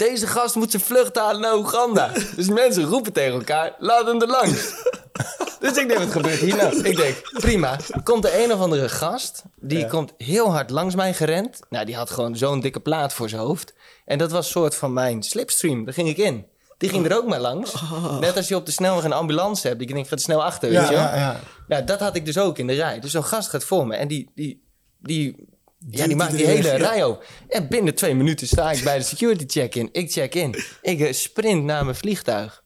deze 0.07 0.27
gast 0.27 0.55
moet 0.55 0.71
zijn 0.71 0.83
vlucht 0.83 1.17
halen 1.17 1.41
naar 1.41 1.55
Oeganda. 1.57 2.11
dus 2.35 2.49
mensen 2.49 2.83
roepen 2.83 3.13
tegen 3.13 3.33
elkaar, 3.33 3.75
laat 3.79 4.05
hem 4.05 4.21
er 4.21 4.27
langs. 4.27 4.73
dus 5.59 5.77
ik 5.77 5.87
denk, 5.87 5.93
wat 5.99 6.11
gebeurt 6.11 6.39
hier 6.39 6.55
nou? 6.55 6.83
Ik 6.83 6.95
denk, 6.95 7.15
prima. 7.33 7.77
Komt 8.03 8.25
er 8.25 8.43
een 8.43 8.53
of 8.53 8.59
andere 8.59 8.89
gast, 8.89 9.43
die 9.55 9.87
komt 9.87 10.13
heel 10.17 10.51
hard 10.51 10.69
langs 10.69 10.95
mij 10.95 11.13
gerend. 11.13 11.59
Nou, 11.69 11.85
die 11.85 11.95
had 11.95 12.09
gewoon 12.09 12.37
zo'n 12.37 12.59
dikke 12.59 12.79
plaat 12.79 13.13
voor 13.13 13.29
zijn 13.29 13.41
hoofd. 13.41 13.73
En 14.05 14.17
dat 14.17 14.31
was 14.31 14.49
soort 14.49 14.75
van 14.75 14.93
mijn 14.93 15.23
slipstream, 15.23 15.85
daar 15.85 15.93
ging 15.93 16.09
ik 16.09 16.17
in. 16.17 16.45
Die 16.77 16.89
ging 16.89 17.05
er 17.05 17.17
ook 17.17 17.27
maar 17.27 17.39
langs. 17.39 17.73
Net 18.19 18.37
als 18.37 18.47
je 18.47 18.55
op 18.55 18.65
de 18.65 18.71
snelweg 18.71 19.03
een 19.03 19.13
ambulance 19.13 19.67
hebt. 19.67 19.79
Die 19.79 19.93
denkt, 19.93 20.09
gaat 20.09 20.21
snel 20.21 20.43
achter, 20.43 20.69
weet 20.69 20.77
Ja, 20.77 20.89
je 20.89 20.95
wel? 20.95 21.03
ja, 21.03 21.15
ja. 21.15 21.39
Nou, 21.67 21.83
dat 21.83 21.99
had 21.99 22.15
ik 22.15 22.25
dus 22.25 22.37
ook 22.37 22.57
in 22.57 22.67
de 22.67 22.73
rij. 22.73 22.99
Dus 22.99 23.11
zo'n 23.11 23.23
gast 23.23 23.49
gaat 23.49 23.63
voor 23.63 23.87
me 23.87 23.95
en 23.95 24.07
die, 24.07 24.31
die, 24.35 24.63
die, 24.99 25.47
ja, 25.89 26.07
die 26.07 26.15
maakt 26.15 26.31
die 26.37 26.45
hele 26.45 26.67
ja. 26.67 26.75
rij 26.75 27.03
op. 27.03 27.23
En 27.49 27.67
binnen 27.67 27.95
twee 27.95 28.15
minuten 28.15 28.47
sta 28.47 28.71
ik 28.71 28.83
bij 28.83 28.97
de 28.97 29.03
security 29.03 29.45
check-in. 29.47 29.89
Ik 29.91 30.11
check 30.11 30.35
in. 30.35 30.55
Ik 30.81 30.99
eh, 30.99 31.13
sprint 31.13 31.63
naar 31.63 31.83
mijn 31.83 31.95
vliegtuig. 31.97 32.63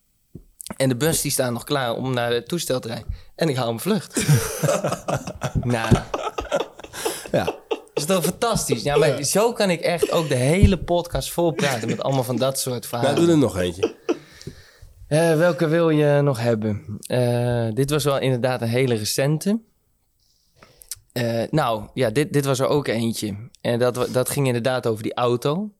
En 0.77 0.89
de 0.89 0.95
bus 0.95 1.21
die 1.21 1.31
staat 1.31 1.51
nog 1.51 1.63
klaar 1.63 1.95
om 1.95 2.13
naar 2.13 2.31
het 2.33 2.47
toestel 2.47 2.79
te 2.79 2.87
rijden. 2.87 3.07
En 3.35 3.49
ik 3.49 3.55
haal 3.55 3.65
mijn 3.67 3.79
vlucht. 3.79 4.15
nou, 5.63 5.95
Ja. 7.31 7.43
dat 7.43 7.89
is 7.93 8.05
toch 8.05 8.23
fantastisch? 8.23 8.83
Ja, 8.83 8.97
maar 8.97 9.23
zo 9.23 9.53
kan 9.53 9.69
ik 9.69 9.81
echt 9.81 10.11
ook 10.11 10.27
de 10.29 10.35
hele 10.35 10.77
podcast 10.77 11.31
volpraten 11.31 11.87
met 11.87 12.01
allemaal 12.03 12.23
van 12.23 12.35
dat 12.37 12.59
soort 12.59 12.91
Nou, 12.91 13.03
verhalen. 13.03 13.15
doe 13.15 13.31
er 13.31 13.37
nog 13.37 13.57
eentje. 13.57 13.95
Eh, 15.07 15.37
welke 15.37 15.67
wil 15.67 15.89
je 15.89 16.21
nog 16.21 16.39
hebben? 16.39 16.97
Eh, 17.01 17.67
dit 17.73 17.89
was 17.89 18.03
wel 18.03 18.19
inderdaad 18.19 18.61
een 18.61 18.67
hele 18.67 18.95
recente. 18.95 19.59
Eh, 21.15 21.43
nou, 21.49 21.87
ja, 21.93 22.09
dit, 22.09 22.33
dit 22.33 22.45
was 22.45 22.59
er 22.59 22.67
ook 22.67 22.87
eentje. 22.87 23.35
En 23.61 23.79
dat, 23.79 24.07
dat 24.11 24.29
ging 24.29 24.47
inderdaad 24.47 24.87
over 24.87 25.03
die 25.03 25.13
auto. 25.13 25.71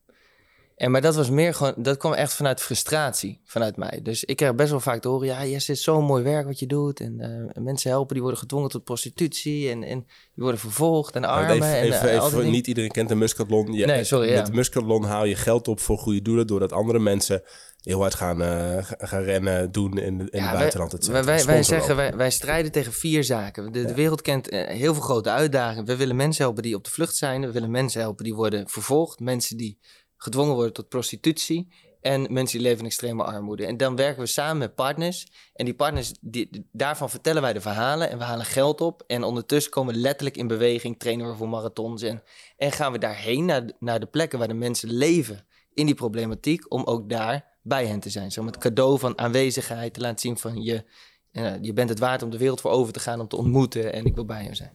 En, 0.76 0.92
maar 0.92 1.02
dat 1.02 1.16
was 1.16 1.30
meer 1.30 1.54
gewoon, 1.54 1.74
dat 1.78 1.98
kwam 1.98 2.14
echt 2.14 2.34
vanuit 2.34 2.62
frustratie 2.62 3.42
vanuit 3.44 3.78
mij. 3.78 4.00
Dus 4.04 4.24
ik 4.24 4.36
kreeg 4.36 4.56
best 4.56 4.70
wel 4.70 4.80
vaak 4.80 5.02
te 5.02 5.08
horen: 5.08 5.28
ja, 5.28 5.46
Jesse, 5.46 5.72
het 5.72 5.80
is 5.80 5.84
zo'n 5.84 6.04
mooi 6.04 6.24
werk 6.24 6.46
wat 6.46 6.60
je 6.60 6.66
doet. 6.68 7.00
En 7.00 7.20
eh, 7.20 7.64
mensen 7.64 7.90
helpen, 7.90 8.14
die 8.14 8.22
worden 8.22 8.40
gedwongen 8.40 8.70
tot 8.70 8.84
prostitutie. 8.84 9.70
En, 9.70 9.84
en 9.84 10.00
die 10.34 10.44
worden 10.44 10.60
vervolgd 10.60 11.16
en 11.16 11.24
armen. 11.26 11.56
Even, 11.56 11.76
en, 11.78 11.84
even, 11.84 12.10
eh, 12.10 12.26
even, 12.26 12.50
niet 12.52 12.68
iedereen 12.68 12.92
kent 12.92 13.10
de 13.10 13.16
Muscatlon. 13.16 13.74
Je- 13.74 13.86
Nee, 13.86 14.04
sorry, 14.04 14.34
Met 14.34 14.48
ja. 14.48 14.54
Muscatlon 14.54 15.04
haal 15.04 15.26
je 15.26 15.36
geld 15.36 15.68
op 15.68 15.80
voor 15.80 15.98
goede 15.98 16.22
doelen... 16.22 16.48
doordat 16.48 16.72
andere 16.72 17.00
mensen 17.00 17.44
heel 17.86 18.00
hard 18.00 18.16
gaan, 18.16 18.42
eh, 18.42 18.84
ga- 18.86 19.06
gaan 19.06 19.22
rennen, 19.22 19.72
doen 19.72 19.98
in, 19.98 20.20
in 20.20 20.28
Ja, 20.32 20.48
het 20.50 20.58
buitenland. 20.58 21.06
wij, 21.08 21.24
wij, 21.24 21.46
wij 21.46 21.64
zeggen, 21.64 21.96
wij, 21.96 22.16
wij 22.16 22.32
strijden 22.32 22.72
tegen 22.72 22.94
vier 22.94 23.24
zaken. 23.24 23.72
De, 23.72 23.86
de 23.86 23.94
wereld 23.94 24.22
kent 24.22 24.50
eh, 24.50 24.68
heel 24.68 24.94
veel 24.94 25.04
grote 25.04 25.30
uitdagingen. 25.30 25.86
We 25.86 25.96
willen 25.96 26.16
mensen 26.16 26.44
helpen 26.44 26.64
die 26.64 26.76
op 26.76 26.84
de 26.84 26.90
vlucht 26.92 27.16
zijn. 27.16 27.42
We 27.42 27.52
willen 27.52 27.72
mensen 27.72 28.02
helpen 28.02 28.24
die 28.24 28.36
worden 28.36 28.70
vervolgd. 28.70 29.20
Mensen 29.20 29.58
die 29.58 29.80
gedwongen 30.18 30.56
worden 30.56 30.74
tot 30.74 30.90
prostitutie. 30.90 31.74
En 32.02 32.22
mensen 32.34 32.58
die 32.58 32.68
leven 32.68 32.80
in 32.80 32.86
extreme 32.86 33.24
armoede. 33.24 33.66
En 33.66 33.78
dan 33.78 33.96
werken 33.96 34.22
we 34.22 34.28
samen 34.28 34.58
met 34.58 34.76
partners. 34.76 35.28
En 35.54 35.66
die 35.66 35.74
partners, 35.74 36.14
die, 36.22 36.68
daarvan 36.72 37.10
vertellen 37.10 37.42
wij 37.42 37.54
de 37.54 37.62
verhalen. 37.62 38.10
En 38.10 38.18
we 38.18 38.24
halen 38.24 38.46
geld 38.46 38.82
op. 38.82 39.04
En 39.08 39.24
ondertussen 39.24 39.72
komen 39.72 39.94
we 39.94 40.00
letterlijk 40.00 40.38
in 40.38 40.48
beweging. 40.48 41.00
Trainen 41.00 41.28
we 41.30 41.36
voor 41.36 41.50
marathons. 41.50 42.02
En, 42.02 42.24
en 42.58 42.72
gaan 42.72 42.92
we 42.92 42.98
daarheen 42.98 43.46
naar, 43.46 43.64
naar 43.80 44.00
de 44.00 44.06
plekken 44.06 44.40
waar 44.40 44.48
de 44.48 44.54
mensen 44.54 44.90
leven. 44.92 45.46
In 45.74 45.86
die 45.86 45.96
problematiek. 45.96 46.72
Om 46.74 46.84
ook 46.84 47.10
daar 47.10 47.54
bij 47.68 47.86
hen 47.86 48.00
te 48.00 48.10
zijn. 48.10 48.32
Zo 48.32 48.44
met 48.44 48.58
cadeau 48.58 49.00
van 49.00 49.18
aanwezigheid. 49.18 49.94
Te 49.94 50.00
laten 50.00 50.20
zien 50.20 50.38
van 50.38 50.62
je, 50.64 50.84
eh, 51.32 51.54
je 51.62 51.74
bent 51.74 51.90
het 51.90 52.00
waard 52.00 52.24
om 52.24 52.30
de 52.30 52.38
wereld 52.38 52.62
voor 52.62 52.72
over 52.72 52.94
te 52.94 53.00
gaan. 53.00 53.20
Om 53.20 53.28
te 53.28 53.36
ontmoeten. 53.36 53.94
En 53.94 54.06
ik 54.06 54.16
wil 54.16 54.26
bij 54.26 54.44
je 54.44 54.56
zijn. 54.56 54.72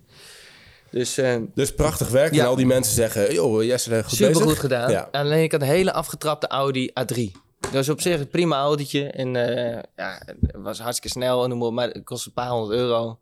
Dus 0.90 1.18
eh, 1.18 1.36
Dus 1.54 1.74
prachtig 1.74 2.08
werk. 2.08 2.34
Ja. 2.34 2.42
En 2.42 2.48
al 2.48 2.56
die 2.56 2.66
mensen 2.66 2.94
zeggen... 2.94 3.34
joh, 3.34 3.64
Jesse, 3.64 4.02
goed 4.04 4.16
super 4.16 4.42
goed 4.42 4.58
gedaan. 4.58 4.90
Ja. 4.90 5.08
Alleen 5.12 5.42
ik 5.42 5.52
had 5.52 5.60
een 5.60 5.66
hele 5.66 5.92
afgetrapte 5.92 6.46
Audi 6.46 6.90
A3. 7.00 7.30
Dat 7.60 7.74
is 7.74 7.88
op 7.88 8.00
zich 8.00 8.20
een 8.20 8.28
prima 8.28 8.56
autootje. 8.56 9.10
En 9.10 9.36
eh, 9.36 9.82
ja, 9.96 10.22
het 10.24 10.50
was 10.52 10.80
hartstikke 10.80 11.18
snel. 11.18 11.44
En 11.44 11.48
noem 11.48 11.74
maar, 11.74 11.88
het 11.88 12.04
kost 12.04 12.26
een 12.26 12.32
paar 12.32 12.48
honderd 12.48 12.80
euro. 12.80 13.18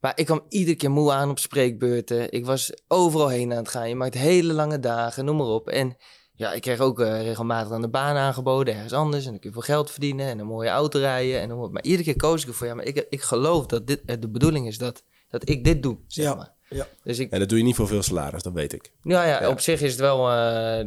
Maar 0.00 0.12
ik 0.14 0.26
kwam 0.26 0.42
iedere 0.48 0.76
keer 0.76 0.90
moe 0.90 1.12
aan 1.12 1.30
op 1.30 1.38
spreekbeurten. 1.38 2.32
Ik 2.32 2.46
was 2.46 2.72
overal 2.88 3.28
heen 3.28 3.52
aan 3.52 3.58
het 3.58 3.68
gaan. 3.68 3.88
Je 3.88 3.94
maakt 3.94 4.14
hele 4.14 4.52
lange 4.52 4.80
dagen, 4.80 5.24
noem 5.24 5.36
maar 5.36 5.46
op. 5.46 5.68
En 5.68 5.96
ja, 6.38 6.52
ik 6.52 6.62
kreeg 6.62 6.80
ook 6.80 7.00
eh, 7.00 7.22
regelmatig 7.22 7.72
aan 7.72 7.80
de 7.80 7.88
baan 7.88 8.16
aangeboden, 8.16 8.74
ergens 8.74 8.92
anders. 8.92 9.24
En 9.24 9.30
dan 9.30 9.40
kun 9.40 9.48
je 9.48 9.54
veel 9.54 9.74
geld 9.74 9.90
verdienen 9.90 10.26
en 10.26 10.38
een 10.38 10.46
mooie 10.46 10.68
auto 10.68 10.98
rijden. 10.98 11.40
En 11.40 11.48
noem 11.48 11.72
maar, 11.72 11.82
iedere 11.82 12.02
keer 12.04 12.16
koos 12.16 12.42
ik 12.42 12.48
ervoor. 12.48 12.66
Ja, 12.66 12.74
maar 12.74 12.84
ik, 12.84 13.06
ik 13.10 13.22
geloof 13.22 13.66
dat 13.66 13.86
dit 13.86 14.00
eh, 14.06 14.16
de 14.20 14.28
bedoeling 14.28 14.66
is 14.66 14.78
dat, 14.78 15.02
dat 15.30 15.48
ik 15.48 15.64
dit 15.64 15.82
doe, 15.82 15.96
zeg 16.06 16.24
Ja. 16.24 16.34
maar. 16.34 16.56
Ja. 16.70 16.86
Dus 17.02 17.18
ik, 17.18 17.30
En 17.30 17.38
dat 17.38 17.48
doe 17.48 17.58
je 17.58 17.64
niet 17.64 17.74
voor 17.76 17.86
veel 17.86 18.02
salaris, 18.02 18.42
dat 18.42 18.52
weet 18.52 18.72
ik. 18.72 18.92
ja, 19.02 19.24
ja, 19.24 19.40
Ja. 19.42 19.48
op 19.48 19.60
zich 19.60 19.80
is 19.80 19.90
het 19.90 20.00
wel. 20.00 20.28
eh, 20.30 20.78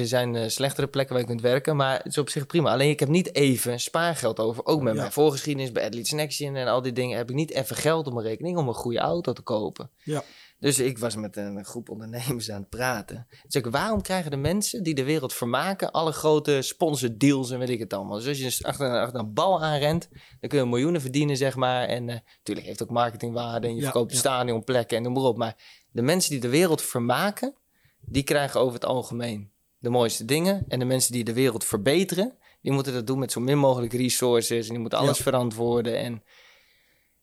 er 0.00 0.06
zijn 0.06 0.36
eh, 0.36 0.48
slechtere 0.48 0.86
plekken 0.86 1.12
waar 1.14 1.22
je 1.22 1.28
kunt 1.28 1.40
werken, 1.40 1.76
maar 1.76 1.96
het 1.96 2.06
is 2.06 2.18
op 2.18 2.28
zich 2.28 2.46
prima. 2.46 2.70
Alleen 2.72 2.90
ik 2.90 3.00
heb 3.00 3.08
niet 3.08 3.34
even 3.34 3.80
spaargeld 3.80 4.38
over. 4.40 4.66
Ook 4.66 4.82
met 4.82 4.94
Ja. 4.94 5.00
mijn 5.00 5.12
voorgeschiedenis 5.12 5.72
bij 5.72 5.84
Athletes 5.84 6.18
Action 6.20 6.54
en 6.56 6.66
al 6.66 6.82
die 6.82 6.92
dingen 6.92 7.16
heb 7.16 7.28
ik 7.30 7.36
niet 7.36 7.50
even 7.52 7.76
geld 7.76 8.06
op 8.06 8.12
mijn 8.12 8.26
rekening 8.26 8.56
om 8.58 8.68
een 8.68 8.74
goede 8.74 8.98
auto 8.98 9.32
te 9.32 9.42
kopen. 9.42 9.90
Ja. 10.02 10.22
Dus 10.62 10.78
ik 10.78 10.98
was 10.98 11.16
met 11.16 11.36
een 11.36 11.64
groep 11.64 11.88
ondernemers 11.90 12.50
aan 12.50 12.60
het 12.60 12.68
praten. 12.68 13.26
Dus 13.46 13.54
ik, 13.54 13.66
waarom 13.66 14.02
krijgen 14.02 14.30
de 14.30 14.36
mensen 14.36 14.82
die 14.82 14.94
de 14.94 15.04
wereld 15.04 15.32
vermaken 15.32 15.90
alle 15.92 16.12
grote 16.12 16.62
sponsordeals 16.62 17.50
en 17.50 17.58
weet 17.58 17.68
ik 17.68 17.78
het 17.78 17.92
allemaal? 17.92 18.16
Dus 18.16 18.26
als 18.28 18.38
je 18.38 18.44
dus 18.44 18.64
achter, 18.64 19.00
achter 19.00 19.20
een 19.20 19.32
bal 19.34 19.62
aanrent, 19.62 20.08
dan 20.40 20.48
kun 20.50 20.58
je 20.58 20.66
miljoenen 20.66 21.00
verdienen, 21.00 21.36
zeg 21.36 21.56
maar. 21.56 21.88
En 21.88 22.08
eh, 22.08 22.16
natuurlijk 22.36 22.66
heeft 22.66 22.78
het 22.78 22.88
ook 22.88 22.94
marketingwaarde 22.94 23.66
en 23.66 23.72
je 23.74 23.78
Ja, 23.78 23.84
verkoopt 23.90 24.12
ja. 24.12 24.18
stadionplekken 24.18 24.96
en 24.96 25.02
noem 25.02 25.12
maar 25.12 25.22
op. 25.22 25.36
Maar 25.36 25.56
de 25.90 26.02
mensen 26.02 26.30
die 26.30 26.40
de 26.40 26.48
wereld 26.48 26.82
vermaken, 26.82 27.54
die 28.00 28.22
krijgen 28.22 28.60
over 28.60 28.74
het 28.74 28.84
algemeen 28.84 29.50
de 29.78 29.90
mooiste 29.90 30.24
dingen. 30.24 30.64
En 30.68 30.78
de 30.78 30.84
mensen 30.84 31.12
die 31.12 31.24
de 31.24 31.32
wereld 31.32 31.64
verbeteren, 31.64 32.36
die 32.60 32.72
moeten 32.72 32.92
dat 32.92 33.06
doen 33.06 33.18
met 33.18 33.32
zo 33.32 33.40
min 33.40 33.58
mogelijk 33.58 33.92
resources. 33.92 34.64
En 34.66 34.70
die 34.72 34.80
moeten 34.80 34.98
alles 34.98 35.16
Ja. 35.16 35.22
verantwoorden. 35.22 35.98
En 35.98 36.22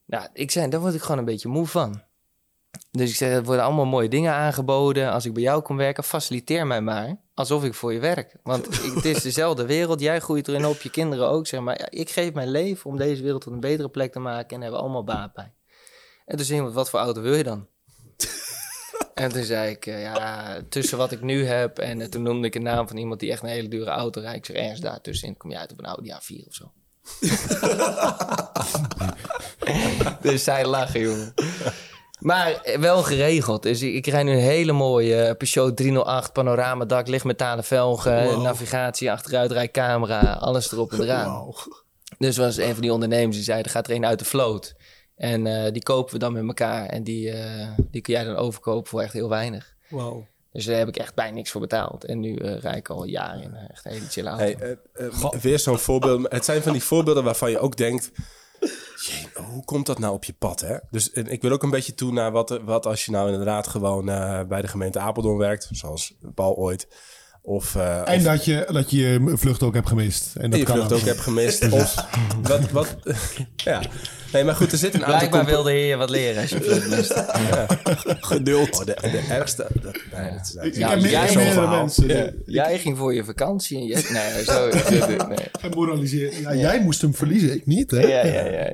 nou, 0.05 0.27
ik 0.33 0.51
zei, 0.51 0.69
daar 0.69 0.79
word 0.79 0.93
ik 0.93 1.01
gewoon 1.01 1.17
een 1.17 1.25
beetje 1.25 1.47
moe 1.49 1.67
van. 1.67 2.07
Dus 2.91 3.09
ik 3.09 3.15
zeg, 3.15 3.31
er 3.31 3.43
worden 3.43 3.63
allemaal 3.63 3.85
mooie 3.85 4.09
dingen 4.09 4.33
aangeboden. 4.33 5.11
Als 5.11 5.25
ik 5.25 5.33
bij 5.33 5.43
jou 5.43 5.61
kom 5.61 5.77
werken, 5.77 6.03
faciliteer 6.03 6.67
mij 6.67 6.81
maar. 6.81 7.17
Alsof 7.33 7.63
ik 7.63 7.73
voor 7.73 7.93
je 7.93 7.99
werk. 7.99 8.35
Want 8.43 8.65
ik- 8.85 8.93
het 8.93 9.05
is 9.05 9.21
dezelfde 9.21 9.65
wereld. 9.65 9.99
Jij 9.99 10.19
groeit 10.19 10.47
erin 10.47 10.65
op, 10.65 10.81
je 10.81 10.89
kinderen 10.89 11.27
ook. 11.29 11.47
Zeg 11.47 11.59
maar, 11.59 11.79
ja, 11.79 11.87
ik 11.89 12.09
geef 12.09 12.33
mijn 12.33 12.49
leven 12.51 12.89
om 12.89 12.97
deze 12.97 13.23
wereld 13.23 13.41
tot 13.41 13.53
een 13.53 13.59
betere 13.59 13.89
plek 13.89 14.11
te 14.11 14.19
maken. 14.19 14.49
En 14.49 14.53
daar 14.53 14.61
hebben 14.61 14.79
allemaal 14.79 15.03
baat 15.03 15.33
bij. 15.33 15.53
En 16.25 16.35
toen 16.37 16.45
zei 16.45 16.57
iemand, 16.57 16.75
wat 16.75 16.89
voor 16.89 16.99
auto 16.99 17.21
wil 17.21 17.33
je 17.35 17.43
dan? 17.43 17.67
en 19.13 19.29
toen 19.31 19.43
zei 19.43 19.71
ik, 19.71 19.85
eh, 19.85 20.01
ja, 20.01 20.59
tussen 20.69 20.97
wat 20.97 21.11
ik 21.11 21.21
nu 21.21 21.45
heb... 21.45 21.79
En 21.79 22.01
eh, 22.01 22.07
toen 22.07 22.23
noemde 22.23 22.47
ik 22.47 22.55
een 22.55 22.63
naam 22.63 22.87
van 22.87 22.97
iemand 22.97 23.19
die 23.19 23.31
echt 23.31 23.43
een 23.43 23.49
hele 23.49 23.67
dure 23.67 23.89
auto 23.89 24.21
rijdt. 24.21 24.37
Ik 24.37 24.45
zeg, 24.45 24.55
ergens 24.55 24.79
daartussenin 24.79 25.37
kom 25.37 25.49
je 25.51 25.57
uit 25.57 25.71
op 25.71 25.79
een 25.79 25.85
Audi 25.85 26.11
A4 26.11 26.47
of 26.47 26.53
zo. 26.53 26.71
dus 30.31 30.43
zij 30.43 30.65
lachen, 30.65 30.99
jongen. 31.01 31.33
Maar 32.19 32.51
eh, 32.51 32.79
wel 32.79 33.03
geregeld. 33.03 33.63
Dus 33.63 33.81
ik, 33.81 33.93
ik 33.93 34.07
rijd 34.07 34.25
nu 34.25 34.31
een 34.31 34.37
hele 34.37 34.71
mooie 34.71 35.35
Peugeot 35.35 35.77
308 35.77 36.33
panoramadak, 36.33 37.07
lichtmetalen 37.07 37.63
velgen, 37.63 38.41
navigatie, 38.41 39.11
achteruitrijcamera, 39.11 40.33
alles 40.33 40.71
erop 40.71 40.91
en 40.91 41.01
eraan. 41.01 41.53
Dus 42.17 42.37
was 42.37 42.57
een 42.57 42.73
van 42.73 42.81
die 42.81 42.93
ondernemers 42.93 43.35
die 43.35 43.45
zei, 43.45 43.61
er 43.61 43.69
gaat 43.69 43.87
er 43.87 43.95
een 43.95 44.05
uit 44.05 44.19
de 44.19 44.25
vloot. 44.25 44.75
En 45.15 45.47
eh, 45.47 45.71
die 45.71 45.83
kopen 45.83 46.13
we 46.13 46.19
dan 46.19 46.33
met 46.33 46.47
elkaar. 46.47 46.85
En 46.85 47.03
die, 47.03 47.31
eh, 47.31 47.67
die 47.91 48.01
kun 48.01 48.13
jij 48.13 48.23
dan 48.23 48.35
overkopen 48.35 48.89
voor 48.89 49.01
echt 49.01 49.13
heel 49.13 49.29
weinig. 49.29 49.75
Wauw. 49.89 50.27
Dus 50.51 50.65
daar 50.65 50.77
heb 50.77 50.87
ik 50.87 50.97
echt 50.97 51.15
bijna 51.15 51.33
niks 51.33 51.51
voor 51.51 51.61
betaald. 51.61 52.05
En 52.05 52.19
nu 52.19 52.35
eh 52.35 52.59
rijd 52.59 52.77
ik 52.77 52.89
al 52.89 53.03
jaren 53.03 53.41
in 53.41 53.55
eh, 53.55 53.69
echt 53.69 53.85
een 53.85 53.91
hele 53.91 54.05
chill 54.05 54.25
auto. 54.25 54.43
Hey, 54.43 54.55
eh, 54.55 55.05
eh, 55.07 55.31
weer 55.41 55.59
zo'n 55.59 55.77
voorbeeld. 55.77 56.31
Het 56.31 56.45
zijn 56.45 56.61
van 56.61 56.71
die 56.71 56.83
voorbeelden 56.83 57.23
waarvan 57.23 57.51
je 57.51 57.59
ook 57.59 57.77
denkt... 57.77 58.11
Hoe 59.33 59.63
komt 59.65 59.85
dat 59.85 59.99
nou 59.99 60.13
op 60.13 60.23
je 60.23 60.33
pad, 60.33 60.61
hè? 60.61 60.77
Dus 60.91 61.09
ik 61.11 61.41
wil 61.41 61.51
ook 61.51 61.63
een 61.63 61.69
beetje 61.69 61.93
toe 61.93 62.11
naar 62.11 62.31
wat, 62.31 62.59
wat 62.63 62.85
als 62.85 63.05
je 63.05 63.11
nou 63.11 63.31
inderdaad 63.31 63.67
gewoon 63.67 64.09
eh, 64.09 64.43
bij 64.43 64.61
de 64.61 64.67
gemeente 64.67 64.99
Apeldoorn 64.99 65.37
werkt, 65.37 65.69
zoals 65.71 66.15
Paul 66.33 66.55
ooit. 66.55 66.87
Of, 67.41 67.75
eh, 67.75 68.01
En 68.05 68.17
of 68.17 68.23
dat 68.23 68.45
je, 68.45 68.67
dat 68.71 68.91
je 68.91 68.97
je 68.97 69.31
vlucht 69.37 69.63
ook 69.63 69.73
hebt 69.73 69.87
gemist. 69.87 70.35
En 70.35 70.49
dat 70.49 70.59
je 70.59 70.65
kan 70.65 70.75
vlucht 70.75 70.93
ook 70.93 71.01
hebt 71.01 71.19
gemist. 71.19 71.69
Of 71.71 71.95
wat, 72.41 72.71
wat, 72.71 72.95
ja. 73.55 73.81
Nee, 74.33 74.43
maar 74.43 74.55
goed, 74.55 74.71
er 74.71 74.77
zit 74.77 74.93
een 74.93 74.99
aantal... 75.05 75.17
Blijkbaar 75.17 75.45
wilde 75.45 75.71
je 75.73 75.95
wat 75.95 76.09
leren 76.09 76.41
als 76.41 76.49
je 76.49 76.61
vlucht 76.61 76.89
mist. 76.89 77.13
Geduld. 78.31 78.79
Oh, 78.79 78.85
de, 78.85 78.95
de 79.01 79.25
ergste... 79.29 79.67
Dat, 79.81 79.97
nee, 80.15 80.31
dat 80.31 80.41
is, 80.41 80.55
Ik 80.67 80.75
Ja, 80.75 80.89
heb 80.89 81.01
meer- 81.01 81.09
jij- 81.11 81.67
mensen. 81.69 82.07
Ja. 82.07 82.29
Jij 82.45 82.79
ging 82.79 82.97
voor 82.97 83.13
je 83.13 83.23
vakantie 83.23 83.77
en 83.77 83.85
je... 83.85 84.09
Nee, 84.11 84.43
zo... 84.43 84.67
nee. 85.27 85.37
En 85.61 85.69
moraliseren. 85.75 86.41
Ja, 86.41 86.55
jij 86.55 86.81
moest 86.81 87.01
hem 87.01 87.13
verliezen, 87.15 87.53
ik 87.53 87.65
niet, 87.65 87.91
hè? 87.91 87.99
Ja, 87.99 88.07
ja, 88.25 88.33
ja. 88.33 88.45
ja. 88.45 88.73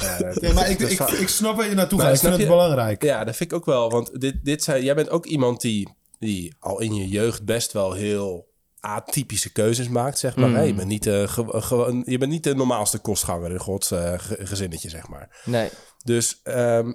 ja, 0.00 0.18
dat- 0.18 0.38
Ja, 0.40 0.52
maar 0.52 0.70
ik, 0.70 0.78
dat 0.78 0.90
ik, 0.90 1.00
ik 1.00 1.28
snap 1.28 1.56
waar 1.56 1.68
je 1.68 1.74
naartoe 1.74 2.00
gaat. 2.00 2.12
Ik 2.12 2.18
snap 2.18 2.30
vind 2.34 2.42
het 2.42 2.52
je- 2.52 2.56
belangrijk. 2.62 3.02
Ja, 3.02 3.24
dat 3.24 3.36
vind 3.36 3.50
ik 3.52 3.56
ook 3.56 3.66
wel. 3.66 3.90
Want 3.90 4.20
dit, 4.20 4.34
dit 4.42 4.62
zijn, 4.62 4.84
jij 4.84 4.94
bent 4.94 5.10
ook 5.10 5.26
iemand 5.26 5.60
die, 5.60 5.88
die 6.18 6.54
al 6.58 6.80
in 6.80 6.94
je 6.94 7.08
jeugd 7.08 7.44
best 7.44 7.72
wel 7.72 7.92
heel 7.92 8.46
atypische 8.80 9.52
keuzes 9.52 9.88
maakt, 9.88 10.18
zeg 10.18 10.36
maar. 10.36 10.50
Hè, 10.54 10.60
Je, 10.62 10.74
bent 10.74 10.88
niet, 10.88 11.06
eh, 11.06 11.38
je 12.04 12.16
bent 12.18 12.30
niet 12.30 12.44
de 12.44 12.54
normaalste 12.54 12.98
kostganger 12.98 13.50
in 13.50 13.58
Gods 13.58 13.90
eh, 13.90 14.18
ge- 14.18 14.46
gezinnetje, 14.46 14.88
zeg 14.88 15.08
maar. 15.08 15.42
Nee. 15.44 15.68
Dus, 16.04 16.40
ehm, 16.42 16.92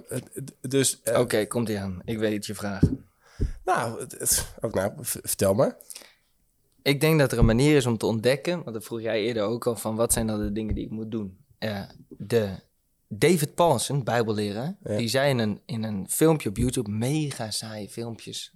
dus 0.60 1.02
eh, 1.02 1.20
Oké, 1.20 1.46
komt 1.46 1.68
ie 1.68 1.78
aan. 1.78 2.00
Ik 2.04 2.18
weet 2.18 2.46
je 2.46 2.54
vraag. 2.54 2.82
nou, 3.64 4.00
het- 4.00 4.12
het- 4.18 4.54
ook 4.60 4.74
nou, 4.74 4.92
vertel 5.00 5.54
maar. 5.54 5.76
Ik 6.82 7.00
denk 7.00 7.18
dat 7.18 7.32
er 7.32 7.38
een 7.38 7.44
manier 7.44 7.76
is 7.76 7.86
om 7.86 7.98
te 7.98 8.06
ontdekken, 8.06 8.62
want 8.62 8.74
dat 8.74 8.84
vroeg 8.84 9.00
jij 9.00 9.22
eerder 9.22 9.42
ook 9.42 9.66
al, 9.66 9.76
van 9.76 9.96
wat 9.96 10.12
zijn 10.12 10.26
dan 10.26 10.38
de 10.40 10.52
dingen 10.52 10.74
die 10.74 10.84
ik 10.84 10.90
moet 10.90 11.10
doen. 11.10 11.38
De 12.08 12.48
David 13.08 13.54
Paulsen, 13.54 14.04
bijbelleraar, 14.04 14.76
Ja. 14.84 14.96
die 14.96 15.08
zei 15.08 15.30
in 15.30 15.38
een, 15.38 15.60
in 15.66 15.82
een 15.82 16.06
filmpje 16.10 16.48
op 16.48 16.56
YouTube, 16.56 16.90
mega 16.90 17.50
saaie 17.50 17.88
filmpjes, 17.88 18.53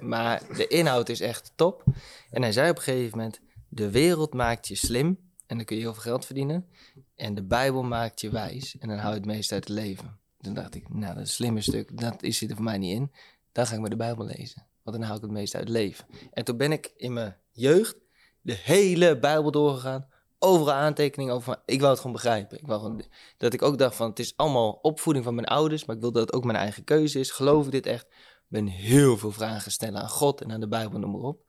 Maar 0.00 0.42
de 0.56 0.66
inhoud 0.66 1.08
is 1.08 1.20
echt 1.20 1.52
top. 1.54 1.84
En 2.30 2.42
hij 2.42 2.52
zei 2.52 2.70
op 2.70 2.76
een 2.76 2.82
gegeven 2.82 3.18
moment, 3.18 3.40
de 3.68 3.90
wereld 3.90 4.34
maakt 4.34 4.68
je 4.68 4.74
slim 4.74 5.18
en 5.46 5.56
dan 5.56 5.66
kun 5.66 5.76
je 5.76 5.82
heel 5.82 5.92
veel 5.92 6.02
geld 6.02 6.26
verdienen. 6.26 6.66
En 7.14 7.34
de 7.34 7.42
Bijbel 7.42 7.82
maakt 7.82 8.20
je 8.20 8.30
wijs 8.30 8.78
en 8.78 8.88
dan 8.88 8.98
hou 8.98 9.10
je 9.12 9.18
het 9.18 9.26
meest 9.26 9.52
uit 9.52 9.68
het 9.68 9.76
leven. 9.76 10.18
Toen 10.40 10.54
dacht 10.54 10.74
ik, 10.74 10.88
nou 10.88 11.14
dat 11.14 11.28
slimme 11.28 11.60
stuk, 11.60 12.00
dat 12.00 12.16
zit 12.20 12.50
er 12.50 12.56
voor 12.56 12.64
mij 12.64 12.78
niet 12.78 12.94
in. 12.94 13.12
Dan 13.52 13.66
ga 13.66 13.74
ik 13.74 13.80
maar 13.80 13.90
de 13.90 13.96
Bijbel 13.96 14.24
lezen, 14.24 14.66
want 14.82 14.96
dan 14.96 15.06
hou 15.06 15.16
ik 15.16 15.22
het 15.22 15.32
meest 15.32 15.54
uit 15.54 15.64
het 15.64 15.72
leven. 15.72 16.06
En 16.32 16.44
toen 16.44 16.56
ben 16.56 16.72
ik 16.72 16.92
in 16.96 17.12
mijn 17.12 17.36
jeugd 17.52 17.96
de 18.40 18.58
hele 18.62 19.18
Bijbel 19.18 19.50
doorgegaan. 19.50 20.08
Overal 20.38 20.74
aantekeningen 20.74 21.34
over. 21.34 21.62
Ik 21.64 21.78
wou 21.78 21.90
het 21.90 22.00
gewoon 22.00 22.16
begrijpen. 22.16 22.58
Ik 22.58 22.66
wou 22.66 22.80
gewoon, 22.80 23.02
dat 23.36 23.52
ik 23.52 23.62
ook 23.62 23.78
dacht 23.78 23.96
van 23.96 24.08
het 24.08 24.18
is 24.18 24.36
allemaal 24.36 24.78
opvoeding 24.82 25.24
van 25.24 25.34
mijn 25.34 25.46
ouders, 25.46 25.84
maar 25.84 25.96
ik 25.96 26.02
wil 26.02 26.12
dat 26.12 26.22
het 26.22 26.32
ook 26.32 26.44
mijn 26.44 26.58
eigen 26.58 26.84
keuze 26.84 27.18
is. 27.18 27.30
Geloof 27.30 27.64
ik 27.64 27.72
dit 27.72 27.86
echt? 27.86 28.06
Ik 28.48 28.52
ben 28.52 28.66
heel 28.66 29.16
veel 29.16 29.32
vragen 29.32 29.72
stellen 29.72 30.00
aan 30.00 30.08
God 30.08 30.40
en 30.40 30.52
aan 30.52 30.60
de 30.60 30.68
Bijbel, 30.68 30.98
noem 30.98 31.10
maar 31.10 31.20
op. 31.20 31.44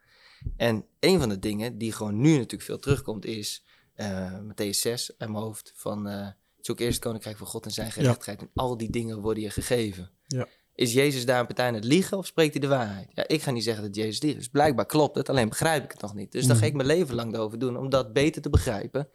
En 0.58 0.86
een 1.00 1.20
van 1.20 1.30
de 1.30 1.40
dingen 1.40 1.78
die 1.78 1.92
gewoon 1.92 2.22
nu 2.22 2.32
natuurlijk 2.32 2.64
veel 2.64 2.80
terugkomt 2.80 3.26
is 3.26 3.64
eh 3.94 4.40
Matthäus 4.40 4.70
6 4.70 5.12
uit 5.18 5.30
mijn 5.30 5.44
hoofd 5.44 5.72
van 5.76 6.08
eh 6.08 6.28
zoek 6.62 6.80
eerst 6.80 6.94
het 6.94 7.04
koninkrijk 7.04 7.38
van 7.38 7.48
God 7.48 7.66
en 7.66 7.72
zijn 7.72 7.92
gerechtigheid 7.92 8.42
en 8.42 8.50
al 8.54 8.78
die 8.78 8.90
dingen 8.90 9.22
worden 9.22 9.44
je 9.44 9.50
gegeven. 9.50 10.12
Ja. 10.28 10.48
Is 10.76 10.94
Jezus 10.94 11.26
daar 11.26 11.40
een 11.40 11.46
partij 11.46 11.68
aan 11.68 11.74
het 11.74 11.84
liegen 11.84 12.18
of 12.18 12.26
spreekt 12.26 12.52
hij 12.52 12.62
de 12.62 12.68
waarheid? 12.68 13.10
Ja, 13.14 13.28
ik 13.28 13.42
ga 13.42 13.52
niet 13.52 13.64
zeggen 13.64 13.84
dat 13.84 13.96
Jezus 13.96 14.22
liegt. 14.22 14.38
Dus 14.38 14.48
blijkbaar 14.48 14.86
klopt 14.86 15.16
het, 15.16 15.30
alleen 15.30 15.50
begrijp 15.50 15.84
ik 15.84 15.92
het 15.92 16.02
nog 16.02 16.14
niet. 16.14 16.32
Dus 16.32 16.48
dan 16.48 16.56
ga 16.56 16.66
ik 16.66 16.74
mijn 16.74 16.88
leven 16.88 17.16
lang 17.16 17.34
erover 17.34 17.60
doen 17.60 17.78
om 17.78 17.90
dat 17.90 18.14
beter 18.14 18.42
te 18.42 18.50
begrijpen. 18.50 19.10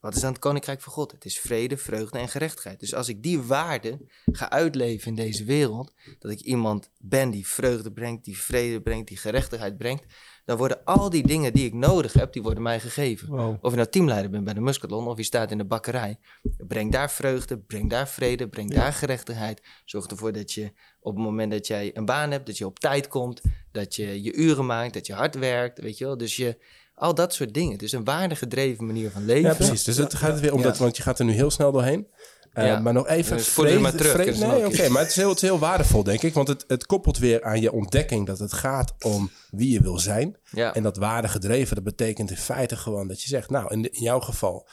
Wat 0.00 0.14
is 0.14 0.20
dan 0.20 0.30
het 0.32 0.40
koninkrijk 0.40 0.80
van 0.80 0.92
God? 0.92 1.12
Het 1.12 1.24
is 1.24 1.38
vrede, 1.38 1.76
vreugde 1.76 2.18
en 2.18 2.28
gerechtigheid. 2.28 2.80
Dus 2.80 2.94
als 2.94 3.08
ik 3.08 3.22
die 3.22 3.42
waarden 3.42 4.08
ga 4.32 4.50
uitleven 4.50 5.08
in 5.08 5.14
deze 5.14 5.44
wereld, 5.44 5.92
dat 6.18 6.30
ik 6.30 6.40
iemand 6.40 6.90
ben 6.98 7.30
die 7.30 7.46
vreugde 7.46 7.92
brengt, 7.92 8.24
die 8.24 8.38
vrede 8.38 8.82
brengt, 8.82 9.08
die 9.08 9.16
gerechtigheid 9.16 9.78
brengt, 9.78 10.04
dan 10.44 10.56
worden 10.56 10.84
al 10.84 11.10
die 11.10 11.26
dingen 11.26 11.52
die 11.52 11.66
ik 11.66 11.74
nodig 11.74 12.12
heb, 12.12 12.32
die 12.32 12.42
worden 12.42 12.62
mij 12.62 12.80
gegeven. 12.80 13.58
Of 13.60 13.70
je 13.70 13.76
nou 13.76 13.88
teamleider 13.88 14.30
bent 14.30 14.44
bij 14.44 14.54
de 14.54 14.60
Muscatlon 14.60 15.08
of 15.08 15.16
je 15.16 15.22
staat 15.22 15.50
in 15.50 15.58
de 15.58 15.64
bakkerij. 15.64 16.18
Breng 16.58 16.92
daar 16.92 17.10
vreugde, 17.10 17.58
breng 17.58 17.90
daar 17.90 18.08
vrede, 18.08 18.48
breng 18.48 18.70
daar 18.70 18.92
gerechtigheid. 18.92 19.62
Zorg 19.84 20.06
ervoor 20.06 20.32
dat 20.32 20.52
je 20.52 20.72
op 21.00 21.14
het 21.14 21.24
moment 21.24 21.50
dat 21.50 21.66
jij 21.66 21.96
een 21.96 22.04
baan 22.04 22.30
hebt, 22.30 22.46
dat 22.46 22.58
je 22.58 22.66
op 22.66 22.78
tijd 22.78 23.08
komt, 23.08 23.40
dat 23.72 23.94
je 23.94 24.22
je 24.22 24.34
uren 24.34 24.66
maakt, 24.66 24.94
dat 24.94 25.06
je 25.06 25.12
hard 25.12 25.34
werkt, 25.34 25.80
weet 25.80 25.98
je 25.98 26.04
wel. 26.04 26.16
Dus 26.16 26.36
je, 26.36 26.58
al 26.98 27.14
dat 27.14 27.34
soort 27.34 27.54
dingen. 27.54 27.78
Dus 27.78 27.92
een 27.92 28.04
waardegedreven 28.04 28.86
manier 28.86 29.10
van 29.10 29.24
leven. 29.24 29.48
Ja, 29.50 29.54
precies. 29.54 29.84
Dus 29.84 29.96
het 29.96 30.14
gaat 30.14 30.30
het 30.32 30.40
weer 30.40 30.52
om 30.54 30.62
dat, 30.62 30.78
want 30.78 30.96
je 30.96 31.02
gaat 31.02 31.18
er 31.18 31.24
nu 31.24 31.32
heel 31.32 31.50
snel 31.50 31.72
doorheen. 31.72 32.06
Eh, 32.52 32.66
Ja. 32.66 32.78
Maar 32.80 32.92
nog 32.92 33.06
even... 33.08 33.36
Dus 33.36 33.56
het 33.56 33.80
maar 33.80 33.94
terug, 33.94 34.38
nee, 34.38 34.66
oké. 34.66 34.88
maar 34.88 35.00
het 35.02 35.10
is, 35.10 35.16
heel, 35.16 35.28
het 35.28 35.36
is 35.36 35.42
heel 35.48 35.58
waardevol, 35.58 36.02
denk 36.02 36.22
ik. 36.22 36.34
Want 36.34 36.48
het, 36.48 36.64
het 36.66 36.86
koppelt 36.86 37.18
weer 37.18 37.44
aan 37.44 37.60
je 37.60 37.72
ontdekking 37.72 38.26
dat 38.26 38.38
het 38.38 38.52
gaat 38.52 38.94
om 39.04 39.30
wie 39.50 39.72
je 39.72 39.80
wil 39.80 39.98
zijn. 39.98 40.36
Ja. 40.50 40.74
En 40.74 40.82
dat 40.82 40.96
waardegedreven, 40.96 41.74
dat 41.74 41.84
betekent 41.84 42.30
in 42.30 42.36
feite 42.36 42.76
gewoon 42.76 43.08
dat 43.08 43.22
je 43.22 43.28
zegt... 43.28 43.50
Nou, 43.50 43.72
in, 43.72 43.82
de- 43.82 43.90
in 43.90 44.02
jouw 44.02 44.20
geval, 44.20 44.68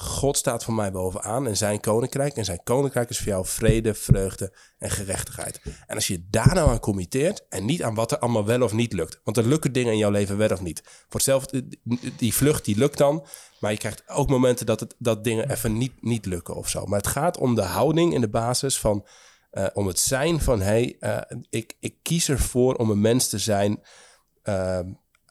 God 0.00 0.36
staat 0.36 0.64
voor 0.64 0.74
mij 0.74 0.92
bovenaan 0.92 1.46
en 1.46 1.56
zijn 1.56 1.80
koninkrijk. 1.80 2.36
En 2.36 2.44
zijn 2.44 2.62
koninkrijk 2.62 3.10
is 3.10 3.18
voor 3.18 3.26
jou 3.26 3.46
vrede, 3.46 3.94
vreugde 3.94 4.56
en 4.78 4.90
gerechtigheid. 4.90 5.60
En 5.86 5.94
als 5.94 6.06
je 6.06 6.26
daar 6.30 6.54
nou 6.54 6.70
aan 6.70 6.80
committeert 6.80 7.46
en 7.48 7.64
niet 7.64 7.82
aan 7.82 7.94
wat 7.94 8.12
er 8.12 8.18
allemaal 8.18 8.44
wel 8.44 8.62
of 8.62 8.72
niet 8.72 8.92
lukt. 8.92 9.20
Want 9.24 9.36
er 9.36 9.46
lukken 9.46 9.72
dingen 9.72 9.92
in 9.92 9.98
jouw 9.98 10.10
leven 10.10 10.36
wel 10.36 10.48
of 10.48 10.60
niet. 10.60 10.82
Voor 10.84 11.06
hetzelfde, 11.10 11.68
die 12.16 12.34
vlucht 12.34 12.64
die 12.64 12.76
lukt 12.76 12.98
dan. 12.98 13.26
Maar 13.60 13.72
je 13.72 13.78
krijgt 13.78 14.08
ook 14.08 14.28
momenten 14.28 14.66
dat, 14.66 14.80
het, 14.80 14.94
dat 14.98 15.24
dingen 15.24 15.50
even 15.50 15.78
niet, 15.78 16.02
niet 16.02 16.26
lukken 16.26 16.54
of 16.56 16.68
zo. 16.68 16.86
Maar 16.86 16.98
het 16.98 17.06
gaat 17.06 17.38
om 17.38 17.54
de 17.54 17.62
houding 17.62 18.14
in 18.14 18.20
de 18.20 18.28
basis 18.28 18.78
van... 18.78 19.06
eh, 19.50 19.66
om 19.72 19.86
het 19.86 19.98
zijn 19.98 20.40
van, 20.40 20.60
hey, 20.60 20.96
eh, 21.00 21.36
ik, 21.50 21.76
ik 21.80 21.94
kies 22.02 22.28
ervoor 22.28 22.74
om 22.74 22.90
een 22.90 23.00
mens 23.00 23.28
te 23.28 23.38
zijn... 23.38 23.82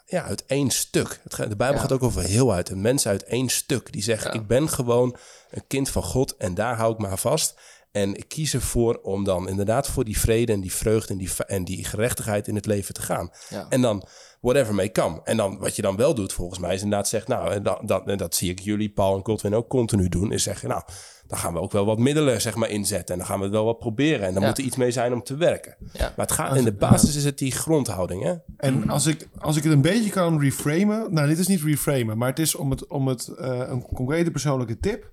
ja, 0.09 0.23
uit 0.23 0.45
één 0.45 0.69
stuk. 0.69 1.19
Het, 1.23 1.49
de 1.49 1.55
Bijbel 1.55 1.75
Ja. 1.75 1.81
gaat 1.81 1.91
ook 1.91 2.03
over 2.03 2.21
heel 2.23 2.53
uit. 2.53 2.69
Een 2.69 2.81
mens 2.81 3.07
uit 3.07 3.23
één 3.23 3.49
stuk. 3.49 3.91
Die 3.91 4.03
zegt, 4.03 4.23
Ja. 4.23 4.31
ik 4.31 4.47
ben 4.47 4.69
gewoon 4.69 5.15
een 5.49 5.67
kind 5.67 5.89
van 5.89 6.03
God 6.03 6.35
en 6.37 6.53
daar 6.53 6.75
hou 6.75 6.93
ik 6.93 6.99
me 6.99 7.07
aan 7.07 7.17
vast. 7.17 7.59
En 7.91 8.15
ik 8.15 8.27
kies 8.27 8.53
ervoor 8.53 8.99
om 9.03 9.23
dan 9.23 9.49
inderdaad 9.49 9.87
voor 9.87 10.03
die 10.03 10.19
vrede 10.19 10.51
en 10.53 10.61
die 10.61 10.73
vreugde 10.73 11.13
en 11.13 11.19
die, 11.19 11.29
en 11.47 11.63
die 11.63 11.83
gerechtigheid 11.85 12.47
in 12.47 12.55
het 12.55 12.65
leven 12.65 12.93
te 12.93 13.01
gaan. 13.01 13.29
Ja. 13.49 13.65
En 13.69 13.81
dan 13.81 14.07
whatever 14.41 14.75
may 14.75 14.91
come. 14.91 15.21
En 15.23 15.37
dan 15.37 15.57
wat 15.57 15.75
je 15.75 15.81
dan 15.81 15.95
wel 15.95 16.13
doet 16.13 16.33
volgens 16.33 16.59
mij 16.59 16.73
is 16.73 16.81
inderdaad 16.81 17.07
zegt, 17.07 17.27
nou, 17.27 17.51
en 17.51 17.63
dat, 17.63 17.79
dat, 17.83 18.07
en 18.07 18.17
dat 18.17 18.35
zie 18.35 18.49
ik 18.49 18.59
jullie, 18.59 18.89
Paul 18.89 19.15
en 19.17 19.25
Godwin 19.25 19.55
ook 19.55 19.67
continu 19.69 20.09
doen, 20.09 20.31
is 20.31 20.43
zeggen, 20.43 20.69
nou, 20.69 20.83
dan 21.27 21.37
gaan 21.37 21.53
we 21.53 21.59
ook 21.59 21.71
wel 21.71 21.85
wat 21.85 21.97
middelen 21.99 22.41
zeg 22.41 22.55
maar 22.55 22.69
inzetten 22.69 23.13
en 23.13 23.17
dan 23.17 23.27
gaan 23.27 23.37
we 23.37 23.43
het 23.43 23.53
wel 23.53 23.65
wat 23.65 23.79
proberen 23.79 24.27
en 24.27 24.33
dan 24.33 24.41
Ja. 24.41 24.47
moet 24.47 24.57
er 24.57 24.63
iets 24.63 24.75
mee 24.75 24.91
zijn 24.91 25.13
om 25.13 25.23
te 25.23 25.35
werken. 25.35 25.75
Ja. 25.93 26.13
Maar 26.15 26.25
het 26.25 26.31
gaat 26.31 26.55
in 26.55 26.63
de 26.63 26.73
basis 26.73 27.15
is 27.15 27.23
het 27.23 27.37
die 27.37 27.51
grondhouding, 27.51 28.23
hè? 28.23 28.33
En 28.57 28.89
als 28.89 29.05
ik, 29.05 29.27
als 29.39 29.55
ik 29.57 29.63
het 29.63 29.71
een 29.73 29.81
beetje 29.81 30.09
kan 30.09 30.39
reframen... 30.39 31.13
Nou, 31.13 31.27
dit 31.27 31.39
is 31.39 31.47
niet 31.47 31.61
reframen, 31.61 32.17
maar 32.17 32.29
het 32.29 32.39
is 32.39 32.55
om 32.55 32.69
het, 32.69 32.87
om 32.87 33.07
het 33.07 33.27
eh, 33.27 33.61
een 33.67 33.81
concrete 33.81 34.31
persoonlijke 34.31 34.79
tip... 34.79 35.11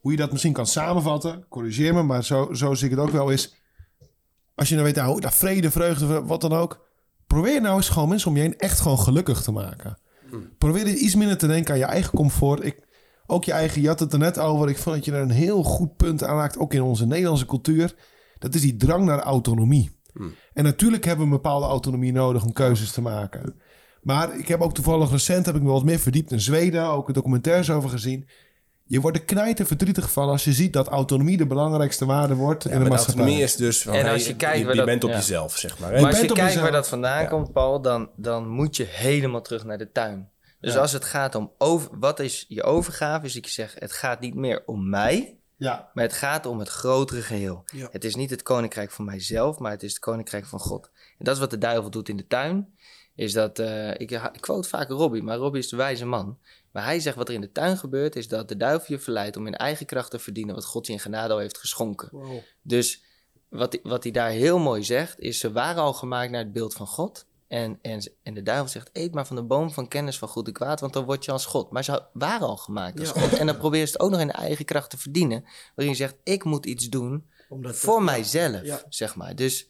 hoe 0.00 0.10
je 0.10 0.16
dat 0.16 0.30
misschien 0.30 0.52
kan 0.52 0.66
samenvatten. 0.66 1.44
Corrigeer 1.48 1.94
me, 1.94 2.02
maar 2.02 2.24
zo, 2.24 2.48
zo 2.54 2.74
zie 2.74 2.84
ik 2.90 2.96
het 2.96 3.00
ook 3.04 3.10
wel 3.10 3.30
is... 3.30 3.54
als 4.54 4.68
je 4.68 4.74
nou 4.74 4.86
weet, 4.86 4.96
nou, 4.96 5.20
dat 5.20 5.34
vrede, 5.34 5.70
vreugde, 5.70 6.24
wat 6.24 6.40
dan 6.40 6.52
ook... 6.52 6.86
probeer 7.26 7.60
nou 7.60 7.76
eens 7.76 7.88
gewoon 7.88 8.08
mensen 8.08 8.28
om 8.30 8.36
je 8.36 8.42
heen 8.42 8.58
echt 8.58 8.80
gewoon 8.80 8.98
gelukkig 8.98 9.42
te 9.42 9.52
maken. 9.52 9.98
Probeer 10.58 10.86
iets 10.88 11.14
minder 11.14 11.38
te 11.38 11.46
denken 11.46 11.72
aan 11.72 11.78
je 11.80 11.84
eigen 11.86 12.14
comfort. 12.14 12.64
Ik, 12.64 12.76
ook 13.30 13.44
je 13.44 13.52
eigen, 13.52 13.82
je 13.82 13.88
had 13.88 14.00
het 14.00 14.12
er 14.12 14.18
net 14.18 14.38
over. 14.38 14.68
Ik 14.68 14.78
vond 14.78 14.96
dat 14.96 15.04
je 15.04 15.12
er 15.12 15.20
een 15.20 15.30
heel 15.30 15.62
goed 15.62 15.96
punt 15.96 16.24
aan 16.24 16.36
raakt, 16.36 16.58
ook 16.58 16.74
in 16.74 16.82
onze 16.82 17.06
Nederlandse 17.06 17.46
cultuur. 17.46 17.94
Dat 18.38 18.54
is 18.54 18.60
die 18.60 18.76
drang 18.76 19.04
naar 19.04 19.20
autonomie. 19.20 19.98
En 20.52 20.64
natuurlijk 20.64 21.04
hebben 21.04 21.24
we 21.26 21.30
een 21.30 21.36
bepaalde 21.42 21.66
autonomie 21.66 22.12
nodig 22.12 22.44
om 22.44 22.52
keuzes 22.52 22.92
te 22.92 23.00
maken. 23.02 23.54
Maar 24.02 24.38
ik 24.38 24.48
heb 24.48 24.60
ook 24.60 24.74
toevallig 24.74 25.10
recent 25.10 25.46
heb 25.46 25.54
ik 25.54 25.62
me 25.62 25.70
wat 25.70 25.84
meer 25.84 25.98
verdiept 25.98 26.30
in 26.32 26.40
Zweden, 26.40 26.84
ook 26.86 27.14
documentaires 27.14 27.70
over 27.70 27.90
gezien. 27.90 28.28
Je 28.84 29.00
wordt 29.00 29.16
er 29.16 29.24
knijter 29.24 29.66
verdrietig 29.66 30.12
van 30.12 30.28
als 30.28 30.44
je 30.44 30.52
ziet 30.52 30.72
dat 30.72 30.88
autonomie 30.88 31.36
de 31.36 31.46
belangrijkste 31.46 32.06
waarde 32.06 32.34
wordt 32.34 32.64
in 32.64 32.70
Ja, 32.78 32.82
de 32.84 32.88
maatschappij. 32.88 33.14
autonomie 33.14 33.44
is 33.44 33.56
dus 33.56 33.82
van, 33.82 33.94
En 33.94 34.08
als 34.08 34.26
je 34.26 34.36
kijkt 34.36 34.58
je, 34.58 34.62
waar 34.64 34.72
je 34.72 34.76
dat- 34.78 34.86
bent 34.88 35.04
op 35.04 35.10
ja. 35.10 35.16
jezelf, 35.16 35.56
zeg 35.56 35.78
maar. 35.78 35.88
Je 35.88 35.94
Maar 36.00 36.04
als 36.06 36.14
bent 36.14 36.24
je 36.24 36.30
op 36.30 36.36
kijkt 36.36 36.52
jezelf. 36.52 36.70
waar 36.70 36.80
dat 36.80 36.88
vandaan 36.88 37.22
Ja. 37.22 37.28
komt, 37.28 37.52
Paul, 37.52 37.80
dan, 37.82 38.08
dan 38.16 38.48
moet 38.48 38.76
je 38.76 38.84
helemaal 38.88 39.42
terug 39.42 39.64
naar 39.64 39.78
de 39.78 39.92
tuin. 39.92 40.28
Dus 40.60 40.76
als 40.76 40.92
het 40.92 41.04
gaat 41.04 41.34
om 41.34 41.52
over, 41.58 41.98
wat 41.98 42.20
is 42.20 42.44
je 42.48 42.62
overgave, 42.62 43.26
is 43.26 43.34
dat 43.34 43.44
je 43.44 43.52
zegt: 43.52 43.80
het 43.80 43.92
gaat 43.92 44.20
niet 44.20 44.34
meer 44.34 44.62
om 44.66 44.88
mij, 44.88 45.38
Ja, 45.56 45.90
maar 45.94 46.04
het 46.04 46.12
gaat 46.12 46.46
om 46.46 46.58
het 46.58 46.68
grotere 46.68 47.22
geheel. 47.22 47.62
Ja. 47.66 47.88
Het 47.90 48.04
is 48.04 48.14
niet 48.14 48.30
het 48.30 48.42
koninkrijk 48.42 48.90
van 48.90 49.04
mijzelf, 49.04 49.58
maar 49.58 49.70
het 49.70 49.82
is 49.82 49.90
het 49.90 50.00
koninkrijk 50.00 50.46
van 50.46 50.58
God. 50.58 50.90
En 51.18 51.24
dat 51.24 51.34
is 51.34 51.40
wat 51.40 51.50
de 51.50 51.58
duivel 51.58 51.90
doet 51.90 52.08
in 52.08 52.16
de 52.16 52.26
tuin. 52.26 52.74
Is 53.14 53.32
dat, 53.32 53.58
eh, 53.58 53.90
ik, 53.90 54.10
ik 54.10 54.40
quote 54.40 54.68
vaak 54.68 54.88
Robbie, 54.88 55.22
maar 55.22 55.36
Robbie 55.36 55.60
is 55.60 55.68
de 55.68 55.76
wijze 55.76 56.06
man. 56.06 56.38
Maar 56.70 56.84
hij 56.84 57.00
zegt 57.00 57.16
wat 57.16 57.28
er 57.28 57.34
in 57.34 57.40
de 57.40 57.52
tuin 57.52 57.76
gebeurt, 57.76 58.16
is 58.16 58.28
dat 58.28 58.48
de 58.48 58.56
duivel 58.56 58.94
je 58.94 59.00
verleidt 59.00 59.36
om 59.36 59.46
in 59.46 59.54
eigen 59.54 59.86
kracht 59.86 60.10
te 60.10 60.18
verdienen 60.18 60.54
wat 60.54 60.64
God 60.64 60.86
je 60.86 60.92
in 60.92 61.00
genade 61.00 61.32
al 61.32 61.38
heeft 61.38 61.58
geschonken. 61.58 62.08
Wow. 62.12 62.38
Dus 62.62 63.02
wat, 63.48 63.78
wat 63.82 64.02
hij 64.02 64.12
daar 64.12 64.30
heel 64.30 64.58
mooi 64.58 64.84
zegt, 64.84 65.20
is 65.20 65.38
ze 65.38 65.52
waren 65.52 65.82
al 65.82 65.92
gemaakt 65.92 66.30
naar 66.30 66.42
het 66.42 66.52
beeld 66.52 66.74
van 66.74 66.86
God. 66.86 67.26
En, 67.50 67.78
en, 67.82 68.12
en 68.22 68.34
de 68.34 68.42
duivel 68.42 68.68
zegt, 68.68 68.90
eet 68.92 69.14
maar 69.14 69.26
van 69.26 69.36
de 69.36 69.42
boom 69.42 69.70
van 69.70 69.88
kennis 69.88 70.18
van 70.18 70.28
goed 70.28 70.46
en 70.46 70.52
kwaad, 70.52 70.80
want 70.80 70.92
dan 70.92 71.04
word 71.04 71.24
je 71.24 71.32
als 71.32 71.46
God. 71.46 71.70
Maar 71.70 71.84
ze 71.84 72.02
waren 72.12 72.46
al 72.46 72.56
gemaakt 72.56 72.98
als 73.00 73.08
Ja. 73.14 73.20
God. 73.20 73.38
En 73.38 73.46
dan 73.46 73.56
probeer 73.56 73.80
je 73.80 73.86
het 73.86 74.00
ook 74.00 74.10
nog 74.10 74.20
in 74.20 74.26
de 74.26 74.32
eigen 74.32 74.64
kracht 74.64 74.90
te 74.90 74.98
verdienen. 74.98 75.44
Waarin 75.74 75.94
je 75.94 76.00
zegt, 76.00 76.14
ik 76.24 76.44
moet 76.44 76.66
iets 76.66 76.88
doen 76.88 77.26
Omdat 77.48 77.76
voor 77.76 78.02
mijzelf, 78.02 78.62
Ja. 78.64 78.82
zeg 78.88 79.14
maar. 79.14 79.34
Dus, 79.34 79.68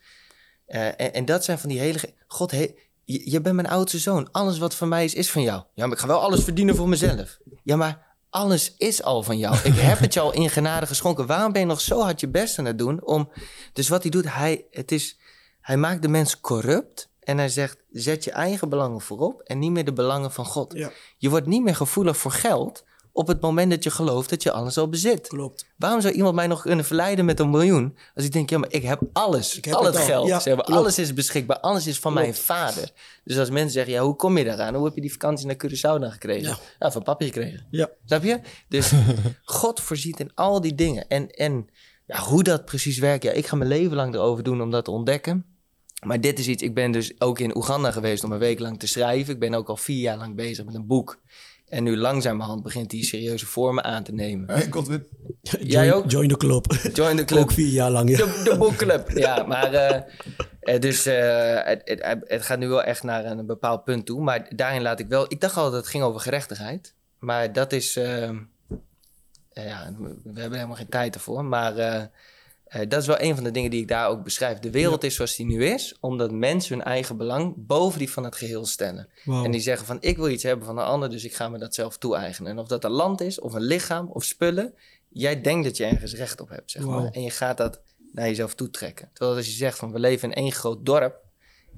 eh, 0.67 0.87
en, 0.87 1.13
en 1.15 1.25
dat 1.25 1.45
zijn 1.45 1.59
van 1.59 1.69
die 1.69 1.79
hele... 1.79 2.15
God, 2.27 2.51
he, 2.51 2.75
je, 3.05 3.31
je 3.31 3.41
bent 3.41 3.55
mijn 3.55 3.69
oudste 3.69 3.99
zoon. 3.99 4.29
Alles 4.33 4.59
wat 4.59 4.75
van 4.75 4.89
mij 4.89 5.05
is, 5.05 5.15
is 5.15 5.31
van 5.31 5.43
jou. 5.43 5.63
Ja, 5.75 5.85
maar 5.87 5.95
ik 5.95 6.01
ga 6.01 6.07
wel 6.07 6.21
alles 6.21 6.45
verdienen 6.45 6.77
voor 6.77 6.89
mezelf. 6.89 7.39
Ja, 7.63 7.77
maar 7.77 8.17
alles 8.31 8.75
is 8.77 9.03
al 9.03 9.23
van 9.23 9.39
jou. 9.39 9.57
Ik 9.65 9.75
heb 9.75 9.99
het 9.99 10.15
je 10.15 10.21
al 10.21 10.33
in 10.33 10.51
genade 10.51 10.87
geschonken. 10.87 11.27
Waarom 11.27 11.53
ben 11.53 11.61
je 11.61 11.67
nog 11.67 11.81
zo 11.81 12.01
hard 12.01 12.21
je 12.21 12.29
best 12.29 12.59
aan 12.59 12.65
het 12.65 12.79
doen? 12.79 13.05
Om, 13.05 13.31
dus 13.73 13.89
wat 13.89 14.03
hij 14.03 14.11
doet, 14.11 14.33
hij, 14.35 14.67
het 14.71 14.93
is, 14.93 15.19
hij 15.61 15.77
maakt 15.77 16.03
de 16.03 16.09
mens 16.09 16.41
corrupt. 16.41 17.09
En 17.21 17.39
hij 17.39 17.49
zegt, 17.49 17.79
zet 17.91 18.25
je 18.25 18.31
eigen 18.31 18.69
belangen 18.69 19.01
voorop 19.01 19.41
en 19.41 19.59
niet 19.59 19.71
meer 19.71 19.85
de 19.85 19.93
belangen 19.93 20.33
van 20.33 20.45
God. 20.45 20.73
Ja, 20.73 20.91
Je 21.17 21.31
wordt 21.31 21.47
niet 21.47 21.63
meer 21.63 21.77
gevoelig 21.77 22.17
voor 22.17 22.31
geld 22.33 22.85
op 23.13 23.27
het 23.27 23.41
moment 23.41 23.71
dat 23.71 23.85
je 23.85 23.91
gelooft 23.91 24.31
dat 24.31 24.43
je 24.43 24.53
alles 24.53 24.79
al 24.79 24.89
bezit. 24.89 25.29
klopt. 25.29 25.67
Waarom 25.77 26.01
zou 26.01 26.15
iemand 26.15 26.35
mij 26.35 26.47
nog 26.47 26.63
kunnen 26.63 26.85
verleiden 26.85 27.25
met 27.25 27.41
een 27.41 27.51
miljoen? 27.51 27.97
Als 28.15 28.25
ik 28.25 28.33
denk, 28.33 28.51
ja, 28.51 28.59
maar 28.59 28.73
ik 28.73 28.83
heb 28.83 29.01
alles. 29.13 29.57
Ik 29.57 29.65
heb 29.65 29.75
al 29.75 29.85
het 29.85 29.95
het 29.95 30.03
al. 30.03 30.09
geld. 30.09 30.27
Ja, 30.29 30.41
Zeg 30.41 30.57
maar, 30.57 30.65
alles 30.65 30.99
is 30.99 31.15
beschikbaar. 31.15 31.61
Alles 31.61 31.87
is 31.87 31.99
van 31.99 32.13
mijn 32.13 32.35
vader. 32.35 32.91
Dus 33.25 33.39
als 33.39 33.51
mensen 33.51 33.71
zeggen, 33.71 33.93
ja, 33.93 34.03
hoe 34.03 34.17
kom 34.17 34.39
je 34.39 34.45
daaraan? 34.45 34.75
Hoe 34.75 34.85
heb 34.85 34.95
je 34.95 35.01
die 35.01 35.13
vakantie 35.13 35.47
naar 35.47 35.57
Curaçao 35.67 36.01
dan 36.01 36.13
gekregen? 36.13 36.57
Ja. 36.79 36.91
Van 36.91 37.03
papi 37.03 37.25
gekregen. 37.25 37.67
Ja, 37.71 37.91
Snap 38.05 38.23
je? 38.23 38.41
Dus 38.69 38.93
God 39.45 39.81
voorziet 39.81 40.21
in 40.21 40.31
al 40.35 40.61
die 40.61 40.75
dingen. 40.75 41.09
En, 41.09 41.31
en 41.31 41.69
ja, 42.07 42.19
hoe 42.19 42.43
dat 42.43 42.65
precies 42.65 42.99
werkt, 42.99 43.23
ja, 43.23 43.31
ik 43.33 43.47
ga 43.47 43.57
mijn 43.57 43.71
leven 43.71 43.97
lang 43.97 44.15
erover 44.15 44.45
doen 44.45 44.63
om 44.63 44.71
dat 44.71 44.85
te 44.85 44.91
ontdekken. 44.91 45.45
Maar 46.01 46.21
dit 46.21 46.39
is 46.39 46.49
iets, 46.49 46.63
ik 46.63 46.75
ben 46.75 46.93
dus 46.93 47.21
ook 47.21 47.39
in 47.39 47.57
Oeganda 47.57 47.91
geweest 47.91 48.25
om 48.25 48.33
een 48.33 48.39
week 48.39 48.59
lang 48.59 48.79
te 48.79 48.87
schrijven. 48.87 49.35
Ik 49.35 49.41
ben 49.41 49.55
ook 49.55 49.69
al 49.69 49.77
vier 49.77 50.01
jaar 50.01 50.17
lang 50.17 50.35
bezig 50.35 50.65
met 50.65 50.75
een 50.75 50.87
boek. 50.87 51.21
En 51.71 51.83
nu 51.83 51.97
langzamerhand 51.97 52.63
begint 52.63 52.91
die 52.91 53.05
serieuze 53.05 53.47
vormen 53.47 53.85
aan 53.85 54.03
te 54.03 54.13
nemen. 54.13 54.51
Hey, 54.51 54.67
Godwin. 54.71 55.07
Jij 55.43 55.87
join, 55.87 55.93
ook? 55.93 56.11
Join 56.11 56.29
de 56.29 56.37
club. 56.37 56.67
Join 56.93 57.17
the 57.17 57.25
club. 57.25 57.43
Ook 57.43 57.53
vier 57.53 57.69
jaar 57.69 57.91
lang, 57.91 58.11
ja. 58.11 58.17
De, 58.17 58.41
de 58.45 58.57
boekclub, 58.59 59.11
ja. 59.11 59.43
Maar 59.43 59.73
eh, 59.73 60.03
eh, 60.61 60.81
dus 60.81 61.07
eh, 61.07 61.65
het, 61.65 61.83
het, 61.85 62.19
het 62.25 62.43
gaat 62.43 62.59
nu 62.59 62.69
wel 62.69 62.83
echt 62.83 63.03
naar 63.03 63.25
een 63.25 63.47
bepaald 63.47 63.85
punt 63.85 64.07
toe. 64.07 64.21
Maar 64.21 64.47
daarin 64.57 64.83
laat 64.83 65.01
ik 65.01 65.07
wel... 65.07 65.25
Ik 65.29 65.41
dacht 65.41 65.57
altijd 65.57 65.73
dat 65.73 65.83
het 65.83 65.91
ging 65.91 66.05
over 66.05 66.21
gerechtigheid. 66.21 66.95
Maar 67.19 67.53
dat 67.53 67.73
is... 67.73 67.95
ja, 69.53 69.93
we 70.25 70.41
hebben 70.41 70.59
helemaal 70.59 70.77
geen 70.77 70.89
tijd 70.89 71.15
ervoor. 71.15 71.45
Maar 71.45 71.75
eh, 72.71 72.89
dat 72.89 73.01
is 73.01 73.07
wel 73.07 73.21
een 73.21 73.35
van 73.35 73.45
de 73.45 73.51
dingen 73.51 73.71
die 73.71 73.81
ik 73.81 73.89
daar 73.89 74.09
ook 74.09 74.25
beschrijf. 74.25 74.59
De 74.59 74.71
wereld 74.71 75.05
is 75.05 75.15
zoals 75.15 75.37
die 75.37 75.47
nu 75.47 75.65
is... 75.65 75.97
omdat 76.01 76.33
mensen 76.33 76.77
hun 76.77 76.85
eigen 76.85 77.17
belang 77.17 77.55
boven 77.57 77.99
die 77.99 78.11
van 78.11 78.25
het 78.25 78.37
geheel 78.37 78.67
stellen. 78.67 79.09
En 79.25 79.51
die 79.51 79.61
zeggen 79.61 79.87
van... 79.87 79.99
ik 80.01 80.17
wil 80.17 80.29
iets 80.29 80.43
hebben 80.43 80.67
van 80.67 80.79
een 80.79 80.85
ander... 80.85 81.11
dus 81.11 81.25
ik 81.25 81.35
ga 81.35 81.49
me 81.49 81.59
dat 81.59 81.75
zelf 81.75 81.99
toe-eigenen. 81.99 82.51
En 82.51 82.59
of 82.59 82.69
dat 82.69 82.85
een 82.85 82.91
land 82.91 83.21
is, 83.21 83.41
of 83.41 83.53
een 83.53 83.63
lichaam, 83.63 84.09
of 84.09 84.25
spullen... 84.25 84.75
jij 85.09 85.41
denkt 85.41 85.65
dat 85.65 85.77
je 85.77 85.85
ergens 85.85 86.15
recht 86.15 86.41
op 86.41 86.49
hebt, 86.49 86.71
zeg 86.71 86.85
maar. 86.85 87.11
En 87.11 87.23
je 87.23 87.31
gaat 87.31 87.57
dat 87.57 87.81
naar 88.13 88.27
jezelf 88.27 88.55
toe 88.55 88.71
trekken. 88.71 89.11
Terwijl 89.13 89.37
als 89.37 89.47
je 89.47 89.53
zegt 89.53 89.79
van... 89.79 89.93
we 89.93 89.99
leven 89.99 90.29
in 90.29 90.35
één 90.35 90.53
groot 90.53 90.87
dorp... 90.87 91.25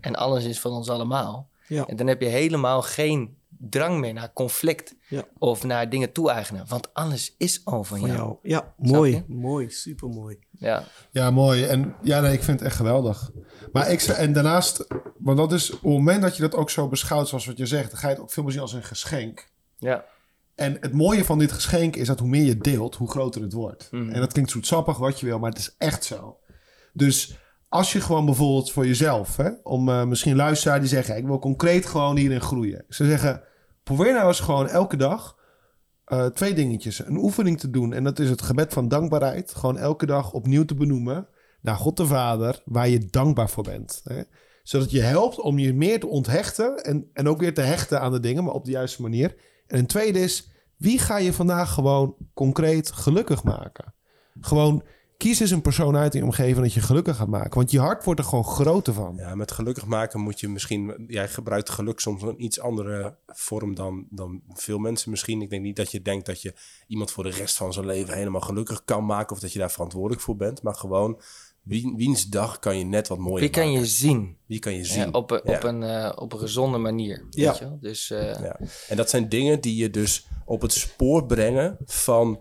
en 0.01 0.15
alles 0.15 0.45
is 0.45 0.61
van 0.61 0.73
ons 0.73 0.89
allemaal... 0.89 1.51
Ja. 1.67 1.87
en 1.87 1.97
dan 1.97 2.07
heb 2.07 2.21
je 2.21 2.29
helemaal 2.29 2.83
geen 2.83 3.37
drang 3.71 3.99
meer 4.01 4.13
naar 4.13 4.33
conflict... 4.33 4.95
Ja. 5.09 5.25
of 5.39 5.65
naar 5.65 5.91
dingen 5.91 6.13
toe-eigenen. 6.13 6.65
Want 6.69 6.95
alles 6.95 7.35
is 7.39 7.61
al 7.65 7.85
van, 7.85 7.99
Van 7.99 8.09
jou. 8.09 8.21
jou. 8.21 8.37
Ja, 8.43 8.75
mooi. 8.79 9.25
Mooi, 9.27 9.71
super 9.71 10.09
mooi. 10.09 10.39
Ja. 10.51 10.85
Ja, 11.11 11.31
mooi. 11.31 11.65
En 11.65 11.95
ja, 12.03 12.21
nee, 12.21 12.33
ik 12.33 12.43
vind 12.43 12.59
het 12.59 12.69
echt 12.69 12.77
geweldig. 12.77 13.31
Maar 13.73 13.91
ik 13.91 14.01
zei, 14.01 14.19
en 14.19 14.33
daarnaast, 14.33 14.87
want 15.19 15.39
dat 15.39 15.53
is 15.53 15.71
op 15.71 15.81
het 15.83 15.91
moment 15.91 16.23
dat 16.23 16.37
je 16.37 16.43
dat 16.43 16.55
ook 16.55 16.71
zo 16.71 16.89
beschouwt, 16.89 17.29
zoals 17.29 17.47
wat 17.47 17.59
je 17.59 17.67
zegt, 17.67 17.91
dan 17.91 17.99
ga 17.99 18.09
je 18.09 18.15
het 18.15 18.23
ook 18.23 18.31
veel 18.31 18.43
meer 18.43 18.53
zien 18.53 18.61
als 18.61 18.73
een 18.73 18.83
geschenk. 18.83 19.49
Ja. 19.79 20.05
En 20.55 20.77
het 20.81 20.93
mooie 20.93 21.25
van 21.25 21.39
dit 21.39 21.53
geschenk 21.53 21.97
is 21.97 22.07
dat 22.07 22.19
hoe 22.19 22.29
meer 22.29 22.45
je 22.45 22.57
deelt, 22.59 22.95
hoe 22.95 23.11
groter 23.11 23.43
het 23.43 23.53
wordt. 23.53 23.89
Mhm. 23.91 24.11
En 24.11 24.21
dat 24.21 24.33
klinkt 24.33 24.51
zoetsappig 24.51 24.97
wat 24.99 25.21
je 25.21 25.27
wil, 25.27 25.39
maar 25.39 25.51
het 25.51 25.59
is 25.59 25.75
echt 25.79 26.05
zo. 26.05 26.39
Dus 26.93 27.37
als 27.69 27.93
je 27.93 28.01
gewoon 28.01 28.25
bijvoorbeeld 28.25 28.73
voor 28.73 28.87
jezelf, 28.87 29.37
hè, 29.37 29.51
om 29.63 29.89
eh, 29.89 30.05
misschien 30.05 30.37
luisteraar 30.37 30.81
die 30.81 30.89
zeggen, 30.89 31.17
ik 31.17 31.27
wil 31.27 31.39
concreet 31.39 31.87
gewoon 31.87 32.17
hierin 32.17 32.41
groeien. 32.41 32.85
Ze 32.89 33.07
zeggen, 33.07 33.43
probeer 33.95 34.13
nou 34.13 34.27
eens 34.27 34.41
gewoon 34.41 34.69
elke 34.69 34.97
dag 34.97 35.37
eh, 36.05 36.27
twee 36.27 36.55
dingetjes. 36.55 37.07
Een 37.07 37.17
oefening 37.17 37.61
te 37.61 37.71
doen 37.71 37.93
en 37.93 38.05
dat 38.05 38.19
is 38.19 38.31
het 38.31 38.43
gebed 38.43 38.73
van 38.73 38.89
dankbaarheid. 38.89 39.55
Gewoon 39.55 39.79
elke 39.79 40.07
dag 40.07 40.33
opnieuw 40.33 40.65
te 40.65 40.75
benoemen 40.75 41.29
naar 41.61 41.77
God 41.77 41.97
de 41.97 42.07
Vader, 42.07 42.63
waar 42.65 42.89
je 42.89 43.07
dankbaar 43.07 43.51
voor 43.51 43.63
bent. 43.63 44.01
Hè? 44.05 44.23
Zodat 44.63 44.91
je 44.91 45.01
helpt 45.01 45.41
om 45.41 45.59
je 45.59 45.75
meer 45.75 46.01
te 46.01 46.07
onthechten 46.07 46.77
en, 46.77 47.11
en 47.13 47.29
ook 47.29 47.41
weer 47.41 47.55
te 47.55 47.61
hechten 47.61 48.01
aan 48.01 48.13
de 48.13 48.21
dingen, 48.21 48.45
maar 48.45 48.55
op 48.55 48.65
de 48.65 48.71
juiste 48.71 49.03
manier. 49.03 49.37
En 49.67 49.79
een 49.79 49.87
tweede 49.87 50.21
is, 50.21 50.51
wie 50.77 50.99
ga 50.99 51.19
je 51.19 51.33
vandaag 51.33 51.73
gewoon 51.73 52.17
concreet 52.35 52.93
gelukkig 52.93 53.45
maken? 53.45 53.95
Gewoon 54.41 54.83
kies 55.23 55.41
eens 55.41 55.51
een 55.51 55.63
persoon 55.63 55.97
uit 55.97 56.15
in 56.15 56.21
je 56.21 56.27
omgeving 56.27 56.59
dat 56.61 56.73
je 56.73 56.81
gelukkig 56.81 57.17
gaat 57.17 57.29
maken. 57.29 57.55
Want 57.55 57.71
je 57.71 57.79
hart 57.79 58.05
wordt 58.05 58.21
er 58.21 58.27
gewoon 58.27 58.45
groter 58.45 58.93
van. 58.95 59.15
Ja, 59.17 59.35
met 59.35 59.53
gelukkig 59.53 59.87
maken 59.87 60.21
moet 60.21 60.41
je 60.41 60.49
misschien... 60.49 61.05
Jij 61.07 61.29
gebruikt 61.29 61.71
geluk 61.71 62.01
soms 62.01 62.23
een 62.23 62.45
iets 62.45 62.61
andere 62.61 63.17
vorm 63.27 63.75
dan, 63.75 64.07
dan 64.11 64.43
veel 64.53 64.79
mensen 64.79 65.11
misschien. 65.11 65.43
Ik 65.43 65.51
denk 65.51 65.63
niet 65.63 65.77
dat 65.77 65.91
je 65.91 66.03
denkt 66.03 66.27
dat 66.27 66.43
je 66.43 66.55
iemand 66.87 67.11
voor 67.11 67.25
de 67.25 67.31
rest 67.31 67.57
van 67.57 67.73
zijn 67.73 67.87
leven 67.87 68.15
helemaal 68.15 68.41
gelukkig 68.41 68.85
kan 68.85 69.07
maken... 69.07 69.37
of 69.37 69.43
dat 69.43 69.53
je 69.53 69.59
daar 69.59 69.71
verantwoordelijk 69.71 70.21
voor 70.23 70.37
bent. 70.37 70.63
Maar 70.63 70.75
gewoon, 70.75 71.21
wie, 71.63 71.95
wiens 71.97 72.29
dag 72.29 72.59
kan 72.59 72.79
je 72.79 72.85
net 72.85 73.09
wat 73.09 73.19
mooier 73.19 73.41
Wie 73.41 73.51
kan 73.51 73.67
je 73.67 73.73
maken? 73.73 73.89
zien? 73.89 74.37
Wie 74.47 74.59
kan 74.59 74.73
je 74.73 74.79
Ja, 74.79 74.85
zien? 74.85 75.15
op, 75.15 75.31
een, 75.31 75.41
Ja. 75.45 75.57
op, 75.57 75.63
een, 75.63 75.83
eh, 75.83 76.13
op 76.17 76.33
een 76.33 76.39
gezonde 76.39 76.79
manier. 76.79 77.27
Ja. 77.31 77.49
Weet 77.51 77.59
je 77.59 77.65
wel? 77.65 77.79
Dus 77.81 78.11
eh, 78.11 78.41
Ja. 78.41 78.61
En 78.89 78.97
dat 78.97 79.11
zijn 79.11 79.29
dingen 79.29 79.61
die 79.61 79.77
je 79.77 79.91
dus 79.91 80.27
op 80.45 80.63
het 80.63 80.73
spoor 80.73 81.27
brengen 81.27 81.77
van, 81.85 82.41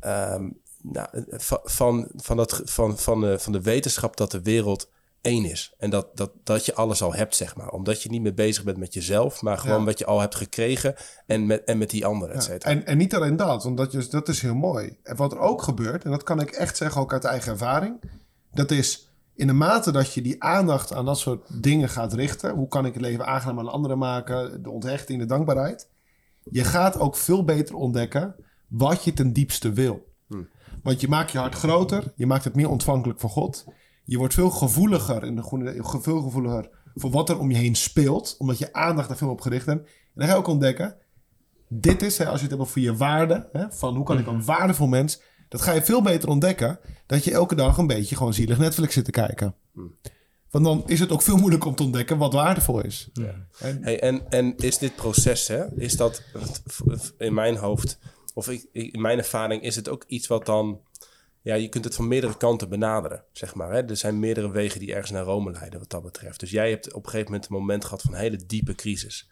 ehm, 0.00 0.48
nou, 0.82 1.08
van, 1.28 1.58
van, 1.62 2.08
van, 2.16 2.36
dat, 2.36 2.62
van, 2.64 2.98
van, 2.98 3.20
de, 3.20 3.38
van 3.38 3.52
de 3.52 3.60
wetenschap 3.62 4.16
dat 4.16 4.30
de 4.30 4.42
wereld 4.42 4.90
één 5.20 5.44
is. 5.44 5.74
En 5.78 5.90
dat, 5.90 6.16
dat, 6.16 6.30
dat 6.44 6.66
je 6.66 6.74
alles 6.74 7.02
al 7.02 7.14
hebt, 7.14 7.36
zeg 7.36 7.56
maar. 7.56 7.68
Omdat 7.68 8.02
je 8.02 8.10
niet 8.10 8.22
meer 8.22 8.34
bezig 8.34 8.64
bent 8.64 8.76
met 8.76 8.94
jezelf, 8.94 9.42
maar 9.42 9.58
gewoon 9.58 9.78
Ja. 9.78 9.84
wat 9.84 9.98
je 9.98 10.06
al 10.06 10.20
hebt 10.20 10.34
gekregen 10.34 10.94
en 11.26 11.46
met, 11.46 11.64
en 11.64 11.78
met 11.78 11.90
die 11.90 12.06
anderen, 12.06 12.34
et 12.34 12.44
Ja, 12.44 12.48
cetera. 12.52 12.70
en, 12.70 12.86
en 12.86 12.96
niet 12.98 13.14
alleen 13.14 13.36
dat, 13.36 13.64
want 13.64 13.76
dat 13.76 13.94
is, 13.94 14.10
dat 14.10 14.28
is 14.28 14.40
heel 14.40 14.54
mooi. 14.54 14.96
En 15.02 15.16
wat 15.16 15.32
er 15.32 15.38
ook 15.38 15.62
gebeurt, 15.62 16.04
en 16.04 16.10
dat 16.10 16.22
kan 16.22 16.40
ik 16.40 16.50
echt 16.50 16.76
zeggen 16.76 17.00
ook 17.00 17.12
uit 17.12 17.24
eigen 17.24 17.52
ervaring, 17.52 18.00
dat 18.52 18.70
is 18.70 19.10
in 19.34 19.46
de 19.46 19.52
mate 19.52 19.92
dat 19.92 20.12
je 20.14 20.22
die 20.22 20.42
aandacht 20.42 20.92
aan 20.92 21.04
dat 21.04 21.18
soort 21.18 21.62
dingen 21.62 21.88
gaat 21.88 22.12
richten, 22.12 22.54
hoe 22.54 22.68
kan 22.68 22.86
ik 22.86 22.92
het 22.92 23.02
leven 23.02 23.26
aangenaam 23.26 23.58
aan 23.58 23.72
anderen 23.72 23.98
maken, 23.98 24.62
de 24.62 24.70
onthechting, 24.70 25.20
de 25.20 25.26
dankbaarheid, 25.26 25.88
je 26.50 26.64
gaat 26.64 26.98
ook 26.98 27.16
veel 27.16 27.44
beter 27.44 27.74
ontdekken 27.74 28.34
wat 28.68 29.04
je 29.04 29.12
ten 29.12 29.32
diepste 29.32 29.72
wil. 29.72 30.10
Want 30.82 31.00
je 31.00 31.08
maakt 31.08 31.30
je 31.30 31.38
hart 31.38 31.54
groter, 31.54 32.12
je 32.16 32.26
maakt 32.26 32.44
het 32.44 32.54
meer 32.54 32.68
ontvankelijk 32.68 33.20
voor 33.20 33.30
God. 33.30 33.64
Je 34.04 34.18
wordt 34.18 34.34
veel 34.34 34.50
gevoeliger, 34.50 35.24
in 35.24 35.36
de 35.36 35.42
goede, 35.42 35.76
veel 36.00 36.22
gevoeliger 36.22 36.68
voor 36.94 37.10
wat 37.10 37.28
er 37.28 37.38
om 37.38 37.50
je 37.50 37.56
heen 37.56 37.74
speelt, 37.74 38.34
omdat 38.38 38.58
je 38.58 38.72
aandacht 38.72 39.08
daar 39.08 39.16
veel 39.16 39.30
op 39.30 39.40
gericht 39.40 39.66
hebt. 39.66 39.86
En 39.86 39.88
dan 40.14 40.26
ga 40.26 40.32
je 40.32 40.38
ook 40.38 40.46
ontdekken, 40.46 40.96
dit 41.68 42.02
is, 42.02 42.18
hè, 42.18 42.26
als 42.26 42.36
je 42.36 42.46
het 42.46 42.50
hebt 42.50 42.68
over 42.68 42.80
je 42.80 42.96
waarde, 42.96 43.48
hè, 43.52 43.64
van 43.70 43.96
hoe 43.96 44.04
kan 44.04 44.18
ik 44.18 44.26
een 44.26 44.44
waardevol 44.44 44.86
mens, 44.86 45.20
dat 45.48 45.60
ga 45.62 45.72
je 45.72 45.82
veel 45.82 46.02
beter 46.02 46.28
ontdekken 46.28 46.78
dat 47.06 47.24
je 47.24 47.32
elke 47.32 47.54
dag 47.54 47.76
een 47.76 47.86
beetje 47.86 48.16
gewoon 48.16 48.34
zielig 48.34 48.58
Netflix 48.58 48.94
zit 48.94 49.04
te 49.04 49.10
kijken. 49.10 49.54
Want 50.50 50.64
dan 50.64 50.82
is 50.86 51.00
het 51.00 51.12
ook 51.12 51.22
veel 51.22 51.36
moeilijker 51.36 51.68
om 51.68 51.74
te 51.74 51.82
ontdekken 51.82 52.18
wat 52.18 52.32
waardevol 52.32 52.80
is. 52.80 53.10
En, 53.58 53.78
Hey, 53.82 54.00
en, 54.00 54.30
en 54.30 54.56
is 54.56 54.78
dit 54.78 54.96
proces, 54.96 55.48
hè, 55.48 55.80
is 55.80 55.96
dat 55.96 56.22
in 57.18 57.34
mijn 57.34 57.56
hoofd, 57.56 57.98
of 58.34 58.48
ik, 58.48 58.66
in 58.72 59.00
mijn 59.00 59.18
ervaring, 59.18 59.62
is 59.62 59.76
het 59.76 59.88
ook 59.88 60.04
iets 60.06 60.26
wat 60.26 60.46
dan 60.46 60.80
ja, 61.42 61.54
je 61.54 61.68
kunt 61.68 61.84
het 61.84 61.94
van 61.94 62.08
meerdere 62.08 62.36
kanten 62.36 62.68
benaderen, 62.68 63.24
zeg 63.32 63.54
maar. 63.54 63.72
Hè? 63.72 63.82
Er 63.82 63.96
zijn 63.96 64.18
meerdere 64.18 64.50
wegen 64.50 64.80
die 64.80 64.92
ergens 64.92 65.10
naar 65.10 65.24
Rome 65.24 65.50
leiden 65.50 65.78
wat 65.78 65.90
dat 65.90 66.02
betreft. 66.02 66.40
Dus 66.40 66.50
jij 66.50 66.70
hebt 66.70 66.92
op 66.92 67.04
een 67.04 67.10
gegeven 67.10 67.32
moment 67.32 67.50
een 67.50 67.56
moment 67.56 67.84
gehad 67.84 68.02
van 68.02 68.14
een 68.14 68.20
hele 68.20 68.46
diepe 68.46 68.74
crisis. 68.74 69.30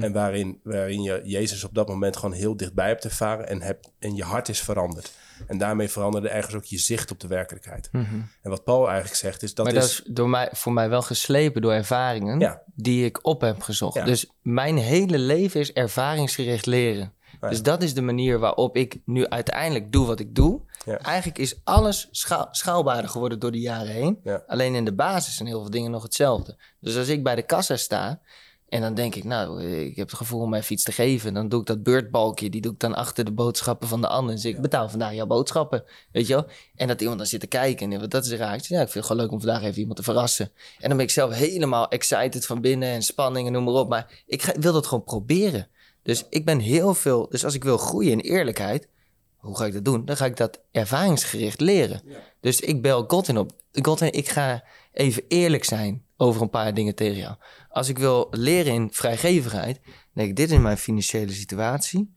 En 0.00 0.12
waarin, 0.12 0.60
waarin 0.62 1.02
je 1.02 1.20
Jezus 1.24 1.64
op 1.64 1.74
dat 1.74 1.88
moment 1.88 2.16
gewoon 2.16 2.34
heel 2.34 2.56
dichtbij 2.56 2.88
hebt 2.88 3.04
ervaren 3.04 3.48
en, 3.48 3.62
hebt, 3.62 3.90
en 3.98 4.14
je 4.14 4.22
hart 4.22 4.48
is 4.48 4.60
veranderd. 4.60 5.12
En 5.46 5.58
daarmee 5.58 5.88
veranderde 5.88 6.28
ergens 6.28 6.54
ook 6.54 6.64
je 6.64 6.78
zicht 6.78 7.10
op 7.10 7.20
de 7.20 7.26
werkelijkheid. 7.26 7.88
En 7.92 8.50
wat 8.50 8.64
Paul 8.64 8.86
eigenlijk 8.86 9.16
zegt 9.16 9.42
is 9.42 9.54
dat 9.54 9.64
maar 9.66 9.74
is... 9.74 9.80
dat 9.80 9.90
is 9.90 10.14
door 10.14 10.28
mij, 10.28 10.48
voor 10.52 10.72
mij 10.72 10.88
wel 10.88 11.02
geslepen 11.02 11.62
door 11.62 11.72
ervaringen 11.72 12.40
Ja. 12.40 12.62
die 12.74 13.04
ik 13.04 13.26
op 13.26 13.40
heb 13.40 13.60
gezocht. 13.60 13.94
Ja. 13.94 14.04
Dus 14.04 14.30
mijn 14.42 14.76
hele 14.76 15.18
leven 15.18 15.60
is 15.60 15.72
ervaringsgericht 15.72 16.66
leren. 16.66 17.12
Ja. 17.40 17.48
Dus 17.48 17.62
dat 17.62 17.82
is 17.82 17.94
de 17.94 18.02
manier 18.02 18.38
waarop 18.38 18.76
ik 18.76 19.00
nu 19.04 19.26
uiteindelijk 19.26 19.92
doe 19.92 20.06
wat 20.06 20.20
ik 20.20 20.34
doe. 20.34 20.60
Ja. 20.84 20.98
Eigenlijk 20.98 21.38
is 21.38 21.60
alles 21.64 22.08
schaal, 22.10 22.48
schaalbaarder 22.50 23.10
geworden 23.10 23.38
door 23.38 23.52
de 23.52 23.60
jaren 23.60 23.92
heen. 23.92 24.18
Ja. 24.24 24.42
Alleen 24.46 24.74
in 24.74 24.84
de 24.84 24.94
basis 24.94 25.36
zijn 25.36 25.48
heel 25.48 25.60
veel 25.60 25.70
dingen 25.70 25.90
nog 25.90 26.02
hetzelfde. 26.02 26.56
Dus 26.80 26.96
als 26.96 27.08
ik 27.08 27.22
bij 27.22 27.34
de 27.34 27.42
kassa 27.42 27.76
sta 27.76 28.20
en 28.68 28.80
dan 28.80 28.94
denk 28.94 29.14
ik, 29.14 29.24
nou, 29.24 29.64
ik 29.64 29.96
heb 29.96 30.08
het 30.08 30.16
gevoel 30.16 30.40
om 30.40 30.50
mijn 30.50 30.62
fiets 30.62 30.84
te 30.84 30.92
geven. 30.92 31.34
Dan 31.34 31.48
doe 31.48 31.60
ik 31.60 31.66
dat 31.66 31.82
beurtbalkje, 31.82 32.50
die 32.50 32.60
doe 32.60 32.72
ik 32.72 32.78
dan 32.78 32.94
achter 32.94 33.24
de 33.24 33.32
boodschappen 33.32 33.88
van 33.88 34.00
de 34.00 34.08
ander. 34.08 34.34
Dus 34.34 34.44
ik 34.44 34.60
betaal 34.60 34.88
vandaag 34.88 35.12
jouw 35.12 35.26
boodschappen, 35.26 35.84
weet 36.12 36.26
je 36.26 36.34
wel. 36.34 36.46
En 36.74 36.88
dat 36.88 37.00
iemand 37.00 37.18
dan 37.18 37.26
zit 37.26 37.40
te 37.40 37.46
kijken 37.46 37.92
en 37.92 38.08
dat 38.08 38.24
is 38.24 38.32
raar. 38.32 38.54
Ik 38.54 38.64
zeg, 38.64 38.68
ja, 38.68 38.84
ik 38.84 38.90
vind 38.90 38.94
het 38.94 39.04
gewoon 39.04 39.22
leuk 39.22 39.32
om 39.32 39.40
vandaag 39.40 39.62
even 39.62 39.78
iemand 39.78 39.96
te 39.96 40.02
verrassen. 40.02 40.50
En 40.78 40.88
dan 40.88 40.96
ben 40.96 41.06
ik 41.06 41.12
zelf 41.12 41.34
helemaal 41.34 41.88
excited 41.88 42.46
van 42.46 42.60
binnen 42.60 42.88
en 42.88 43.02
spanning 43.02 43.46
en 43.46 43.52
noem 43.52 43.64
maar 43.64 43.74
op. 43.74 43.88
Maar 43.88 44.22
ik 44.26 44.42
ga, 44.42 44.52
wil 44.60 44.72
dat 44.72 44.86
gewoon 44.86 45.04
proberen. 45.04 45.68
Dus 46.02 46.26
ik 46.30 46.44
ben 46.44 46.58
heel 46.58 46.94
veel, 46.94 47.28
dus 47.28 47.44
als 47.44 47.54
ik 47.54 47.64
wil 47.64 47.78
groeien 47.78 48.12
in 48.12 48.18
eerlijkheid, 48.18 48.88
hoe 49.36 49.56
ga 49.56 49.64
ik 49.64 49.72
dat 49.72 49.84
doen? 49.84 50.04
Dan 50.04 50.16
ga 50.16 50.24
ik 50.24 50.36
dat 50.36 50.60
ervaringsgericht 50.70 51.60
leren. 51.60 52.02
Dus 52.40 52.60
ik 52.60 52.82
bel 52.82 53.04
Godwin 53.06 53.38
op. 53.38 53.52
Godwin, 53.72 54.12
ik 54.12 54.28
ga 54.28 54.64
even 54.92 55.22
eerlijk 55.28 55.64
zijn 55.64 56.04
over 56.16 56.42
een 56.42 56.50
paar 56.50 56.74
dingen 56.74 56.94
tegen 56.94 57.16
jou. 57.16 57.34
Als 57.70 57.88
ik 57.88 57.98
wil 57.98 58.28
leren 58.30 58.72
in 58.72 58.88
vrijgevigheid, 58.92 59.80
dan 59.84 59.92
denk 60.12 60.28
ik, 60.28 60.36
dit 60.36 60.50
is 60.50 60.58
mijn 60.58 60.78
financiële 60.78 61.32
situatie. 61.32 62.14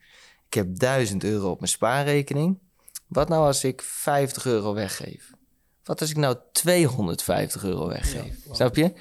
Ik 0.48 0.53
heb 0.53 0.80
1000 0.80 1.24
euro 1.24 1.49
op 1.49 1.60
mijn 1.60 1.72
spaarrekening. 1.72 2.60
Wat 3.08 3.30
nou 3.30 3.45
als 3.45 3.64
ik 3.64 3.82
50 3.82 4.45
euro 4.45 4.74
weggeef? 4.74 5.32
Wat 5.84 6.02
als 6.02 6.10
ik 6.10 6.18
nou 6.18 6.38
250 6.52 7.64
euro 7.64 7.88
weggeef? 7.88 8.36
Snap 8.52 8.76
je? 8.76 8.94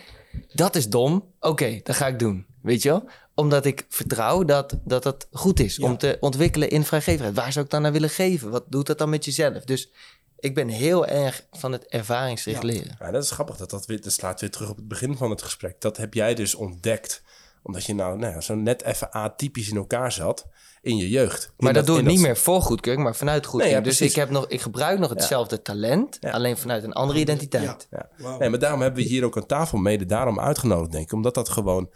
Dat 0.55 0.77
is 0.77 0.89
dom. 0.89 1.33
Oké, 1.41 1.81
dat 1.83 1.97
ga 1.97 2.07
ik 2.07 2.19
doen. 2.19 2.47
Weet 2.63 2.83
je 2.83 2.89
wel? 2.89 3.09
Omdat 3.41 3.65
ik 3.65 3.87
vertrouw 3.89 4.45
dat 4.45 4.79
dat, 4.85 5.03
dat 5.03 5.29
goed 5.33 5.61
is 5.61 5.79
om 5.79 5.99
te 5.99 6.17
ontwikkelen 6.21 6.71
in 6.71 6.85
vrijgevigheid. 6.85 7.35
Waar 7.35 7.53
zou 7.53 7.65
ik 7.65 7.71
dan 7.71 7.83
naar 7.83 7.93
willen 7.93 8.11
geven? 8.11 8.51
Wat 8.51 8.65
doet 8.69 8.87
dat 8.87 8.99
dan 8.99 9.11
met 9.11 9.25
jezelf? 9.25 9.65
Dus 9.65 9.91
ik 10.39 10.55
ben 10.55 10.69
heel 10.69 11.07
erg 11.07 11.47
van 11.51 11.73
het 11.73 11.87
ervaringsgericht 11.87 12.63
leren. 12.63 12.97
Ja, 12.99 13.11
dat 13.11 13.25
is 13.25 13.31
grappig. 13.31 13.57
Dat, 13.57 13.71
dat, 13.71 13.87
weer, 13.87 14.01
dat 14.01 14.13
slaat 14.13 14.41
weer 14.41 14.51
terug 14.51 14.71
op 14.71 14.77
het 14.77 14.89
begin 14.89 15.17
van 15.17 15.31
het 15.31 15.43
gesprek. 15.43 15.81
Dat 15.81 15.97
heb 15.97 16.15
jij 16.15 16.35
dus 16.35 16.55
ontdekt. 16.55 17.23
Omdat 17.63 17.85
je 17.85 17.95
nou, 17.95 18.19
nou 18.19 18.35
ja, 18.35 18.41
zo 18.41 18.55
net 18.55 18.83
even 18.83 19.13
atypisch 19.13 19.69
in 19.69 19.77
elkaar 19.77 20.13
zat 20.13 20.47
in 20.83 20.97
je 20.97 21.09
jeugd. 21.09 21.45
In 21.45 21.65
Maar 21.65 21.73
dat, 21.73 21.87
doe 21.87 21.99
ik 21.99 22.05
niet 22.05 22.21
meer 22.21 22.37
voor 22.37 22.63
goedkeuring, 22.63 23.05
maar 23.05 23.17
vanuit 23.17 23.47
goedkeuring. 23.47 23.85
Nee, 23.85 23.93
ja, 23.93 23.99
dus 23.99 24.09
ik, 24.09 24.17
heb 24.17 24.31
nog, 24.31 24.47
ik 24.49 24.61
gebruik 24.61 24.99
nog 24.99 25.11
hetzelfde 25.11 25.63
talent, 25.63 26.17
Ja. 26.21 26.31
alleen 26.31 26.57
vanuit 26.57 26.85
een 26.85 26.93
andere 26.93 27.19
identiteit. 27.19 27.89
Ja. 27.91 28.09
Nee, 28.39 28.49
maar 28.49 28.59
daarom 28.59 28.81
hebben 28.81 29.03
we 29.03 29.09
hier 29.09 29.25
ook 29.25 29.37
aan 29.37 29.47
tafel 29.47 29.79
mede 29.79 30.07
daarom 30.07 30.41
uitgenodigd, 30.41 30.93
denk 30.93 31.05
ik. 31.05 31.13
Omdat 31.13 31.35
dat 31.35 31.49
gewoon... 31.49 31.91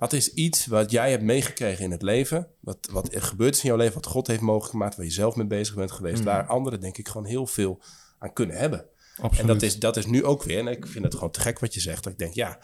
Dat 0.00 0.12
is 0.12 0.34
iets 0.34 0.66
wat 0.66 0.90
jij 0.90 1.10
hebt 1.10 1.22
meegekregen 1.22 1.84
in 1.84 1.90
het 1.90 2.02
leven. 2.02 2.46
Wat, 2.60 2.88
wat 2.92 3.14
er 3.14 3.22
gebeurd 3.22 3.54
is 3.54 3.62
in 3.62 3.68
jouw 3.68 3.78
leven. 3.78 3.94
Wat 3.94 4.06
God 4.06 4.26
heeft 4.26 4.40
mogelijk 4.40 4.70
gemaakt. 4.70 4.96
Waar 4.96 5.04
je 5.04 5.10
zelf 5.12 5.36
mee 5.36 5.46
bezig 5.46 5.74
bent 5.74 5.90
geweest. 5.90 6.22
Waar 6.22 6.46
anderen 6.46 6.80
denk 6.80 6.98
ik 6.98 7.08
gewoon 7.08 7.26
heel 7.26 7.46
veel 7.46 7.80
aan 8.18 8.32
kunnen 8.32 8.56
hebben. 8.56 8.84
Absoluut. 9.16 9.40
En 9.40 9.46
dat 9.46 9.62
is, 9.62 9.78
dat 9.78 9.96
is 9.96 10.06
nu 10.06 10.24
ook 10.24 10.42
weer. 10.42 10.58
En 10.58 10.68
ik 10.68 10.86
vind 10.86 11.04
het 11.04 11.14
gewoon 11.14 11.30
te 11.30 11.40
gek 11.40 11.58
wat 11.58 11.74
je 11.74 11.80
zegt. 11.80 12.04
Dat 12.04 12.12
ik 12.12 12.18
denk, 12.18 12.34
ja, 12.34 12.58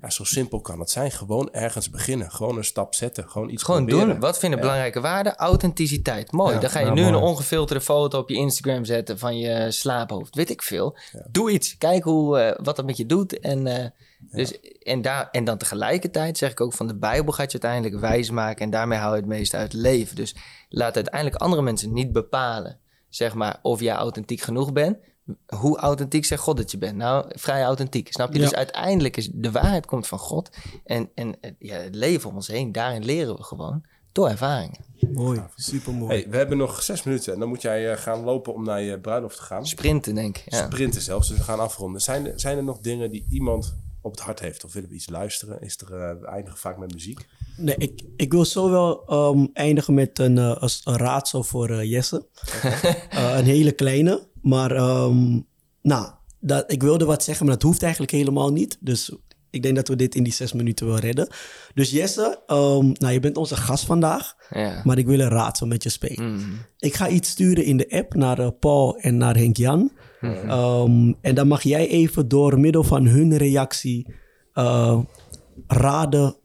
ja 0.00 0.10
zo 0.10 0.24
simpel 0.24 0.60
kan 0.60 0.80
het 0.80 0.90
zijn. 0.90 1.10
Gewoon 1.10 1.52
ergens 1.52 1.90
beginnen. 1.90 2.30
Gewoon 2.30 2.56
een 2.56 2.64
stap 2.64 2.94
zetten. 2.94 3.28
Gewoon 3.30 3.48
iets 3.50 3.62
Gewoon 3.62 3.86
proberen. 3.86 4.08
doen. 4.08 4.20
Wat 4.20 4.38
vinden 4.38 4.60
belangrijke 4.60 5.00
waarden? 5.00 5.36
Authenticiteit. 5.36 6.32
Mooi. 6.32 6.54
Ja, 6.54 6.60
Dan 6.60 6.70
ga 6.70 6.80
je 6.80 6.90
nu 6.90 7.02
een 7.02 7.14
ongefilterde 7.14 7.82
foto 7.82 8.18
op 8.18 8.28
je 8.28 8.36
Instagram 8.36 8.84
zetten 8.84 9.18
van 9.18 9.38
je 9.38 9.70
slaaphoofd. 9.70 10.34
Weet 10.34 10.50
ik 10.50 10.62
veel. 10.62 10.96
Doe 11.30 11.50
iets. 11.50 11.78
Kijk 11.78 12.04
hoe, 12.04 12.38
eh, 12.38 12.64
wat 12.64 12.76
dat 12.76 12.84
met 12.86 12.96
je 12.96 13.06
doet. 13.06 13.40
En, 13.40 13.66
eh, 13.66 13.86
dus, 14.30 14.60
en, 14.82 15.02
daar, 15.02 15.28
en 15.30 15.44
dan 15.44 15.58
tegelijkertijd 15.58 16.38
zeg 16.38 16.50
ik 16.50 16.60
ook 16.60 16.72
van 16.72 16.86
de 16.86 16.96
Bijbel 16.96 17.32
gaat 17.32 17.52
je 17.52 17.60
uiteindelijk 17.60 18.00
wijs 18.00 18.30
maken. 18.30 18.64
En 18.64 18.70
daarmee 18.70 18.98
hou 18.98 19.14
je 19.14 19.20
het 19.20 19.28
meeste 19.28 19.56
uit 19.56 19.72
het 19.72 19.80
leven. 19.80 20.16
Dus 20.16 20.34
laat 20.68 20.94
uiteindelijk 20.94 21.36
andere 21.36 21.62
mensen 21.62 21.92
niet 21.92 22.12
bepalen. 22.12 22.78
Zeg 23.08 23.34
maar 23.34 23.58
of 23.62 23.80
jij 23.80 23.94
authentiek 23.94 24.40
genoeg 24.40 24.72
bent. 24.72 24.96
Hoe 25.46 25.78
authentiek 25.78 26.24
zegt 26.24 26.42
God 26.42 26.56
dat 26.56 26.70
je 26.70 26.78
bent? 26.78 26.96
Nou, 26.96 27.24
vrij 27.28 27.62
authentiek. 27.62 28.12
Snap 28.12 28.32
je? 28.32 28.38
Ja. 28.38 28.44
Dus 28.44 28.54
uiteindelijk 28.54 29.16
is 29.16 29.30
de 29.32 29.50
waarheid 29.50 29.86
komt 29.86 30.06
van 30.06 30.18
God. 30.18 30.50
En, 30.84 31.10
en 31.14 31.40
eh, 31.40 31.50
ja, 31.58 31.76
het 31.76 31.94
leven 31.94 32.30
om 32.30 32.34
ons 32.34 32.46
heen, 32.46 32.72
daarin 32.72 33.04
leren 33.04 33.36
we 33.36 33.42
gewoon 33.42 33.84
door 34.12 34.28
ervaringen. 34.28 34.78
Mooi, 35.12 35.42
super 35.56 35.94
mooi. 35.94 36.12
Hey, 36.12 36.26
we 36.30 36.36
hebben 36.36 36.56
nog 36.56 36.82
zes 36.82 37.02
minuten. 37.02 37.32
En 37.32 37.38
dan 37.38 37.48
moet 37.48 37.62
jij 37.62 37.92
eh, 37.92 37.98
gaan 37.98 38.20
lopen 38.20 38.54
om 38.54 38.64
naar 38.64 38.82
je 38.82 39.00
bruiloft 39.00 39.36
te 39.36 39.42
gaan. 39.42 39.66
Sprinten, 39.66 40.14
denk 40.14 40.38
ik. 40.38 40.52
Ja. 40.52 40.64
Sprinten 40.64 41.02
zelfs. 41.02 41.28
Dus 41.28 41.38
we 41.38 41.44
gaan 41.44 41.60
afronden. 41.60 42.00
Zijn 42.00 42.26
er, 42.26 42.40
zijn 42.40 42.56
er 42.56 42.64
nog 42.64 42.78
dingen 42.78 43.10
die 43.10 43.26
iemand 43.30 43.74
op 44.02 44.10
het 44.10 44.20
hart 44.20 44.40
heeft? 44.40 44.64
Of 44.64 44.72
willen 44.72 44.88
we 44.88 44.94
iets 44.94 45.08
luisteren? 45.08 45.60
Is 45.62 45.78
er, 45.80 45.94
eh, 46.00 46.20
we 46.20 46.26
eindigen 46.26 46.58
vaak 46.58 46.78
met 46.78 46.92
muziek. 46.94 47.26
Nee, 47.56 47.74
ik, 47.78 48.02
ik 48.16 48.32
wil 48.32 48.44
zo 48.44 48.70
wel 48.70 49.04
ehm, 49.06 49.46
eindigen 49.52 49.94
met 49.94 50.18
een, 50.18 50.38
eh, 50.38 50.56
als- 50.56 50.80
een 50.84 50.96
raadsel 50.96 51.42
voor 51.42 51.70
eh, 51.70 51.90
Jesse. 51.90 52.26
Eh, 53.10 53.34
een 53.38 53.44
hele 53.44 53.72
kleine. 53.72 54.26
Maar 54.42 54.70
ehm, 54.70 55.40
nou, 55.82 56.12
dat, 56.40 56.72
ik 56.72 56.82
wilde 56.82 57.04
wat 57.04 57.22
zeggen, 57.22 57.46
maar 57.46 57.54
dat 57.54 57.62
hoeft 57.62 57.82
eigenlijk 57.82 58.12
helemaal 58.12 58.52
niet. 58.52 58.76
Dus 58.80 59.16
ik 59.50 59.62
denk 59.62 59.76
dat 59.76 59.88
we 59.88 59.96
dit 59.96 60.14
in 60.14 60.22
die 60.22 60.32
zes 60.32 60.52
minuten 60.52 60.86
wel 60.86 60.98
redden. 60.98 61.28
Dus 61.74 61.90
Jesse, 61.90 62.42
ehm, 62.46 62.86
nou, 62.92 63.12
je 63.12 63.20
bent 63.20 63.36
onze 63.36 63.56
gast 63.56 63.84
vandaag. 63.84 64.34
Ja. 64.50 64.80
Maar 64.84 64.98
ik 64.98 65.06
wil 65.06 65.20
een 65.20 65.28
raadsel 65.28 65.66
met 65.66 65.82
je 65.82 65.88
spelen. 65.88 66.32
Mm. 66.34 66.58
Ik 66.78 66.94
ga 66.94 67.08
iets 67.08 67.30
sturen 67.30 67.64
in 67.64 67.76
de 67.76 67.90
app 67.90 68.14
naar 68.14 68.38
eh, 68.38 68.48
Paul 68.60 68.96
en 68.96 69.16
naar 69.16 69.36
Henk-Jan. 69.36 69.92
Mhm. 70.22 70.50
Ehm, 70.50 71.12
en 71.20 71.34
dan 71.34 71.48
mag 71.48 71.62
jij 71.62 71.88
even 71.88 72.28
door 72.28 72.60
middel 72.60 72.84
van 72.84 73.06
hun 73.06 73.36
reactie 73.36 74.14
eh, 74.52 74.98
raden 75.66 76.36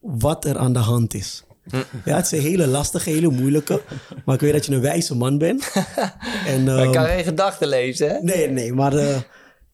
wat 0.00 0.44
er 0.44 0.58
aan 0.58 0.72
de 0.72 0.78
hand 0.78 1.14
is. 1.14 1.44
Mhm. 1.64 1.82
Ja, 2.04 2.16
het 2.16 2.24
is 2.24 2.30
een 2.30 2.40
hele 2.40 2.66
lastige, 2.66 3.10
hele 3.10 3.30
moeilijke. 3.30 3.82
Maar 4.24 4.34
ik 4.34 4.40
weet 4.40 4.52
dat 4.52 4.66
je 4.66 4.74
een 4.74 4.80
wijze 4.80 5.16
man 5.16 5.38
bent. 5.38 5.72
en, 6.46 6.62
ik 6.62 6.68
ehm, 6.68 6.92
kan 6.92 7.04
geen 7.04 7.24
gedachten 7.24 7.68
lezen, 7.68 8.08
hè? 8.08 8.18
nee, 8.20 8.48
nee, 8.48 8.72
maar 8.72 8.94
eh, 8.94 9.20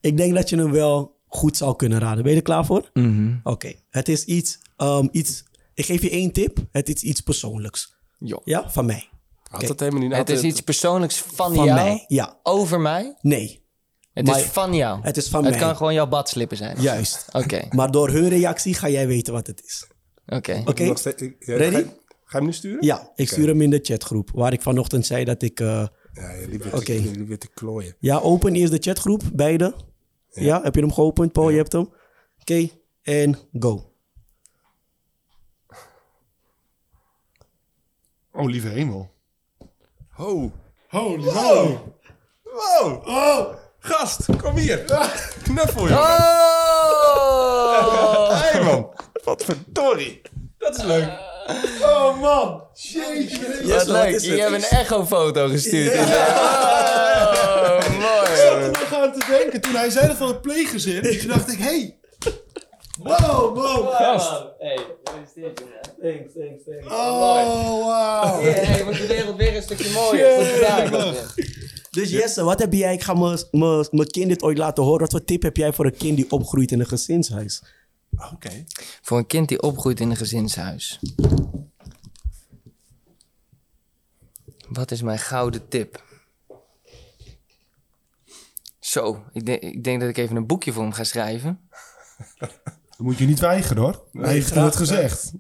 ik 0.00 0.16
denk 0.16 0.34
dat 0.34 0.48
je 0.48 0.56
hem 0.56 0.70
wel 0.70 1.16
goed 1.26 1.56
zou 1.56 1.76
kunnen 1.76 1.98
raden. 1.98 2.22
Ben 2.22 2.32
je 2.32 2.38
er 2.38 2.44
klaar 2.44 2.66
voor? 2.66 2.90
Mhm. 2.92 3.34
Oké, 3.42 3.72
het 3.90 4.08
is 4.08 4.24
iets, 4.24 4.58
ehm, 4.76 5.08
iets... 5.10 5.44
Ik 5.74 5.84
geef 5.84 6.02
je 6.02 6.10
één 6.10 6.32
tip. 6.32 6.58
Het 6.70 6.88
is 6.88 7.02
iets 7.02 7.20
persoonlijks. 7.20 7.94
Jo. 8.18 8.40
Ja, 8.44 8.70
van 8.70 8.86
mij. 8.86 9.08
Had 9.52 9.66
dat 9.66 9.80
helemaal 9.80 10.00
niet 10.02 10.16
Het 10.16 10.28
is 10.30 10.42
iets 10.42 10.60
persoonlijks 10.60 11.18
van, 11.18 11.54
Van 11.54 11.64
jou, 11.64 11.80
mij, 11.80 12.04
ja. 12.08 12.38
over 12.42 12.80
mij. 12.80 13.16
Nee, 13.20 13.64
Het 14.12 14.26
Maar- 14.26 14.38
is 14.38 14.44
van 14.44 14.74
jou. 14.74 15.00
het 15.02 15.16
is 15.16 15.28
van 15.28 15.44
Het 15.44 15.50
mij. 15.54 15.60
kan 15.62 15.76
gewoon 15.76 15.94
jouw 15.94 16.06
badslippen 16.06 16.56
zijn. 16.56 16.80
Juist. 16.80 17.26
Oké, 17.32 17.68
Maar 17.70 17.90
door 17.90 18.08
hun 18.10 18.28
reactie 18.28 18.74
ga 18.74 18.88
jij 18.88 19.06
weten 19.06 19.32
wat 19.32 19.46
het 19.46 19.62
is. 19.64 19.86
oké. 20.26 20.62
Oké? 20.66 20.82
Ik- 20.82 21.36
ja, 21.38 21.56
Ready? 21.56 21.72
Ga 21.72 21.78
je, 21.78 21.84
ga 21.84 21.90
je 22.24 22.36
hem 22.36 22.44
nu 22.44 22.52
sturen? 22.52 22.86
Ja, 22.86 23.12
ik 23.14 23.28
stuur 23.28 23.46
hem 23.48 23.60
in 23.60 23.70
de 23.70 23.78
chatgroep. 23.82 24.30
Waar 24.34 24.52
ik 24.52 24.62
vanochtend 24.62 25.06
zei 25.06 25.24
dat 25.24 25.42
ik... 25.42 25.60
eh, 25.60 25.86
Ja, 26.12 26.46
weer, 26.48 26.66
Oké. 26.74 26.82
te, 26.84 27.10
liep 27.16 27.28
weer 27.28 27.38
te 27.38 27.48
klooien. 27.54 27.96
ja, 27.98 28.18
open 28.18 28.54
eerst 28.54 28.72
de 28.72 28.78
chatgroep, 28.78 29.22
beide. 29.32 29.74
Ja, 30.30 30.62
heb 30.62 30.74
je 30.74 30.80
hem 30.80 30.92
geopend, 30.92 31.32
Paul? 31.32 31.50
Je 31.50 31.56
hebt 31.56 31.72
hem? 31.72 31.88
Oké, 32.40 32.68
en 33.02 33.38
go. 33.58 33.92
Oh, 38.32 38.44
lieve 38.50 38.68
hemel. 38.68 39.10
Oh. 40.18 40.52
Holy 40.88 41.24
wow. 41.24 41.78
Wow. 42.44 43.02
Oh. 43.06 43.54
Gast, 43.80 44.26
kom 44.42 44.56
hier. 44.56 44.78
Knuffel, 45.42 45.88
jongen. 45.88 45.98
Oh! 45.98 47.30
Hey, 48.42 48.62
man. 48.62 48.90
Wat 49.24 49.44
verdorie. 49.44 50.20
Dat 50.58 50.76
is 50.76 50.82
leuk. 50.82 51.08
Oh 51.82 52.20
man. 52.20 52.62
Jeetje. 52.74 53.38
Wat 53.62 53.76
wat 53.76 53.86
leuk. 53.86 54.20
Je 54.20 54.40
hebt 54.40 54.52
een 54.52 54.78
echo-foto 54.78 55.48
gestuurd. 55.48 55.94
Oh, 55.94 57.88
mooi. 57.88 58.30
Ik 58.30 58.36
zat 58.36 58.60
er 58.60 58.70
nog 58.70 58.94
aan 58.94 59.12
te 59.12 59.26
denken 59.28 59.60
toen 59.60 59.74
hij 59.74 59.90
zei 59.90 60.06
dat 60.06 60.16
van 60.16 60.28
het 60.28 60.40
pleeggezin. 60.42 61.02
Toen 61.20 61.28
dacht 61.28 61.52
ik, 61.52 61.58
hey. 61.58 61.98
Wow, 63.02 63.54
wow. 63.56 64.50
Hey, 64.58 64.76
gefeliciteerd, 65.04 65.58
jongen. 65.60 65.80
Thanks, 66.16 66.32
thanks, 66.34 66.64
thanks. 66.64 66.86
Oh, 66.86 67.70
wow. 67.84 68.40
Hey, 68.42 68.84
wordt 68.84 68.98
de 68.98 69.06
wereld 69.06 69.36
weer 69.36 69.56
een 69.56 69.62
stukje 69.62 69.92
mooier. 69.92 71.34
Dus 71.90 72.10
Jesse, 72.10 72.44
wat 72.44 72.58
heb 72.58 72.72
jij... 72.72 72.94
Ik 72.94 73.02
ga 73.02 73.14
mijn- 73.14 73.38
mijn 73.50 73.86
mijn 73.90 74.08
kind 74.10 74.28
dit 74.28 74.42
ooit 74.42 74.58
laten 74.58 74.82
horen. 74.84 75.00
Wat 75.00 75.10
voor 75.10 75.24
tip 75.24 75.42
heb 75.42 75.56
jij 75.56 75.72
voor 75.72 75.84
een 75.84 75.96
kind 75.96 76.16
die 76.16 76.30
opgroeit 76.30 76.70
in 76.72 76.80
een 76.80 76.86
gezinshuis? 76.86 77.62
Oké. 78.32 78.64
Voor 79.02 79.18
een 79.18 79.26
kind 79.26 79.48
die 79.48 79.62
opgroeit 79.62 80.00
in 80.00 80.10
een 80.10 80.16
gezinshuis. 80.16 80.98
Wat 84.68 84.90
is 84.90 85.02
mijn 85.02 85.18
gouden 85.18 85.68
tip? 85.68 86.02
Zo, 88.78 89.24
ik 89.32 89.46
denk, 89.46 89.62
ik 89.62 89.84
denk 89.84 90.00
dat 90.00 90.08
ik 90.08 90.16
even 90.16 90.36
een 90.36 90.46
boekje 90.46 90.72
voor 90.72 90.82
hem 90.82 90.92
ga 90.92 91.04
schrijven. 91.04 91.60
Dat 92.96 93.06
moet 93.06 93.18
je 93.18 93.26
niet 93.26 93.40
weigeren 93.40 93.82
hoor. 93.82 94.04
Hij 94.12 94.32
heeft 94.32 94.54
het 94.54 94.76
gezegd. 94.76 95.32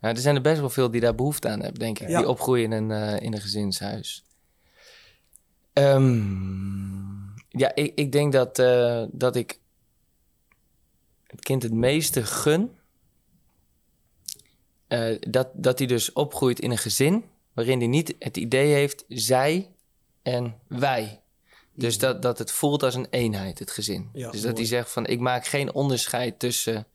Ja, 0.00 0.08
er 0.08 0.16
zijn 0.18 0.34
er 0.34 0.42
best 0.42 0.60
wel 0.60 0.70
veel 0.70 0.90
die 0.90 1.00
daar 1.00 1.14
behoefte 1.14 1.48
aan 1.48 1.60
hebben, 1.60 1.78
denk 1.80 1.98
ik. 1.98 2.08
Ja. 2.08 2.18
Die 2.18 2.28
opgroeien 2.28 2.72
in 2.72 2.72
een, 2.72 2.90
eh, 2.90 3.20
in 3.24 3.32
een 3.32 3.40
gezinshuis. 3.40 4.24
Ehm, 5.72 7.22
ja, 7.48 7.74
ik, 7.74 7.92
ik 7.94 8.12
denk 8.12 8.32
dat, 8.32 8.58
eh, 8.58 9.04
dat 9.10 9.36
ik 9.36 9.60
het 11.26 11.40
kind 11.40 11.62
het 11.62 11.72
meeste 11.72 12.24
gun. 12.24 12.70
eh, 14.88 15.16
dat, 15.20 15.48
dat 15.54 15.78
hij 15.78 15.86
dus 15.86 16.12
opgroeit 16.12 16.60
in 16.60 16.70
een 16.70 16.78
gezin 16.78 17.24
waarin 17.52 17.78
hij 17.78 17.86
niet 17.88 18.14
het 18.18 18.36
idee 18.36 18.72
heeft 18.72 19.04
zij 19.08 19.70
en 20.22 20.54
wij. 20.66 21.21
Dus 21.74 21.98
dat, 21.98 22.22
dat 22.22 22.38
het 22.38 22.50
voelt 22.50 22.82
als 22.82 22.94
een 22.94 23.06
eenheid, 23.10 23.58
het 23.58 23.70
gezin. 23.70 24.10
Ja, 24.12 24.30
dus 24.30 24.40
dat 24.40 24.50
mooi. 24.50 24.54
hij 24.54 24.76
zegt 24.76 24.90
van 24.90 25.06
ik 25.06 25.20
maak 25.20 25.46
geen 25.46 25.74
onderscheid 25.74 26.38
tussen 26.38 26.86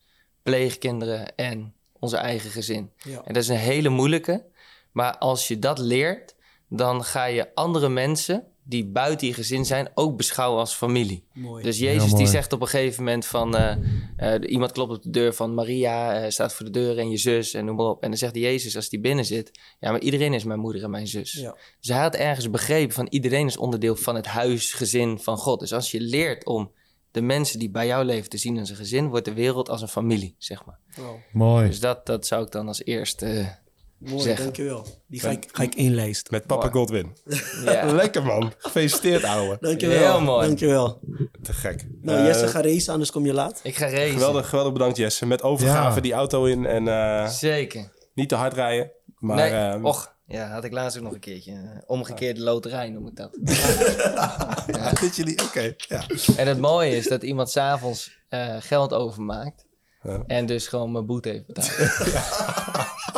pleegkinderen 0.42 1.36
en 1.36 1.74
onze 1.92 2.16
eigen 2.16 2.50
gezin. 2.50 2.92
Ja. 2.96 3.22
En 3.24 3.34
dat 3.34 3.42
is 3.42 3.48
een 3.48 3.56
hele 3.56 3.88
moeilijke. 3.88 4.44
Maar 4.92 5.18
als 5.18 5.48
je 5.48 5.58
dat 5.58 5.78
leert, 5.78 6.34
dan 6.68 7.04
ga 7.04 7.24
je 7.24 7.54
andere 7.54 7.88
mensen 7.88 8.46
die 8.68 8.86
buiten 8.86 9.26
je 9.26 9.34
gezin 9.34 9.64
zijn 9.64 9.90
ook 9.94 10.16
beschouwen 10.16 10.60
als 10.60 10.74
familie. 10.74 11.24
Mooi. 11.32 11.62
Dus 11.62 11.78
Jezus 11.78 12.12
die 12.12 12.26
zegt 12.26 12.52
op 12.52 12.60
een 12.60 12.68
gegeven 12.68 13.04
moment 13.04 13.26
van... 13.26 13.56
eh, 13.56 13.76
eh, 14.16 14.50
iemand 14.50 14.72
klopt 14.72 14.96
op 14.96 15.02
de 15.02 15.10
deur 15.10 15.34
van 15.34 15.54
Maria, 15.54 16.14
eh, 16.14 16.30
staat 16.30 16.54
voor 16.54 16.66
de 16.66 16.72
deur 16.72 16.98
en 16.98 17.10
je 17.10 17.16
zus 17.16 17.54
en 17.54 17.64
noem 17.64 17.76
maar 17.76 17.86
op. 17.86 18.02
En 18.02 18.08
dan 18.08 18.18
zegt 18.18 18.34
Jezus 18.34 18.76
als 18.76 18.88
die 18.88 19.00
binnen 19.00 19.24
zit... 19.24 19.50
Ja, 19.80 19.90
maar 19.90 20.00
iedereen 20.00 20.34
is 20.34 20.44
mijn 20.44 20.60
moeder 20.60 20.82
en 20.82 20.90
mijn 20.90 21.06
zus. 21.06 21.32
Ja. 21.32 21.56
Dus 21.80 21.88
hij 21.88 21.98
had 21.98 22.14
ergens 22.14 22.50
begrepen 22.50 22.94
van 22.94 23.06
iedereen 23.10 23.46
is 23.46 23.56
onderdeel 23.56 23.96
van 23.96 24.14
het 24.14 24.26
huisgezin 24.26 25.18
van 25.18 25.36
God. 25.36 25.60
Dus 25.60 25.72
als 25.72 25.90
je 25.90 26.00
leert 26.00 26.46
om 26.46 26.72
de 27.10 27.20
mensen 27.20 27.58
die 27.58 27.70
bij 27.70 27.86
jou 27.86 28.04
leven 28.04 28.30
te 28.30 28.38
zien 28.38 28.58
als 28.58 28.70
een 28.70 28.76
gezin... 28.76 29.08
wordt 29.08 29.24
de 29.24 29.34
wereld 29.34 29.68
als 29.68 29.82
een 29.82 29.88
familie, 29.88 30.34
zeg 30.38 30.64
maar. 30.64 30.78
Wow. 30.96 31.16
Mooi. 31.32 31.66
Dus 31.66 31.80
dat, 31.80 32.06
dat 32.06 32.26
zou 32.26 32.44
ik 32.44 32.50
dan 32.50 32.68
als 32.68 32.84
eerste... 32.84 33.58
eh, 34.04 34.10
Mooi, 34.10 34.22
zeggen. 34.22 34.42
dankjewel. 34.44 34.86
Die 35.06 35.20
ga 35.20 35.30
ik, 35.30 35.48
ga 35.52 35.62
ik 35.62 35.74
inlijsten. 35.74 36.34
Met 36.34 36.46
Papa 36.46 36.60
Mooi. 36.62 36.72
Godwin. 36.78 37.16
ja. 37.64 37.84
Lekker 38.02 38.22
man. 38.22 38.52
Gefeliciteerd 38.58 39.24
ouwe. 39.24 39.56
Dankjewel. 39.60 39.98
Heel 39.98 40.20
mooi. 40.20 40.46
Dankjewel. 40.46 41.00
Te 41.42 41.52
gek. 41.52 41.86
Nou, 42.02 42.18
Eh, 42.18 42.26
Jesse, 42.26 42.48
ga 42.48 42.60
racen, 42.62 42.92
anders 42.92 43.10
kom 43.10 43.26
je 43.26 43.32
laat. 43.34 43.60
Ik 43.62 43.76
ga 43.76 43.88
racen. 43.90 44.10
Geweldig, 44.12 44.48
geweldig 44.48 44.72
bedankt 44.72 44.96
Jesse. 44.96 45.26
Met 45.26 45.42
overgave 45.42 45.94
Ja. 45.94 46.00
die 46.00 46.12
auto 46.12 46.44
in 46.44 46.66
en 46.66 46.88
eh, 46.88 47.28
Zeker. 47.28 47.92
niet 48.14 48.28
te 48.28 48.34
hard 48.34 48.52
rijden. 48.54 48.90
Maar 49.18 49.36
nee, 49.36 49.50
ehm, 49.50 49.84
och. 49.84 50.16
Ja, 50.26 50.48
had 50.48 50.64
ik 50.64 50.72
laatst 50.72 50.96
ook 50.98 51.02
nog 51.04 51.12
een 51.12 51.20
keertje. 51.20 51.52
eh, 51.52 51.58
Omgekeerde 51.86 52.40
loterij 52.40 52.88
noem 52.90 53.06
ik 53.06 53.16
dat. 53.16 53.30
dit 55.00 55.16
jullie, 55.16 55.42
oké. 55.42 55.74
ja. 55.88 56.02
En 56.36 56.46
het 56.48 56.58
mooie 56.58 56.96
is 56.96 57.06
dat 57.08 57.22
iemand 57.22 57.50
s'avonds 57.50 58.18
eh 58.28 58.56
geld 58.60 58.92
overmaakt. 58.92 59.66
Ja. 60.02 60.22
En 60.26 60.46
dus 60.46 60.66
gewoon 60.66 60.92
mijn 60.92 61.06
boete 61.06 61.28
heeft 61.28 61.46
betaald. 61.46 61.70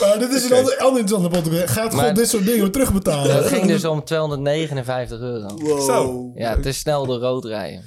Maar 0.00 0.18
dit 0.18 0.30
is 0.32 0.44
een 0.50 0.56
ander, 0.56 0.76
ander 0.78 1.00
interessante 1.00 1.40
podcast. 1.40 1.72
Gaat 1.72 1.90
Maar- 1.92 1.98
gewoon 2.00 2.14
dit 2.14 2.28
soort 2.28 2.46
dingen 2.46 2.70
terugbetalen. 2.72 3.36
Het 3.36 3.46
ging 3.46 3.66
dus 3.66 3.84
om 3.84 4.04
259 4.04 5.20
euro. 5.20 5.48
Wow. 5.56 5.80
Zo. 5.90 6.30
Ja, 6.34 6.56
te 6.60 6.72
snel 6.72 7.06
door 7.06 7.18
rood 7.18 7.44
rijden. 7.44 7.84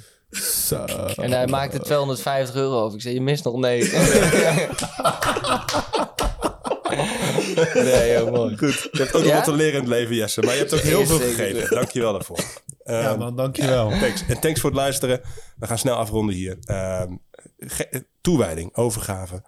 Zo. 0.66 0.84
En 1.16 1.32
hij 1.32 1.46
maakte 1.46 1.78
250 1.80 2.54
euro 2.56 2.80
over. 2.82 2.96
Ik 2.96 3.02
zei, 3.02 3.14
je 3.14 3.20
mist 3.20 3.44
nog 3.44 3.56
negen. 3.56 3.98
nee, 7.74 7.84
heel 8.10 8.30
mooi. 8.30 8.56
Goed. 8.56 8.88
Je 8.92 8.98
hebt 8.98 9.14
ook 9.14 9.20
nog 9.22 9.30
Ja? 9.30 9.34
wat 9.34 9.44
te 9.44 9.52
leren 9.52 9.72
in 9.74 9.80
het 9.80 9.88
leven 9.88 10.14
Jesse. 10.16 10.40
Maar 10.40 10.52
je 10.52 10.58
hebt 10.58 10.74
ook 10.74 10.80
heel 10.80 11.06
veel 11.06 11.18
Zeker. 11.18 11.34
gegeven. 11.34 11.74
Dankjewel 11.76 12.12
daarvoor. 12.12 12.38
Ja 12.84 13.00
Ehm, 13.08 13.18
man, 13.18 13.36
dankjewel. 13.36 13.88
Thanks. 14.00 14.24
En 14.28 14.40
thanks 14.40 14.60
voor 14.60 14.70
het 14.70 14.78
luisteren. 14.78 15.20
We 15.58 15.66
gaan 15.66 15.78
snel 15.78 15.94
afronden 15.96 16.34
hier. 16.34 16.56
Ehm, 16.64 17.16
ge- 17.58 18.04
toewijding, 18.20 18.76
overgave. 18.76 19.42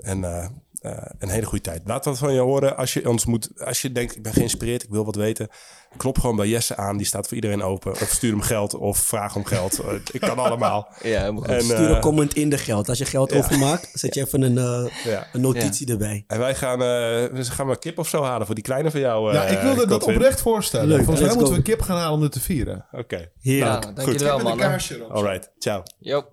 En 0.00 0.24
eh, 0.24 0.46
eh, 0.80 0.92
een 1.18 1.28
hele 1.28 1.46
goede 1.46 1.64
tijd. 1.64 1.82
Laat 1.84 2.04
wat 2.04 2.18
van 2.18 2.32
je 2.32 2.40
horen. 2.40 2.76
Als 2.76 2.92
je 2.94 3.08
ons 3.08 3.24
moet, 3.26 3.50
als 3.64 3.82
je 3.82 3.92
denkt, 3.92 4.16
ik 4.16 4.22
ben 4.22 4.32
geïnspireerd, 4.32 4.82
ik 4.82 4.90
wil 4.90 5.04
wat 5.04 5.14
weten. 5.16 5.48
Klop 5.96 6.18
gewoon 6.18 6.36
bij 6.36 6.48
Jesse 6.48 6.76
aan. 6.76 6.96
Die 6.96 7.06
staat 7.06 7.26
voor 7.26 7.34
iedereen 7.34 7.62
open. 7.62 7.92
Of 7.92 8.08
stuur 8.10 8.30
hem 8.30 8.40
geld 8.40 8.74
of 8.74 8.98
vraag 8.98 9.36
om 9.36 9.44
geld. 9.44 9.78
Eh, 9.78 9.92
Ik 10.12 10.20
kan 10.20 10.38
allemaal. 10.38 10.88
Ja. 11.02 11.24
En, 11.26 11.62
Stuur 11.62 11.76
eh, 11.76 11.94
een 11.94 12.00
comment 12.00 12.34
in 12.34 12.50
de 12.50 12.58
geld. 12.58 12.88
Als 12.88 12.98
je 12.98 13.04
geld 13.04 13.32
overmaakt, 13.32 13.90
zet 13.92 14.14
je 14.14 14.20
even 14.20 14.42
een, 14.42 14.58
eh, 14.58 14.92
ja. 15.04 15.26
een 15.32 15.40
notitie 15.40 15.90
erbij. 15.90 16.24
En 16.26 16.38
wij 16.38 16.54
gaan, 16.54 16.80
eh, 16.82 16.86
we 17.36 17.44
gaan 17.44 17.66
maar 17.66 17.78
kip 17.78 17.98
of 17.98 18.08
zo 18.08 18.22
halen 18.22 18.46
voor 18.46 18.54
die 18.54 18.64
kleine 18.64 18.90
van 18.90 19.00
jou. 19.00 19.32
Ja, 19.32 19.44
eh, 19.44 19.52
ik 19.52 19.60
wilde 19.60 19.86
dat 19.86 20.02
oprecht 20.02 20.40
voorstellen. 20.40 20.88
Leuk, 20.88 21.04
Volgens 21.04 21.26
mij 21.26 21.34
moeten 21.36 21.54
we 21.54 21.62
kip 21.62 21.80
gaan 21.80 21.96
halen 21.96 22.14
om 22.14 22.20
dit 22.20 22.32
te 22.32 22.40
vieren. 22.40 22.86
Oké. 22.92 23.30
Heerlijk. 23.40 23.82
Nou, 23.82 23.94
dankjewel 23.94 24.50
een 24.50 24.56
kaarsje 24.56 24.94
erop. 24.94 25.10
Alright. 25.10 25.50
Ciao. 25.58 25.82
Yo. 25.98 26.24